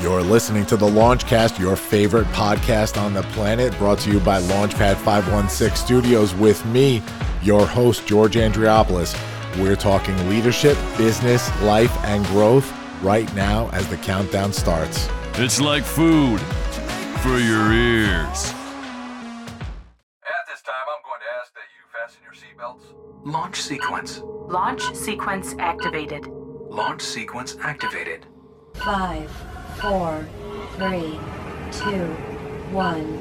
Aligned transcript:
You're 0.00 0.22
listening 0.22 0.64
to 0.66 0.76
the 0.78 0.86
Launchcast, 0.86 1.58
your 1.58 1.76
favorite 1.76 2.26
podcast 2.28 2.98
on 2.98 3.12
the 3.12 3.22
planet, 3.24 3.76
brought 3.76 3.98
to 4.00 4.10
you 4.10 4.20
by 4.20 4.40
Launchpad 4.40 4.96
516 4.96 5.76
Studios 5.76 6.34
with 6.34 6.64
me, 6.64 7.02
your 7.42 7.66
host, 7.66 8.06
George 8.06 8.36
Andriopoulos. 8.36 9.14
We're 9.58 9.76
talking 9.76 10.16
leadership, 10.30 10.78
business, 10.96 11.50
life, 11.60 11.94
and 12.04 12.24
growth 12.28 12.72
right 13.02 13.32
now 13.34 13.68
as 13.74 13.86
the 13.88 13.98
countdown 13.98 14.54
starts. 14.54 15.10
It's 15.34 15.60
like 15.60 15.84
food 15.84 16.40
for 17.20 17.36
your 17.36 17.70
ears. 17.70 18.54
At 20.24 20.46
this 20.48 20.62
time, 20.62 20.86
I'm 20.88 21.02
going 21.04 21.20
to 21.20 21.30
ask 21.38 21.52
that 21.52 21.68
you 21.76 21.84
fasten 21.92 22.22
your 22.24 22.32
seatbelts. 22.32 22.94
Launch 23.26 23.60
sequence. 23.60 24.22
Launch 24.24 24.94
sequence 24.94 25.54
activated. 25.58 26.26
Launch 26.70 27.02
sequence 27.02 27.54
activated. 27.60 28.24
Five, 28.78 29.30
four, 29.80 30.24
three, 30.76 31.18
two, 31.72 32.06
one. 32.70 33.18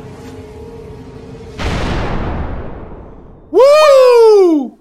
Woo! 3.50 4.78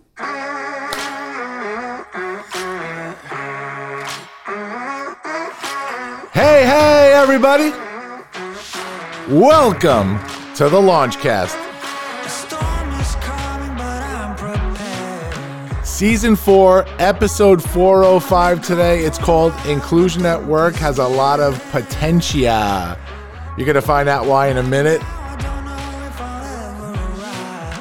Hey, 6.33 6.66
hey, 6.66 7.13
everybody! 7.15 7.71
Welcome 9.29 10.19
to 10.57 10.69
the 10.69 10.80
Launchcast. 10.80 11.66
Season 15.97 16.37
4, 16.37 16.85
episode 16.99 17.63
405 17.71 18.63
today. 18.63 19.03
It's 19.03 19.17
called 19.17 19.55
Inclusion 19.65 20.27
at 20.27 20.45
Work, 20.45 20.75
has 20.75 20.99
a 20.99 21.09
lot 21.09 21.41
of 21.41 21.59
potential. 21.71 22.43
You're 23.57 23.65
going 23.65 23.77
to 23.77 23.80
find 23.80 24.07
out 24.07 24.27
why 24.27 24.49
in 24.49 24.59
a 24.59 24.63
minute. 24.63 25.01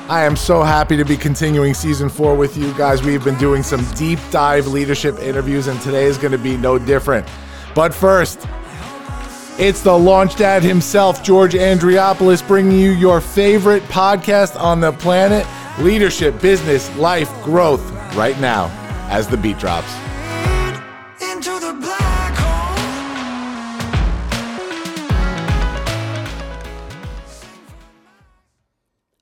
I 0.09 0.23
am 0.23 0.37
so 0.37 0.63
happy 0.63 0.95
to 0.95 1.03
be 1.03 1.17
continuing 1.17 1.73
season 1.73 2.07
four 2.07 2.35
with 2.35 2.55
you 2.55 2.73
guys. 2.75 3.03
We've 3.03 3.21
been 3.21 3.37
doing 3.37 3.63
some 3.63 3.83
deep 3.95 4.19
dive 4.31 4.67
leadership 4.67 5.19
interviews, 5.19 5.67
and 5.67 5.81
today 5.81 6.05
is 6.05 6.17
going 6.17 6.31
to 6.31 6.37
be 6.37 6.55
no 6.55 6.79
different. 6.79 7.27
But 7.75 7.93
first, 7.93 8.47
it's 9.59 9.81
the 9.81 9.99
launch 9.99 10.37
dad 10.37 10.63
himself, 10.63 11.21
George 11.21 11.51
Andriopoulos, 11.53 12.47
bringing 12.47 12.79
you 12.79 12.91
your 12.91 13.19
favorite 13.19 13.83
podcast 13.83 14.57
on 14.57 14.79
the 14.79 14.93
planet 14.93 15.45
leadership, 15.79 16.39
business, 16.41 16.93
life, 16.95 17.31
growth, 17.43 17.83
right 18.15 18.39
now, 18.39 18.69
as 19.09 19.27
the 19.27 19.37
beat 19.37 19.57
drops. 19.59 19.93
into 21.21 21.51
the 21.59 21.77
black 21.81 22.33
hole. 22.35 22.75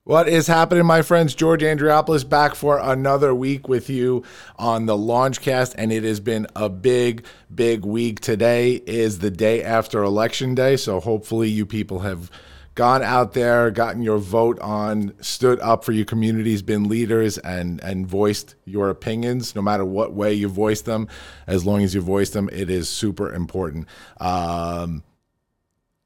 What 0.03 0.27
is 0.27 0.45
happening, 0.47 0.85
my 0.85 1.01
friends? 1.01 1.33
George 1.33 1.61
Andriopoulos 1.61 2.27
back 2.27 2.53
for 2.53 2.77
another 2.77 3.33
week 3.33 3.67
with 3.67 3.89
you 3.89 4.23
on 4.59 4.85
the 4.85 4.97
Launchcast, 4.97 5.73
and 5.77 5.91
it 5.91 6.03
has 6.03 6.19
been 6.19 6.45
a 6.55 6.69
big, 6.69 7.25
big 7.53 7.83
week. 7.83 8.19
Today 8.19 8.73
is 8.85 9.19
the 9.19 9.31
day 9.31 9.63
after 9.63 10.03
Election 10.03 10.53
Day, 10.53 10.77
so 10.77 10.99
hopefully, 10.99 11.49
you 11.49 11.65
people 11.65 11.99
have 11.99 12.29
gone 12.75 13.03
out 13.03 13.33
there, 13.33 13.69
gotten 13.71 14.01
your 14.01 14.17
vote 14.17 14.59
on, 14.59 15.13
stood 15.21 15.59
up 15.59 15.83
for 15.83 15.91
your 15.91 16.05
communities, 16.05 16.61
been 16.61 16.89
leaders, 16.89 17.37
and 17.37 17.81
and 17.83 18.07
voiced 18.07 18.55
your 18.65 18.89
opinions, 18.89 19.55
no 19.55 19.61
matter 19.61 19.85
what 19.85 20.13
way 20.13 20.33
you 20.33 20.47
voice 20.47 20.81
them. 20.81 21.07
As 21.47 21.65
long 21.65 21.83
as 21.83 21.93
you 21.93 22.01
voice 22.01 22.31
them, 22.31 22.49
it 22.51 22.69
is 22.69 22.89
super 22.89 23.31
important. 23.31 23.87
Um, 24.19 25.03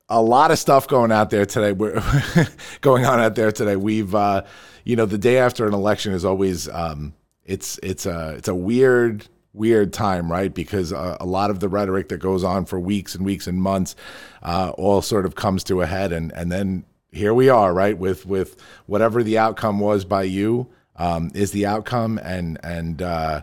a 0.10 0.22
lot 0.22 0.52
of 0.52 0.60
stuff 0.60 0.88
going 0.88 1.12
out 1.12 1.30
there 1.30 1.46
today. 1.46 1.72
We're 1.72 2.02
going 2.82 3.06
on 3.06 3.20
out 3.20 3.36
there 3.36 3.52
today. 3.52 3.76
We've, 3.76 4.14
uh, 4.16 4.44
you 4.86 4.96
know, 4.96 5.06
the 5.06 5.18
day 5.18 5.38
after 5.38 5.68
an 5.68 5.74
election 5.74 6.14
is 6.14 6.24
always, 6.24 6.70
um, 6.70 7.14
it's 7.46 7.80
it's 7.82 8.06
a 8.06 8.36
it's 8.38 8.48
a 8.48 8.56
weird 8.56 9.28
weird 9.58 9.92
time, 9.92 10.32
right? 10.32 10.54
Because 10.54 10.94
uh, 10.94 11.18
a 11.20 11.26
lot 11.26 11.50
of 11.50 11.60
the 11.60 11.68
rhetoric 11.68 12.10
that 12.10 12.20
goes 12.20 12.44
on 12.44 12.66
for 12.66 12.80
weeks 12.80 13.16
and 13.16 13.26
weeks 13.26 13.48
and 13.48 13.62
months, 13.62 13.96
uh, 14.44 14.72
all 14.78 15.02
sort 15.02 15.26
of 15.26 15.36
comes 15.36 15.64
to 15.66 15.82
a 15.82 15.86
head, 15.86 16.12
and 16.14 16.32
and 16.32 16.52
then 16.52 16.86
here 17.12 17.34
we 17.34 17.50
are, 17.50 17.74
right? 17.74 17.98
With 17.98 18.26
with 18.26 18.56
whatever 18.86 19.24
the 19.24 19.38
outcome 19.38 19.80
was 19.80 20.06
by 20.06 20.24
you 20.24 20.68
um, 20.96 21.32
is 21.34 21.52
the 21.52 21.66
outcome, 21.66 22.20
and 22.24 22.60
and 22.64 23.02
uh, 23.02 23.42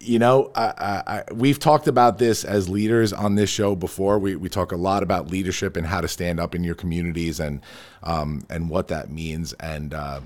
you 0.00 0.18
know, 0.18 0.50
I, 0.54 0.64
I, 0.64 1.02
I, 1.06 1.24
we've 1.32 1.58
talked 1.58 1.86
about 1.86 2.18
this 2.18 2.42
as 2.42 2.68
leaders 2.70 3.12
on 3.12 3.34
this 3.34 3.50
show 3.50 3.76
before. 3.76 4.18
We, 4.18 4.34
we 4.34 4.48
talk 4.48 4.72
a 4.72 4.76
lot 4.76 5.02
about 5.02 5.30
leadership 5.30 5.76
and 5.76 5.86
how 5.86 6.00
to 6.00 6.08
stand 6.08 6.40
up 6.40 6.54
in 6.54 6.64
your 6.64 6.74
communities 6.74 7.38
and 7.38 7.60
um, 8.02 8.46
and 8.48 8.70
what 8.70 8.88
that 8.88 9.10
means. 9.10 9.52
And 9.54 9.92
uh, 9.92 10.20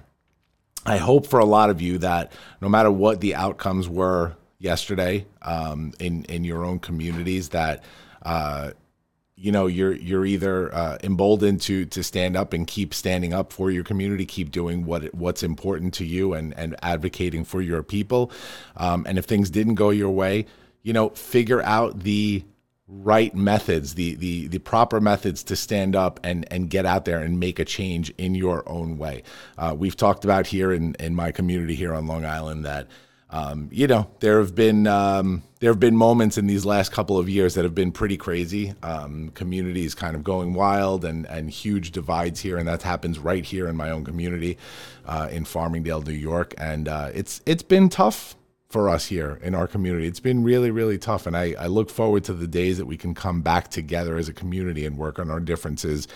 I 0.87 0.99
hope 0.99 1.27
for 1.27 1.41
a 1.41 1.45
lot 1.45 1.71
of 1.71 1.83
you 1.83 1.99
that 1.99 2.33
no 2.61 2.69
matter 2.69 2.91
what 2.91 3.21
the 3.21 3.35
outcomes 3.35 3.89
were 3.89 4.37
yesterday 4.65 5.27
um, 5.43 5.93
in 6.01 6.25
in 6.25 6.43
your 6.43 6.65
own 6.65 6.81
communities, 6.81 7.51
that 7.51 7.85
uh, 8.23 8.71
you 9.37 9.53
know 9.53 9.67
you're 9.67 9.93
you're 9.93 10.25
either 10.25 10.75
uh, 10.75 10.99
emboldened 11.03 11.61
to 11.61 11.85
to 11.87 12.03
stand 12.03 12.37
up 12.37 12.53
and 12.53 12.67
keep 12.67 12.95
standing 12.95 13.33
up 13.33 13.53
for 13.53 13.71
your 13.71 13.85
community, 13.85 14.27
keep 14.27 14.51
doing 14.51 14.87
what 14.87 15.15
what's 15.15 15.43
important 15.43 15.95
to 15.95 16.05
you, 16.05 16.33
and 16.33 16.57
and 16.59 16.75
advocating 16.83 17.45
for 17.45 17.61
your 17.61 17.83
people. 17.83 18.33
Um, 18.77 19.05
and 19.07 19.19
if 19.19 19.27
things 19.27 19.51
didn't 19.51 19.75
go 19.75 19.91
your 19.91 20.11
way, 20.11 20.47
you 20.83 20.93
know, 20.93 21.11
figure 21.11 21.63
out 21.63 22.01
the 22.01 22.45
right 22.87 23.35
methods, 23.35 23.95
the 23.95 24.15
the 24.17 24.49
the 24.49 24.59
proper 24.59 25.01
methods 25.01 25.43
to 25.45 25.57
stand 25.57 25.97
up 25.97 26.21
and 26.23 26.47
and 26.53 26.71
get 26.71 26.87
out 26.87 27.05
there 27.05 27.19
and 27.19 27.41
make 27.41 27.59
a 27.59 27.65
change 27.65 28.11
in 28.19 28.35
your 28.35 28.67
own 28.69 28.99
way. 28.99 29.23
Uh, 29.57 29.75
we've 29.77 29.97
talked 29.97 30.25
about 30.25 30.47
here 30.47 30.73
in 30.73 30.95
in 31.01 31.15
my 31.15 31.33
community 31.33 31.75
here 31.75 31.95
on 31.95 32.07
Long 32.07 32.25
Island 32.25 32.65
that 32.65 32.87
um, 33.35 33.69
you 33.73 33.89
know, 33.89 34.09
there 34.21 34.39
have 34.39 34.55
been 34.55 34.87
um, 34.87 35.43
there 35.59 35.73
have 35.73 35.81
been 35.81 35.97
moments 35.97 36.39
in 36.39 36.47
these 36.47 36.65
last 36.65 36.93
couple 36.93 37.19
of 37.19 37.29
years 37.29 37.55
that 37.55 37.65
have 37.65 37.75
been 37.75 37.91
pretty 37.91 38.17
crazy. 38.17 38.75
Um, 38.85 39.31
communities 39.31 39.93
kind 39.93 40.15
of 40.15 40.23
going 40.23 40.55
wild 40.55 41.05
and 41.05 41.27
and 41.27 41.51
huge 41.51 41.91
divides 41.91 42.39
here, 42.39 42.59
and 42.59 42.69
that 42.69 42.83
happens 42.83 43.19
right 43.19 43.45
here 43.45 43.67
in 43.67 43.75
my 43.75 43.91
own 43.91 44.05
community 44.05 44.57
uh, 45.05 45.29
in 45.33 45.45
Farmingdale, 45.45 46.07
New 46.07 46.13
York, 46.13 46.55
and 46.59 46.87
uh, 46.87 47.11
it's 47.13 47.43
it's 47.45 47.65
been 47.65 47.89
tough 47.89 48.37
for 48.69 48.89
us 48.89 49.07
here 49.07 49.41
in 49.43 49.57
our 49.57 49.67
community. 49.67 50.07
It's 50.07 50.21
been 50.21 50.45
really, 50.45 50.71
really 50.71 50.99
tough. 50.99 51.27
And 51.27 51.37
I, 51.37 51.55
I, 51.59 51.67
look 51.69 51.91
forward 51.91 52.25
to 52.25 52.35
the 52.35 52.49
days 52.49 52.79
that 52.79 52.87
we 52.87 52.97
can 52.97 53.15
come 53.15 53.41
back 53.41 53.69
together 53.69 54.17
as 54.17 54.29
a 54.29 54.33
community 54.33 54.85
and 54.85 54.99
work 54.99 55.21
on 55.21 55.31
our 55.31 55.39
differences 55.39 56.09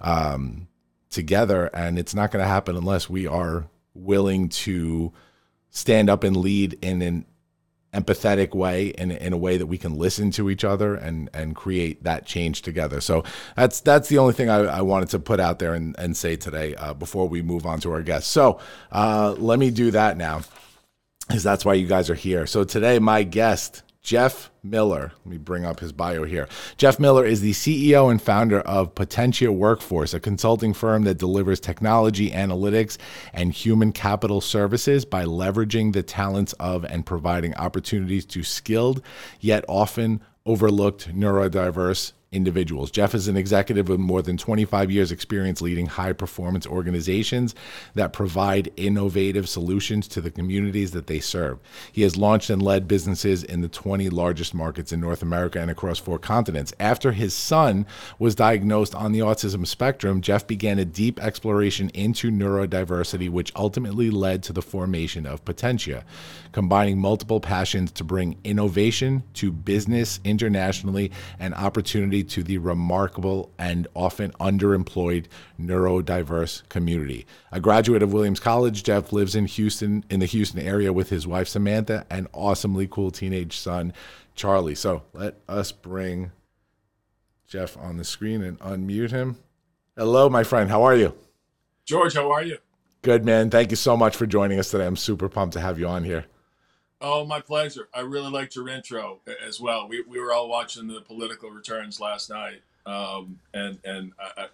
um, 0.00 0.66
together. 1.10 1.68
And 1.74 1.98
it's 1.98 2.14
not 2.14 2.30
going 2.30 2.42
to 2.42 2.48
happen 2.48 2.74
unless 2.74 3.10
we 3.10 3.26
are 3.26 3.66
willing 3.92 4.48
to 4.48 5.12
stand 5.70 6.10
up 6.10 6.24
and 6.24 6.36
lead 6.36 6.78
in 6.82 7.02
an 7.02 7.24
empathetic 7.92 8.54
way 8.54 8.88
in, 8.88 9.10
in 9.10 9.32
a 9.32 9.36
way 9.36 9.56
that 9.56 9.66
we 9.66 9.76
can 9.76 9.96
listen 9.96 10.30
to 10.30 10.48
each 10.48 10.64
other 10.64 10.94
and 10.94 11.28
and 11.34 11.56
create 11.56 12.04
that 12.04 12.24
change 12.24 12.62
together. 12.62 13.00
So 13.00 13.24
that's 13.56 13.80
that's 13.80 14.08
the 14.08 14.18
only 14.18 14.32
thing 14.32 14.48
I, 14.48 14.58
I 14.58 14.80
wanted 14.82 15.08
to 15.10 15.18
put 15.18 15.40
out 15.40 15.58
there 15.58 15.74
and, 15.74 15.96
and 15.98 16.16
say 16.16 16.36
today 16.36 16.74
uh, 16.76 16.94
before 16.94 17.28
we 17.28 17.42
move 17.42 17.66
on 17.66 17.80
to 17.80 17.92
our 17.92 18.02
guests. 18.02 18.30
So 18.30 18.60
uh, 18.92 19.34
let 19.38 19.58
me 19.58 19.70
do 19.70 19.90
that 19.90 20.16
now 20.16 20.42
because 21.26 21.42
that's 21.42 21.64
why 21.64 21.74
you 21.74 21.86
guys 21.86 22.10
are 22.10 22.14
here. 22.14 22.46
So 22.46 22.64
today 22.64 22.98
my 22.98 23.22
guest 23.22 23.82
Jeff 24.02 24.49
Miller. 24.62 25.12
Let 25.24 25.26
me 25.26 25.38
bring 25.38 25.64
up 25.64 25.80
his 25.80 25.92
bio 25.92 26.24
here. 26.24 26.48
Jeff 26.76 26.98
Miller 26.98 27.24
is 27.24 27.40
the 27.40 27.52
CEO 27.52 28.10
and 28.10 28.20
founder 28.20 28.60
of 28.60 28.94
Potentia 28.94 29.52
Workforce, 29.52 30.14
a 30.14 30.20
consulting 30.20 30.74
firm 30.74 31.04
that 31.04 31.18
delivers 31.18 31.60
technology, 31.60 32.30
analytics, 32.30 32.98
and 33.32 33.52
human 33.52 33.92
capital 33.92 34.40
services 34.40 35.04
by 35.04 35.24
leveraging 35.24 35.92
the 35.92 36.02
talents 36.02 36.52
of 36.54 36.84
and 36.84 37.06
providing 37.06 37.54
opportunities 37.56 38.24
to 38.26 38.42
skilled 38.42 39.02
yet 39.40 39.64
often 39.68 40.20
overlooked 40.46 41.14
neurodiverse 41.14 42.12
individuals. 42.32 42.92
Jeff 42.92 43.12
is 43.12 43.26
an 43.26 43.36
executive 43.36 43.88
with 43.88 43.98
more 43.98 44.22
than 44.22 44.36
25 44.36 44.88
years' 44.88 45.10
experience 45.10 45.60
leading 45.60 45.86
high 45.86 46.12
performance 46.12 46.64
organizations 46.64 47.56
that 47.94 48.12
provide 48.12 48.70
innovative 48.76 49.48
solutions 49.48 50.06
to 50.06 50.20
the 50.20 50.30
communities 50.30 50.92
that 50.92 51.08
they 51.08 51.18
serve. 51.18 51.58
He 51.90 52.02
has 52.02 52.16
launched 52.16 52.48
and 52.48 52.62
led 52.62 52.86
businesses 52.86 53.42
in 53.42 53.62
the 53.62 53.68
20 53.68 54.10
largest 54.10 54.54
markets 54.54 54.92
in 54.92 55.00
North 55.00 55.22
America 55.22 55.60
and 55.60 55.72
across 55.72 55.98
four 55.98 56.20
continents. 56.20 56.72
After 56.78 57.10
his 57.10 57.34
son 57.34 57.84
was 58.20 58.36
diagnosed 58.36 58.94
on 58.94 59.10
the 59.10 59.18
autism 59.18 59.66
spectrum, 59.66 60.20
Jeff 60.20 60.46
began 60.46 60.78
a 60.78 60.84
deep 60.84 61.18
exploration 61.20 61.90
into 61.94 62.30
neurodiversity, 62.30 63.28
which 63.28 63.52
ultimately 63.56 64.08
led 64.08 64.44
to 64.44 64.52
the 64.52 64.62
formation 64.62 65.26
of 65.26 65.44
Potentia, 65.44 66.04
combining 66.52 66.98
multiple 66.98 67.40
passions 67.40 67.90
to 67.90 68.04
bring 68.04 68.36
innovation 68.44 69.24
to 69.34 69.50
business 69.50 70.20
internationally 70.22 71.10
and 71.40 71.54
to 72.24 72.42
the 72.42 72.58
remarkable 72.58 73.50
and 73.58 73.86
often 73.94 74.32
underemployed 74.32 75.26
neurodiverse 75.60 76.68
community. 76.68 77.26
A 77.50 77.60
graduate 77.60 78.02
of 78.02 78.12
Williams 78.12 78.40
College, 78.40 78.82
Jeff 78.82 79.12
lives 79.12 79.34
in 79.34 79.46
Houston, 79.46 80.04
in 80.10 80.20
the 80.20 80.26
Houston 80.26 80.60
area 80.60 80.92
with 80.92 81.10
his 81.10 81.26
wife 81.26 81.48
Samantha 81.48 82.06
and 82.10 82.28
awesomely 82.32 82.86
cool 82.86 83.10
teenage 83.10 83.56
son 83.56 83.92
Charlie. 84.34 84.74
So 84.74 85.02
let 85.12 85.36
us 85.48 85.72
bring 85.72 86.32
Jeff 87.46 87.76
on 87.76 87.96
the 87.96 88.04
screen 88.04 88.42
and 88.42 88.58
unmute 88.60 89.10
him. 89.10 89.36
Hello, 89.96 90.28
my 90.30 90.44
friend. 90.44 90.70
How 90.70 90.82
are 90.82 90.96
you? 90.96 91.14
George, 91.84 92.14
how 92.14 92.30
are 92.30 92.42
you? 92.42 92.58
Good, 93.02 93.24
man. 93.24 93.50
Thank 93.50 93.70
you 93.70 93.76
so 93.76 93.96
much 93.96 94.14
for 94.14 94.26
joining 94.26 94.58
us 94.58 94.70
today. 94.70 94.86
I'm 94.86 94.96
super 94.96 95.28
pumped 95.28 95.54
to 95.54 95.60
have 95.60 95.78
you 95.78 95.86
on 95.86 96.04
here. 96.04 96.26
Oh, 97.00 97.24
my 97.24 97.40
pleasure. 97.40 97.88
I 97.94 98.00
really 98.00 98.30
liked 98.30 98.54
your 98.54 98.68
intro 98.68 99.20
as 99.46 99.58
well. 99.60 99.88
We, 99.88 100.02
we 100.02 100.20
were 100.20 100.32
all 100.32 100.48
watching 100.48 100.86
the 100.86 101.00
political 101.00 101.50
returns 101.50 101.98
last 102.00 102.28
night, 102.28 102.60
um, 102.86 103.38
and 103.54 103.78
and 103.84 104.12
I, 104.20 104.42
I 104.42 104.46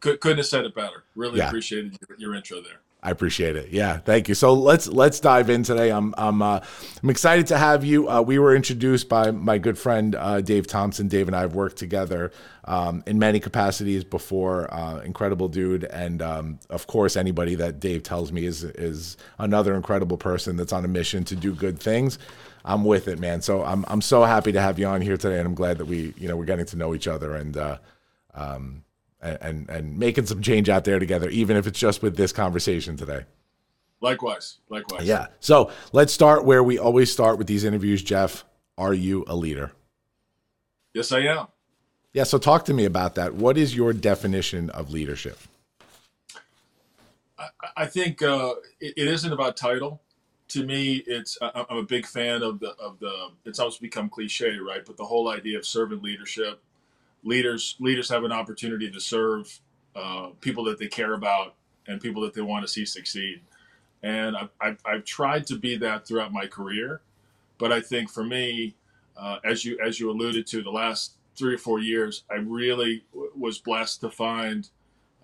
could, 0.00 0.20
couldn't 0.20 0.38
have 0.38 0.46
said 0.46 0.64
it 0.64 0.74
better. 0.74 1.04
Really 1.14 1.38
Yeah. 1.38 1.48
appreciated 1.48 1.96
your, 2.08 2.18
your 2.18 2.34
intro 2.34 2.60
there. 2.60 2.80
I 3.04 3.10
appreciate 3.10 3.56
it. 3.56 3.70
Yeah, 3.70 3.98
thank 3.98 4.28
you. 4.28 4.36
So 4.36 4.54
let's 4.54 4.86
let's 4.86 5.18
dive 5.18 5.50
in 5.50 5.64
today. 5.64 5.90
I'm 5.90 6.14
I'm 6.16 6.40
uh, 6.40 6.60
I'm 7.02 7.10
excited 7.10 7.48
to 7.48 7.58
have 7.58 7.84
you. 7.84 8.08
Uh, 8.08 8.22
we 8.22 8.38
were 8.38 8.54
introduced 8.54 9.08
by 9.08 9.32
my 9.32 9.58
good 9.58 9.76
friend 9.76 10.14
uh, 10.14 10.40
Dave 10.40 10.68
Thompson. 10.68 11.08
Dave 11.08 11.26
and 11.26 11.34
I 11.34 11.40
have 11.40 11.56
worked 11.56 11.78
together 11.78 12.30
um, 12.64 13.02
in 13.04 13.18
many 13.18 13.40
capacities 13.40 14.04
before. 14.04 14.72
Uh, 14.72 15.00
incredible 15.00 15.48
dude, 15.48 15.82
and 15.82 16.22
um, 16.22 16.60
of 16.70 16.86
course, 16.86 17.16
anybody 17.16 17.56
that 17.56 17.80
Dave 17.80 18.04
tells 18.04 18.30
me 18.30 18.44
is 18.44 18.62
is 18.62 19.16
another 19.36 19.74
incredible 19.74 20.16
person 20.16 20.56
that's 20.56 20.72
on 20.72 20.84
a 20.84 20.88
mission 20.88 21.24
to 21.24 21.34
do 21.34 21.52
good 21.52 21.80
things. 21.80 22.20
I'm 22.64 22.84
with 22.84 23.08
it, 23.08 23.18
man. 23.18 23.42
So 23.42 23.64
I'm 23.64 23.84
I'm 23.88 24.00
so 24.00 24.22
happy 24.22 24.52
to 24.52 24.60
have 24.60 24.78
you 24.78 24.86
on 24.86 25.00
here 25.00 25.16
today, 25.16 25.38
and 25.38 25.46
I'm 25.48 25.56
glad 25.56 25.78
that 25.78 25.86
we 25.86 26.14
you 26.16 26.28
know 26.28 26.36
we're 26.36 26.44
getting 26.44 26.66
to 26.66 26.76
know 26.76 26.94
each 26.94 27.08
other 27.08 27.34
and. 27.34 27.56
Uh, 27.56 27.78
um, 28.34 28.81
and, 29.22 29.70
and 29.70 29.98
making 29.98 30.26
some 30.26 30.42
change 30.42 30.68
out 30.68 30.84
there 30.84 30.98
together, 30.98 31.28
even 31.30 31.56
if 31.56 31.66
it's 31.66 31.78
just 31.78 32.02
with 32.02 32.16
this 32.16 32.32
conversation 32.32 32.96
today. 32.96 33.24
Likewise, 34.00 34.58
likewise. 34.68 35.06
Yeah. 35.06 35.28
So 35.38 35.70
let's 35.92 36.12
start 36.12 36.44
where 36.44 36.62
we 36.62 36.76
always 36.76 37.12
start 37.12 37.38
with 37.38 37.46
these 37.46 37.62
interviews. 37.62 38.02
Jeff, 38.02 38.44
are 38.76 38.92
you 38.92 39.24
a 39.28 39.36
leader? 39.36 39.72
Yes, 40.92 41.12
I 41.12 41.20
am. 41.20 41.46
Yeah. 42.12 42.24
So 42.24 42.36
talk 42.36 42.64
to 42.64 42.74
me 42.74 42.84
about 42.84 43.14
that. 43.14 43.34
What 43.34 43.56
is 43.56 43.76
your 43.76 43.92
definition 43.92 44.70
of 44.70 44.90
leadership? 44.90 45.38
I, 47.38 47.48
I 47.76 47.86
think 47.86 48.22
uh, 48.22 48.54
it, 48.80 48.94
it 48.96 49.08
isn't 49.08 49.32
about 49.32 49.56
title. 49.56 50.02
To 50.48 50.66
me, 50.66 51.02
it's 51.06 51.38
I, 51.40 51.64
I'm 51.70 51.78
a 51.78 51.82
big 51.84 52.04
fan 52.04 52.42
of 52.42 52.58
the 52.58 52.70
of 52.80 52.98
the. 52.98 53.28
It's 53.44 53.60
almost 53.60 53.80
become 53.80 54.10
cliche, 54.10 54.58
right? 54.58 54.84
But 54.84 54.96
the 54.96 55.04
whole 55.04 55.28
idea 55.28 55.58
of 55.58 55.64
servant 55.64 56.02
leadership, 56.02 56.60
leaders 57.24 57.76
leaders 57.80 58.08
have 58.08 58.24
an 58.24 58.32
opportunity 58.32 58.90
to 58.90 59.00
serve 59.00 59.60
uh, 59.94 60.28
people 60.40 60.64
that 60.64 60.78
they 60.78 60.86
care 60.86 61.14
about 61.14 61.54
and 61.86 62.00
people 62.00 62.22
that 62.22 62.34
they 62.34 62.40
want 62.40 62.64
to 62.64 62.68
see 62.68 62.84
succeed. 62.84 63.40
And 64.02 64.36
I've, 64.36 64.50
I've, 64.60 64.78
I've 64.84 65.04
tried 65.04 65.46
to 65.48 65.56
be 65.56 65.76
that 65.76 66.06
throughout 66.06 66.32
my 66.32 66.46
career, 66.46 67.02
but 67.58 67.70
I 67.72 67.80
think 67.80 68.10
for 68.10 68.24
me, 68.24 68.74
uh, 69.16 69.38
as 69.44 69.64
you 69.64 69.78
as 69.84 70.00
you 70.00 70.10
alluded 70.10 70.46
to, 70.48 70.62
the 70.62 70.70
last 70.70 71.12
three 71.36 71.54
or 71.54 71.58
four 71.58 71.78
years, 71.78 72.24
I 72.30 72.36
really 72.36 73.04
w- 73.12 73.30
was 73.38 73.58
blessed 73.58 74.00
to 74.00 74.10
find 74.10 74.68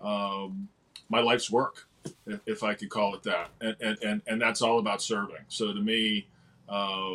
um, 0.01 0.69
my 1.09 1.19
life's 1.19 1.51
work, 1.51 1.87
if, 2.25 2.39
if 2.45 2.63
I 2.63 2.73
could 2.75 2.89
call 2.89 3.15
it 3.15 3.23
that, 3.23 3.49
and, 3.59 3.75
and 3.81 3.97
and 4.03 4.21
and 4.27 4.41
that's 4.41 4.61
all 4.61 4.79
about 4.79 5.01
serving. 5.01 5.43
So 5.47 5.73
to 5.73 5.81
me, 5.81 6.27
uh, 6.69 7.13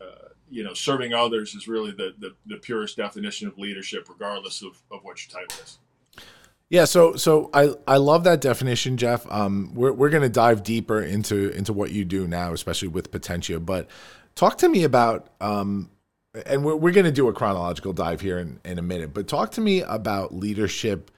uh, 0.00 0.28
you 0.50 0.62
know, 0.62 0.74
serving 0.74 1.12
others 1.12 1.54
is 1.54 1.68
really 1.68 1.90
the, 1.90 2.14
the 2.18 2.34
the 2.46 2.56
purest 2.56 2.96
definition 2.96 3.48
of 3.48 3.58
leadership, 3.58 4.08
regardless 4.08 4.62
of, 4.62 4.82
of 4.90 5.02
what 5.02 5.18
your 5.24 5.40
title 5.42 5.62
is. 5.62 5.78
Yeah, 6.70 6.86
so 6.86 7.14
so 7.16 7.50
I 7.52 7.74
I 7.86 7.98
love 7.98 8.24
that 8.24 8.40
definition, 8.40 8.96
Jeff. 8.96 9.30
Um, 9.30 9.72
we're 9.74 9.92
we're 9.92 10.10
gonna 10.10 10.28
dive 10.28 10.62
deeper 10.62 11.02
into 11.02 11.50
into 11.50 11.72
what 11.72 11.90
you 11.90 12.04
do 12.04 12.26
now, 12.26 12.52
especially 12.52 12.88
with 12.88 13.10
Potentia. 13.10 13.60
But 13.60 13.88
talk 14.34 14.58
to 14.58 14.68
me 14.68 14.84
about 14.84 15.28
um, 15.40 15.90
and 16.46 16.64
we're 16.64 16.76
we're 16.76 16.92
gonna 16.92 17.12
do 17.12 17.28
a 17.28 17.32
chronological 17.32 17.92
dive 17.92 18.20
here 18.20 18.38
in 18.38 18.60
in 18.64 18.78
a 18.78 18.82
minute. 18.82 19.12
But 19.14 19.28
talk 19.28 19.52
to 19.52 19.60
me 19.60 19.82
about 19.82 20.34
leadership 20.34 21.10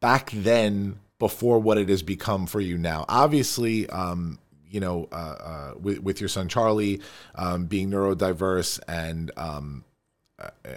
back 0.00 0.30
then 0.32 0.98
before 1.18 1.58
what 1.58 1.78
it 1.78 1.88
has 1.88 2.02
become 2.02 2.46
for 2.46 2.60
you 2.60 2.78
now. 2.78 3.04
Obviously, 3.08 3.88
um, 3.90 4.38
you 4.70 4.80
know, 4.80 5.08
uh, 5.12 5.14
uh, 5.14 5.74
with 5.80 6.00
with 6.00 6.20
your 6.20 6.28
son 6.28 6.48
Charlie 6.48 7.00
um, 7.34 7.66
being 7.66 7.90
neurodiverse 7.90 8.80
and 8.88 9.30
um, 9.36 9.84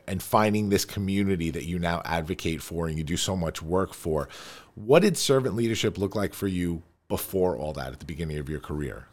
and 0.08 0.22
finding 0.24 0.70
this 0.70 0.86
community 0.86 1.52
that 1.52 1.66
you 1.66 1.78
now 1.78 2.02
advocate 2.06 2.62
for 2.62 2.88
and 2.88 2.98
you 2.98 3.04
do 3.04 3.18
so 3.18 3.36
much 3.36 3.62
work 3.62 3.94
for. 3.94 4.28
What 4.76 5.02
did 5.02 5.18
servant 5.18 5.56
leadership 5.56 5.98
look 5.98 6.16
like 6.16 6.34
for 6.34 6.48
you 6.48 6.82
before 7.08 7.58
all 7.58 7.74
that 7.74 7.94
at 7.94 8.00
the 8.00 8.06
beginning 8.06 8.38
of 8.38 8.50
your 8.50 8.60
career? 8.60 9.08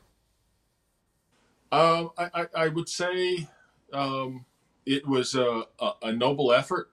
Um, 1.71 2.11
I, 2.17 2.47
I, 2.55 2.69
would 2.69 2.89
say 2.89 3.47
um, 3.93 4.47
it 4.87 5.07
was 5.07 5.35
a, 5.35 5.65
a, 5.79 5.93
a 6.05 6.13
noble 6.13 6.51
effort. 6.53 6.91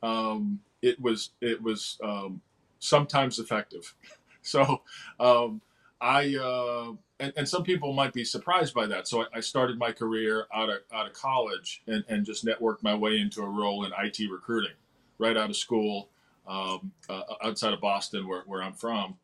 Um, 0.00 0.60
it 0.80 1.00
was 1.00 1.30
it 1.40 1.60
was 1.60 1.98
um, 2.04 2.40
sometimes 2.78 3.38
effective. 3.38 3.94
So 4.44 4.82
um, 5.20 5.60
I 6.00 6.34
uh, 6.34 6.94
and, 7.22 7.32
and 7.36 7.48
some 7.48 7.62
people 7.62 7.92
might 7.92 8.12
be 8.12 8.24
surprised 8.24 8.74
by 8.74 8.86
that. 8.86 9.08
So 9.08 9.22
I, 9.22 9.26
I 9.34 9.40
started 9.40 9.78
my 9.78 9.92
career 9.92 10.46
out 10.54 10.68
of 10.68 10.78
out 10.92 11.06
of 11.06 11.12
college 11.12 11.82
and, 11.86 12.04
and 12.08 12.26
just 12.26 12.44
networked 12.44 12.82
my 12.82 12.94
way 12.94 13.18
into 13.18 13.42
a 13.42 13.48
role 13.48 13.84
in 13.84 13.92
IT 13.98 14.30
recruiting 14.30 14.72
right 15.18 15.36
out 15.36 15.50
of 15.50 15.56
school 15.56 16.08
um, 16.46 16.92
uh, 17.08 17.22
outside 17.44 17.72
of 17.72 17.80
Boston, 17.80 18.26
where, 18.26 18.42
where 18.46 18.62
I'm 18.62 18.72
from 18.72 19.16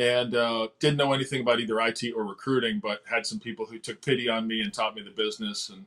and 0.00 0.34
uh, 0.34 0.68
didn't 0.78 0.96
know 0.96 1.12
anything 1.12 1.42
about 1.42 1.60
either 1.60 1.78
IT 1.80 2.02
or 2.16 2.24
recruiting, 2.24 2.80
but 2.80 3.02
had 3.04 3.26
some 3.26 3.38
people 3.38 3.66
who 3.66 3.78
took 3.78 4.00
pity 4.00 4.30
on 4.30 4.46
me 4.46 4.62
and 4.62 4.72
taught 4.72 4.94
me 4.94 5.02
the 5.02 5.10
business, 5.10 5.68
and 5.68 5.84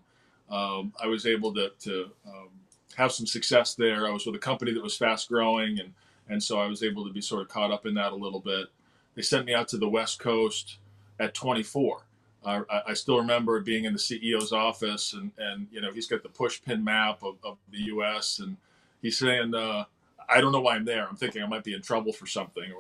um, 0.51 0.93
I 1.01 1.07
was 1.07 1.25
able 1.25 1.51
to, 1.55 1.71
to 1.79 2.11
um, 2.27 2.49
have 2.95 3.11
some 3.11 3.25
success 3.25 3.73
there. 3.73 4.05
I 4.05 4.11
was 4.11 4.25
with 4.25 4.35
a 4.35 4.39
company 4.39 4.71
that 4.71 4.83
was 4.83 4.95
fast 4.95 5.29
growing, 5.29 5.79
and 5.79 5.93
and 6.29 6.41
so 6.41 6.59
I 6.59 6.67
was 6.67 6.83
able 6.83 7.05
to 7.05 7.11
be 7.11 7.21
sort 7.21 7.41
of 7.41 7.49
caught 7.49 7.71
up 7.71 7.87
in 7.87 7.95
that 7.95 8.13
a 8.13 8.15
little 8.15 8.39
bit. 8.39 8.67
They 9.15 9.23
sent 9.23 9.45
me 9.47 9.55
out 9.55 9.67
to 9.69 9.77
the 9.77 9.89
West 9.89 10.19
Coast 10.19 10.77
at 11.19 11.33
24. 11.33 12.05
Uh, 12.45 12.61
I, 12.69 12.81
I 12.89 12.93
still 12.93 13.17
remember 13.17 13.59
being 13.61 13.85
in 13.85 13.93
the 13.93 13.99
CEO's 13.99 14.51
office, 14.51 15.13
and 15.13 15.31
and 15.37 15.67
you 15.71 15.81
know 15.81 15.91
he's 15.93 16.07
got 16.07 16.23
the 16.23 16.29
push 16.29 16.61
pin 16.61 16.83
map 16.83 17.23
of, 17.23 17.37
of 17.43 17.57
the 17.71 17.79
U.S. 17.83 18.39
and 18.39 18.57
he's 19.01 19.17
saying, 19.17 19.55
uh, 19.55 19.85
I 20.29 20.41
don't 20.41 20.51
know 20.51 20.61
why 20.61 20.75
I'm 20.75 20.85
there. 20.85 21.07
I'm 21.07 21.15
thinking 21.15 21.43
I 21.43 21.47
might 21.47 21.63
be 21.63 21.73
in 21.73 21.81
trouble 21.81 22.13
for 22.13 22.27
something. 22.27 22.73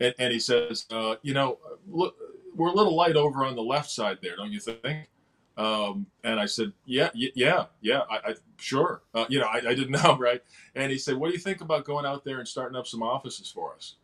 And, 0.00 0.14
and 0.18 0.32
he 0.32 0.40
says, 0.40 0.86
uh, 0.90 1.16
you 1.22 1.34
know, 1.34 1.58
look, 1.88 2.16
we're 2.54 2.68
a 2.68 2.74
little 2.74 2.94
light 2.96 3.16
over 3.16 3.44
on 3.44 3.54
the 3.56 3.62
left 3.62 3.90
side 3.90 4.18
there, 4.22 4.36
don't 4.36 4.52
you 4.52 4.60
think? 4.60 5.08
Um, 5.56 6.06
and 6.22 6.38
I 6.38 6.46
said, 6.46 6.72
yeah, 6.84 7.10
y- 7.14 7.32
yeah, 7.34 7.66
yeah, 7.80 8.00
I, 8.10 8.16
I 8.30 8.34
sure. 8.58 9.02
Uh, 9.14 9.24
you 9.28 9.40
know, 9.40 9.46
I, 9.46 9.56
I 9.58 9.74
didn't 9.74 9.90
know, 10.02 10.16
right? 10.18 10.42
And 10.74 10.92
he 10.92 10.98
said, 10.98 11.16
what 11.16 11.28
do 11.28 11.32
you 11.32 11.38
think 11.40 11.60
about 11.62 11.84
going 11.84 12.04
out 12.04 12.24
there 12.24 12.38
and 12.38 12.48
starting 12.48 12.76
up 12.76 12.86
some 12.86 13.02
offices 13.02 13.50
for 13.50 13.74
us? 13.74 13.94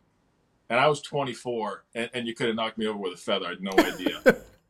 And 0.73 0.81
I 0.81 0.89
was 0.89 1.03
24, 1.03 1.85
and, 1.95 2.09
and 2.15 2.27
you 2.27 2.35
could 2.35 2.47
have 2.47 2.57
knocked 2.57 2.79
me 2.79 2.87
over 2.87 2.97
with 2.97 3.13
a 3.13 3.17
feather. 3.19 3.45
I 3.45 3.51
had 3.51 3.63
no 3.63 3.73
idea. 3.79 4.23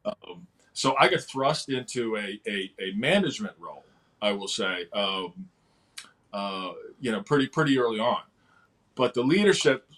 um, 0.05 0.49
so 0.73 0.97
I 0.99 1.07
got 1.07 1.21
thrust 1.21 1.69
into 1.69 2.17
a, 2.17 2.41
a, 2.45 2.73
a 2.81 2.93
management 2.97 3.55
role, 3.61 3.85
I 4.21 4.33
will 4.33 4.49
say, 4.49 4.87
um, 4.93 5.33
uh, 6.33 6.73
you 7.01 7.13
know, 7.13 7.23
pretty 7.23 7.47
pretty 7.47 7.79
early 7.79 8.01
on. 8.01 8.23
But 8.97 9.15
the 9.15 9.23
leadership 9.23 9.89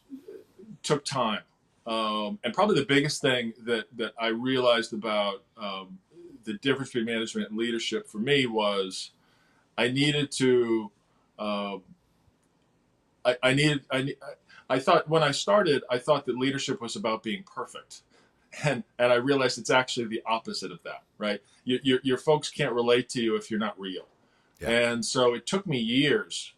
took 0.82 1.06
time. 1.06 1.40
Um, 1.86 2.38
and 2.44 2.52
probably 2.52 2.78
the 2.78 2.84
biggest 2.84 3.22
thing 3.22 3.54
that, 3.62 3.86
that 3.96 4.12
I 4.20 4.26
realized 4.26 4.92
about 4.92 5.42
um, 5.56 5.98
the 6.44 6.52
difference 6.58 6.90
between 6.90 7.06
management 7.06 7.48
and 7.48 7.58
leadership 7.58 8.06
for 8.06 8.18
me 8.18 8.44
was 8.44 9.12
I 9.78 9.88
needed 9.88 10.30
to, 10.32 10.90
um, 11.38 11.82
I, 13.24 13.38
I 13.42 13.54
needed, 13.54 13.86
I, 13.90 14.14
I 14.68 14.78
thought 14.78 15.08
when 15.08 15.22
I 15.22 15.30
started, 15.30 15.82
I 15.90 15.98
thought 15.98 16.24
that 16.26 16.38
leadership 16.38 16.80
was 16.80 16.96
about 16.96 17.22
being 17.22 17.42
perfect. 17.42 18.02
And, 18.62 18.84
and 19.00 19.12
I 19.12 19.16
realized 19.16 19.58
it's 19.58 19.68
actually 19.68 20.06
the 20.06 20.22
opposite 20.26 20.70
of 20.70 20.80
that, 20.84 21.02
right? 21.18 21.42
Your, 21.64 21.80
your, 21.82 22.00
your 22.04 22.18
folks 22.18 22.50
can't 22.50 22.72
relate 22.72 23.08
to 23.10 23.20
you 23.20 23.34
if 23.34 23.50
you're 23.50 23.58
not 23.58 23.78
real. 23.78 24.06
Yeah. 24.60 24.70
And 24.70 25.04
so 25.04 25.34
it 25.34 25.44
took 25.44 25.66
me 25.66 25.78
years 25.78 26.52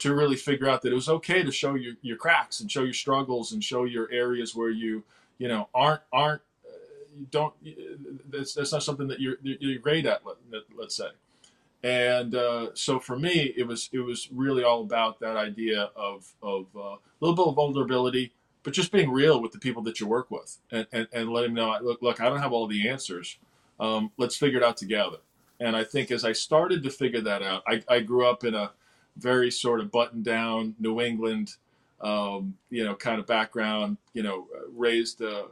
to 0.00 0.14
really 0.14 0.36
figure 0.36 0.68
out 0.68 0.82
that 0.82 0.92
it 0.92 0.94
was 0.94 1.08
okay 1.08 1.42
to 1.42 1.52
show 1.52 1.74
your, 1.74 1.94
your 2.02 2.16
cracks 2.16 2.60
and 2.60 2.70
show 2.70 2.82
your 2.82 2.94
struggles 2.94 3.52
and 3.52 3.62
show 3.62 3.84
your 3.84 4.10
areas 4.10 4.54
where 4.54 4.70
you 4.70 5.04
you 5.38 5.46
know 5.46 5.68
aren't 5.74 6.00
aren't 6.12 6.42
uh, 6.66 6.72
you 7.18 7.26
don't 7.30 7.54
that's, 8.30 8.54
that's 8.54 8.72
not 8.72 8.82
something 8.82 9.08
that 9.08 9.20
you're 9.20 9.36
you're 9.42 9.78
great 9.78 10.06
at 10.06 10.22
let, 10.26 10.36
let's 10.76 10.96
say 10.96 11.08
and 11.82 12.34
uh, 12.34 12.68
so 12.74 13.00
for 13.00 13.18
me 13.18 13.52
it 13.56 13.66
was 13.66 13.88
it 13.92 14.00
was 14.00 14.28
really 14.32 14.62
all 14.62 14.82
about 14.82 15.20
that 15.20 15.36
idea 15.36 15.90
of 15.96 16.32
of 16.42 16.66
uh, 16.76 16.80
a 16.80 16.98
little 17.20 17.36
bit 17.36 17.46
of 17.46 17.54
vulnerability 17.54 18.32
but 18.62 18.74
just 18.74 18.92
being 18.92 19.10
real 19.10 19.40
with 19.40 19.52
the 19.52 19.58
people 19.58 19.82
that 19.82 20.00
you 20.00 20.06
work 20.06 20.30
with 20.30 20.58
and 20.70 20.86
and, 20.92 21.08
and 21.12 21.30
let 21.30 21.42
them 21.42 21.54
know 21.54 21.76
look 21.82 22.02
look 22.02 22.20
I 22.20 22.28
don't 22.28 22.40
have 22.40 22.52
all 22.52 22.66
the 22.66 22.88
answers 22.88 23.38
um, 23.78 24.10
let's 24.18 24.36
figure 24.36 24.58
it 24.58 24.64
out 24.64 24.76
together 24.76 25.18
and 25.58 25.74
I 25.76 25.84
think 25.84 26.10
as 26.10 26.24
I 26.24 26.32
started 26.32 26.82
to 26.82 26.90
figure 26.90 27.22
that 27.22 27.42
out 27.42 27.62
I, 27.66 27.82
I 27.88 28.00
grew 28.00 28.26
up 28.26 28.44
in 28.44 28.54
a 28.54 28.72
very 29.16 29.50
sort 29.50 29.80
of 29.80 29.90
buttoned 29.90 30.24
down 30.24 30.74
New 30.78 31.00
England, 31.00 31.54
um, 32.00 32.54
you 32.70 32.84
know, 32.84 32.94
kind 32.94 33.20
of 33.20 33.26
background. 33.26 33.96
You 34.12 34.22
know, 34.22 34.46
raised 34.74 35.22
uh, 35.22 35.44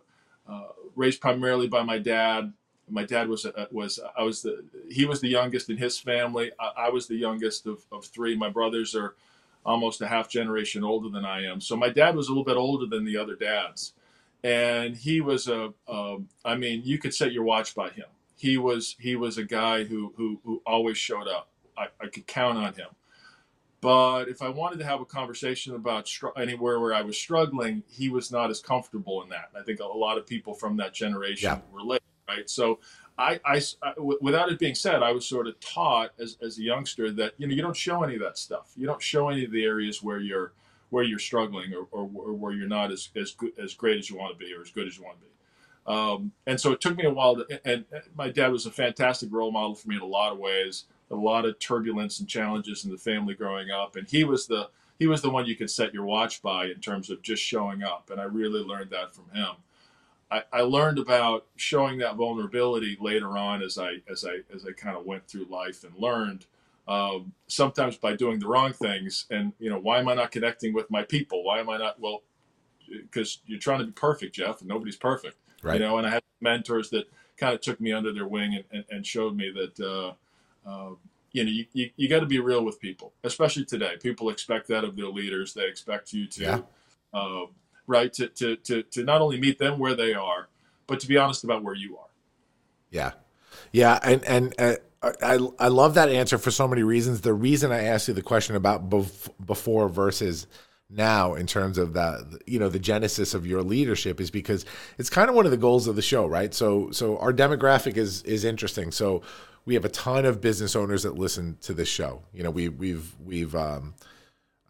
uh, 0.48 0.68
raised 0.96 1.20
primarily 1.20 1.68
by 1.68 1.82
my 1.82 1.98
dad, 1.98 2.52
my 2.90 3.04
dad 3.04 3.28
was 3.28 3.46
uh, 3.46 3.66
was 3.70 4.00
I 4.16 4.22
was 4.22 4.42
the 4.42 4.64
he 4.90 5.04
was 5.04 5.20
the 5.20 5.28
youngest 5.28 5.70
in 5.70 5.76
his 5.76 5.98
family. 5.98 6.52
I, 6.58 6.86
I 6.86 6.88
was 6.90 7.06
the 7.06 7.16
youngest 7.16 7.66
of, 7.66 7.84
of 7.92 8.04
three. 8.06 8.36
My 8.36 8.48
brothers 8.50 8.94
are 8.94 9.14
almost 9.64 10.00
a 10.00 10.06
half 10.06 10.28
generation 10.28 10.84
older 10.84 11.08
than 11.08 11.24
I 11.24 11.44
am. 11.44 11.60
So 11.60 11.76
my 11.76 11.88
dad 11.88 12.16
was 12.16 12.28
a 12.28 12.30
little 12.30 12.44
bit 12.44 12.56
older 12.56 12.86
than 12.86 13.04
the 13.04 13.16
other 13.16 13.36
dads, 13.36 13.92
and 14.44 14.96
he 14.96 15.20
was 15.20 15.48
a. 15.48 15.72
Um, 15.88 16.28
mean, 16.56 16.82
you 16.84 16.98
could 16.98 17.14
set 17.14 17.32
your 17.32 17.44
watch 17.44 17.74
by 17.74 17.90
him. 17.90 18.06
He 18.36 18.56
was 18.56 18.96
he 18.98 19.16
was 19.16 19.38
a 19.38 19.44
guy 19.44 19.84
who 19.84 20.12
who, 20.16 20.40
who 20.44 20.62
always 20.66 20.96
showed 20.98 21.28
up. 21.28 21.48
I, 21.76 21.88
I 22.00 22.08
could 22.08 22.26
count 22.26 22.58
on 22.58 22.74
him. 22.74 22.88
But 23.80 24.28
if 24.28 24.42
I 24.42 24.48
wanted 24.48 24.80
to 24.80 24.84
have 24.84 25.00
a 25.00 25.04
conversation 25.04 25.74
about 25.74 26.08
str- 26.08 26.36
anywhere 26.36 26.80
where 26.80 26.92
I 26.92 27.02
was 27.02 27.16
struggling, 27.16 27.84
he 27.88 28.08
was 28.08 28.32
not 28.32 28.50
as 28.50 28.60
comfortable 28.60 29.22
in 29.22 29.28
that. 29.28 29.50
I 29.56 29.62
think 29.62 29.78
a 29.78 29.84
lot 29.84 30.18
of 30.18 30.26
people 30.26 30.52
from 30.54 30.76
that 30.78 30.92
generation 30.92 31.48
Yeah. 31.50 31.60
relate, 31.72 32.02
right? 32.28 32.48
So, 32.50 32.78
I, 33.18 33.40
I, 33.44 33.60
I- 33.82 33.94
w- 33.96 34.18
without 34.20 34.50
it 34.52 34.58
being 34.58 34.76
said, 34.76 35.02
I 35.02 35.12
was 35.12 35.26
sort 35.26 35.48
of 35.48 35.58
taught 35.60 36.12
as, 36.20 36.36
as 36.40 36.58
a 36.58 36.62
youngster 36.62 37.10
that 37.12 37.34
you 37.38 37.48
know 37.48 37.54
you 37.54 37.62
don't 37.62 37.76
show 37.76 38.02
any 38.02 38.14
of 38.14 38.20
that 38.20 38.38
stuff. 38.38 38.72
You 38.76 38.86
don't 38.86 39.02
show 39.02 39.28
any 39.28 39.44
of 39.44 39.50
the 39.50 39.64
areas 39.64 40.02
where 40.02 40.20
you're 40.20 40.52
where 40.90 41.04
you're 41.04 41.18
struggling 41.18 41.74
or, 41.74 41.86
or, 41.90 42.08
or 42.14 42.32
where 42.32 42.52
you're 42.52 42.68
not 42.68 42.92
as 42.92 43.10
as 43.16 43.32
good, 43.32 43.52
as 43.58 43.74
great 43.74 43.98
as 43.98 44.08
you 44.08 44.16
want 44.16 44.38
to 44.38 44.44
be 44.44 44.52
or 44.54 44.60
as 44.62 44.70
good 44.70 44.86
as 44.86 44.96
you 44.96 45.04
want 45.04 45.18
to 45.18 45.26
be. 45.26 45.32
Um, 45.86 46.32
and 46.46 46.60
so 46.60 46.72
it 46.72 46.80
took 46.80 46.96
me 46.96 47.04
a 47.04 47.10
while 47.10 47.36
to, 47.36 47.60
and, 47.64 47.84
and 47.90 48.02
my 48.14 48.28
dad 48.28 48.52
was 48.52 48.66
a 48.66 48.70
fantastic 48.70 49.30
role 49.32 49.50
model 49.50 49.74
for 49.74 49.88
me 49.88 49.96
in 49.96 50.02
a 50.02 50.06
lot 50.06 50.32
of 50.32 50.38
ways. 50.38 50.84
A 51.10 51.16
lot 51.16 51.46
of 51.46 51.58
turbulence 51.58 52.20
and 52.20 52.28
challenges 52.28 52.84
in 52.84 52.90
the 52.90 52.98
family 52.98 53.34
growing 53.34 53.70
up, 53.70 53.96
and 53.96 54.06
he 54.06 54.24
was 54.24 54.46
the 54.46 54.68
he 54.98 55.06
was 55.06 55.22
the 55.22 55.30
one 55.30 55.46
you 55.46 55.56
could 55.56 55.70
set 55.70 55.94
your 55.94 56.04
watch 56.04 56.42
by 56.42 56.66
in 56.66 56.80
terms 56.80 57.08
of 57.10 57.22
just 57.22 57.42
showing 57.42 57.82
up. 57.82 58.10
And 58.10 58.20
I 58.20 58.24
really 58.24 58.60
learned 58.60 58.90
that 58.90 59.14
from 59.14 59.24
him. 59.34 59.54
I, 60.30 60.42
I 60.52 60.60
learned 60.60 60.98
about 60.98 61.46
showing 61.56 61.98
that 61.98 62.16
vulnerability 62.16 62.96
later 63.00 63.36
on 63.38 63.62
as 63.62 63.78
I 63.78 64.02
as 64.10 64.24
I 64.24 64.40
as 64.54 64.64
I 64.66 64.72
kind 64.72 64.96
of 64.96 65.06
went 65.06 65.26
through 65.26 65.46
life 65.46 65.84
and 65.84 65.94
learned 65.96 66.46
um, 66.86 67.32
sometimes 67.46 67.96
by 67.96 68.14
doing 68.16 68.38
the 68.38 68.46
wrong 68.46 68.72
things. 68.72 69.26
And 69.30 69.52
you 69.58 69.70
know, 69.70 69.78
why 69.78 69.98
am 69.98 70.08
I 70.08 70.14
not 70.14 70.30
connecting 70.30 70.72
with 70.74 70.90
my 70.90 71.02
people? 71.02 71.44
Why 71.44 71.60
am 71.60 71.70
I 71.70 71.78
not? 71.78 72.00
Well, 72.00 72.22
because 72.88 73.40
you're 73.46 73.58
trying 73.58 73.80
to 73.80 73.84
be 73.86 73.92
perfect, 73.92 74.34
Jeff, 74.34 74.60
and 74.60 74.68
nobody's 74.68 74.96
perfect. 74.96 75.36
Right. 75.62 75.74
You 75.74 75.80
know, 75.80 75.98
and 75.98 76.06
I 76.06 76.10
had 76.10 76.22
mentors 76.40 76.90
that 76.90 77.10
kind 77.36 77.54
of 77.54 77.60
took 77.60 77.80
me 77.80 77.92
under 77.92 78.12
their 78.12 78.26
wing 78.26 78.54
and, 78.54 78.64
and, 78.70 78.84
and 78.90 79.06
showed 79.06 79.36
me 79.36 79.50
that. 79.50 79.80
Uh, 79.80 80.12
uh, 80.68 80.94
you 81.32 81.44
know, 81.44 81.50
you, 81.50 81.66
you, 81.74 81.90
you 81.96 82.08
got 82.08 82.20
to 82.20 82.26
be 82.26 82.38
real 82.38 82.64
with 82.64 82.80
people, 82.80 83.12
especially 83.22 83.64
today. 83.64 83.96
People 84.02 84.30
expect 84.30 84.66
that 84.68 84.82
of 84.82 84.96
their 84.96 85.08
leaders. 85.08 85.52
They 85.52 85.66
expect 85.66 86.12
you 86.14 86.26
to, 86.26 86.42
Yeah. 86.42 86.60
uh, 87.12 87.44
right, 87.88 88.12
to, 88.12 88.28
to, 88.28 88.56
to, 88.56 88.82
to 88.84 89.02
not 89.02 89.20
only 89.20 89.40
meet 89.40 89.58
them 89.58 89.80
where 89.80 89.96
they 89.96 90.14
are, 90.14 90.48
but 90.86 91.00
to 91.00 91.08
be 91.08 91.16
honest 91.16 91.42
about 91.42 91.64
where 91.64 91.74
you 91.74 91.96
are. 91.96 92.06
Yeah, 92.90 93.12
yeah, 93.72 93.98
and 94.02 94.24
and 94.24 94.54
uh, 94.58 94.74
I 95.02 95.38
I 95.58 95.68
love 95.68 95.94
that 95.94 96.08
answer 96.08 96.38
for 96.38 96.50
so 96.50 96.66
many 96.66 96.82
reasons. 96.82 97.20
The 97.20 97.34
reason 97.34 97.72
I 97.72 97.84
asked 97.84 98.08
you 98.08 98.14
the 98.14 98.22
question 98.22 98.56
about 98.56 98.88
bef- 98.88 99.28
before 99.44 99.88
versus 99.88 100.46
now 100.90 101.34
in 101.34 101.46
terms 101.46 101.76
of 101.76 101.92
that 101.92 102.20
you 102.46 102.58
know 102.58 102.68
the 102.68 102.78
genesis 102.78 103.34
of 103.34 103.46
your 103.46 103.62
leadership 103.62 104.20
is 104.20 104.30
because 104.30 104.64
it's 104.96 105.10
kind 105.10 105.28
of 105.28 105.36
one 105.36 105.44
of 105.44 105.50
the 105.50 105.56
goals 105.58 105.86
of 105.86 105.96
the 105.96 106.02
show 106.02 106.26
right 106.26 106.54
so 106.54 106.90
so 106.92 107.18
our 107.18 107.30
demographic 107.30 107.98
is 107.98 108.22
is 108.22 108.42
interesting 108.42 108.90
so 108.90 109.20
we 109.66 109.74
have 109.74 109.84
a 109.84 109.90
ton 109.90 110.24
of 110.24 110.40
business 110.40 110.74
owners 110.74 111.02
that 111.02 111.14
listen 111.14 111.58
to 111.60 111.74
this 111.74 111.88
show 111.88 112.22
you 112.32 112.42
know 112.42 112.50
we 112.50 112.70
we've 112.70 113.14
we've 113.22 113.54
um 113.54 113.92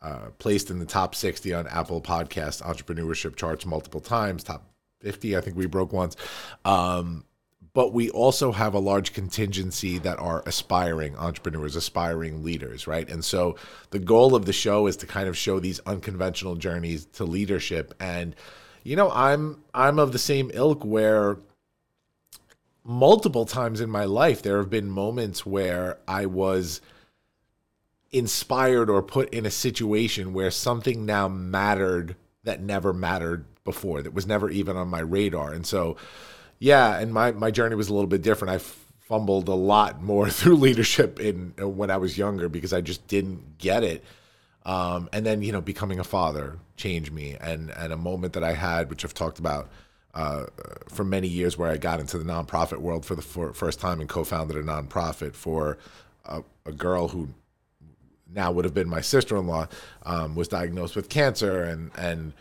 uh, 0.03 0.31
placed 0.39 0.71
in 0.71 0.79
the 0.79 0.87
top 0.87 1.15
60 1.15 1.53
on 1.55 1.67
Apple 1.67 2.01
Podcast 2.01 2.63
entrepreneurship 2.63 3.37
charts 3.37 3.67
multiple 3.67 4.01
times, 4.01 4.45
top 4.45 4.71
50, 5.01 5.37
I 5.37 5.41
think 5.41 5.57
we 5.57 5.67
broke 5.67 5.93
once. 5.93 6.17
Um, 6.65 7.25
but 7.75 7.93
we 7.93 8.11
also 8.11 8.51
have 8.51 8.75
a 8.75 8.79
large 8.79 9.13
contingency 9.13 9.99
that 9.99 10.19
are 10.19 10.43
aspiring 10.47 11.17
entrepreneurs, 11.17 11.77
aspiring 11.77 12.43
leaders, 12.43 12.87
right? 12.87 13.09
And 13.09 13.25
so 13.25 13.57
the 13.91 13.99
goal 13.99 14.35
of 14.35 14.47
the 14.47 14.53
show 14.53 14.87
is 14.87 14.97
to 14.99 15.07
kind 15.07 15.29
of 15.29 15.37
show 15.37 15.61
these 15.61 15.79
unconventional 15.81 16.57
journeys 16.57 17.05
to 17.05 17.25
leadership. 17.25 17.95
And 18.01 18.35
you 18.83 18.97
know, 18.97 19.11
I'm 19.13 19.63
I'm 19.75 19.99
of 19.99 20.13
the 20.13 20.19
same 20.19 20.51
ilk 20.55 20.85
where 20.85 21.39
multiple 22.85 23.45
times 23.45 23.81
in 23.81 23.91
my 23.91 24.07
life 24.07 24.43
there 24.43 24.57
have 24.57 24.71
been 24.71 24.91
moments 24.91 25.45
where 25.45 25.99
I 26.09 26.27
was 26.27 26.81
inspired 28.11 28.89
or 28.89 29.03
put 29.03 29.33
in 29.33 29.45
a 29.45 29.51
situation 29.51 30.33
where 30.33 30.51
something 30.51 31.05
now 31.05 31.29
mattered 31.29 32.17
that 32.45 32.63
never 32.63 32.93
mattered 32.93 33.45
before 33.65 34.03
that 34.03 34.15
was 34.15 34.27
never 34.27 34.51
even 34.51 34.77
on 34.77 34.89
my 34.89 35.01
radar. 35.01 35.53
And 35.53 35.67
so 35.67 35.97
yeah 36.59 36.99
and 36.99 37.13
my 37.13 37.33
my 37.33 37.51
journey 37.51 37.77
was 37.77 37.89
a 37.89 37.95
little 37.95 38.09
bit 38.09 38.23
different. 38.23 38.55
I 38.55 38.59
fumbled 39.01 39.49
a 39.49 39.55
lot 39.55 40.03
more 40.03 40.31
through 40.39 40.57
leadership 40.57 41.21
in 41.21 41.55
uh, 41.61 41.69
when 41.69 41.91
i 41.91 41.97
was 41.97 42.19
younger 42.19 42.49
because 42.49 42.73
i 42.73 42.81
just 42.81 43.07
didn't 43.07 43.59
get 43.59 43.85
it. 43.85 44.05
Um, 44.65 45.09
and 45.13 45.25
then 45.25 45.43
you 45.43 45.53
know 45.53 45.61
becoming 45.61 45.99
a 45.99 46.05
father 46.05 46.59
changed 46.77 47.13
me. 47.13 47.37
And 47.41 47.71
and 47.71 47.93
a 47.93 47.97
moment 47.97 48.33
that 48.33 48.45
i 48.45 48.55
had 48.55 48.89
which 48.89 49.05
i've 49.05 49.15
talked 49.15 49.39
about 49.39 49.69
uh, 50.15 50.47
for 50.89 51.05
many 51.05 51.29
years 51.29 51.59
where 51.59 51.71
i 51.71 51.77
got 51.77 52.01
into 52.01 52.19
the 52.19 52.25
nonprofit 52.25 52.79
world 52.79 53.05
for 53.05 53.15
the 53.15 53.23
for, 53.23 53.53
first 53.53 53.79
time 53.79 54.01
and 54.01 54.09
co-founded 54.09 54.57
a 54.57 54.63
nonprofit 54.63 55.35
for 55.35 55.77
a, 56.25 56.43
a 56.65 56.73
girl 56.73 57.09
who 57.09 57.29
now 58.33 58.53
would 58.53 58.65
have 58.65 58.75
been 58.75 58.89
my 58.89 59.01
sister-in-law 59.01 59.69
um, 60.05 60.35
was 60.35 60.49
diagnosed 60.49 60.97
with 60.97 61.09
cancer 61.09 61.63
and 61.63 61.91
and 61.97 62.35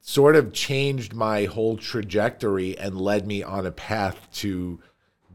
sort 0.00 0.36
of 0.36 0.52
changed 0.52 1.12
my 1.12 1.44
whole 1.44 1.76
trajectory 1.76 2.78
and 2.78 2.98
led 2.98 3.26
me 3.26 3.42
on 3.42 3.66
a 3.66 3.70
path 3.70 4.28
to 4.32 4.80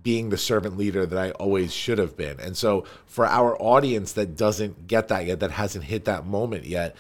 being 0.02 0.30
the 0.30 0.38
servant 0.38 0.78
leader 0.78 1.06
that 1.06 1.18
I 1.18 1.32
always 1.32 1.74
should 1.74 1.98
have 1.98 2.18
been. 2.18 2.40
And 2.40 2.58
so 2.58 2.86
for 3.06 3.26
our 3.26 3.56
audience 3.62 4.14
that 4.14 4.36
doesn't 4.36 4.88
get 4.88 5.08
that 5.08 5.26
yet, 5.26 5.40
that 5.40 5.52
hasn't 5.52 5.86
hit 5.86 6.06
that 6.06 6.26
moment 6.26 6.66
yet, 6.66 6.96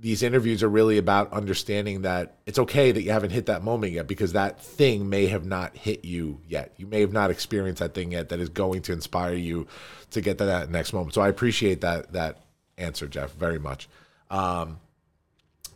these 0.00 0.22
interviews 0.22 0.62
are 0.62 0.68
really 0.68 0.98
about 0.98 1.32
understanding 1.32 2.02
that 2.02 2.36
it's 2.46 2.58
okay 2.58 2.92
that 2.92 3.02
you 3.02 3.10
haven't 3.10 3.30
hit 3.30 3.46
that 3.46 3.62
moment 3.62 3.92
yet 3.92 4.06
because 4.06 4.32
that 4.32 4.60
thing 4.60 5.08
may 5.08 5.26
have 5.26 5.44
not 5.44 5.76
hit 5.76 6.04
you 6.04 6.40
yet. 6.46 6.72
You 6.76 6.86
may 6.86 7.00
have 7.00 7.12
not 7.12 7.30
experienced 7.30 7.80
that 7.80 7.94
thing 7.94 8.12
yet 8.12 8.28
that 8.28 8.40
is 8.40 8.48
going 8.48 8.82
to 8.82 8.92
inspire 8.92 9.34
you 9.34 9.66
to 10.10 10.20
get 10.20 10.38
to 10.38 10.44
that 10.44 10.70
next 10.70 10.92
moment. 10.92 11.14
So 11.14 11.20
I 11.20 11.28
appreciate 11.28 11.80
that 11.80 12.12
that 12.12 12.38
answer, 12.76 13.08
Jeff, 13.08 13.34
very 13.34 13.58
much. 13.58 13.88
Um, 14.30 14.78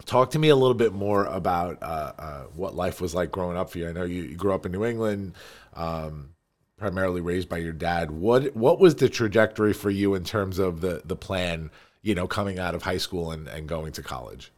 talk 0.05 0.31
to 0.33 0.39
me 0.39 0.49
a 0.49 0.57
little 0.57 0.75
bit 0.75 0.93
more 0.93 1.25
about 1.25 1.83
uh, 1.83 2.13
uh, 2.19 2.43
what 2.55 2.75
life 2.75 3.01
was 3.01 3.15
like 3.15 3.31
growing 3.31 3.57
up 3.57 3.71
for 3.71 3.79
you. 3.79 3.89
I 3.89 3.93
know 3.93 4.05
you, 4.05 4.23
you 4.23 4.37
grew 4.37 4.55
up 4.55 4.67
in 4.67 4.73
New 4.73 4.85
England, 4.85 5.35
um, 5.75 6.31
primarily 6.77 7.21
raised 7.21 7.49
by 7.49 7.59
your 7.59 7.73
dad. 7.73 8.11
What 8.11 8.55
what 8.57 8.79
was 8.79 8.97
the 8.97 9.09
trajectory 9.09 9.73
for 9.73 9.91
you 9.91 10.15
in 10.15 10.25
terms 10.25 10.59
of 10.59 10.81
the 10.81 11.03
the 11.05 11.17
plan? 11.17 11.71
You 12.03 12.15
know, 12.15 12.27
coming 12.27 12.59
out 12.59 12.75
of 12.75 12.83
high 12.83 12.99
school 12.99 13.31
and, 13.31 13.47
and 13.47 13.69
going 13.69 13.93
to 13.93 14.03
college. 14.03 14.51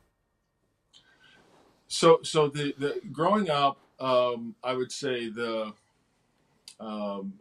So, 1.89 2.21
so 2.23 2.49
the, 2.49 2.75
the 2.79 3.01
growing 3.13 3.51
up, 3.51 3.79
um, 4.01 4.55
I 4.65 4.73
would 4.73 4.91
say 4.91 5.29
the 5.29 5.75
um, 6.81 7.35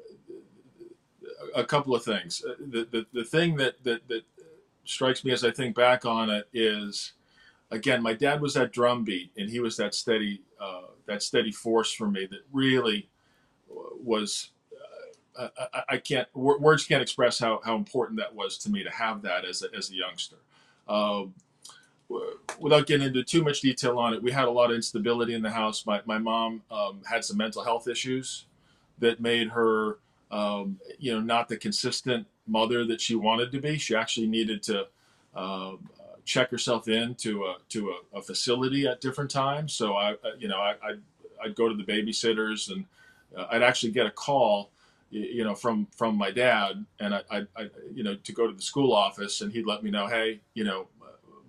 a 1.56 1.64
couple 1.64 1.96
of 1.96 2.04
things. 2.04 2.44
Uh, 2.48 2.56
The, 2.60 2.88
the, 2.92 3.06
the 3.14 3.24
thing 3.24 3.56
that, 3.58 3.84
that 3.84 4.08
that 4.08 4.24
strikes 4.86 5.24
me 5.24 5.32
as 5.32 5.44
I 5.44 5.52
think 5.52 5.76
back 5.76 6.06
on 6.06 6.30
it 6.30 6.48
is, 6.54 7.14
again, 7.72 8.04
my 8.04 8.14
dad 8.14 8.42
was 8.42 8.54
that 8.56 8.74
drum 8.74 9.04
beat, 9.04 9.32
and 9.38 9.50
he 9.50 9.60
was 9.60 9.78
that 9.78 9.96
steady 9.96 10.42
uh, 10.60 10.88
that 11.06 11.24
steady 11.24 11.52
force 11.52 11.92
for 11.94 12.10
me 12.10 12.26
that 12.26 12.42
really 12.52 13.10
was. 14.04 14.50
I, 15.40 15.50
I- 15.74 15.84
can't 15.98 16.28
wor- 16.34 16.60
words 16.60 16.86
can't 16.86 17.02
express 17.02 17.40
how, 17.40 17.62
how 17.64 17.76
important 17.76 18.20
that 18.20 18.36
was 18.36 18.58
to 18.60 18.70
me 18.72 18.84
to 18.84 18.90
have 18.92 19.22
that 19.24 19.46
as 19.46 19.64
a, 19.64 19.76
as 19.76 19.90
a 19.92 19.96
youngster. 19.96 20.38
Um, 20.88 21.34
without 22.60 22.88
getting 22.88 23.08
into 23.08 23.24
too 23.24 23.44
much 23.44 23.62
detail 23.62 23.98
on 23.98 24.14
it, 24.14 24.22
we 24.22 24.32
had 24.32 24.46
a 24.46 24.52
lot 24.52 24.70
of 24.70 24.76
instability 24.76 25.34
in 25.34 25.42
the 25.42 25.50
house. 25.52 25.86
My, 25.86 26.02
my 26.06 26.18
mom 26.18 26.62
um, 26.72 27.02
had 27.10 27.24
some 27.26 27.38
mental 27.38 27.64
health 27.64 27.88
issues 27.88 28.46
that 29.00 29.20
made 29.20 29.50
her, 29.50 29.98
um, 30.32 30.80
you 31.00 31.14
know, 31.14 31.22
not 31.22 31.48
the 31.50 31.58
consistent 31.58 32.28
mother 32.48 32.86
that 32.86 33.02
she 33.02 33.16
wanted 33.16 33.52
to 33.52 33.60
be. 33.60 33.78
She 33.78 33.96
actually 33.96 34.28
needed 34.28 34.62
to 34.64 34.88
uh, 35.36 35.74
check 36.26 36.52
herself 36.52 36.88
in 36.88 37.16
to 37.16 37.46
a, 37.46 37.56
to 37.70 37.92
a, 37.92 38.18
a 38.20 38.22
facility 38.22 38.88
at 38.88 39.02
different 39.02 39.32
times. 39.32 39.74
So 39.74 39.96
I, 39.96 40.16
you 40.38 40.48
know, 40.48 40.58
I, 40.58 40.76
I'd, 40.84 41.02
I'd 41.44 41.56
go 41.56 41.68
to 41.68 41.76
the 41.76 41.84
babysitters 41.84 42.72
and 42.72 42.86
uh, 43.36 43.48
I'd 43.52 43.64
actually 43.64 43.92
get 43.92 44.06
a 44.06 44.12
call 44.12 44.70
you 45.14 45.44
know 45.44 45.56
from 45.56 45.88
from 45.96 46.18
my 46.18 46.32
dad. 46.32 46.86
And 47.00 47.14
I, 47.14 47.22
I, 47.30 47.38
I 47.56 47.70
you 47.94 48.04
know 48.04 48.16
to 48.16 48.32
go 48.34 48.48
to 48.48 48.54
the 48.54 48.62
school 48.62 48.94
office 48.94 49.42
and 49.42 49.52
he'd 49.52 49.66
let 49.66 49.84
me 49.84 49.92
know 49.92 50.08
hey 50.08 50.42
you 50.54 50.64
know 50.64 50.88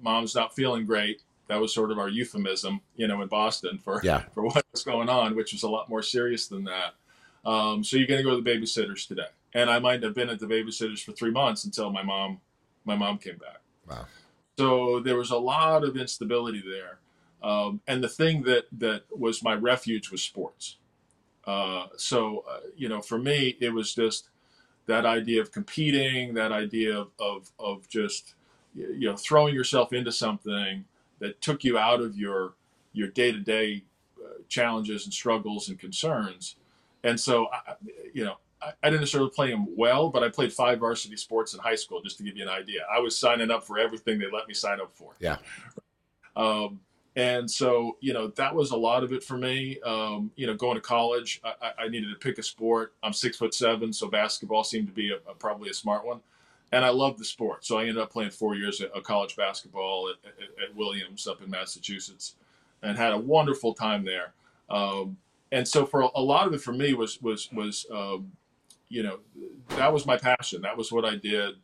mom's 0.02 0.34
not 0.34 0.54
feeling 0.54 0.84
great. 0.84 1.22
That 1.48 1.60
was 1.60 1.74
sort 1.74 1.90
of 1.90 1.98
our 1.98 2.08
euphemism 2.08 2.80
you 2.96 3.06
know 3.06 3.22
in 3.22 3.28
boston 3.28 3.78
for 3.78 4.00
Yeah. 4.04 4.20
for 4.34 4.44
what 4.44 4.64
was 4.72 4.84
going 4.84 5.08
on 5.08 5.34
which 5.34 5.52
was 5.52 5.62
a 5.62 5.68
lot 5.68 5.88
more 5.88 6.02
serious 6.02 6.46
than 6.46 6.64
that. 6.64 6.94
Um, 7.44 7.84
so 7.84 7.96
you're 7.96 8.06
going 8.06 8.18
to 8.18 8.24
go 8.24 8.34
to 8.36 8.42
the 8.42 8.50
babysitters 8.50 9.06
today. 9.06 9.28
And 9.52 9.70
i 9.70 9.78
might 9.78 10.02
have 10.02 10.14
been 10.14 10.30
at 10.30 10.40
the 10.40 10.46
babysitters 10.46 11.02
for 11.04 11.12
three 11.12 11.30
months 11.30 11.64
until 11.64 11.90
my 11.90 12.02
mom 12.02 12.40
my 12.84 12.96
mom 12.96 13.18
came 13.18 13.38
back. 13.38 13.60
Wow. 13.88 14.06
so 14.58 15.00
there 15.00 15.16
was 15.16 15.30
a 15.30 15.38
lot 15.38 15.84
of 15.84 15.96
instability 15.96 16.62
there. 16.66 16.98
Um, 17.42 17.80
and 17.86 18.02
the 18.02 18.08
thing 18.08 18.42
that 18.44 18.64
that 18.72 19.02
was 19.10 19.42
my 19.42 19.54
refuge 19.54 20.10
was 20.10 20.22
sports 20.22 20.76
Uh, 21.46 21.86
so, 21.96 22.44
uh, 22.48 22.60
you 22.76 22.88
know, 22.88 23.00
for 23.00 23.18
me, 23.18 23.56
it 23.60 23.72
was 23.72 23.94
just 23.94 24.30
that 24.86 25.04
idea 25.06 25.40
of 25.40 25.52
competing, 25.52 26.34
that 26.34 26.52
idea 26.52 26.96
of, 26.96 27.10
of, 27.18 27.50
of 27.58 27.88
just, 27.88 28.34
you 28.74 29.08
know, 29.08 29.16
throwing 29.16 29.54
yourself 29.54 29.92
into 29.92 30.12
something 30.12 30.84
that 31.20 31.40
took 31.40 31.64
you 31.64 31.78
out 31.78 32.00
of 32.00 32.16
your, 32.16 32.54
your 32.92 33.08
day-to-day 33.08 33.82
uh, 34.22 34.42
challenges 34.48 35.04
and 35.04 35.12
struggles 35.12 35.68
and 35.68 35.78
concerns. 35.78 36.56
And 37.02 37.18
so, 37.18 37.48
I, 37.52 37.74
you 38.12 38.24
know, 38.24 38.36
I, 38.62 38.72
I 38.82 38.88
didn't 38.88 39.00
necessarily 39.00 39.30
play 39.30 39.50
them 39.50 39.66
well, 39.76 40.08
but 40.08 40.22
I 40.22 40.28
played 40.28 40.52
five 40.52 40.80
varsity 40.80 41.16
sports 41.16 41.54
in 41.54 41.60
high 41.60 41.76
school, 41.76 42.00
just 42.02 42.16
to 42.18 42.24
give 42.24 42.36
you 42.36 42.42
an 42.42 42.48
idea. 42.48 42.86
I 42.90 43.00
was 43.00 43.16
signing 43.18 43.50
up 43.50 43.64
for 43.64 43.78
everything 43.78 44.18
they 44.18 44.30
let 44.30 44.48
me 44.48 44.54
sign 44.54 44.80
up 44.80 44.92
for. 44.94 45.12
Yeah. 45.18 45.36
Um, 46.36 46.80
and 47.16 47.48
so, 47.48 47.96
you 48.00 48.12
know, 48.12 48.28
that 48.28 48.54
was 48.54 48.72
a 48.72 48.76
lot 48.76 49.04
of 49.04 49.12
it 49.12 49.22
for 49.22 49.36
me. 49.36 49.78
Um, 49.82 50.32
you 50.34 50.46
know, 50.46 50.54
going 50.54 50.74
to 50.74 50.80
college, 50.80 51.40
I, 51.44 51.84
I, 51.84 51.88
needed 51.88 52.10
to 52.10 52.16
pick 52.16 52.38
a 52.38 52.42
sport. 52.42 52.92
I'm 53.04 53.12
six 53.12 53.36
foot 53.36 53.54
seven, 53.54 53.92
so 53.92 54.08
basketball 54.08 54.64
seemed 54.64 54.88
to 54.88 54.92
be 54.92 55.12
a, 55.12 55.16
a, 55.30 55.34
probably 55.34 55.70
a 55.70 55.74
smart 55.74 56.04
one. 56.04 56.20
And 56.72 56.84
I 56.84 56.88
loved 56.88 57.20
the 57.20 57.24
sport. 57.24 57.64
So 57.64 57.78
I 57.78 57.82
ended 57.82 57.98
up 57.98 58.10
playing 58.10 58.30
four 58.30 58.56
years 58.56 58.80
of 58.80 59.02
college 59.04 59.36
basketball 59.36 60.10
at, 60.10 60.28
at, 60.28 60.70
at 60.70 60.76
Williams 60.76 61.28
up 61.28 61.40
in 61.40 61.50
Massachusetts 61.50 62.34
and 62.82 62.98
had 62.98 63.12
a 63.12 63.18
wonderful 63.18 63.74
time 63.74 64.04
there. 64.04 64.32
Um, 64.68 65.16
and 65.52 65.66
so 65.68 65.86
for 65.86 66.10
a, 66.16 66.20
lot 66.20 66.48
of 66.48 66.54
it 66.54 66.62
for 66.62 66.72
me 66.72 66.94
was, 66.94 67.22
was, 67.22 67.48
was, 67.52 67.86
um, 67.92 68.32
you 68.88 69.04
know, 69.04 69.20
that 69.68 69.92
was 69.92 70.04
my 70.04 70.16
passion. 70.16 70.62
That 70.62 70.76
was 70.76 70.90
what 70.90 71.04
I 71.04 71.14
did. 71.14 71.54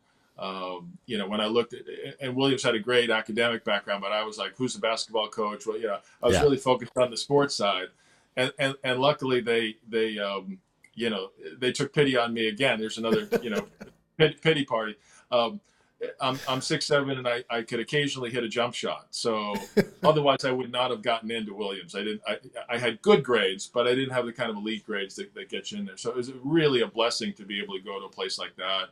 Um, 0.41 0.99
you 1.05 1.19
know, 1.19 1.29
when 1.29 1.41
I 1.41 1.47
looked 1.47 1.75
at, 1.75 1.83
and 2.21 2.35
Williams 2.35 2.63
had 2.63 2.75
a 2.75 2.79
great 2.79 3.11
academic 3.11 3.63
background, 3.63 4.01
but 4.01 4.11
I 4.11 4.25
was 4.25 4.39
like, 4.39 4.57
who's 4.57 4.73
the 4.73 4.81
basketball 4.81 5.29
coach? 5.29 5.67
Well, 5.67 5.77
you 5.77 5.89
know, 5.89 5.99
I 6.23 6.27
was 6.27 6.37
yeah. 6.37 6.43
really 6.43 6.57
focused 6.57 6.97
on 6.97 7.11
the 7.11 7.17
sports 7.17 7.55
side. 7.55 7.89
And, 8.37 8.51
and, 8.59 8.75
and 8.83 9.01
luckily 9.01 9.43
they, 9.43 9.77
they, 9.87 10.19
um, 10.19 10.59
you 10.95 11.11
know, 11.11 11.29
they 11.59 11.73
took 11.73 11.93
pity 11.93 12.17
on 12.17 12.33
me 12.33 12.49
again. 12.49 12.81
There's 12.81 12.97
another, 12.97 13.29
you 13.43 13.51
know, 13.51 13.67
pity 14.17 14.65
party. 14.65 14.97
Um, 15.31 15.61
I'm, 16.19 16.39
I'm 16.49 16.63
six 16.63 16.87
seven 16.87 17.19
and 17.19 17.29
I, 17.29 17.45
I 17.51 17.61
could 17.61 17.79
occasionally 17.79 18.31
hit 18.31 18.43
a 18.43 18.49
jump 18.49 18.73
shot. 18.73 19.09
So 19.11 19.55
otherwise 20.03 20.47
I 20.47 20.53
would 20.53 20.73
not 20.73 20.91
have 20.91 21.03
gotten 21.03 21.31
into 21.31 21.53
Williams. 21.53 21.95
I 21.95 21.99
didn't 21.99 22.23
I, 22.27 22.39
I 22.71 22.79
had 22.79 23.03
good 23.03 23.23
grades, 23.23 23.67
but 23.67 23.87
I 23.87 23.95
didn't 23.95 24.15
have 24.15 24.25
the 24.25 24.33
kind 24.33 24.49
of 24.49 24.57
elite 24.57 24.87
grades 24.87 25.17
that, 25.17 25.35
that 25.35 25.51
get 25.51 25.71
you 25.71 25.79
in 25.79 25.85
there. 25.85 25.99
So 25.99 26.09
it 26.09 26.17
was 26.17 26.33
really 26.43 26.81
a 26.81 26.87
blessing 26.87 27.35
to 27.35 27.45
be 27.45 27.61
able 27.61 27.75
to 27.75 27.83
go 27.83 28.01
to 28.01 28.07
a 28.07 28.11
place 28.11 28.39
like 28.39 28.57
that 28.57 28.89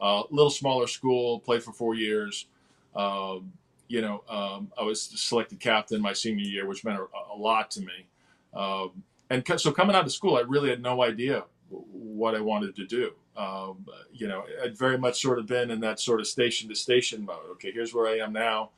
a 0.00 0.04
uh, 0.04 0.22
little 0.30 0.50
smaller 0.50 0.86
school, 0.86 1.40
played 1.40 1.62
for 1.62 1.72
four 1.72 1.94
years. 1.94 2.46
Um, 2.94 3.52
you 3.88 4.00
know, 4.00 4.22
um, 4.28 4.72
I 4.78 4.82
was 4.82 5.02
selected 5.02 5.60
captain 5.60 6.00
my 6.00 6.12
senior 6.12 6.44
year, 6.44 6.66
which 6.66 6.84
meant 6.84 6.98
a, 7.00 7.34
a 7.34 7.36
lot 7.36 7.70
to 7.72 7.80
me. 7.80 8.06
Um, 8.54 9.02
and 9.28 9.44
so 9.60 9.72
coming 9.72 9.94
out 9.94 10.04
of 10.04 10.12
school, 10.12 10.36
I 10.36 10.40
really 10.40 10.70
had 10.70 10.82
no 10.82 11.02
idea 11.02 11.44
what 11.68 12.34
I 12.34 12.40
wanted 12.40 12.74
to 12.76 12.86
do. 12.86 13.12
Um, 13.36 13.86
you 14.12 14.26
know, 14.28 14.44
I'd 14.62 14.76
very 14.76 14.98
much 14.98 15.20
sort 15.20 15.38
of 15.38 15.46
been 15.46 15.70
in 15.70 15.80
that 15.80 16.00
sort 16.00 16.20
of 16.20 16.26
station 16.26 16.68
to 16.68 16.74
station 16.74 17.24
mode. 17.24 17.50
Okay, 17.52 17.72
here's 17.72 17.94
where 17.94 18.06
I 18.06 18.18
am 18.18 18.32
now. 18.32 18.70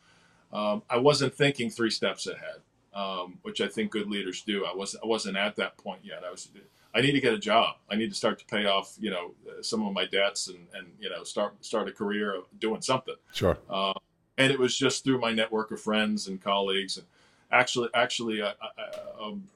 Um, 0.53 0.83
I 0.91 0.99
wasn't 0.99 1.35
thinking 1.35 1.71
three 1.71 1.91
steps 1.91 2.27
ahead, 2.27 2.61
um, 2.95 3.39
which 3.43 3.61
I 3.61 3.69
think 3.69 3.91
good 3.91 4.09
leaders 4.09 4.43
do. 4.43 4.67
I 4.67 4.75
wasn't. 4.75 5.03
I 5.03 5.07
wasn't 5.07 5.37
at 5.39 5.57
that 5.57 5.79
point 5.79 6.01
yet. 6.05 6.23
I 6.27 6.31
was 6.31 6.49
I 6.95 7.01
need 7.01 7.13
to 7.13 7.21
get 7.21 7.33
a 7.33 7.39
job. 7.39 7.77
I 7.91 7.97
need 7.97 8.11
to 8.11 8.15
start 8.15 8.39
to 8.41 8.45
pay 8.45 8.67
off, 8.67 8.97
you 9.01 9.11
know, 9.11 9.35
some 9.63 9.87
of 9.87 9.93
my 9.95 10.05
debts 10.05 10.49
and, 10.49 10.67
and 10.75 10.89
you 11.01 11.09
know, 11.09 11.25
start 11.25 11.65
start 11.65 11.89
a 11.89 11.93
career 11.93 12.35
of 12.35 12.45
doing 12.59 12.83
something. 12.83 13.15
Sure. 13.33 13.59
Uh, 13.69 13.95
and 14.39 14.53
it 14.53 14.59
was 14.59 14.77
just 14.77 15.05
through 15.05 15.21
my 15.21 15.33
network 15.33 15.71
of 15.71 15.81
friends 15.81 16.29
and 16.29 16.41
colleagues, 16.41 16.97
and 16.97 17.07
actually, 17.51 17.89
actually, 17.95 18.43
uh, 18.43 18.53
uh, 18.61 19.27
um, 19.27 19.49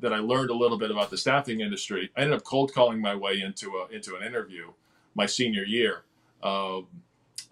that 0.00 0.12
I 0.12 0.18
learned 0.18 0.50
a 0.50 0.54
little 0.54 0.78
bit 0.78 0.90
about 0.90 1.10
the 1.10 1.16
staffing 1.16 1.60
industry. 1.60 2.10
I 2.16 2.22
ended 2.22 2.36
up 2.36 2.44
cold 2.44 2.72
calling 2.74 3.00
my 3.00 3.14
way 3.14 3.40
into 3.40 3.70
a 3.76 3.94
into 3.94 4.16
an 4.16 4.22
interview 4.22 4.72
my 5.14 5.26
senior 5.26 5.64
year. 5.64 6.02
Um, 6.42 6.86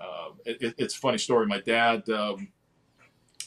uh, 0.00 0.30
it, 0.44 0.74
it's 0.78 0.96
a 0.96 0.98
funny 0.98 1.18
story. 1.18 1.46
My 1.46 1.60
dad, 1.60 2.08
um, 2.08 2.48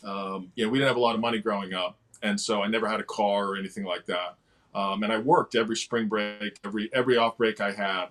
um, 0.03 0.51
you 0.55 0.65
know, 0.65 0.71
we 0.71 0.77
didn't 0.77 0.89
have 0.89 0.97
a 0.97 1.01
lot 1.01 1.15
of 1.15 1.21
money 1.21 1.39
growing 1.39 1.73
up, 1.73 1.97
and 2.21 2.39
so 2.39 2.61
I 2.61 2.67
never 2.67 2.87
had 2.87 2.99
a 2.99 3.03
car 3.03 3.47
or 3.47 3.57
anything 3.57 3.83
like 3.83 4.05
that. 4.05 4.37
Um, 4.75 5.03
and 5.03 5.13
I 5.13 5.19
worked 5.19 5.55
every 5.55 5.77
spring 5.77 6.07
break, 6.07 6.59
every 6.65 6.89
every 6.93 7.17
off 7.17 7.37
break 7.37 7.61
I 7.61 7.71
had. 7.71 8.07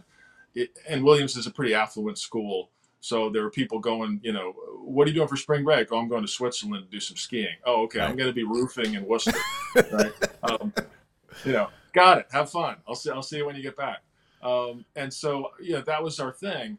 It, 0.55 0.79
and 0.88 1.03
Williams 1.03 1.37
is 1.37 1.46
a 1.46 1.51
pretty 1.51 1.75
affluent 1.75 2.18
school, 2.18 2.70
so 3.03 3.31
there 3.31 3.42
were 3.42 3.51
people 3.51 3.81
going, 3.81 4.20
you 4.22 4.33
know, 4.33 4.53
what 4.85 5.07
are 5.07 5.11
you 5.11 5.16
doing 5.16 5.29
for 5.29 5.37
spring 5.37 5.64
break? 5.64 5.92
Oh, 5.92 5.98
I'm 5.98 6.09
going 6.09 6.22
to 6.22 6.29
Switzerland 6.29 6.85
to 6.85 6.90
do 6.90 7.01
some 7.01 7.16
skiing. 7.16 7.57
Oh, 7.64 7.83
okay, 7.83 8.01
I'm 8.01 8.16
going 8.16 8.29
to 8.29 8.35
be 8.35 8.44
roofing 8.44 8.94
in 8.94 9.05
Worcester. 9.05 9.33
right? 9.92 10.12
Um, 10.44 10.72
you 11.44 11.53
know, 11.53 11.68
got 11.92 12.18
it. 12.18 12.27
Have 12.31 12.51
fun. 12.51 12.77
I'll 12.87 12.94
see. 12.94 13.11
I'll 13.11 13.22
see 13.22 13.38
you 13.38 13.46
when 13.46 13.57
you 13.57 13.62
get 13.62 13.77
back. 13.77 14.03
Um, 14.40 14.85
and 14.94 15.12
so, 15.12 15.51
you 15.61 15.72
know, 15.72 15.81
that 15.83 16.01
was 16.01 16.20
our 16.20 16.31
thing. 16.31 16.79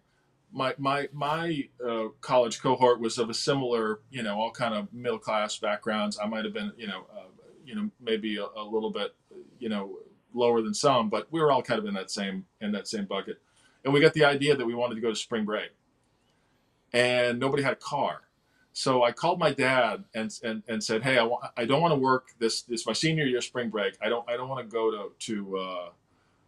My 0.54 0.74
my 0.78 1.10
my 1.12 1.67
uh, 1.86 2.06
college 2.22 2.62
cohort 2.62 3.02
was 3.02 3.17
of 3.17 3.30
a 3.30 3.34
similar, 3.34 4.00
you 4.10 4.24
know, 4.24 4.39
all 4.39 4.52
kind 4.52 4.74
of 4.74 4.93
middle 4.93 5.19
class 5.19 5.58
backgrounds. 5.58 6.17
I 6.24 6.28
might 6.28 6.46
have 6.46 6.54
been, 6.54 6.72
you 6.78 6.88
know, 6.88 7.06
uh, 7.13 7.28
you 7.65 7.76
know, 7.76 7.89
maybe 8.02 8.38
a, 8.38 8.45
a 8.56 8.63
little 8.63 8.91
bit 8.91 9.15
you 9.60 9.69
know 9.69 9.99
lower 10.34 10.62
than 10.62 10.73
some, 10.73 11.10
but 11.10 11.28
we 11.32 11.39
were 11.39 11.52
all 11.52 11.62
kind 11.62 11.80
of 11.80 11.86
in 11.86 11.93
that 11.93 12.12
same 12.12 12.45
in 12.62 12.71
that 12.71 12.88
same 12.88 13.06
bucket. 13.06 13.39
And 13.84 13.93
we 13.93 13.99
got 13.99 14.13
the 14.13 14.26
idea 14.26 14.56
that 14.56 14.65
we 14.65 14.73
wanted 14.73 14.95
to 14.95 15.02
go 15.02 15.10
to 15.10 15.15
spring 15.15 15.45
break, 15.45 15.71
and 16.93 17.39
nobody 17.39 17.63
had 17.63 17.73
a 17.73 17.78
car. 17.78 18.21
So 18.73 19.04
I 19.04 19.12
called 19.12 19.39
my 19.39 19.52
dad 19.52 20.04
and 20.15 20.34
and, 20.43 20.63
and 20.67 20.84
said, 20.84 21.04
"Hey, 21.04 21.17
I, 21.17 21.23
want, 21.23 21.45
I 21.56 21.65
don't 21.65 21.82
want 21.82 21.93
to 21.93 21.99
work 21.99 22.30
this 22.39 22.63
this 22.63 22.88
my 22.88 22.93
senior 22.93 23.26
year 23.26 23.41
spring 23.41 23.69
break. 23.69 23.97
I 24.02 24.10
don't 24.10 24.28
I 24.30 24.36
don't 24.36 24.49
want 24.49 24.67
to 24.67 24.71
go 24.71 24.91
to 24.91 25.12
to 25.28 25.58
uh, 25.58 25.89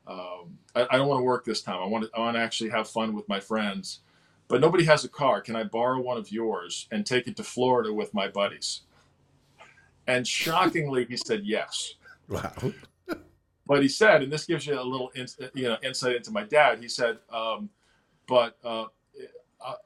um, 0.08 0.58
I, 0.76 0.88
I, 0.90 0.98
don't 0.98 1.08
want 1.08 1.20
to 1.20 1.24
work 1.24 1.46
this 1.46 1.62
time. 1.62 1.82
I 1.82 1.86
want 1.86 2.06
to 2.06 2.10
I 2.16 2.20
want 2.22 2.36
to 2.36 2.42
actually 2.42 2.72
have 2.72 2.90
fun 2.90 3.16
with 3.16 3.30
my 3.30 3.40
friends, 3.40 4.00
but 4.48 4.60
nobody 4.60 4.86
has 4.86 5.04
a 5.04 5.10
car. 5.10 5.40
Can 5.42 5.56
I 5.56 5.64
borrow 5.64 6.02
one 6.02 6.18
of 6.18 6.32
yours 6.32 6.88
and 6.92 7.06
take 7.06 7.28
it 7.28 7.36
to 7.38 7.44
Florida 7.44 7.94
with 7.94 8.14
my 8.14 8.28
buddies?" 8.28 8.82
And 10.08 10.28
shockingly, 10.28 11.06
he 11.06 11.18
said 11.18 11.42
yes. 11.44 11.96
Wow. 12.28 12.52
But 13.68 13.84
he 13.84 13.88
said, 13.88 14.24
and 14.24 14.34
this 14.34 14.46
gives 14.46 14.66
you 14.66 14.80
a 14.80 14.82
little, 14.82 15.12
you 15.54 15.68
know, 15.68 15.78
insight 15.84 16.16
into 16.16 16.32
my 16.32 16.44
dad. 16.44 16.80
He 16.80 16.88
said, 16.88 17.20
um, 17.32 17.70
"But 18.28 18.58
uh, 18.64 18.86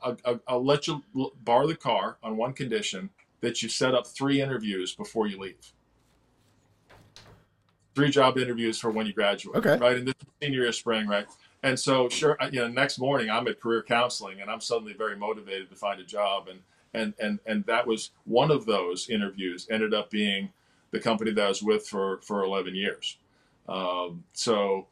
I, 0.03 0.15
I, 0.25 0.39
I'll 0.47 0.63
let 0.63 0.87
you 0.87 1.03
borrow 1.43 1.67
the 1.67 1.75
car 1.75 2.17
on 2.23 2.37
one 2.37 2.53
condition 2.53 3.09
that 3.41 3.63
you 3.63 3.69
set 3.69 3.93
up 3.93 4.07
three 4.07 4.41
interviews 4.41 4.93
before 4.95 5.27
you 5.27 5.39
leave. 5.39 5.73
Three 7.95 8.09
job 8.09 8.37
interviews 8.37 8.79
for 8.79 8.91
when 8.91 9.05
you 9.05 9.13
graduate. 9.13 9.57
Okay. 9.57 9.77
Right, 9.77 9.97
and 9.97 10.07
this 10.07 10.15
senior 10.41 10.63
year 10.63 10.71
spring, 10.71 11.07
right? 11.07 11.27
And 11.63 11.77
so, 11.77 12.07
sure, 12.07 12.37
you 12.51 12.59
know, 12.59 12.67
next 12.67 12.99
morning 12.99 13.29
I'm 13.29 13.47
at 13.47 13.59
career 13.59 13.83
counseling, 13.83 14.41
and 14.41 14.49
I'm 14.49 14.61
suddenly 14.61 14.93
very 14.93 15.15
motivated 15.15 15.69
to 15.69 15.75
find 15.75 15.99
a 15.99 16.05
job, 16.05 16.47
and 16.47 16.59
and 16.93 17.13
and 17.19 17.39
and 17.45 17.65
that 17.65 17.87
was 17.87 18.11
one 18.25 18.51
of 18.51 18.65
those 18.65 19.09
interviews. 19.09 19.67
Ended 19.69 19.93
up 19.93 20.09
being 20.09 20.49
the 20.91 20.99
company 20.99 21.31
that 21.31 21.45
I 21.45 21.47
was 21.47 21.61
with 21.61 21.87
for 21.87 22.19
for 22.21 22.43
11 22.43 22.75
years. 22.75 23.17
Um, 23.67 24.23
so, 24.33 24.87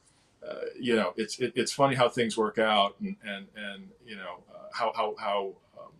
uh, 0.47 0.65
you 0.79 0.95
know, 0.95 1.13
it's 1.17 1.39
it, 1.39 1.53
it's 1.55 1.73
funny 1.73 1.95
how 1.95 2.09
things 2.09 2.37
work 2.37 2.59
out, 2.59 2.95
and 2.99 3.15
and 3.23 3.47
and 3.55 3.89
you 4.05 4.15
know 4.15 4.43
uh, 4.53 4.67
how 4.73 4.93
how 4.95 5.15
how 5.19 5.53
um, 5.79 5.91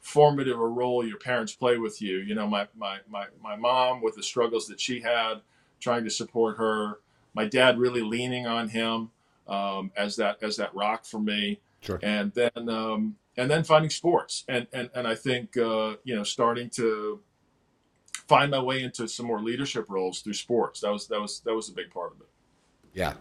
formative 0.00 0.58
a 0.58 0.66
role 0.66 1.06
your 1.06 1.18
parents 1.18 1.54
play 1.54 1.78
with 1.78 2.02
you. 2.02 2.18
You 2.18 2.34
know, 2.34 2.46
my 2.46 2.66
my 2.76 2.98
my 3.08 3.26
my 3.42 3.56
mom 3.56 4.02
with 4.02 4.16
the 4.16 4.22
struggles 4.22 4.66
that 4.66 4.80
she 4.80 5.00
had, 5.00 5.42
trying 5.80 6.04
to 6.04 6.10
support 6.10 6.58
her. 6.58 6.98
My 7.34 7.46
dad 7.46 7.78
really 7.78 8.02
leaning 8.02 8.46
on 8.46 8.68
him 8.68 9.10
um, 9.46 9.92
as 9.96 10.16
that 10.16 10.42
as 10.42 10.56
that 10.56 10.74
rock 10.74 11.04
for 11.04 11.20
me. 11.20 11.60
Sure. 11.80 12.00
And 12.02 12.32
then 12.32 12.68
um, 12.68 13.16
and 13.36 13.50
then 13.50 13.64
finding 13.64 13.90
sports, 13.90 14.44
and 14.48 14.66
and 14.72 14.90
and 14.94 15.06
I 15.06 15.14
think 15.14 15.56
uh, 15.56 15.94
you 16.04 16.14
know 16.14 16.24
starting 16.24 16.70
to 16.70 17.20
find 18.28 18.50
my 18.50 18.60
way 18.60 18.82
into 18.82 19.06
some 19.08 19.26
more 19.26 19.40
leadership 19.40 19.86
roles 19.88 20.20
through 20.20 20.34
sports. 20.34 20.80
That 20.80 20.92
was 20.92 21.06
that 21.08 21.20
was 21.20 21.40
that 21.40 21.54
was 21.54 21.68
a 21.68 21.72
big 21.72 21.90
part 21.90 22.12
of 22.12 22.20
it. 22.20 22.28
Yeah. 22.92 23.14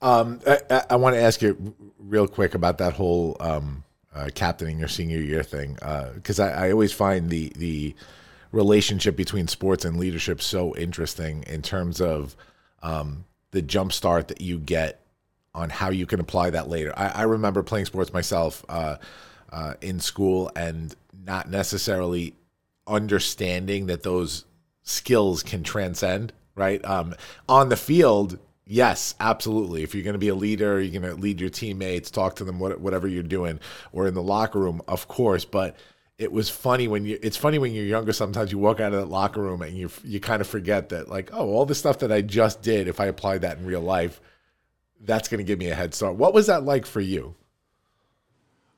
Um, 0.00 0.40
I, 0.46 0.82
I, 0.90 0.96
want 0.96 1.14
to 1.14 1.22
ask 1.22 1.40
you 1.42 1.76
real 2.00 2.26
quick 2.26 2.56
about 2.56 2.78
that 2.78 2.94
whole 2.94 3.36
um, 3.38 3.84
uh, 4.12 4.30
captaining 4.34 4.80
your 4.80 4.88
senior 4.88 5.20
year 5.20 5.44
thing 5.44 5.74
because 6.14 6.40
uh, 6.40 6.46
I, 6.46 6.66
I, 6.66 6.72
always 6.72 6.92
find 6.92 7.30
the 7.30 7.52
the 7.54 7.94
relationship 8.50 9.14
between 9.14 9.46
sports 9.46 9.84
and 9.84 9.98
leadership 9.98 10.42
so 10.42 10.74
interesting 10.74 11.44
in 11.46 11.62
terms 11.62 12.00
of 12.00 12.34
um, 12.82 13.24
the 13.52 13.62
jump 13.62 13.92
start 13.92 14.26
that 14.26 14.40
you 14.40 14.58
get 14.58 15.00
on 15.54 15.70
how 15.70 15.90
you 15.90 16.06
can 16.06 16.18
apply 16.18 16.50
that 16.50 16.68
later. 16.68 16.92
I, 16.96 17.08
I 17.08 17.22
remember 17.22 17.62
playing 17.62 17.86
sports 17.86 18.12
myself 18.12 18.64
uh, 18.68 18.96
uh 19.52 19.74
in 19.80 20.00
school 20.00 20.50
and 20.56 20.96
not 21.24 21.48
necessarily 21.48 22.34
understanding 22.86 23.86
that 23.86 24.02
those 24.02 24.44
skills 24.82 25.42
can 25.42 25.62
transcend, 25.62 26.32
right? 26.54 26.84
Um, 26.84 27.14
on 27.48 27.68
the 27.68 27.76
field, 27.76 28.38
yes, 28.66 29.14
absolutely. 29.20 29.82
If 29.82 29.94
you're 29.94 30.04
going 30.04 30.14
to 30.14 30.18
be 30.18 30.28
a 30.28 30.34
leader, 30.34 30.80
you're 30.80 31.00
going 31.00 31.14
to 31.14 31.20
lead 31.20 31.40
your 31.40 31.50
teammates, 31.50 32.10
talk 32.10 32.36
to 32.36 32.44
them, 32.44 32.58
whatever 32.58 33.06
you're 33.06 33.22
doing, 33.22 33.60
or 33.92 34.06
in 34.06 34.14
the 34.14 34.22
locker 34.22 34.58
room, 34.58 34.82
of 34.88 35.08
course. 35.08 35.44
But 35.44 35.76
it 36.18 36.32
was 36.32 36.48
funny 36.48 36.88
when 36.88 37.04
you 37.04 37.18
it's 37.22 37.36
funny 37.36 37.58
when 37.58 37.72
you're 37.72 37.84
younger 37.84 38.12
sometimes 38.12 38.52
you 38.52 38.58
walk 38.58 38.78
out 38.80 38.92
of 38.92 39.00
that 39.00 39.08
locker 39.08 39.40
room 39.40 39.62
and 39.62 39.76
you 39.76 39.90
you 40.04 40.20
kind 40.20 40.40
of 40.40 40.46
forget 40.46 40.90
that 40.90 41.08
like 41.08 41.30
oh 41.32 41.48
all 41.48 41.66
the 41.66 41.74
stuff 41.74 41.98
that 41.98 42.12
I 42.12 42.20
just 42.20 42.62
did 42.62 42.86
if 42.86 43.00
I 43.00 43.06
applied 43.06 43.40
that 43.40 43.58
in 43.58 43.64
real 43.66 43.80
life 43.80 44.20
that's 45.00 45.28
going 45.28 45.38
to 45.38 45.44
give 45.44 45.58
me 45.58 45.68
a 45.68 45.74
head 45.74 45.94
start. 45.94 46.14
What 46.14 46.32
was 46.32 46.46
that 46.46 46.62
like 46.62 46.86
for 46.86 47.00
you? 47.00 47.34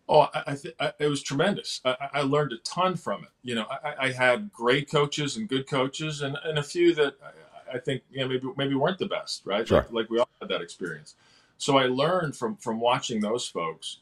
Oh, 0.09 0.29
I, 0.35 0.43
I 0.49 0.55
think 0.55 0.75
it 0.99 1.09
was 1.09 1.23
tremendous. 1.23 1.81
I, 1.85 1.97
I 2.15 2.21
learned 2.23 2.53
a 2.53 2.59
ton 2.59 2.95
from 2.97 3.25
it. 3.25 3.31
You 3.43 3.55
know, 3.55 3.67
I, 3.71 4.07
I 4.07 4.13
had 4.13 4.53
great 4.53 4.91
coaches 4.91 5.37
and 5.37 5.49
good 5.49 5.67
coaches, 5.67 6.21
and, 6.21 6.37
and 6.45 6.59
a 6.59 6.63
few 6.63 6.95
that 6.95 7.15
I, 7.25 7.77
I 7.77 7.79
think 7.79 8.03
you 8.11 8.21
know 8.21 8.29
maybe 8.29 8.49
maybe 8.57 8.75
weren't 8.75 8.99
the 8.99 9.07
best, 9.07 9.47
right? 9.47 9.67
Sure. 9.67 9.79
Like, 9.79 9.93
like 9.93 10.11
we 10.11 10.19
all 10.19 10.29
had 10.41 10.51
that 10.51 10.61
experience. 10.61 11.15
So 11.57 11.79
I 11.79 11.87
learned 11.87 12.37
from 12.37 12.57
from 12.57 12.81
watching 12.81 13.21
those 13.21 13.49
folks, 13.49 13.99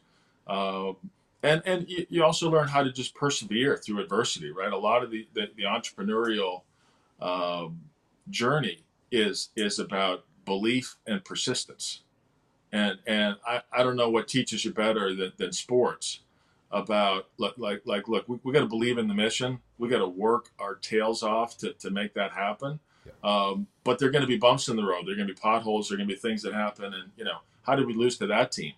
um, 0.49 0.97
and 1.43 1.62
and 1.67 1.88
you, 1.88 2.07
you 2.11 2.25
also 2.25 2.51
learn 2.51 2.69
how 2.69 2.83
to 2.83 2.91
just 2.91 3.15
persevere 3.15 3.77
through 3.77 4.01
adversity, 4.01 4.51
right? 4.51 4.73
A 4.73 4.79
lot 4.79 5.05
of 5.05 5.11
the 5.11 5.29
the, 5.35 5.51
the 5.57 5.65
entrepreneurial 5.65 6.62
um, 7.21 7.81
journey 8.29 8.79
is 9.12 9.51
is 9.55 9.79
about 9.79 10.25
belief 10.45 10.97
and 11.07 11.25
persistence 11.25 12.01
and 12.73 12.99
and 13.07 13.37
I, 13.47 13.63
I 13.73 13.83
don't 13.83 13.97
know 13.97 14.11
what 14.11 14.29
teaches 14.29 14.65
you 14.65 14.73
better 14.73 15.15
than, 15.15 15.33
than 15.37 15.53
sports 15.53 16.21
about 16.71 17.29
like 17.39 17.53
like, 17.59 17.83
like 17.85 18.09
look 18.09 18.29
we, 18.29 18.39
we 18.43 18.53
got 18.53 18.61
to 18.61 18.67
believe 18.67 18.99
in 18.99 19.09
the 19.09 19.15
mission. 19.15 19.61
We 19.79 19.89
got 19.89 19.99
to 19.99 20.09
work 20.09 20.51
our 20.59 20.77
tails 20.77 21.23
off 21.23 21.59
to, 21.59 21.73
to 21.75 21.91
make 21.91 22.15
that 22.15 22.33
happen. 22.33 22.81
Um, 23.25 23.67
but 23.85 23.99
there 23.99 24.09
are 24.09 24.13
going 24.13 24.23
to 24.23 24.29
be 24.29 24.37
bumps 24.37 24.69
in 24.69 24.77
the 24.77 24.85
road. 24.85 25.07
There 25.07 25.13
are 25.13 25.17
going 25.17 25.29
to 25.29 25.35
be 25.35 25.41
potholes. 25.41 25.89
There 25.89 25.97
are 25.97 25.99
going 25.99 26.09
to 26.09 26.15
be 26.15 26.21
things 26.21 26.43
that 26.43 26.55
happen. 26.55 26.95
And 26.95 27.11
you 27.17 27.25
know 27.25 27.39
how 27.63 27.77
did 27.77 27.87
we 27.87 27.95
lose 27.95 28.17
to 28.19 28.27
that 28.29 28.53
team? 28.53 28.73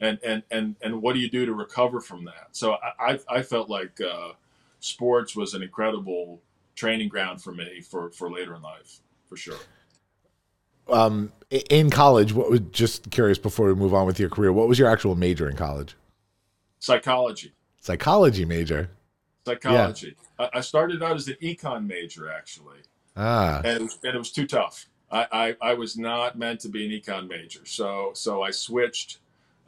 And 0.00 0.18
and 0.22 0.42
and 0.50 0.76
and 0.80 1.02
what 1.02 1.14
do 1.14 1.20
you 1.20 1.30
do 1.30 1.44
to 1.44 1.52
recover 1.52 2.00
from 2.00 2.24
that? 2.26 2.48
So 2.52 2.74
i 2.74 3.12
i, 3.12 3.18
I 3.28 3.42
felt 3.42 3.68
like 3.68 4.00
uh, 4.00 4.32
sports 4.78 5.34
was 5.34 5.54
an 5.54 5.62
incredible 5.62 6.40
training 6.76 7.08
ground 7.08 7.42
for 7.42 7.52
me 7.52 7.80
for 7.80 8.10
for 8.10 8.30
later 8.30 8.54
in 8.54 8.62
life 8.62 9.00
for 9.28 9.36
sure 9.36 9.58
Um, 10.92 11.32
in 11.50 11.90
college, 11.90 12.32
what 12.32 12.50
was 12.50 12.60
just 12.70 13.10
curious 13.10 13.38
before 13.38 13.66
we 13.66 13.74
move 13.74 13.92
on 13.94 14.06
with 14.06 14.20
your 14.20 14.28
career? 14.28 14.52
What 14.52 14.68
was 14.68 14.78
your 14.78 14.88
actual 14.88 15.16
major 15.16 15.48
in 15.48 15.56
college? 15.56 15.96
psychology 16.80 17.52
Psychology 17.82 18.44
major. 18.44 18.90
psychology 19.46 20.16
I, 20.38 20.48
I 20.54 20.60
started 20.60 21.02
out 21.02 21.16
as 21.16 21.28
an 21.28 21.36
econ 21.42 21.86
major 21.86 22.30
actually 22.30 22.78
Ah, 23.16 23.60
and 23.64 23.66
it 23.66 23.82
was, 23.82 23.98
and 24.04 24.14
it 24.14 24.18
was 24.18 24.32
too 24.32 24.46
tough. 24.46 24.86
I, 25.10 25.26
I, 25.32 25.70
I 25.70 25.74
was 25.74 25.96
not 25.96 26.38
meant 26.38 26.60
to 26.60 26.68
be 26.68 26.86
an 26.86 26.92
econ 26.92 27.28
major, 27.28 27.66
so 27.66 28.12
so 28.14 28.42
I 28.42 28.50
switched. 28.50 29.18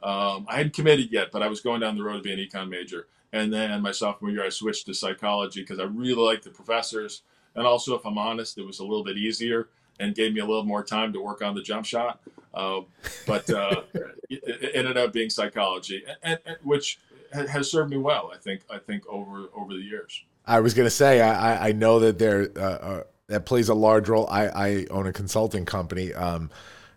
Um, 0.01 0.45
I 0.49 0.57
hadn't 0.57 0.73
committed 0.73 1.11
yet, 1.11 1.31
but 1.31 1.43
I 1.43 1.47
was 1.47 1.61
going 1.61 1.81
down 1.81 1.97
the 1.97 2.03
road 2.03 2.17
to 2.17 2.23
be 2.23 2.33
an 2.33 2.39
econ 2.39 2.69
major. 2.69 3.07
And 3.31 3.51
then 3.51 3.81
my 3.81 3.91
sophomore 3.91 4.31
year, 4.31 4.45
I 4.45 4.49
switched 4.49 4.85
to 4.87 4.93
psychology 4.93 5.61
because 5.61 5.79
I 5.79 5.83
really 5.83 6.21
liked 6.21 6.43
the 6.43 6.51
professors, 6.51 7.23
and 7.55 7.67
also, 7.67 7.95
if 7.95 8.05
I'm 8.05 8.17
honest, 8.17 8.57
it 8.57 8.65
was 8.65 8.79
a 8.79 8.83
little 8.83 9.03
bit 9.03 9.17
easier 9.17 9.69
and 9.99 10.15
gave 10.15 10.33
me 10.33 10.39
a 10.39 10.45
little 10.45 10.63
more 10.63 10.83
time 10.83 11.13
to 11.13 11.21
work 11.21 11.41
on 11.41 11.55
the 11.55 11.61
jump 11.61 11.85
shot. 11.85 12.19
Uh, 12.53 12.81
but 13.25 13.49
uh, 13.49 13.81
it, 14.29 14.43
it 14.45 14.71
ended 14.75 14.97
up 14.97 15.11
being 15.11 15.29
psychology, 15.29 16.03
and, 16.21 16.39
and, 16.45 16.57
which 16.63 16.99
has 17.31 17.69
served 17.69 17.89
me 17.89 17.97
well. 17.97 18.31
I 18.33 18.37
think 18.37 18.61
I 18.69 18.77
think 18.77 19.07
over 19.07 19.47
over 19.55 19.73
the 19.73 19.81
years. 19.81 20.23
I 20.45 20.59
was 20.59 20.73
gonna 20.73 20.89
say 20.89 21.21
I 21.21 21.69
I, 21.69 21.71
know 21.71 21.99
that 21.99 22.19
there 22.19 22.49
uh, 22.55 22.61
uh, 22.61 23.03
that 23.27 23.45
plays 23.45 23.69
a 23.69 23.73
large 23.73 24.09
role. 24.09 24.27
I 24.27 24.47
I 24.47 24.87
own 24.91 25.07
a 25.07 25.13
consulting 25.13 25.65
company, 25.65 26.13
um, 26.13 26.51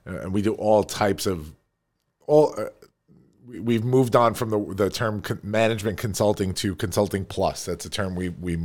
uh, 0.07 0.21
and 0.21 0.35
we 0.35 0.43
do 0.43 0.55
all 0.55 0.85
types 0.85 1.27
of 1.27 1.55
all. 2.27 2.55
Uh, 2.59 2.67
we- 3.47 3.61
we've 3.61 3.85
moved 3.85 4.17
on 4.17 4.35
from 4.35 4.51
the 4.51 4.75
the 4.75 4.91
term 4.91 5.23
management 5.43 5.99
consulting 5.99 6.53
to 6.55 6.75
consulting 6.75 7.25
plus. 7.25 7.65
That's 7.65 7.85
a 7.85 7.91
term 7.91 8.15
we 8.15 8.31
we 8.31 8.59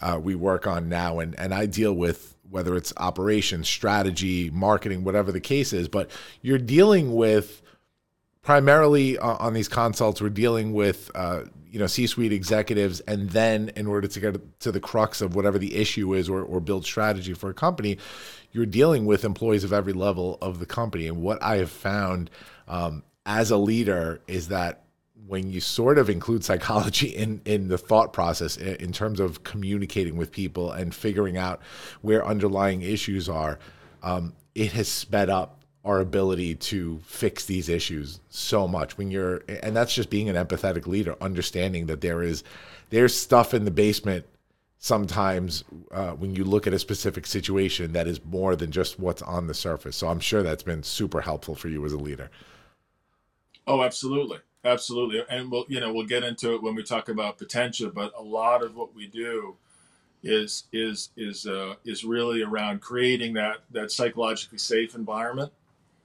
uh, 0.00 0.18
we 0.22 0.34
work 0.34 0.66
on 0.66 0.88
now, 0.88 1.18
and 1.18 1.38
and 1.38 1.52
I 1.52 1.66
deal 1.66 1.92
with 1.92 2.34
whether 2.50 2.76
it's 2.76 2.92
operations, 2.96 3.68
strategy, 3.68 4.50
marketing, 4.50 5.04
whatever 5.04 5.32
the 5.32 5.40
case 5.40 5.72
is. 5.72 5.88
But 5.88 6.10
you're 6.42 6.58
dealing 6.58 7.14
with 7.14 7.62
primarily 8.42 9.18
uh, 9.18 9.36
on 9.36 9.52
these 9.52 9.68
consults, 9.68 10.22
we're 10.22 10.30
dealing 10.30 10.72
with 10.72 11.10
uh, 11.14 11.42
you 11.70 11.78
know 11.78 11.86
C-suite 11.86 12.32
executives, 12.32 13.00
and 13.00 13.30
then 13.30 13.70
in 13.76 13.86
order 13.86 14.08
to 14.08 14.20
get 14.20 14.60
to 14.60 14.72
the 14.72 14.80
crux 14.80 15.20
of 15.20 15.34
whatever 15.34 15.58
the 15.58 15.76
issue 15.76 16.14
is, 16.14 16.28
or, 16.28 16.42
or 16.42 16.60
build 16.60 16.84
strategy 16.84 17.34
for 17.34 17.50
a 17.50 17.54
company, 17.54 17.98
you're 18.52 18.66
dealing 18.66 19.06
with 19.06 19.24
employees 19.24 19.64
of 19.64 19.72
every 19.72 19.92
level 19.92 20.38
of 20.40 20.58
the 20.58 20.66
company. 20.66 21.06
And 21.06 21.22
what 21.22 21.42
I 21.42 21.56
have 21.56 21.70
found 21.70 22.30
um, 22.66 23.02
as 23.26 23.50
a 23.50 23.58
leader 23.58 24.20
is 24.26 24.48
that 24.48 24.84
when 25.28 25.52
you 25.52 25.60
sort 25.60 25.98
of 25.98 26.08
include 26.08 26.42
psychology 26.42 27.08
in 27.16 27.40
in 27.44 27.68
the 27.68 27.78
thought 27.78 28.12
process 28.12 28.56
in, 28.56 28.74
in 28.76 28.92
terms 28.92 29.20
of 29.20 29.44
communicating 29.44 30.16
with 30.16 30.32
people 30.32 30.72
and 30.72 30.94
figuring 30.94 31.36
out 31.36 31.60
where 32.02 32.26
underlying 32.26 32.82
issues 32.82 33.28
are, 33.28 33.58
um, 34.02 34.32
it 34.54 34.72
has 34.72 34.88
sped 34.88 35.30
up 35.30 35.62
our 35.84 36.00
ability 36.00 36.54
to 36.54 36.98
fix 37.04 37.46
these 37.46 37.68
issues 37.68 38.20
so 38.28 38.66
much. 38.66 38.98
When 38.98 39.10
you're 39.10 39.42
and 39.48 39.76
that's 39.76 39.94
just 39.94 40.10
being 40.10 40.28
an 40.28 40.36
empathetic 40.36 40.86
leader 40.86 41.14
understanding 41.20 41.86
that 41.86 42.00
there 42.00 42.22
is 42.22 42.42
there's 42.90 43.14
stuff 43.14 43.54
in 43.54 43.64
the 43.64 43.70
basement 43.70 44.26
sometimes 44.80 45.64
uh, 45.90 46.12
when 46.12 46.34
you 46.34 46.44
look 46.44 46.66
at 46.66 46.72
a 46.72 46.78
specific 46.78 47.26
situation 47.26 47.92
that 47.92 48.06
is 48.06 48.24
more 48.24 48.54
than 48.54 48.70
just 48.70 48.98
what's 48.98 49.22
on 49.22 49.46
the 49.46 49.54
surface. 49.54 49.96
So 49.96 50.08
i'm 50.08 50.20
sure 50.20 50.42
that's 50.42 50.62
been 50.62 50.82
super 50.82 51.20
helpful 51.20 51.54
for 51.54 51.68
you 51.68 51.84
as 51.84 51.92
a 51.92 51.98
leader. 51.98 52.30
Oh, 53.66 53.82
absolutely, 53.82 54.38
absolutely, 54.68 55.22
and 55.28 55.50
we'll 55.50 55.64
you 55.68 55.80
know 55.80 55.92
we'll 55.92 56.06
get 56.06 56.24
into 56.24 56.54
it 56.54 56.62
when 56.62 56.74
we 56.74 56.82
talk 56.82 57.08
about 57.08 57.38
Potentia. 57.38 57.90
But 57.90 58.12
a 58.16 58.22
lot 58.22 58.62
of 58.62 58.76
what 58.76 58.94
we 58.94 59.06
do 59.06 59.56
is 60.22 60.64
is 60.72 61.10
is 61.16 61.46
uh, 61.46 61.74
is 61.84 62.04
really 62.04 62.42
around 62.42 62.80
creating 62.80 63.34
that 63.34 63.58
that 63.70 63.90
psychologically 63.90 64.58
safe 64.58 64.94
environment. 64.94 65.52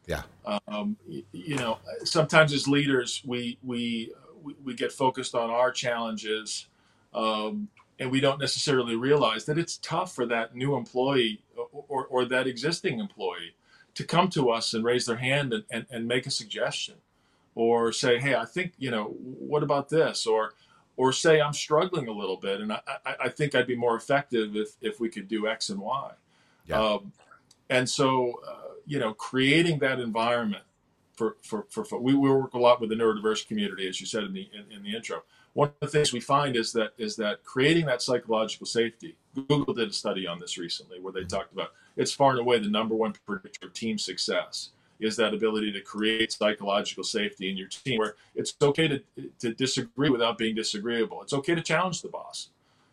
yeah 0.08 0.24
Um, 0.68 0.98
you 1.32 1.56
know, 1.56 1.80
sometimes 2.04 2.54
as 2.54 2.68
leaders, 2.68 3.22
we 3.26 3.58
we 3.64 4.12
we, 4.64 4.74
get 4.74 4.92
focused 4.92 5.36
on 5.36 5.50
our 5.50 5.72
challenges, 5.72 6.68
um, 7.14 7.70
and 8.00 8.12
we 8.12 8.20
don't 8.20 8.40
necessarily 8.40 8.96
realize 8.96 9.46
that 9.46 9.58
it's 9.58 9.78
tough 9.78 10.14
for 10.14 10.26
that 10.26 10.54
new 10.54 10.76
employee 10.76 11.42
or, 11.56 11.86
or, 11.88 12.06
or 12.08 12.26
that 12.26 12.46
existing 12.46 13.00
employee 13.00 13.56
to 13.96 14.04
come 14.04 14.28
to 14.28 14.50
us 14.50 14.74
and 14.74 14.84
raise 14.84 15.06
their 15.06 15.16
hand 15.16 15.54
and, 15.54 15.64
and, 15.72 15.86
and 15.92 16.08
make 16.08 16.26
a 16.26 16.32
suggestion 16.32 16.96
or 17.56 17.92
say, 17.92 18.20
hey, 18.20 18.36
I 18.36 18.46
think, 18.46 18.74
you 18.78 18.92
know, 18.92 19.16
what 19.20 19.64
about 19.64 19.90
this? 19.90 20.26
Or 20.26 20.54
or 20.96 21.12
say 21.12 21.42
I'm 21.42 21.54
struggling 21.54 22.08
a 22.08 22.12
little 22.12 22.38
bit 22.38 22.62
and 22.62 22.72
I, 22.72 22.80
I, 23.06 23.16
I 23.24 23.30
think 23.30 23.56
I'd 23.56 23.66
be 23.66 23.76
more 23.76 23.96
effective 23.96 24.56
if, 24.56 24.76
if 24.80 25.00
we 25.00 25.10
could 25.10 25.28
do 25.28 25.48
X 25.48 25.70
and 25.70 25.80
Y. 25.80 26.12
Yeah. 26.68 26.80
Um, 26.80 27.12
and 27.70 27.90
so, 27.90 28.42
uh, 28.48 28.74
you 28.86 29.00
know, 29.00 29.14
creating 29.14 29.80
that 29.80 30.00
environment 30.00 30.64
for, 31.16 31.38
for, 31.42 31.66
for, 31.70 31.84
for 31.84 32.00
we, 32.00 32.14
we 32.14 32.30
work 32.30 32.54
a 32.54 32.60
lot 32.60 32.80
with 32.80 32.90
the 32.90 32.96
neurodiverse 32.96 33.48
community, 33.48 33.88
as 33.88 34.00
you 34.00 34.06
said 34.06 34.24
in 34.24 34.34
the, 34.34 34.50
in, 34.54 34.72
in 34.72 34.84
the 34.84 34.96
intro. 34.96 35.24
One 35.54 35.70
of 35.70 35.76
the 35.82 35.88
things 35.88 36.14
we 36.14 36.20
find 36.20 36.56
is 36.56 36.74
that, 36.74 36.94
is 36.98 37.16
that 37.16 37.44
creating 37.44 37.86
that 37.88 38.02
psychological 38.02 38.66
safety, 38.66 39.16
Google 39.48 39.74
did 39.74 39.90
a 39.90 39.94
study 39.94 40.28
on 40.28 40.40
this 40.40 40.58
recently 40.58 41.00
where 41.00 41.14
they 41.14 41.24
talked 41.24 41.54
about 41.54 41.70
it's 41.96 42.12
far 42.12 42.32
and 42.32 42.40
away 42.40 42.60
the 42.60 42.70
number 42.70 42.96
one 42.96 43.14
predictor 43.26 43.68
of 43.68 43.74
team 43.74 43.98
success 43.98 44.70
is 45.00 45.16
that 45.18 45.34
ability 45.34 45.72
to 45.72 45.82
create 45.82 46.32
psychological 46.32 47.04
safety 47.04 47.50
in 47.50 47.58
your 47.58 47.68
team 47.68 48.00
where 48.00 48.16
it's 48.36 48.56
okay 48.62 48.88
to, 48.88 49.04
to 49.40 49.54
disagree 49.54 50.10
without 50.10 50.38
being 50.38 50.56
disagreeable. 50.56 51.22
It's 51.22 51.34
okay 51.34 51.56
to 51.56 51.62
challenge 51.62 52.02
the 52.02 52.10
boss. 52.10 52.50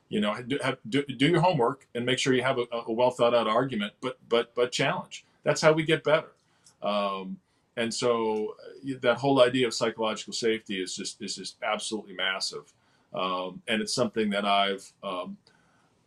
You 0.08 0.20
know, 0.20 0.36
do, 0.42 0.58
have, 0.62 0.78
do, 0.88 1.04
do 1.04 1.28
your 1.28 1.40
homework 1.40 1.86
and 1.94 2.04
make 2.04 2.18
sure 2.18 2.34
you 2.34 2.42
have 2.42 2.58
a, 2.58 2.66
a 2.72 2.92
well 2.92 3.10
thought 3.10 3.34
out 3.34 3.46
argument, 3.46 3.92
but 4.00 4.18
but 4.28 4.54
but 4.54 4.72
challenge. 4.72 5.24
That's 5.44 5.60
how 5.60 5.72
we 5.72 5.84
get 5.84 6.02
better. 6.02 6.32
Um, 6.82 7.38
and 7.76 7.94
so 7.94 8.56
uh, 8.60 8.94
that 9.02 9.18
whole 9.18 9.40
idea 9.40 9.66
of 9.68 9.74
psychological 9.74 10.32
safety 10.32 10.82
is 10.82 10.96
just 10.96 11.22
is 11.22 11.36
just 11.36 11.56
absolutely 11.62 12.14
massive, 12.14 12.72
um, 13.14 13.62
and 13.68 13.80
it's 13.80 13.94
something 13.94 14.30
that 14.30 14.44
I've 14.44 14.92
um, 15.04 15.36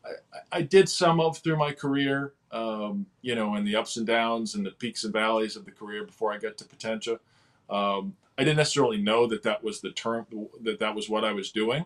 I, 0.05 0.09
I 0.51 0.61
did 0.61 0.89
some 0.89 1.19
of 1.19 1.37
through 1.37 1.57
my 1.57 1.71
career, 1.71 2.33
um, 2.51 3.05
you 3.21 3.35
know, 3.35 3.55
and 3.55 3.65
the 3.65 3.75
ups 3.75 3.97
and 3.97 4.05
downs 4.05 4.55
and 4.55 4.65
the 4.65 4.71
peaks 4.71 5.03
and 5.03 5.13
valleys 5.13 5.55
of 5.55 5.65
the 5.65 5.71
career 5.71 6.03
before 6.03 6.33
I 6.33 6.37
got 6.37 6.57
to 6.57 6.65
Potentia. 6.65 7.19
Um, 7.69 8.15
I 8.37 8.43
didn't 8.43 8.57
necessarily 8.57 8.97
know 9.01 9.27
that 9.27 9.43
that 9.43 9.63
was 9.63 9.81
the 9.81 9.91
term 9.91 10.25
that 10.61 10.79
that 10.79 10.95
was 10.95 11.09
what 11.09 11.23
I 11.23 11.31
was 11.31 11.51
doing, 11.51 11.85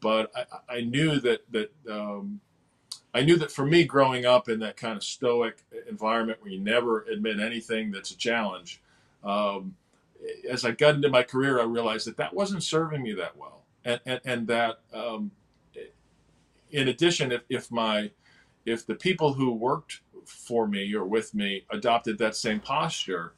but 0.00 0.30
I, 0.36 0.76
I 0.76 0.80
knew 0.80 1.20
that 1.20 1.44
that 1.52 1.72
um, 1.90 2.40
I 3.14 3.22
knew 3.22 3.36
that 3.36 3.52
for 3.52 3.64
me 3.64 3.84
growing 3.84 4.26
up 4.26 4.48
in 4.48 4.58
that 4.60 4.76
kind 4.76 4.96
of 4.96 5.04
stoic 5.04 5.58
environment 5.88 6.40
where 6.42 6.50
you 6.50 6.60
never 6.60 7.02
admit 7.02 7.38
anything 7.38 7.92
that's 7.92 8.10
a 8.10 8.16
challenge, 8.16 8.82
um, 9.22 9.76
as 10.48 10.64
I 10.64 10.72
got 10.72 10.96
into 10.96 11.08
my 11.08 11.22
career, 11.22 11.60
I 11.60 11.64
realized 11.64 12.06
that 12.08 12.16
that 12.16 12.34
wasn't 12.34 12.62
serving 12.64 13.02
me 13.02 13.12
that 13.14 13.36
well, 13.36 13.62
and 13.84 14.00
and, 14.04 14.20
and 14.24 14.46
that 14.48 14.80
um, 14.92 15.30
in 16.74 16.88
addition, 16.88 17.32
if, 17.32 17.42
if 17.48 17.70
my 17.70 18.10
if 18.66 18.86
the 18.86 18.94
people 18.94 19.34
who 19.34 19.52
worked 19.52 20.00
for 20.26 20.66
me 20.66 20.92
or 20.94 21.04
with 21.04 21.34
me 21.34 21.64
adopted 21.70 22.18
that 22.18 22.34
same 22.34 22.60
posture, 22.60 23.34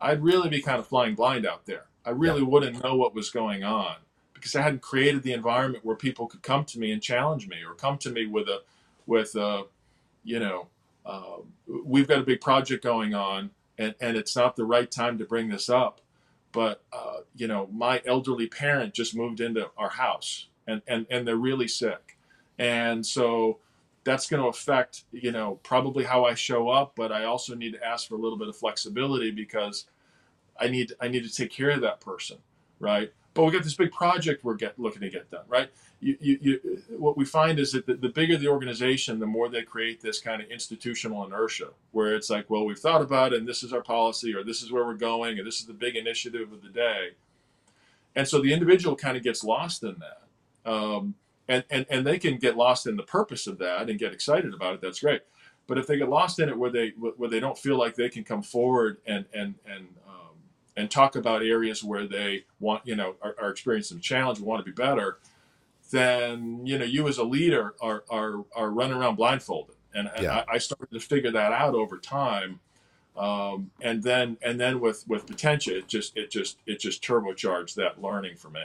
I'd 0.00 0.22
really 0.22 0.48
be 0.48 0.62
kind 0.62 0.78
of 0.78 0.86
flying 0.86 1.14
blind 1.14 1.46
out 1.46 1.66
there. 1.66 1.86
I 2.04 2.10
really 2.10 2.42
wouldn't 2.42 2.82
know 2.82 2.96
what 2.96 3.14
was 3.14 3.30
going 3.30 3.62
on 3.62 3.96
because 4.32 4.54
I 4.54 4.62
hadn't 4.62 4.82
created 4.82 5.22
the 5.22 5.32
environment 5.32 5.84
where 5.84 5.96
people 5.96 6.26
could 6.28 6.42
come 6.42 6.64
to 6.66 6.78
me 6.78 6.92
and 6.92 7.02
challenge 7.02 7.48
me 7.48 7.56
or 7.66 7.74
come 7.74 7.98
to 7.98 8.10
me 8.10 8.26
with 8.26 8.48
a 8.48 8.62
with 9.06 9.34
a 9.34 9.64
you 10.24 10.38
know 10.38 10.68
uh, 11.04 11.38
we've 11.84 12.08
got 12.08 12.20
a 12.20 12.24
big 12.24 12.40
project 12.40 12.82
going 12.82 13.14
on 13.14 13.50
and 13.76 13.94
and 14.00 14.16
it's 14.16 14.36
not 14.36 14.56
the 14.56 14.64
right 14.64 14.90
time 14.90 15.18
to 15.18 15.24
bring 15.24 15.48
this 15.48 15.68
up 15.68 16.00
but 16.52 16.82
uh, 16.92 17.18
you 17.34 17.48
know 17.48 17.68
my 17.72 18.00
elderly 18.06 18.46
parent 18.46 18.94
just 18.94 19.16
moved 19.16 19.40
into 19.40 19.68
our 19.76 19.90
house 19.90 20.46
and 20.66 20.82
and 20.86 21.06
and 21.10 21.26
they're 21.26 21.36
really 21.36 21.68
sick 21.68 22.15
and 22.58 23.04
so 23.04 23.58
that's 24.04 24.28
going 24.28 24.42
to 24.42 24.48
affect 24.48 25.04
you 25.12 25.32
know 25.32 25.58
probably 25.62 26.04
how 26.04 26.24
I 26.24 26.34
show 26.34 26.68
up 26.68 26.92
but 26.96 27.12
I 27.12 27.24
also 27.24 27.54
need 27.54 27.72
to 27.74 27.84
ask 27.86 28.08
for 28.08 28.14
a 28.14 28.18
little 28.18 28.38
bit 28.38 28.48
of 28.48 28.56
flexibility 28.56 29.30
because 29.30 29.86
I 30.58 30.68
need 30.68 30.92
I 31.00 31.08
need 31.08 31.24
to 31.24 31.32
take 31.32 31.50
care 31.50 31.70
of 31.70 31.80
that 31.82 32.00
person 32.00 32.38
right 32.78 33.12
but 33.34 33.44
we 33.44 33.52
got 33.52 33.64
this 33.64 33.74
big 33.74 33.92
project 33.92 34.44
we're 34.44 34.54
get, 34.54 34.78
looking 34.78 35.02
to 35.02 35.10
get 35.10 35.30
done 35.30 35.44
right 35.48 35.70
you, 36.00 36.16
you, 36.20 36.38
you, 36.40 36.82
what 36.98 37.16
we 37.16 37.24
find 37.24 37.58
is 37.58 37.72
that 37.72 37.86
the, 37.86 37.94
the 37.94 38.08
bigger 38.08 38.36
the 38.36 38.48
organization, 38.48 39.18
the 39.18 39.26
more 39.26 39.48
they 39.48 39.62
create 39.62 40.00
this 40.00 40.20
kind 40.20 40.42
of 40.42 40.50
institutional 40.50 41.24
inertia, 41.24 41.68
where 41.92 42.14
it's 42.14 42.28
like, 42.28 42.50
well, 42.50 42.66
we've 42.66 42.78
thought 42.78 43.00
about 43.00 43.32
it, 43.32 43.38
and 43.38 43.48
this 43.48 43.62
is 43.62 43.72
our 43.72 43.82
policy, 43.82 44.34
or 44.34 44.44
this 44.44 44.62
is 44.62 44.70
where 44.70 44.84
we're 44.84 44.94
going, 44.94 45.38
and 45.38 45.46
this 45.46 45.60
is 45.60 45.66
the 45.66 45.72
big 45.72 45.96
initiative 45.96 46.52
of 46.52 46.62
the 46.62 46.68
day. 46.68 47.10
And 48.14 48.28
so 48.28 48.40
the 48.40 48.52
individual 48.52 48.94
kind 48.94 49.16
of 49.16 49.22
gets 49.22 49.42
lost 49.42 49.82
in 49.82 49.96
that. 50.00 50.70
Um, 50.70 51.14
and, 51.48 51.64
and, 51.70 51.86
and 51.88 52.06
they 52.06 52.18
can 52.18 52.38
get 52.38 52.56
lost 52.56 52.86
in 52.86 52.96
the 52.96 53.02
purpose 53.02 53.46
of 53.46 53.58
that 53.58 53.88
and 53.88 53.98
get 53.98 54.12
excited 54.12 54.52
about 54.52 54.74
it. 54.74 54.80
That's 54.80 55.00
great. 55.00 55.22
But 55.66 55.78
if 55.78 55.86
they 55.86 55.98
get 55.98 56.08
lost 56.08 56.38
in 56.38 56.48
it 56.48 56.56
where 56.56 56.70
they 56.70 56.90
where 56.90 57.28
they 57.28 57.40
don't 57.40 57.58
feel 57.58 57.76
like 57.76 57.96
they 57.96 58.08
can 58.08 58.24
come 58.24 58.42
forward 58.42 58.98
and 59.06 59.24
and 59.34 59.54
and 59.64 59.88
um, 60.06 60.36
and 60.76 60.90
talk 60.90 61.16
about 61.16 61.42
areas 61.42 61.82
where 61.82 62.06
they 62.06 62.44
want 62.60 62.86
you 62.86 62.94
know 62.94 63.16
are, 63.20 63.34
are 63.40 63.50
experiencing 63.50 64.00
challenge, 64.00 64.38
want 64.38 64.64
to 64.64 64.70
be 64.70 64.74
better, 64.74 65.18
then 65.90 66.64
you 66.64 66.78
know 66.78 66.84
you 66.84 67.08
as 67.08 67.18
a 67.18 67.24
leader 67.24 67.74
are 67.80 68.04
are, 68.10 68.44
are 68.54 68.70
running 68.70 68.96
around 68.96 69.16
blindfolded 69.16 69.76
and, 69.94 70.10
and 70.14 70.24
Yeah. 70.24 70.44
I, 70.48 70.54
I 70.54 70.58
started 70.58 70.90
to 70.92 71.00
figure 71.00 71.30
that 71.32 71.52
out 71.52 71.74
over 71.74 71.98
time 71.98 72.60
um, 73.16 73.70
and 73.80 74.02
then 74.02 74.36
and 74.42 74.60
then 74.60 74.80
with 74.80 75.04
with 75.08 75.26
potentia 75.26 75.78
it 75.78 75.88
just 75.88 76.16
it 76.16 76.30
just 76.30 76.58
it 76.66 76.80
just 76.80 77.02
turbocharged 77.02 77.74
that 77.74 78.00
learning 78.02 78.36
for 78.36 78.50
me 78.50 78.64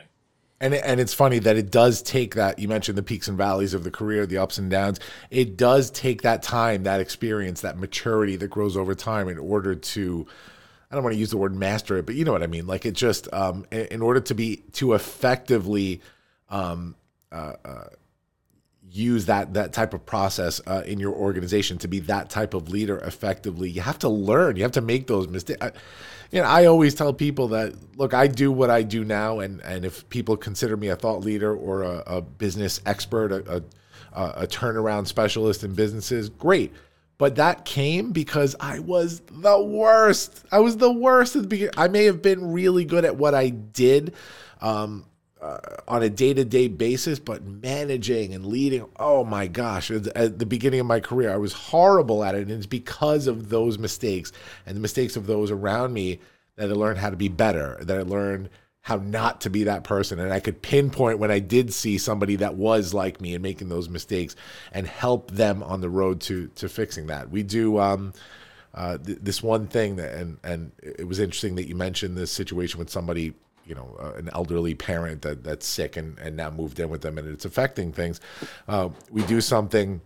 And 0.62 0.76
and 0.76 1.00
it's 1.00 1.14
funny 1.14 1.40
that 1.40 1.58
it 1.58 1.72
does 1.72 2.04
take 2.04 2.36
that 2.36 2.60
you 2.60 2.68
mentioned 2.68 2.98
the 2.98 3.04
peaks 3.04 3.28
and 3.28 3.36
valleys 3.36 3.74
of 3.74 3.84
the 3.84 3.90
career, 3.92 4.28
the 4.28 4.38
ups 4.38 4.60
and 4.60 4.70
downs. 4.70 5.00
It 5.32 5.58
does 5.58 5.90
take 5.90 6.22
that 6.22 6.44
time, 6.44 6.84
that 6.84 7.02
experience, 7.02 7.62
that 7.62 7.78
maturity 7.78 8.36
that 8.36 8.50
grows 8.50 8.78
over 8.78 8.94
time 8.94 9.28
in 9.28 9.40
order 9.40 9.74
to 9.74 10.28
I 10.92 10.96
don't 10.96 11.04
want 11.04 11.16
to 11.16 11.20
use 11.20 11.32
the 11.32 11.38
word 11.38 11.56
master 11.56 11.98
it, 11.98 12.06
but 12.06 12.16
you 12.16 12.26
know 12.26 12.32
what 12.32 12.44
I 12.44 12.48
mean. 12.48 12.68
Like 12.68 12.86
it 12.86 12.94
just 12.94 13.34
um, 13.34 13.66
in, 13.72 14.02
order 14.02 14.20
to 14.20 14.36
be 14.36 14.58
to 14.74 14.94
effectively 14.94 16.02
um, 16.50 16.96
uh, 17.32 17.54
uh, 17.66 17.88
use 18.92 19.26
that 19.26 19.56
that 19.56 19.74
type 19.74 19.96
of 19.96 20.06
process 20.06 20.62
uh, 20.68 20.84
in 20.86 21.00
your 21.00 21.14
organization 21.14 21.80
to 21.80 21.88
be 21.88 22.02
that 22.02 22.30
type 22.30 22.54
of 22.54 22.68
leader 22.70 22.98
effectively 23.00 23.70
you 23.70 23.80
have 23.80 23.98
to 23.98 24.10
learn 24.10 24.58
you 24.58 24.64
have 24.64 24.74
to 24.74 24.82
make 24.82 25.08
those 25.08 25.30
mistakes 25.30 25.66
you 26.32 26.42
know 26.42 26.48
i 26.48 26.66
always 26.66 26.96
tell 26.96 27.14
people 27.14 27.50
that 27.50 27.74
look 27.98 28.14
i 28.14 28.28
do 28.28 28.52
what 28.52 28.70
i 28.70 28.82
do 28.82 29.04
now 29.04 29.40
and 29.40 29.62
and 29.62 29.86
if 29.86 30.08
people 30.10 30.36
consider 30.38 30.76
me 30.78 30.88
a 30.88 30.96
thought 30.96 31.22
leader 31.22 31.56
or 31.56 31.84
a, 31.84 32.04
a 32.08 32.22
business 32.22 32.82
expert 32.86 33.32
a, 33.32 33.64
a, 34.14 34.24
a 34.44 34.48
turnaround 34.48 35.08
specialist 35.08 35.64
in 35.64 35.74
businesses 35.74 36.30
great 36.30 36.74
but 37.22 37.36
that 37.36 37.66
came 37.66 38.14
because 38.14 38.56
I 38.60 38.80
was 38.80 39.20
the 39.30 39.62
worst. 39.62 40.44
I 40.52 40.58
was 40.58 40.78
the 40.78 40.92
worst 40.92 41.36
at 41.36 41.44
the 41.44 41.48
beginning. 41.48 41.76
I 41.78 41.88
may 41.88 42.06
have 42.06 42.24
been 42.24 42.52
really 42.52 42.84
good 42.84 43.06
at 43.06 43.16
what 43.16 43.36
I 43.36 43.50
did, 43.50 44.16
um, 44.60 45.06
uh, 45.42 45.58
on 45.88 46.04
a 46.04 46.10
day-to-day 46.10 46.68
basis 46.68 47.20
but 47.20 47.44
managing 47.44 48.34
and 48.34 48.46
leading 48.46 48.86
oh 48.98 49.24
my 49.24 49.48
gosh 49.48 49.90
at 49.92 50.08
at 50.08 50.40
the 50.40 50.46
beginning 50.46 50.80
of 50.80 50.86
my 50.86 51.00
career 51.00 51.32
i 51.32 51.38
was 51.38 51.54
horrible 51.54 52.24
at 52.24 52.36
it 52.36 52.42
and 52.42 52.52
it's 52.52 52.66
because 52.66 53.28
of 53.28 53.50
those 53.50 53.78
mistakes 53.78 54.32
and 54.66 54.76
the 54.76 54.82
mistakes 54.82 55.16
of 55.16 55.28
those 55.28 55.52
around 55.52 55.94
me 55.94 56.20
that 56.56 56.70
i 56.70 56.74
learned 56.74 57.00
how 57.00 57.10
to 57.10 57.18
be 57.18 57.30
better 57.30 57.78
that 57.82 57.98
i 57.98 58.04
learned 58.04 58.50
how 58.84 58.96
not 58.96 59.42
to 59.42 59.50
be 59.50 59.64
that 59.64 59.84
person 59.84 60.20
and 60.20 60.34
i 60.34 60.40
could 60.40 60.62
pinpoint 60.62 61.20
when 61.20 61.32
i 61.32 61.40
did 61.40 61.74
see 61.74 61.98
somebody 61.98 62.36
that 62.36 62.56
was 62.56 62.94
like 62.94 63.20
me 63.20 63.34
and 63.34 63.44
making 63.44 63.70
those 63.70 63.90
mistakes 63.90 64.36
and 64.72 64.88
help 64.88 65.32
them 65.32 65.64
on 65.64 65.82
the 65.82 65.90
road 65.90 66.22
to 66.22 66.48
to 66.56 66.68
fixing 66.70 67.08
that. 67.08 67.30
We 67.30 67.44
do 67.44 67.80
um 67.80 68.14
uh, 68.74 68.98
th- 68.98 69.20
this 69.22 69.44
one 69.44 69.68
thing 69.68 69.98
that, 69.98 70.14
and 70.14 70.38
and 70.44 70.72
it 70.82 71.08
was 71.08 71.20
interesting 71.20 71.56
that 71.56 71.68
you 71.68 71.76
mentioned 71.76 72.18
this 72.18 72.32
situation 72.32 72.80
with 72.80 72.90
somebody, 72.90 73.34
you 73.66 73.76
know, 73.76 73.96
uh, 74.00 74.14
an 74.14 74.30
elderly 74.34 74.76
parent 74.76 75.22
that 75.22 75.44
that's 75.44 75.66
sick 75.66 75.98
and 75.98 76.18
and 76.20 76.36
now 76.36 76.50
moved 76.50 76.80
in 76.80 76.90
with 76.90 77.02
them 77.02 77.18
and 77.18 77.28
it's 77.28 77.46
affecting 77.46 77.92
things. 77.92 78.20
Uh, 78.68 78.90
we 79.10 79.24
do 79.24 79.42
something 79.42 80.02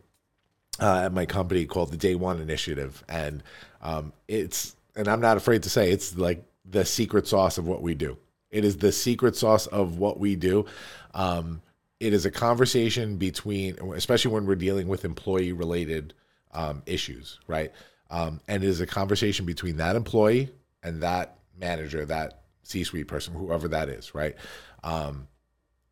uh, 0.80 1.04
at 1.06 1.14
my 1.14 1.26
company 1.26 1.66
called 1.66 1.92
the 1.92 1.98
Day 1.98 2.16
One 2.16 2.42
Initiative, 2.42 3.04
and 3.08 3.44
um, 3.82 4.14
it's 4.28 4.76
and 4.96 5.08
I'm 5.08 5.22
not 5.22 5.38
afraid 5.38 5.64
to 5.64 5.70
say 5.70 5.92
it's 5.92 6.18
like 6.18 6.44
the 6.66 6.86
secret 6.86 7.28
sauce 7.28 7.58
of 7.58 7.68
what 7.68 7.82
we 7.82 7.96
do. 7.96 8.18
It 8.52 8.64
is 8.64 8.78
the 8.78 8.92
secret 8.92 9.36
sauce 9.36 9.68
of 9.68 9.98
what 9.98 10.20
we 10.20 10.36
do. 10.36 10.66
Um, 11.14 11.62
it 12.00 12.14
is 12.14 12.26
a 12.26 12.32
conversation 12.32 13.18
between, 13.18 13.78
especially 13.96 14.32
when 14.32 14.46
we're 14.46 14.56
dealing 14.56 14.88
with 14.88 15.06
employee 15.06 15.54
related 15.54 16.14
um, 16.54 16.82
issues, 16.86 17.40
right? 17.48 17.72
Um, 18.10 18.40
and 18.48 18.64
it 18.64 18.68
is 18.68 18.82
a 18.82 18.86
conversation 18.86 19.46
between 19.46 19.78
that 19.78 19.96
employee 19.96 20.50
and 20.84 21.02
that 21.02 21.40
manager, 21.58 22.06
that 22.06 22.44
C-suite 22.66 23.08
person, 23.08 23.34
whoever 23.34 23.68
that 23.70 23.90
is, 23.90 24.14
right? 24.14 24.36
Um, 24.84 25.28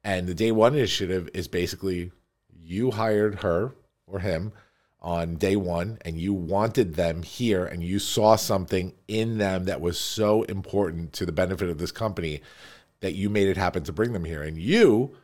and 0.04 0.28
the 0.28 0.34
day 0.34 0.52
one 0.52 0.76
initiative 0.76 1.30
is 1.34 1.48
basically 1.48 2.12
you 2.62 2.92
hired 2.92 3.36
her 3.42 3.74
or 4.06 4.20
him 4.20 4.54
on 5.02 5.36
day 5.36 5.56
one 5.56 5.98
and 6.02 6.18
you 6.18 6.34
wanted 6.34 6.96
them 6.96 7.24
here 7.24 7.66
and 7.66 7.84
you 7.84 8.00
saw 8.00 8.36
something 8.36 8.94
in 9.08 9.38
them 9.38 9.66
that 9.66 9.82
was 9.82 10.00
so 10.00 10.44
important 10.44 11.14
to 11.14 11.26
the 11.26 11.32
benefit 11.32 11.70
of 11.70 11.78
this 11.78 11.92
company 11.92 12.42
that 13.02 13.14
you 13.14 13.30
made 13.30 13.48
it 13.48 13.58
happen 13.58 13.84
to 13.84 13.92
bring 13.92 14.14
them 14.14 14.24
here. 14.24 14.42
And 14.42 14.58
you, 14.58 15.16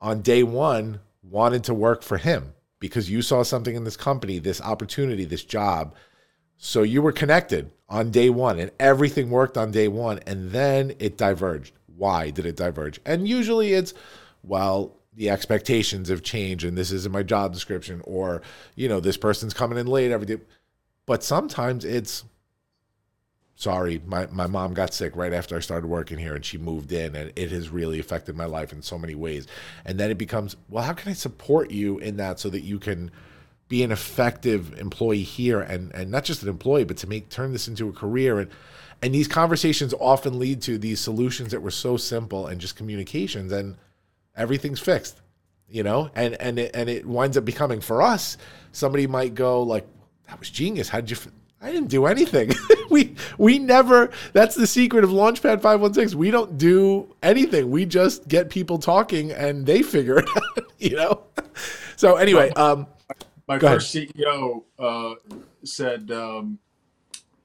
on 0.00 0.20
day 0.20 0.42
one, 0.42 1.00
wanted 1.22 1.64
to 1.64 1.74
work 1.74 2.02
for 2.02 2.18
him 2.18 2.52
because 2.78 3.10
you 3.10 3.22
saw 3.22 3.42
something 3.42 3.74
in 3.74 3.84
this 3.84 3.96
company, 3.96 4.38
this 4.38 4.60
opportunity, 4.60 5.24
this 5.24 5.44
job. 5.44 5.94
So 6.58 6.82
you 6.82 7.02
were 7.02 7.12
connected 7.12 7.70
on 7.88 8.10
day 8.10 8.30
one 8.30 8.58
and 8.58 8.70
everything 8.80 9.30
worked 9.30 9.56
on 9.56 9.70
day 9.70 9.88
one. 9.88 10.20
And 10.26 10.50
then 10.50 10.94
it 10.98 11.16
diverged. 11.16 11.72
Why 11.96 12.30
did 12.30 12.46
it 12.46 12.56
diverge? 12.56 13.00
And 13.06 13.28
usually 13.28 13.72
it's, 13.72 13.94
well, 14.42 14.96
the 15.14 15.30
expectations 15.30 16.08
have 16.08 16.22
changed 16.22 16.64
and 16.64 16.76
this 16.76 16.92
isn't 16.92 17.12
my 17.12 17.22
job 17.22 17.52
description 17.52 18.02
or, 18.04 18.42
you 18.74 18.88
know, 18.88 19.00
this 19.00 19.16
person's 19.16 19.54
coming 19.54 19.78
in 19.78 19.86
late 19.86 20.10
every 20.10 20.26
day. 20.26 20.36
But 21.06 21.22
sometimes 21.22 21.84
it's, 21.84 22.24
sorry, 23.54 24.02
my, 24.04 24.26
my 24.26 24.46
mom 24.46 24.74
got 24.74 24.92
sick 24.92 25.16
right 25.16 25.32
after 25.32 25.56
I 25.56 25.60
started 25.60 25.86
working 25.86 26.18
here 26.18 26.34
and 26.34 26.44
she 26.44 26.58
moved 26.58 26.92
in 26.92 27.16
and 27.16 27.32
it 27.36 27.50
has 27.50 27.70
really 27.70 27.98
affected 27.98 28.36
my 28.36 28.44
life 28.44 28.72
in 28.72 28.82
so 28.82 28.98
many 28.98 29.14
ways. 29.14 29.46
And 29.86 29.98
then 29.98 30.10
it 30.10 30.18
becomes, 30.18 30.56
well, 30.68 30.84
how 30.84 30.92
can 30.92 31.10
I 31.10 31.14
support 31.14 31.70
you 31.70 31.98
in 31.98 32.16
that 32.18 32.38
so 32.38 32.50
that 32.50 32.60
you 32.60 32.78
can 32.78 33.10
be 33.68 33.82
an 33.82 33.90
effective 33.90 34.78
employee 34.78 35.22
here 35.22 35.60
and, 35.60 35.92
and 35.94 36.10
not 36.10 36.24
just 36.24 36.42
an 36.42 36.48
employee, 36.48 36.84
but 36.84 36.96
to 36.98 37.08
make 37.08 37.28
turn 37.28 37.52
this 37.52 37.68
into 37.68 37.88
a 37.88 37.92
career. 37.92 38.38
And 38.38 38.50
and 39.02 39.14
these 39.14 39.28
conversations 39.28 39.92
often 40.00 40.38
lead 40.38 40.62
to 40.62 40.78
these 40.78 41.00
solutions 41.00 41.50
that 41.50 41.60
were 41.60 41.70
so 41.70 41.96
simple 41.96 42.46
and 42.46 42.60
just 42.60 42.76
communications 42.76 43.52
and 43.52 43.76
everything's 44.34 44.80
fixed 44.80 45.20
you 45.68 45.82
know? 45.82 46.10
And 46.14 46.34
and 46.40 46.58
it, 46.58 46.70
and 46.74 46.88
it 46.88 47.06
winds 47.06 47.36
up 47.36 47.44
becoming 47.44 47.80
for 47.80 48.02
us 48.02 48.36
somebody 48.72 49.06
might 49.06 49.34
go 49.34 49.62
like 49.62 49.86
that 50.28 50.38
was 50.38 50.50
genius. 50.50 50.88
How 50.88 51.00
did 51.00 51.10
you 51.10 51.16
f-? 51.16 51.28
i 51.62 51.72
didn't 51.72 51.88
do 51.88 52.06
anything. 52.06 52.52
We 52.88 53.16
we 53.36 53.58
never 53.58 54.10
that's 54.32 54.54
the 54.54 54.66
secret 54.66 55.02
of 55.02 55.10
launchpad 55.10 55.60
516 55.60 56.16
we 56.16 56.30
don't 56.30 56.56
do 56.56 57.12
anything. 57.20 57.68
We 57.68 57.84
just 57.84 58.28
get 58.28 58.48
people 58.48 58.78
talking 58.78 59.32
and 59.32 59.66
they 59.66 59.82
figure 59.82 60.18
it 60.18 60.28
out 60.36 60.72
you 60.78 60.96
know? 60.96 61.22
So 61.96 62.16
anyway 62.16 62.50
um 62.50 62.86
my 63.48 63.58
Go 63.58 63.68
ahead. 63.68 63.80
first 63.80 63.94
ceo 63.94 64.62
uh, 64.78 65.14
said 65.64 66.10
um, 66.10 66.58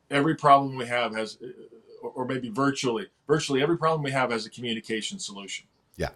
every 0.09 0.35
problem 0.35 0.75
we 0.77 0.85
have 0.87 1.15
has 1.15 1.37
or 2.03 2.11
or 2.11 2.25
maybe 2.25 2.49
virtually 2.49 3.07
virtually 3.27 3.61
every 3.61 3.77
problem 3.77 4.03
we 4.03 4.11
have 4.11 4.31
has 4.31 4.45
a 4.45 4.49
communication 4.49 5.19
solution 5.19 5.65
yeah 5.97 6.09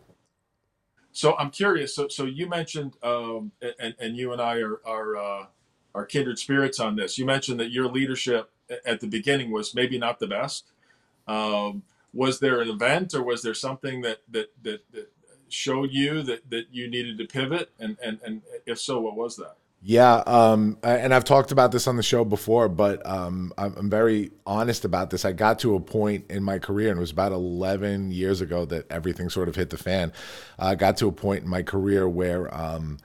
So 1.12 1.36
I'm 1.38 1.50
curious. 1.50 1.96
So, 1.96 2.08
so 2.10 2.26
you 2.26 2.48
mentioned, 2.50 2.98
um, 3.04 3.52
and, 3.80 3.96
and 4.00 4.18
you 4.18 4.34
and 4.34 4.42
I 4.42 4.58
are 4.60 4.82
are, 4.86 5.18
uh, 5.18 5.46
are 5.94 6.06
kindred 6.06 6.38
spirits 6.40 6.80
on 6.80 6.96
this. 6.98 7.18
You 7.18 7.26
mentioned 7.26 7.60
that 7.62 7.72
your 7.72 7.88
leadership 7.88 8.52
at 8.86 9.00
the 9.00 9.08
beginning 9.08 9.50
was 9.52 9.74
maybe 9.74 9.98
not 9.98 10.20
the 10.20 10.28
best. 10.28 10.72
Um, 11.28 11.84
was 12.14 12.40
there 12.40 12.60
an 12.62 12.70
event, 12.70 13.14
or 13.14 13.24
was 13.24 13.42
there 13.44 13.54
something 13.54 14.02
that 14.02 14.20
that 14.32 14.52
that, 14.64 14.82
that 14.92 15.08
showed 15.50 15.92
you 15.94 16.22
that, 16.24 16.50
that 16.50 16.66
you 16.72 16.90
needed 16.90 17.18
to 17.20 17.26
pivot? 17.26 17.72
And, 17.80 17.98
and 18.04 18.20
and 18.26 18.42
if 18.66 18.80
so, 18.80 19.00
what 19.00 19.16
was 19.16 19.38
that? 19.38 19.56
Yeah, 19.88 20.24
um, 20.26 20.80
and 20.82 21.14
I've 21.14 21.26
talked 21.26 21.52
about 21.52 21.72
this 21.72 21.86
on 21.86 21.96
the 21.96 22.02
show 22.02 22.26
before, 22.26 22.68
but 22.68 23.06
um, 23.06 23.54
I'm, 23.56 23.88
very 23.88 24.32
honest 24.44 24.84
about 24.84 25.12
this. 25.12 25.26
I 25.26 25.32
got 25.32 25.60
to 25.60 25.76
a 25.76 25.80
point 25.80 26.26
in 26.32 26.44
my 26.44 26.58
career, 26.58 26.90
and 26.90 26.98
it 26.98 27.00
was 27.00 27.12
about 27.12 27.32
11 27.34 28.10
years 28.10 28.42
ago 28.42 28.66
that 28.66 28.92
everything 28.92 29.30
sort 29.30 29.48
of 29.48 29.56
hit 29.56 29.70
the 29.70 29.78
fan. 29.78 30.12
I 30.58 30.74
got 30.74 30.98
to 30.98 31.08
a 31.08 31.12
point 31.12 31.44
in 31.44 31.50
my 31.52 31.62
career 31.62 32.10
where 32.10 32.52
um, 32.52 32.98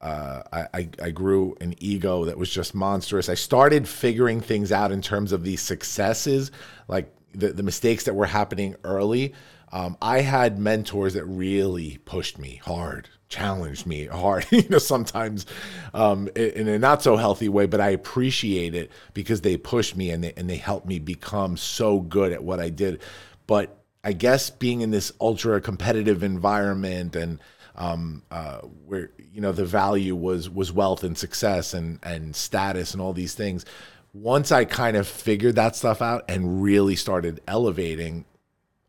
uh, 0.00 0.42
I, 0.52 0.66
I, 0.74 0.88
I 1.04 1.10
grew 1.12 1.56
an 1.60 1.76
ego 1.78 2.24
that 2.24 2.36
was 2.36 2.50
just 2.50 2.74
monstrous. 2.74 3.28
I 3.28 3.34
started 3.34 3.86
figuring 3.86 4.40
things 4.40 4.72
out 4.72 4.90
in 4.90 5.00
terms 5.00 5.30
of 5.30 5.44
the 5.44 5.54
successes, 5.54 6.50
like 6.88 7.14
the, 7.32 7.52
the 7.52 7.62
mistakes 7.62 8.02
that 8.06 8.14
were 8.14 8.26
happening 8.26 8.74
early. 8.82 9.34
Um, 9.70 9.96
I 10.02 10.22
had 10.22 10.58
mentors 10.58 11.14
that 11.14 11.26
really 11.26 11.98
pushed 12.04 12.40
me 12.40 12.56
hard, 12.56 13.08
challenged 13.28 13.86
me 13.86 14.06
hard, 14.06 14.46
you 14.50 14.68
know, 14.68 14.78
sometimes 14.78 15.46
um, 15.94 16.28
in 16.34 16.68
a 16.68 16.78
not 16.78 17.02
so 17.02 17.16
healthy 17.16 17.48
way, 17.48 17.66
but 17.66 17.80
I 17.80 17.90
appreciate 17.90 18.74
it 18.74 18.90
because 19.14 19.42
they 19.42 19.56
pushed 19.56 19.96
me 19.96 20.10
and 20.10 20.24
they, 20.24 20.32
and 20.36 20.48
they 20.48 20.56
helped 20.56 20.86
me 20.86 20.98
become 20.98 21.56
so 21.56 22.00
good 22.00 22.32
at 22.32 22.42
what 22.42 22.60
I 22.60 22.70
did. 22.70 23.00
But 23.46 23.78
I 24.04 24.12
guess 24.12 24.50
being 24.50 24.80
in 24.80 24.90
this 24.90 25.12
ultra 25.20 25.60
competitive 25.60 26.22
environment 26.22 27.16
and 27.16 27.38
um, 27.76 28.22
uh, 28.30 28.58
where 28.86 29.10
you 29.32 29.40
know 29.40 29.52
the 29.52 29.64
value 29.64 30.16
was 30.16 30.50
was 30.50 30.72
wealth 30.72 31.04
and 31.04 31.16
success 31.16 31.74
and 31.74 32.00
and 32.02 32.34
status 32.34 32.92
and 32.92 33.00
all 33.00 33.12
these 33.12 33.34
things. 33.34 33.64
Once 34.12 34.50
I 34.50 34.64
kind 34.64 34.96
of 34.96 35.06
figured 35.06 35.54
that 35.56 35.76
stuff 35.76 36.02
out 36.02 36.24
and 36.28 36.62
really 36.62 36.96
started 36.96 37.40
elevating, 37.46 38.24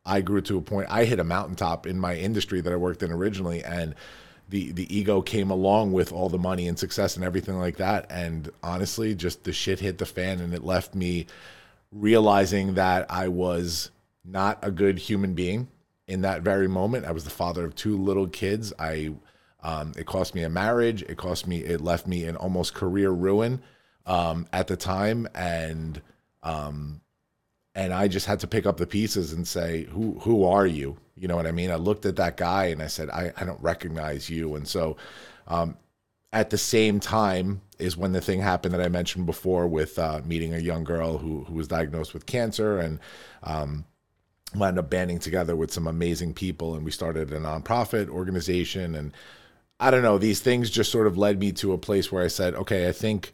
I 0.06 0.22
grew 0.22 0.42
to 0.42 0.58
a 0.58 0.62
point. 0.62 0.88
I 0.90 1.06
hit 1.06 1.20
a 1.20 1.24
mountaintop 1.24 1.86
in 1.86 2.00
my 2.00 2.16
industry 2.16 2.62
that 2.62 2.74
I 2.74 2.78
worked 2.78 3.04
in 3.04 3.12
originally, 3.12 3.64
and 3.64 3.94
the 4.50 4.72
the 4.72 4.96
ego 4.96 5.22
came 5.22 5.52
along 5.52 5.92
with 5.92 6.12
all 6.12 6.30
the 6.30 6.40
money 6.40 6.68
and 6.68 6.78
success 6.78 7.16
and 7.16 7.24
everything 7.24 7.58
like 7.58 7.78
that. 7.78 8.08
And 8.10 8.50
honestly, 8.64 9.16
just 9.16 9.44
the 9.44 9.54
shit 9.54 9.80
hit 9.80 9.98
the 9.98 10.06
fan, 10.06 10.42
and 10.42 10.54
it 10.54 10.64
left 10.64 10.96
me 10.96 11.28
realizing 11.92 12.76
that 12.76 13.10
I 13.10 13.28
was 13.28 13.92
not 14.26 14.60
a 14.62 14.72
good 14.72 15.00
human 15.00 15.34
being 15.34 15.68
in 16.08 16.22
that 16.22 16.42
very 16.42 16.68
moment. 16.68 17.06
I 17.06 17.12
was 17.12 17.24
the 17.24 17.30
father 17.30 17.66
of 17.66 17.76
two 17.76 17.98
little 17.98 18.28
kids. 18.28 18.74
I 18.80 19.14
um, 19.62 19.94
it 19.98 20.06
cost 20.06 20.34
me 20.36 20.44
a 20.44 20.50
marriage. 20.50 21.04
It 21.04 21.18
cost 21.18 21.48
me. 21.48 21.60
It 21.60 21.82
left 21.82 22.08
me 22.08 22.26
in 22.26 22.36
almost 22.36 22.74
career 22.74 23.12
ruin 23.12 23.62
um, 24.06 24.48
at 24.52 24.68
the 24.68 24.78
time, 24.78 25.28
and 25.36 26.02
um, 26.44 27.02
and 27.76 27.94
I 27.94 28.08
just 28.08 28.26
had 28.26 28.40
to 28.42 28.48
pick 28.48 28.66
up 28.66 28.78
the 28.78 28.88
pieces 28.88 29.34
and 29.34 29.48
say, 29.48 29.84
"Who 29.86 30.20
who 30.22 30.44
are 30.44 30.66
you?" 30.66 30.98
You 31.20 31.28
know 31.28 31.36
what 31.36 31.48
I 31.48 31.52
mean? 31.52 31.72
I 31.72 31.76
looked 31.76 32.06
at 32.06 32.16
that 32.18 32.38
guy 32.38 32.66
and 32.66 32.82
I 32.82 32.88
said, 32.88 33.10
"I, 33.10 33.32
I 33.38 33.46
don't 33.46 33.62
recognize 33.62 34.30
you." 34.30 34.56
And 34.56 34.68
so, 34.68 34.98
um, 35.48 35.78
at 36.32 36.50
the 36.50 36.58
same 36.58 37.00
time, 37.00 37.62
is 37.78 37.98
when 37.98 38.12
the 38.12 38.22
thing 38.22 38.42
happened 38.42 38.74
that 38.74 38.82
I 38.82 38.90
mentioned 38.90 39.26
before 39.26 39.68
with 39.68 39.98
uh, 40.00 40.22
meeting 40.26 40.54
a 40.54 40.60
young 40.60 40.84
girl 40.84 41.18
who 41.18 41.44
who 41.46 41.54
was 41.54 41.68
diagnosed 41.68 42.14
with 42.14 42.26
cancer 42.26 42.80
and. 42.80 43.00
Um, 43.44 43.86
wound 44.56 44.80
up 44.80 44.90
banding 44.90 45.20
together 45.20 45.56
with 45.56 45.72
some 45.72 45.86
amazing 45.86 46.34
people 46.34 46.74
and 46.74 46.84
we 46.84 46.90
started 46.90 47.32
a 47.32 47.40
nonprofit 47.40 48.10
organization 48.10 48.96
and 48.96 49.14
I 49.80 49.92
don't 49.92 50.02
know, 50.02 50.18
these 50.18 50.42
things 50.42 50.70
just 50.70 50.92
sort 50.92 51.08
of 51.08 51.18
led 51.18 51.40
me 51.40 51.52
to 51.54 51.72
a 51.72 51.78
place 51.78 52.12
where 52.12 52.24
I 52.24 52.28
said, 52.28 52.54
okay, 52.56 52.90
I 52.90 52.92
think 52.92 53.32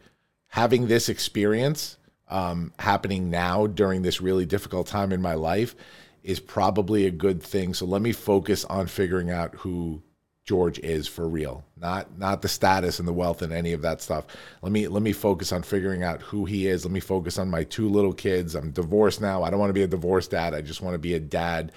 having 0.50 0.88
this 0.88 1.10
experience 1.10 1.98
um, 2.28 2.72
happening 2.80 3.30
now 3.30 3.66
during 3.66 4.04
this 4.04 4.22
really 4.22 4.46
difficult 4.46 4.88
time 4.88 5.12
in 5.12 5.22
my 5.22 5.34
life 5.34 5.76
is 6.26 6.40
probably 6.40 7.06
a 7.06 7.12
good 7.12 7.42
thing. 7.42 7.74
So 7.74 7.86
let 7.86 8.02
me 8.02 8.12
focus 8.12 8.66
on 8.66 8.88
figuring 8.88 9.30
out 9.30 9.54
who 9.56 10.02
George 10.44 10.80
is 10.80 11.08
for 11.08 11.28
real, 11.28 11.64
not 11.78 12.20
not 12.20 12.42
the 12.42 12.48
status 12.48 13.00
and 13.00 13.08
the 13.08 13.14
wealth 13.14 13.42
and 13.42 13.54
any 13.54 13.74
of 13.74 13.82
that 13.84 14.02
stuff. 14.02 14.26
Let 14.62 14.72
me 14.72 14.88
let 14.88 15.02
me 15.02 15.12
focus 15.12 15.52
on 15.52 15.64
figuring 15.64 16.04
out 16.04 16.22
who 16.22 16.46
he 16.46 16.68
is. 16.68 16.84
Let 16.84 16.92
me 16.92 17.00
focus 17.00 17.38
on 17.38 17.50
my 17.50 17.64
two 17.64 17.90
little 17.90 18.14
kids. 18.14 18.56
I'm 18.56 18.72
divorced 18.72 19.22
now. 19.22 19.44
I 19.44 19.50
don't 19.50 19.60
want 19.60 19.70
to 19.70 19.74
be 19.74 19.84
a 19.84 19.88
divorced 19.88 20.32
dad. 20.32 20.54
I 20.54 20.62
just 20.62 20.82
want 20.82 20.96
to 20.96 21.00
be 21.00 21.14
a 21.14 21.20
dad. 21.20 21.72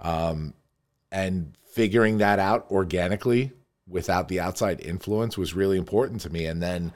Um, 0.00 0.54
and 1.12 1.56
figuring 1.64 2.18
that 2.18 2.38
out 2.38 2.66
organically 2.70 3.52
without 3.86 4.28
the 4.28 4.40
outside 4.40 4.80
influence 4.80 5.38
was 5.38 5.54
really 5.54 5.76
important 5.78 6.20
to 6.22 6.30
me. 6.30 6.46
And 6.46 6.62
then, 6.62 6.92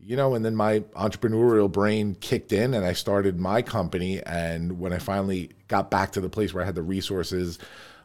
you 0.00 0.16
know, 0.16 0.34
and 0.34 0.44
then 0.44 0.54
my 0.54 0.80
entrepreneurial 0.96 1.70
brain 1.70 2.14
kicked 2.14 2.52
in 2.52 2.74
and 2.74 2.84
I 2.84 2.92
started 2.92 3.38
my 3.38 3.62
company. 3.62 4.22
And 4.24 4.78
when 4.78 4.92
I 4.92 4.98
finally 4.98 5.50
got 5.66 5.90
back 5.90 6.12
to 6.12 6.20
the 6.20 6.28
place 6.28 6.54
where 6.54 6.62
I 6.62 6.66
had 6.66 6.76
the 6.76 6.82
resources, 6.82 7.58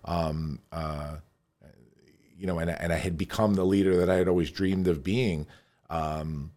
um, 0.06 0.60
uh, 0.72 1.18
you 2.38 2.48
know, 2.48 2.60
and, 2.60 2.70
and 2.70 2.92
I 2.92 2.98
had 2.98 3.18
become 3.18 3.54
the 3.54 3.66
leader 3.66 3.98
that 3.98 4.10
I 4.10 4.16
had 4.16 4.28
always 4.28 4.52
dreamed 4.52 4.88
of 4.88 5.04
being, 5.04 5.48
um, 5.90 6.52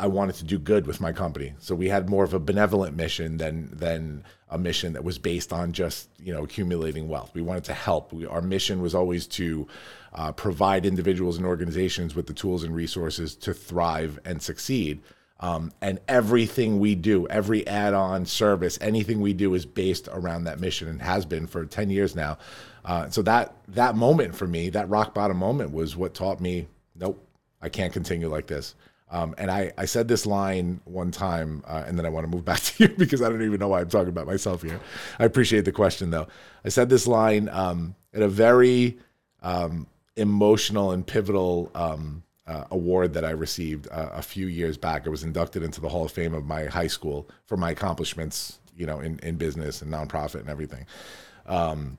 I 0.00 0.06
wanted 0.06 0.36
to 0.36 0.44
do 0.44 0.58
good 0.58 0.86
with 0.86 0.98
my 0.98 1.12
company. 1.12 1.52
So 1.58 1.74
we 1.74 1.90
had 1.90 2.08
more 2.08 2.24
of 2.24 2.32
a 2.32 2.38
benevolent 2.38 2.96
mission 2.96 3.36
than 3.36 3.68
than 3.76 4.24
a 4.48 4.56
mission 4.56 4.94
that 4.94 5.04
was 5.04 5.18
based 5.18 5.52
on 5.52 5.72
just 5.72 6.08
you 6.18 6.32
know 6.32 6.42
accumulating 6.42 7.06
wealth. 7.06 7.32
We 7.34 7.42
wanted 7.42 7.64
to 7.64 7.74
help. 7.74 8.10
We, 8.10 8.24
our 8.24 8.40
mission 8.40 8.80
was 8.80 8.94
always 8.94 9.26
to 9.28 9.68
uh, 10.14 10.32
provide 10.32 10.86
individuals 10.86 11.36
and 11.36 11.44
organizations 11.44 12.14
with 12.14 12.26
the 12.26 12.32
tools 12.32 12.64
and 12.64 12.74
resources 12.74 13.36
to 13.36 13.52
thrive 13.52 14.18
and 14.24 14.42
succeed. 14.42 15.02
Um, 15.38 15.70
and 15.82 16.00
everything 16.08 16.80
we 16.80 16.94
do, 16.94 17.26
every 17.28 17.66
add-on 17.66 18.26
service, 18.26 18.78
anything 18.80 19.20
we 19.20 19.32
do 19.32 19.54
is 19.54 19.64
based 19.64 20.08
around 20.08 20.44
that 20.44 20.60
mission 20.60 20.88
and 20.88 21.00
has 21.00 21.24
been 21.24 21.46
for 21.46 21.64
10 21.64 21.88
years 21.88 22.14
now. 22.14 22.36
Uh, 22.84 23.08
so 23.08 23.22
that 23.22 23.54
that 23.68 23.96
moment 23.96 24.34
for 24.34 24.46
me, 24.46 24.70
that 24.70 24.88
rock 24.88 25.14
bottom 25.14 25.36
moment, 25.36 25.72
was 25.72 25.96
what 25.96 26.14
taught 26.14 26.40
me, 26.40 26.68
nope, 26.94 27.26
I 27.60 27.68
can't 27.68 27.92
continue 27.92 28.28
like 28.28 28.46
this. 28.46 28.74
Um, 29.10 29.34
and 29.38 29.50
I, 29.50 29.72
I 29.76 29.86
said 29.86 30.06
this 30.06 30.24
line 30.24 30.80
one 30.84 31.10
time, 31.10 31.64
uh, 31.66 31.84
and 31.86 31.98
then 31.98 32.06
I 32.06 32.08
want 32.08 32.24
to 32.24 32.30
move 32.30 32.44
back 32.52 32.60
to 32.60 32.84
you 32.84 32.88
because 32.90 33.22
I 33.22 33.28
don't 33.28 33.42
even 33.42 33.58
know 33.60 33.68
why 33.68 33.80
I'm 33.80 33.88
talking 33.88 34.08
about 34.08 34.26
myself 34.26 34.62
here. 34.62 34.80
I 35.18 35.24
appreciate 35.24 35.64
the 35.64 35.72
question 35.72 36.10
though. 36.10 36.28
I 36.64 36.68
said 36.68 36.88
this 36.88 37.06
line 37.06 37.48
um, 37.50 37.94
at 38.14 38.22
a 38.22 38.28
very 38.28 38.98
um, 39.42 39.86
emotional 40.16 40.92
and 40.92 41.06
pivotal 41.06 41.70
um, 41.74 42.22
uh, 42.46 42.64
award 42.70 43.14
that 43.14 43.24
I 43.24 43.30
received 43.30 43.88
uh, 43.90 44.10
a 44.12 44.22
few 44.22 44.46
years 44.46 44.76
back. 44.76 45.06
I 45.06 45.10
was 45.10 45.22
inducted 45.22 45.62
into 45.62 45.80
the 45.80 45.88
Hall 45.88 46.04
of 46.04 46.12
Fame 46.12 46.34
of 46.34 46.44
my 46.44 46.64
high 46.64 46.88
school 46.88 47.28
for 47.46 47.56
my 47.56 47.70
accomplishments, 47.70 48.58
you 48.76 48.86
know, 48.86 49.00
in, 49.00 49.18
in 49.20 49.36
business 49.36 49.82
and 49.82 49.92
nonprofit 49.92 50.40
and 50.40 50.48
everything. 50.48 50.86
Um, 51.46 51.98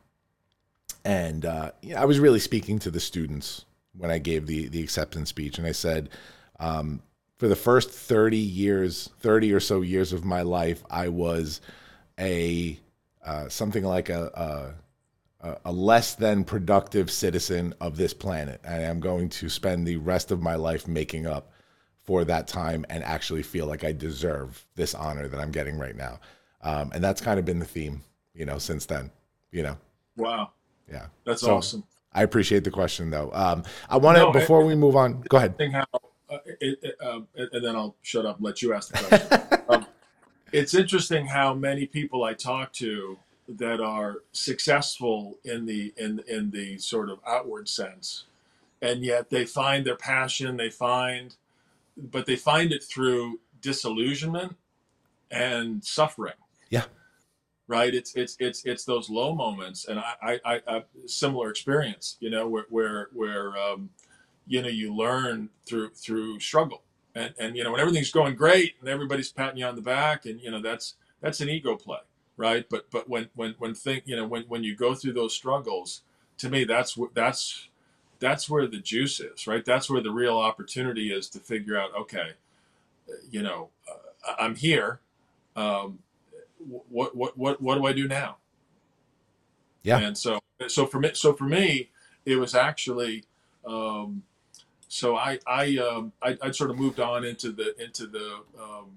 and 1.06 1.45
uh, 1.45 1.71
yeah, 1.82 2.02
I 2.02 2.06
was 2.06 2.19
really 2.19 2.39
speaking 2.39 2.80
to 2.80 2.91
the 2.91 3.00
students 3.00 3.65
when 3.97 4.12
I 4.12 4.19
gave 4.19 4.45
the 4.45 4.67
the 4.67 4.84
acceptance 4.84 5.30
speech, 5.30 5.58
and 5.58 5.67
I 5.67 5.71
said, 5.71 6.10
um, 6.62 7.02
for 7.38 7.47
the 7.50 7.56
first 7.56 7.89
thirty 7.89 8.38
years, 8.38 9.10
thirty 9.19 9.52
or 9.52 9.60
so 9.60 9.82
years 9.82 10.13
of 10.13 10.24
my 10.24 10.43
life, 10.43 10.84
I 10.89 11.10
was 11.10 11.60
a 12.19 12.80
uh, 13.26 13.50
something 13.50 13.84
like 13.84 14.10
a, 14.10 14.74
a 15.43 15.58
a 15.65 15.71
less 15.71 16.13
than 16.15 16.43
productive 16.43 17.10
citizen 17.10 17.74
of 17.82 17.97
this 17.97 18.13
planet, 18.13 18.62
and 18.63 18.86
I'm 18.86 19.00
going 19.00 19.28
to 19.30 19.50
spend 19.50 19.88
the 19.88 19.97
rest 19.97 20.30
of 20.32 20.39
my 20.41 20.54
life 20.56 20.88
making 20.88 21.26
up 21.26 21.52
for 22.04 22.24
that 22.26 22.47
time 22.47 22.86
and 22.89 23.04
actually 23.04 23.41
feel 23.43 23.65
like 23.65 23.84
I 23.84 23.91
deserve 23.91 24.63
this 24.76 24.93
honor 24.93 25.28
that 25.28 25.39
I'm 25.39 25.52
getting 25.52 25.78
right 25.80 25.95
now. 25.95 26.19
Um, 26.62 26.91
and 26.93 27.04
that's 27.04 27.21
kind 27.21 27.39
of 27.39 27.45
been 27.45 27.58
the 27.60 27.65
theme, 27.65 28.02
you 28.36 28.45
know, 28.45 28.60
since 28.60 28.86
then. 28.86 29.10
You 29.52 29.63
know, 29.63 29.78
Wow, 30.15 30.52
yeah. 30.91 31.08
that's 31.26 31.41
So- 31.41 31.58
awesome. 31.58 31.84
I 32.13 32.24
appreciate 32.24 32.63
the 32.65 32.71
question, 32.71 33.10
though. 33.10 33.32
Um, 33.34 33.63
I 33.89 33.95
want 33.97 34.17
to 34.17 34.24
No, 34.24 34.32
before 34.34 34.65
we 34.65 34.76
move 34.76 34.95
on. 34.97 35.21
Go 35.30 35.38
ahead. 35.38 35.56
How, 35.71 35.86
uh, 36.31 36.37
it, 36.61 36.79
it, 36.81 36.95
um, 37.01 37.27
and 37.35 37.49
and 37.51 37.65
then 37.65 37.75
I'll 37.75 37.95
shut 38.01 38.25
up 38.25 38.37
and 38.37 38.45
let 38.45 38.61
you 38.61 38.73
ask 38.73 38.91
the 38.93 39.03
question. 39.03 39.63
um, 39.69 39.85
it's 40.51 40.73
interesting 40.73 41.27
how 41.27 41.53
many 41.53 41.85
people 41.85 42.23
I 42.23 42.33
talk 42.33 42.71
to 42.73 43.17
that 43.47 43.81
are 43.81 44.17
successful 44.31 45.37
in 45.43 45.65
the 45.65 45.93
in 45.97 46.23
in 46.27 46.51
the 46.51 46.77
sort 46.77 47.09
of 47.09 47.19
outward 47.27 47.67
sense, 47.67 48.25
and 48.81 49.03
yet 49.03 49.29
they 49.29 49.45
find 49.45 49.85
their 49.85 49.95
passion. 49.95 50.57
They 50.57 50.69
find, 50.69 51.35
but 51.97 52.25
they 52.25 52.37
find 52.37 52.71
it 52.71 52.83
through 52.83 53.39
disillusionment 53.61 54.55
and 55.29 55.83
suffering. 55.83 56.33
Yeah. 56.69 56.85
Right. 57.67 57.93
It's 57.93 58.15
it's 58.15 58.35
it's 58.39 58.65
it's 58.65 58.85
those 58.85 59.09
low 59.09 59.33
moments, 59.35 59.85
and 59.85 59.99
I 59.99 60.13
I, 60.21 60.39
I, 60.45 60.61
I 60.67 60.83
similar 61.05 61.49
experience. 61.49 62.17
You 62.19 62.29
know, 62.29 62.47
where 62.47 62.65
where 62.69 63.07
where 63.13 63.57
um, 63.57 63.89
you 64.47 64.62
know 64.62 64.67
you 64.67 64.93
learn 64.95 65.49
through 65.65 65.91
through 65.91 66.39
struggle, 66.39 66.84
and 67.15 67.34
and 67.39 67.56
you 67.56 67.63
know 67.63 67.71
when 67.71 67.82
everything's 67.82 68.12
going 68.12 68.36
great 68.36 68.75
and 68.80 68.89
everybody's 68.89 69.32
patting 69.32 69.58
you 69.58 69.65
on 69.65 69.75
the 69.75 69.82
back, 69.82 70.26
and 70.26 70.41
you 70.41 70.51
know 70.51 70.61
that's 70.61 70.95
that's 71.22 71.41
an 71.41 71.49
ego 71.49 71.76
play, 71.76 71.99
right? 72.38 72.65
But 72.70 72.89
but 72.91 73.09
when 73.09 73.30
when 73.36 73.55
when 73.57 73.74
think 73.74 74.03
you 74.05 74.15
know 74.15 74.26
when 74.28 74.43
when 74.43 74.63
you 74.63 74.76
go 74.76 74.93
through 74.93 75.13
those 75.13 75.34
struggles, 75.34 76.01
to 76.38 76.49
me 76.49 76.63
that's 76.63 76.95
wh- 76.95 77.13
that's 77.13 77.70
that's 78.20 78.49
where 78.49 78.68
the 78.68 78.78
juice 78.78 79.20
is, 79.20 79.47
right? 79.47 79.65
That's 79.65 79.89
where 79.89 80.01
the 80.01 80.11
real 80.11 80.38
opportunity 80.38 81.11
is 81.11 81.28
to 81.30 81.39
figure 81.39 81.78
out, 81.78 81.89
okay, 81.99 82.34
you 83.32 83.41
know, 83.41 83.70
uh, 83.89 84.34
I'm 84.39 84.55
here. 84.55 84.99
Um, 85.55 85.99
what 86.89 87.15
what 87.15 87.38
what 87.38 87.61
what 87.61 87.76
do 87.76 87.86
I 87.86 87.93
do 87.93 88.07
now? 88.07 88.38
Yeah. 89.84 89.97
And 89.99 90.18
so 90.18 90.39
so 90.68 90.86
for 90.86 90.99
me 90.99 91.11
so 91.13 91.34
for 91.34 91.45
me 91.45 91.89
it 92.26 92.36
was 92.36 92.53
actually 92.53 93.24
um, 93.65 94.24
so 94.91 95.15
I 95.15 95.39
I, 95.47 95.77
um, 95.77 96.11
I 96.21 96.37
I 96.41 96.51
sort 96.51 96.69
of 96.69 96.77
moved 96.77 96.99
on 96.99 97.23
into 97.23 97.53
the 97.53 97.81
into 97.81 98.07
the 98.07 98.41
um, 98.61 98.91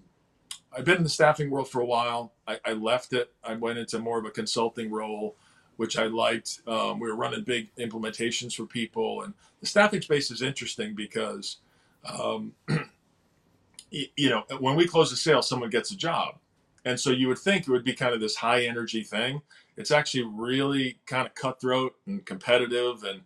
I've 0.76 0.84
been 0.84 0.97
in 0.97 1.05
the 1.05 1.09
staffing 1.09 1.51
world 1.51 1.70
for 1.70 1.80
a 1.80 1.84
while. 1.84 2.32
I, 2.49 2.59
I 2.64 2.72
left 2.72 3.12
it. 3.12 3.32
I 3.45 3.55
went 3.55 3.78
into 3.78 4.01
more 4.01 4.18
of 4.18 4.24
a 4.24 4.30
consulting 4.32 4.90
role, 4.90 5.36
which 5.76 5.97
I 5.97 6.07
liked. 6.07 6.62
Um, 6.66 6.99
we 6.99 7.09
were 7.09 7.14
running 7.14 7.45
big 7.45 7.72
implementations 7.76 8.57
for 8.57 8.66
people, 8.66 9.22
and 9.22 9.34
the 9.61 9.66
staffing 9.66 10.01
space 10.01 10.32
is 10.32 10.42
interesting 10.42 10.97
because, 10.97 11.59
um, 12.05 12.55
you 13.92 14.30
know, 14.30 14.42
when 14.59 14.74
we 14.74 14.88
close 14.88 15.12
a 15.12 15.16
sale, 15.16 15.42
someone 15.42 15.70
gets 15.70 15.92
a 15.92 15.97
job, 15.97 16.38
and 16.84 16.99
so 16.99 17.11
you 17.11 17.28
would 17.28 17.38
think 17.38 17.68
it 17.68 17.70
would 17.70 17.84
be 17.84 17.95
kind 17.95 18.12
of 18.12 18.20
this 18.20 18.34
high 18.34 18.64
energy 18.64 19.05
thing. 19.05 19.42
It's 19.76 19.92
actually 19.92 20.24
really 20.24 20.99
kind 21.07 21.24
of 21.24 21.36
cutthroat 21.36 21.95
and 22.09 22.26
competitive, 22.26 23.05
and 23.05 23.20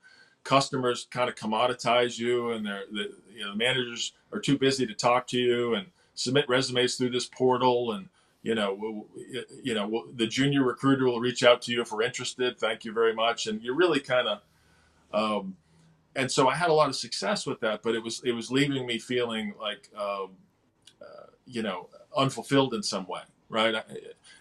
customers 0.45 1.07
kind 1.11 1.29
of 1.29 1.37
commoditize 1.37 2.19
you, 2.19 2.51
and 2.51 2.67
they're 2.67 2.85
the 2.91 3.11
you 3.33 3.45
know 3.45 3.53
the 3.53 3.57
managers 3.57 4.13
are 4.33 4.41
too 4.41 4.59
busy 4.59 4.87
to 4.87 4.95
talk 4.95 5.27
to 5.29 5.39
you 5.39 5.75
and 5.75 5.89
submit 6.15 6.49
resumes 6.49 6.97
through 6.97 7.11
this 7.11 7.27
portal 7.27 7.93
and 7.93 8.09
you 8.43 8.55
know 8.55 9.07
you 9.63 9.75
know 9.75 10.07
the 10.15 10.27
junior 10.27 10.63
recruiter 10.65 11.05
will 11.07 11.21
reach 11.21 11.43
out 11.45 11.63
to 11.63 11.73
you 11.73 11.81
if 11.81 11.93
we're 11.93 12.03
interested 12.03 12.59
thank 12.59 12.85
you 12.85 12.93
very 12.93 13.15
much 13.15 13.47
and 13.47 13.63
you're 13.63 13.75
really 13.75 14.01
kind 14.01 14.29
of 14.29 14.41
um, 15.13 15.57
and 16.17 16.31
so 16.31 16.49
i 16.49 16.55
had 16.55 16.71
a 16.71 16.73
lot 16.73 16.89
of 16.89 16.97
success 16.97 17.47
with 17.47 17.61
that 17.61 17.83
but 17.83 17.95
it 17.95 18.03
was 18.03 18.21
it 18.25 18.33
was 18.33 18.51
leaving 18.51 18.87
me 18.87 18.99
feeling 18.99 19.55
like 19.61 19.89
um, 19.97 20.31
uh, 21.01 21.27
you 21.47 21.63
know 21.63 21.89
unfulfilled 22.17 22.75
in 22.75 22.83
some 22.83 23.07
way 23.07 23.21
right? 23.49 23.75
I- 23.75 23.85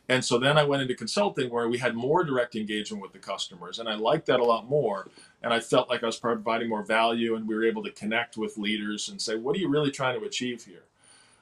and 0.10 0.24
so 0.24 0.38
then 0.38 0.58
i 0.58 0.64
went 0.64 0.82
into 0.82 0.95
consulting 0.95 1.49
where 1.49 1.68
we 1.68 1.78
had 1.78 1.95
more 1.95 2.24
direct 2.24 2.55
engagement 2.55 3.01
with 3.01 3.14
the 3.14 3.20
customers 3.20 3.80
and 3.80 3.88
i 3.89 3.95
liked 3.95 4.26
that 4.26 4.39
a 4.39 4.43
lot 4.43 4.68
more 4.68 5.08
and 5.43 5.53
i 5.53 5.60
felt 5.60 5.89
like 5.89 6.03
i 6.03 6.05
was 6.05 6.18
providing 6.18 6.70
more 6.70 6.84
value 6.84 7.36
and 7.36 7.47
we 7.47 7.55
were 7.55 7.66
able 7.66 7.84
to 7.84 7.91
connect 7.91 8.38
with 8.38 8.58
leaders 8.58 9.10
and 9.10 9.22
say 9.22 9.36
what 9.36 9.55
are 9.55 9.60
you 9.60 9.70
really 9.70 9.91
trying 9.91 10.20
to 10.20 10.26
achieve 10.26 10.64
here 10.64 10.84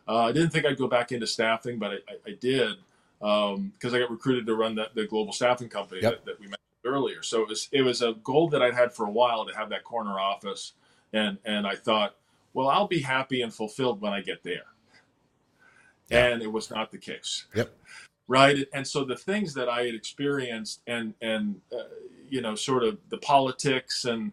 uh, 0.07 0.25
I 0.25 0.31
didn't 0.31 0.51
think 0.51 0.65
I'd 0.65 0.77
go 0.77 0.87
back 0.87 1.11
into 1.11 1.25
staffing, 1.27 1.79
but 1.79 1.91
I, 1.91 1.95
I, 1.95 2.15
I 2.27 2.31
did 2.39 2.77
because 3.19 3.93
I 3.93 3.99
got 3.99 4.11
recruited 4.11 4.45
to 4.45 4.55
run 4.55 4.75
the, 4.75 4.89
the 4.93 5.05
global 5.07 5.33
staffing 5.33 5.69
company 5.69 6.01
Yep. 6.01 6.11
that, 6.11 6.25
that 6.25 6.39
we 6.39 6.45
mentioned 6.45 6.59
earlier. 6.83 7.23
So 7.23 7.41
it 7.41 7.47
was 7.47 7.69
it 7.71 7.81
was 7.81 8.01
a 8.01 8.13
goal 8.23 8.49
that 8.49 8.61
I'd 8.61 8.75
had 8.75 8.93
for 8.93 9.05
a 9.05 9.11
while 9.11 9.45
to 9.45 9.55
have 9.55 9.69
that 9.69 9.83
corner 9.83 10.19
office, 10.19 10.73
and 11.13 11.37
and 11.45 11.65
I 11.65 11.75
thought, 11.75 12.15
well, 12.53 12.67
I'll 12.69 12.87
be 12.87 12.99
happy 12.99 13.41
and 13.41 13.53
fulfilled 13.53 14.01
when 14.01 14.13
I 14.13 14.21
get 14.21 14.43
there. 14.43 14.65
And 16.11 16.43
it 16.43 16.51
was 16.51 16.69
not 16.69 16.91
the 16.91 16.99
case. 16.99 17.45
Yep. 17.55 17.73
Right. 18.27 18.67
And 18.73 18.87
so 18.87 19.03
the 19.03 19.15
things 19.15 19.53
that 19.53 19.69
I 19.69 19.85
had 19.85 19.95
experienced 19.95 20.81
and 20.87 21.13
and 21.21 21.61
uh, 21.71 21.83
you 22.29 22.41
know 22.41 22.55
sort 22.55 22.83
of 22.83 22.97
the 23.09 23.17
politics 23.19 24.05
and 24.05 24.31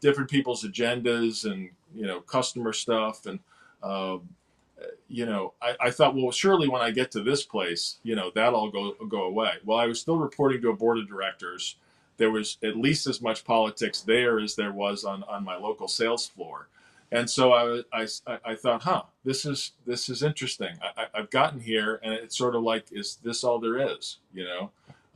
different 0.00 0.30
people's 0.30 0.64
agendas 0.64 1.50
and 1.50 1.70
you 1.94 2.06
know 2.06 2.20
customer 2.20 2.72
stuff 2.72 3.26
and 3.26 3.40
um, 3.82 4.28
you 5.08 5.26
know, 5.26 5.54
I, 5.60 5.76
I 5.80 5.90
thought, 5.90 6.14
well, 6.14 6.30
surely 6.30 6.68
when 6.68 6.82
I 6.82 6.90
get 6.90 7.10
to 7.12 7.22
this 7.22 7.44
place, 7.44 7.98
you 8.02 8.16
know, 8.16 8.30
that'll 8.34 8.70
go 8.70 8.94
go 9.08 9.22
away. 9.24 9.54
Well, 9.64 9.78
I 9.78 9.86
was 9.86 10.00
still 10.00 10.18
reporting 10.18 10.62
to 10.62 10.70
a 10.70 10.76
board 10.76 10.98
of 10.98 11.08
directors. 11.08 11.76
There 12.16 12.30
was 12.30 12.58
at 12.62 12.76
least 12.76 13.06
as 13.06 13.20
much 13.20 13.44
politics 13.44 14.00
there 14.02 14.38
as 14.40 14.54
there 14.54 14.72
was 14.72 15.04
on, 15.04 15.22
on 15.24 15.44
my 15.44 15.56
local 15.56 15.88
sales 15.88 16.26
floor, 16.26 16.68
and 17.12 17.28
so 17.30 17.52
I, 17.52 17.82
I, 17.92 18.06
I 18.44 18.54
thought, 18.56 18.82
huh, 18.82 19.02
this 19.24 19.44
is 19.44 19.72
this 19.86 20.08
is 20.08 20.22
interesting. 20.22 20.76
I, 20.82 21.02
I- 21.02 21.06
I've 21.20 21.30
gotten 21.30 21.60
here, 21.60 22.00
and 22.02 22.12
it's 22.14 22.36
sort 22.36 22.54
of 22.56 22.62
like, 22.62 22.86
is 22.90 23.18
this 23.22 23.44
all 23.44 23.58
there 23.60 23.78
is? 23.78 24.18
You 24.34 24.44
know, 24.44 24.70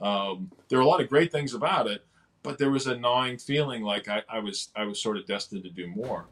um, 0.07 0.51
there 0.69 0.79
are 0.79 0.83
a 0.83 0.87
lot 0.87 1.01
of 1.01 1.09
great 1.09 1.33
things 1.33 1.55
about 1.55 1.87
it, 1.87 2.05
but 2.43 2.59
there 2.59 2.71
was 2.71 2.87
a 2.87 2.97
gnawing 2.97 3.39
feeling 3.39 3.83
like 3.83 4.09
I, 4.09 4.23
I 4.29 4.39
was 4.41 4.69
I 4.77 4.85
was 4.85 5.01
sort 5.01 5.17
of 5.17 5.27
destined 5.27 5.65
to 5.65 5.71
do 5.71 5.87
more. 5.89 6.27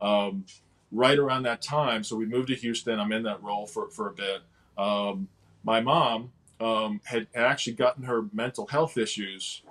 Um, 0.00 0.44
right 0.92 1.18
around 1.18 1.42
that 1.44 1.60
time, 1.62 2.04
so 2.04 2.14
we 2.14 2.26
moved 2.26 2.48
to 2.48 2.54
Houston. 2.54 3.00
I'm 3.00 3.10
in 3.12 3.22
that 3.24 3.42
role 3.42 3.66
for, 3.66 3.88
for 3.88 4.08
a 4.08 4.12
bit. 4.12 4.42
Um, 4.78 5.28
my 5.64 5.80
mom 5.80 6.30
um, 6.60 7.00
had, 7.04 7.26
had 7.34 7.44
actually 7.44 7.72
gotten 7.72 8.04
her 8.04 8.26
mental 8.32 8.66
health 8.68 8.96
issues 8.96 9.62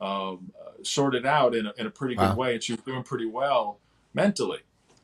um, 0.00 0.52
uh, 0.58 0.70
sorted 0.82 1.26
out 1.26 1.54
in 1.54 1.66
a, 1.66 1.72
in 1.76 1.86
a 1.86 1.90
pretty 1.90 2.16
Wow. 2.16 2.28
good 2.30 2.36
way, 2.38 2.54
and 2.54 2.62
she 2.62 2.72
was 2.72 2.80
doing 2.82 3.02
pretty 3.02 3.26
well 3.26 3.78
mentally. 4.14 4.60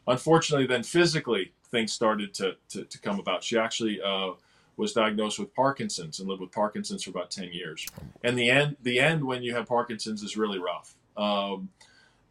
Unfortunately, 0.06 0.66
then 0.66 0.82
physically, 0.82 1.52
things 1.70 1.92
started 1.92 2.32
to, 2.34 2.56
to, 2.70 2.84
to 2.84 2.98
come 2.98 3.18
about. 3.18 3.42
She 3.42 3.58
actually 3.58 4.00
uh, 4.00 4.32
was 4.76 4.92
diagnosed 4.92 5.38
with 5.38 5.54
Parkinson's 5.54 6.20
and 6.20 6.28
lived 6.28 6.40
with 6.40 6.52
Parkinson's 6.52 7.02
for 7.02 7.10
about 7.10 7.30
10 7.30 7.52
years. 7.52 7.86
And 8.22 8.38
the 8.38 8.48
end, 8.50 8.76
the 8.82 9.00
end 9.00 9.24
when 9.24 9.42
you 9.42 9.54
have 9.54 9.66
Parkinson's 9.66 10.22
is 10.22 10.36
really 10.36 10.58
rough. 10.58 10.94
Um, 11.16 11.70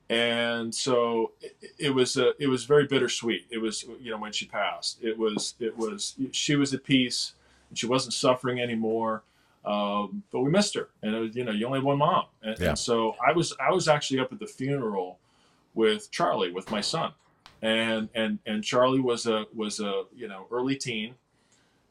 and 0.09 0.73
so 0.73 1.31
it, 1.41 1.71
it 1.79 1.89
was 1.89 2.15
a, 2.17 2.33
it 2.41 2.47
was 2.47 2.65
very 2.65 2.85
bittersweet. 2.85 3.45
It 3.49 3.57
was 3.57 3.83
you 3.99 4.11
know 4.11 4.17
when 4.17 4.31
she 4.31 4.45
passed, 4.45 4.99
it 5.01 5.17
was 5.17 5.55
it 5.59 5.75
was 5.75 6.13
she 6.31 6.55
was 6.55 6.75
at 6.75 6.83
peace, 6.83 7.33
and 7.69 7.77
she 7.79 7.87
wasn't 7.87 8.13
suffering 8.13 8.59
anymore. 8.59 9.23
Um, 9.65 10.21
but 10.31 10.41
we 10.41 10.51
missed 10.51 10.75
her, 10.75 10.89
and 11.01 11.15
it 11.15 11.19
was, 11.19 11.35
you 11.35 11.43
know 11.43 11.51
you 11.51 11.65
only 11.65 11.79
have 11.79 11.85
one 11.85 11.97
mom, 11.97 12.25
and, 12.43 12.55
Yeah. 12.59 12.69
and 12.69 12.77
so 12.77 13.15
I 13.27 13.31
was 13.31 13.55
I 13.59 13.71
was 13.71 13.87
actually 13.87 14.19
up 14.19 14.31
at 14.31 14.37
the 14.37 14.45
funeral 14.45 15.17
with 15.73 16.11
Charlie, 16.11 16.51
with 16.51 16.69
my 16.69 16.81
son, 16.81 17.11
and 17.65 18.09
and 18.13 18.37
and 18.45 18.63
Charlie 18.63 18.99
was 18.99 19.25
a 19.25 19.45
was 19.55 19.79
a 19.79 20.03
you 20.15 20.27
know 20.27 20.45
early 20.51 20.75
teen, 20.75 21.15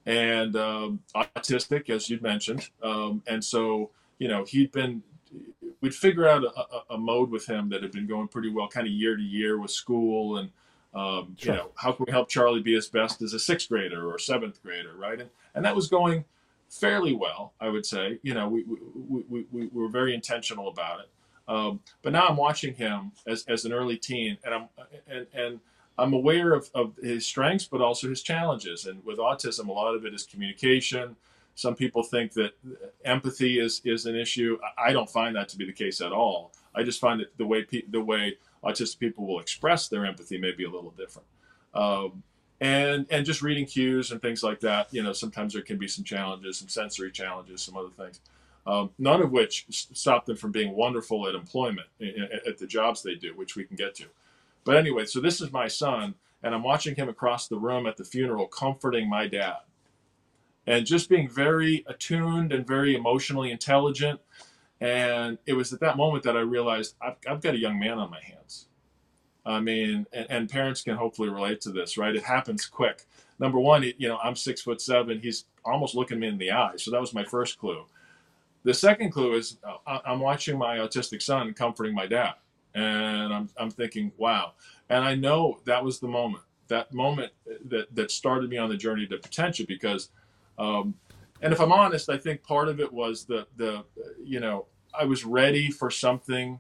and 0.07 0.55
um, 0.55 1.01
autistic 1.17 1.91
as 1.91 2.09
you'd 2.09 2.23
mentioned, 2.23 2.71
um, 2.83 3.23
and 3.27 3.45
so 3.45 3.91
you 4.19 4.29
know 4.29 4.45
he'd 4.45 4.71
been 4.71 5.03
we'd 5.81 5.95
figure 5.95 6.29
out 6.29 6.45
a, 6.45 6.49
a, 6.49 6.95
a 6.95 6.99
mode 6.99 7.29
with 7.29 7.45
him 7.47 7.69
that 7.71 7.83
had 7.83 7.91
been 7.91 8.07
going 8.07 8.29
pretty 8.29 8.51
well, 8.51 8.69
kind 8.69 8.87
of 8.87 8.93
year 8.93 9.17
to 9.17 9.23
year 9.23 9.59
with 9.59 9.73
school, 9.73 10.39
and 10.39 10.51
um, 10.95 11.35
Sure. 11.37 11.55
you 11.55 11.59
know 11.59 11.71
how 11.75 11.91
can 11.91 12.07
we 12.07 12.13
help 12.13 12.29
Charlie 12.29 12.63
be 12.63 12.75
his 12.75 12.89
best 12.89 13.21
as 13.21 13.33
a 13.35 13.41
sixth 13.41 13.69
grader 13.69 14.09
or 14.09 14.17
seventh 14.17 14.63
grader, 14.63 14.95
right? 14.97 15.21
And 15.21 15.31
and 15.57 15.65
that 15.65 15.75
was 15.75 15.89
going 15.89 16.25
fairly 16.71 17.15
well, 17.15 17.53
I 17.61 17.69
would 17.69 17.85
say. 17.85 18.21
You 18.23 18.35
know, 18.35 18.49
we, 18.49 18.63
we, 18.65 19.23
we, 19.29 19.47
we 19.51 19.67
were 19.73 19.89
very 19.89 20.15
intentional 20.15 20.69
about 20.69 21.01
it. 21.01 21.11
Um, 21.47 21.81
but 22.03 22.13
now 22.13 22.27
I'm 22.27 22.37
watching 22.37 22.75
him 22.75 23.13
as, 23.27 23.45
as 23.49 23.65
an 23.65 23.73
early 23.73 23.97
teen, 23.97 24.39
and 24.45 24.55
I'm 24.55 24.69
and, 25.09 25.27
and 25.35 25.61
I'm 25.99 26.13
aware 26.13 26.55
of, 26.55 26.71
of 26.75 26.97
his 27.03 27.27
strengths, 27.27 27.67
but 27.67 27.81
also 27.81 28.09
his 28.09 28.23
challenges. 28.23 28.87
And 28.87 29.05
with 29.05 29.19
autism, 29.19 29.69
a 29.69 29.73
lot 29.73 29.95
of 29.95 30.05
it 30.05 30.15
is 30.15 30.25
communication. 30.25 31.17
Some 31.55 31.77
people 31.77 32.03
think 32.03 32.33
that 32.33 32.53
empathy 33.05 33.61
is, 33.61 33.81
is 33.85 34.07
an 34.07 34.17
issue. 34.17 34.59
I 34.77 34.93
don't 34.93 35.09
find 35.09 35.37
that 35.37 35.49
to 35.51 35.57
be 35.57 35.65
the 35.65 35.73
case 35.73 36.01
at 36.01 36.13
all. 36.13 36.53
I 36.75 36.83
just 36.83 37.01
find 37.01 37.21
that 37.21 37.37
the 37.39 37.47
way 37.47 37.63
pe- 37.63 37.87
the 37.89 38.01
way 38.01 38.37
autistic 38.65 38.99
people 38.99 39.27
will 39.27 39.39
express 39.39 39.87
their 39.89 40.05
empathy 40.05 40.39
may 40.39 40.53
be 40.53 40.65
a 40.65 40.71
little 40.71 40.93
different. 40.97 41.29
Um, 41.75 42.23
and 42.61 43.07
and 43.11 43.25
just 43.25 43.43
reading 43.43 43.67
cues 43.67 44.11
and 44.11 44.21
things 44.21 44.43
like 44.43 44.61
that. 44.61 44.93
You 44.93 45.03
know, 45.03 45.13
sometimes 45.13 45.53
there 45.53 45.63
can 45.63 45.77
be 45.77 45.87
some 45.87 46.05
challenges, 46.05 46.59
some 46.59 46.69
sensory 46.69 47.13
challenges, 47.13 47.63
some 47.63 47.77
other 47.77 47.91
things. 47.91 48.21
Um, 48.67 48.91
none 48.99 49.21
of 49.21 49.31
which 49.31 49.67
stop 49.71 50.25
them 50.25 50.37
from 50.37 50.51
being 50.51 50.75
wonderful 50.75 51.29
at 51.29 51.35
employment 51.35 51.87
at 52.01 52.57
the 52.57 52.67
jobs 52.67 53.03
they 53.03 53.15
do, 53.15 53.37
which 53.37 53.57
we 53.57 53.65
can 53.65 53.77
get 53.77 53.95
to. 53.97 54.07
But 54.65 54.77
anyway, 54.77 55.05
so 55.05 55.21
this 55.21 55.41
is 55.43 55.53
my 55.53 55.69
son, 55.69 56.15
and 56.43 56.55
I'm 56.55 56.63
watching 56.63 56.95
him 56.95 57.09
across 57.09 57.47
the 57.47 57.59
room 57.59 57.87
at 57.87 57.99
the 57.99 58.05
funeral, 58.05 58.47
comforting 58.47 59.09
my 59.09 59.29
dad, 59.29 59.59
and 60.67 60.87
just 60.87 61.11
being 61.11 61.29
very 61.29 61.85
attuned 61.87 62.53
and 62.53 62.67
very 62.67 62.95
emotionally 62.95 63.51
intelligent. 63.51 64.21
And 64.81 65.39
it 65.47 65.53
was 65.53 65.73
at 65.73 65.81
that 65.81 65.99
moment 65.99 66.25
that 66.25 66.37
I 66.37 66.41
realized 66.41 66.95
I've, 67.03 67.17
I've 67.29 67.43
got 67.43 67.55
a 67.55 67.59
young 67.59 67.79
man 67.79 67.99
on 67.99 68.11
my 68.11 68.21
hands. 68.21 68.69
I 69.47 69.61
mean, 69.61 70.07
and, 70.13 70.27
and 70.31 70.49
parents 70.49 70.83
can 70.83 70.97
hopefully 70.97 71.29
relate 71.29 71.61
to 71.63 71.71
this, 71.71 71.99
right? 71.99 72.17
It 72.17 72.23
happens 72.23 72.67
quick. 72.67 73.05
Number 73.39 73.59
one, 73.59 73.83
you 73.99 74.09
know, 74.09 74.19
I'm 74.23 74.37
six 74.37 74.63
foot 74.63 74.81
seven. 74.81 75.21
He's 75.21 75.45
almost 75.65 75.95
looking 75.95 76.19
me 76.19 76.29
in 76.29 76.39
the 76.39 76.53
eye. 76.53 76.77
So 76.77 76.91
that 76.91 77.01
was 77.01 77.13
my 77.13 77.25
first 77.25 77.59
clue. 77.59 77.85
The 78.65 78.75
second 78.75 79.11
clue 79.11 79.35
is 79.35 79.59
uh, 79.63 79.99
I'm 80.05 80.21
watching 80.21 80.59
my 80.59 80.79
autistic 80.79 81.23
son 81.23 81.53
comforting 81.53 81.95
my 81.95 82.07
dad. 82.07 82.35
And 82.75 83.33
I'm, 83.33 83.49
I'm 83.57 83.71
thinking, 83.71 84.11
wow. 84.17 84.55
And 84.89 85.05
I 85.05 85.15
know 85.15 85.61
that 85.65 85.85
was 85.85 86.01
the 86.01 86.09
moment, 86.09 86.43
that 86.69 86.93
moment 86.93 87.33
that, 87.67 87.95
that 87.95 88.11
started 88.11 88.51
me 88.51 88.57
on 88.57 88.69
the 88.69 88.77
journey 88.77 89.07
to 89.07 89.19
Potentia 89.19 89.67
because, 89.67 90.09
um, 90.59 90.95
and 91.41 91.53
if 91.53 91.61
I'm 91.61 91.73
honest, 91.73 92.09
I 92.09 92.17
think 92.17 92.43
part 92.43 92.69
of 92.69 92.81
it 92.81 92.93
was 92.93 93.27
the, 93.27 93.47
the, 93.57 93.85
you 94.25 94.41
know, 94.41 94.67
I 94.99 95.05
was 95.05 95.25
ready 95.25 95.71
for 95.71 95.91
something 95.91 96.59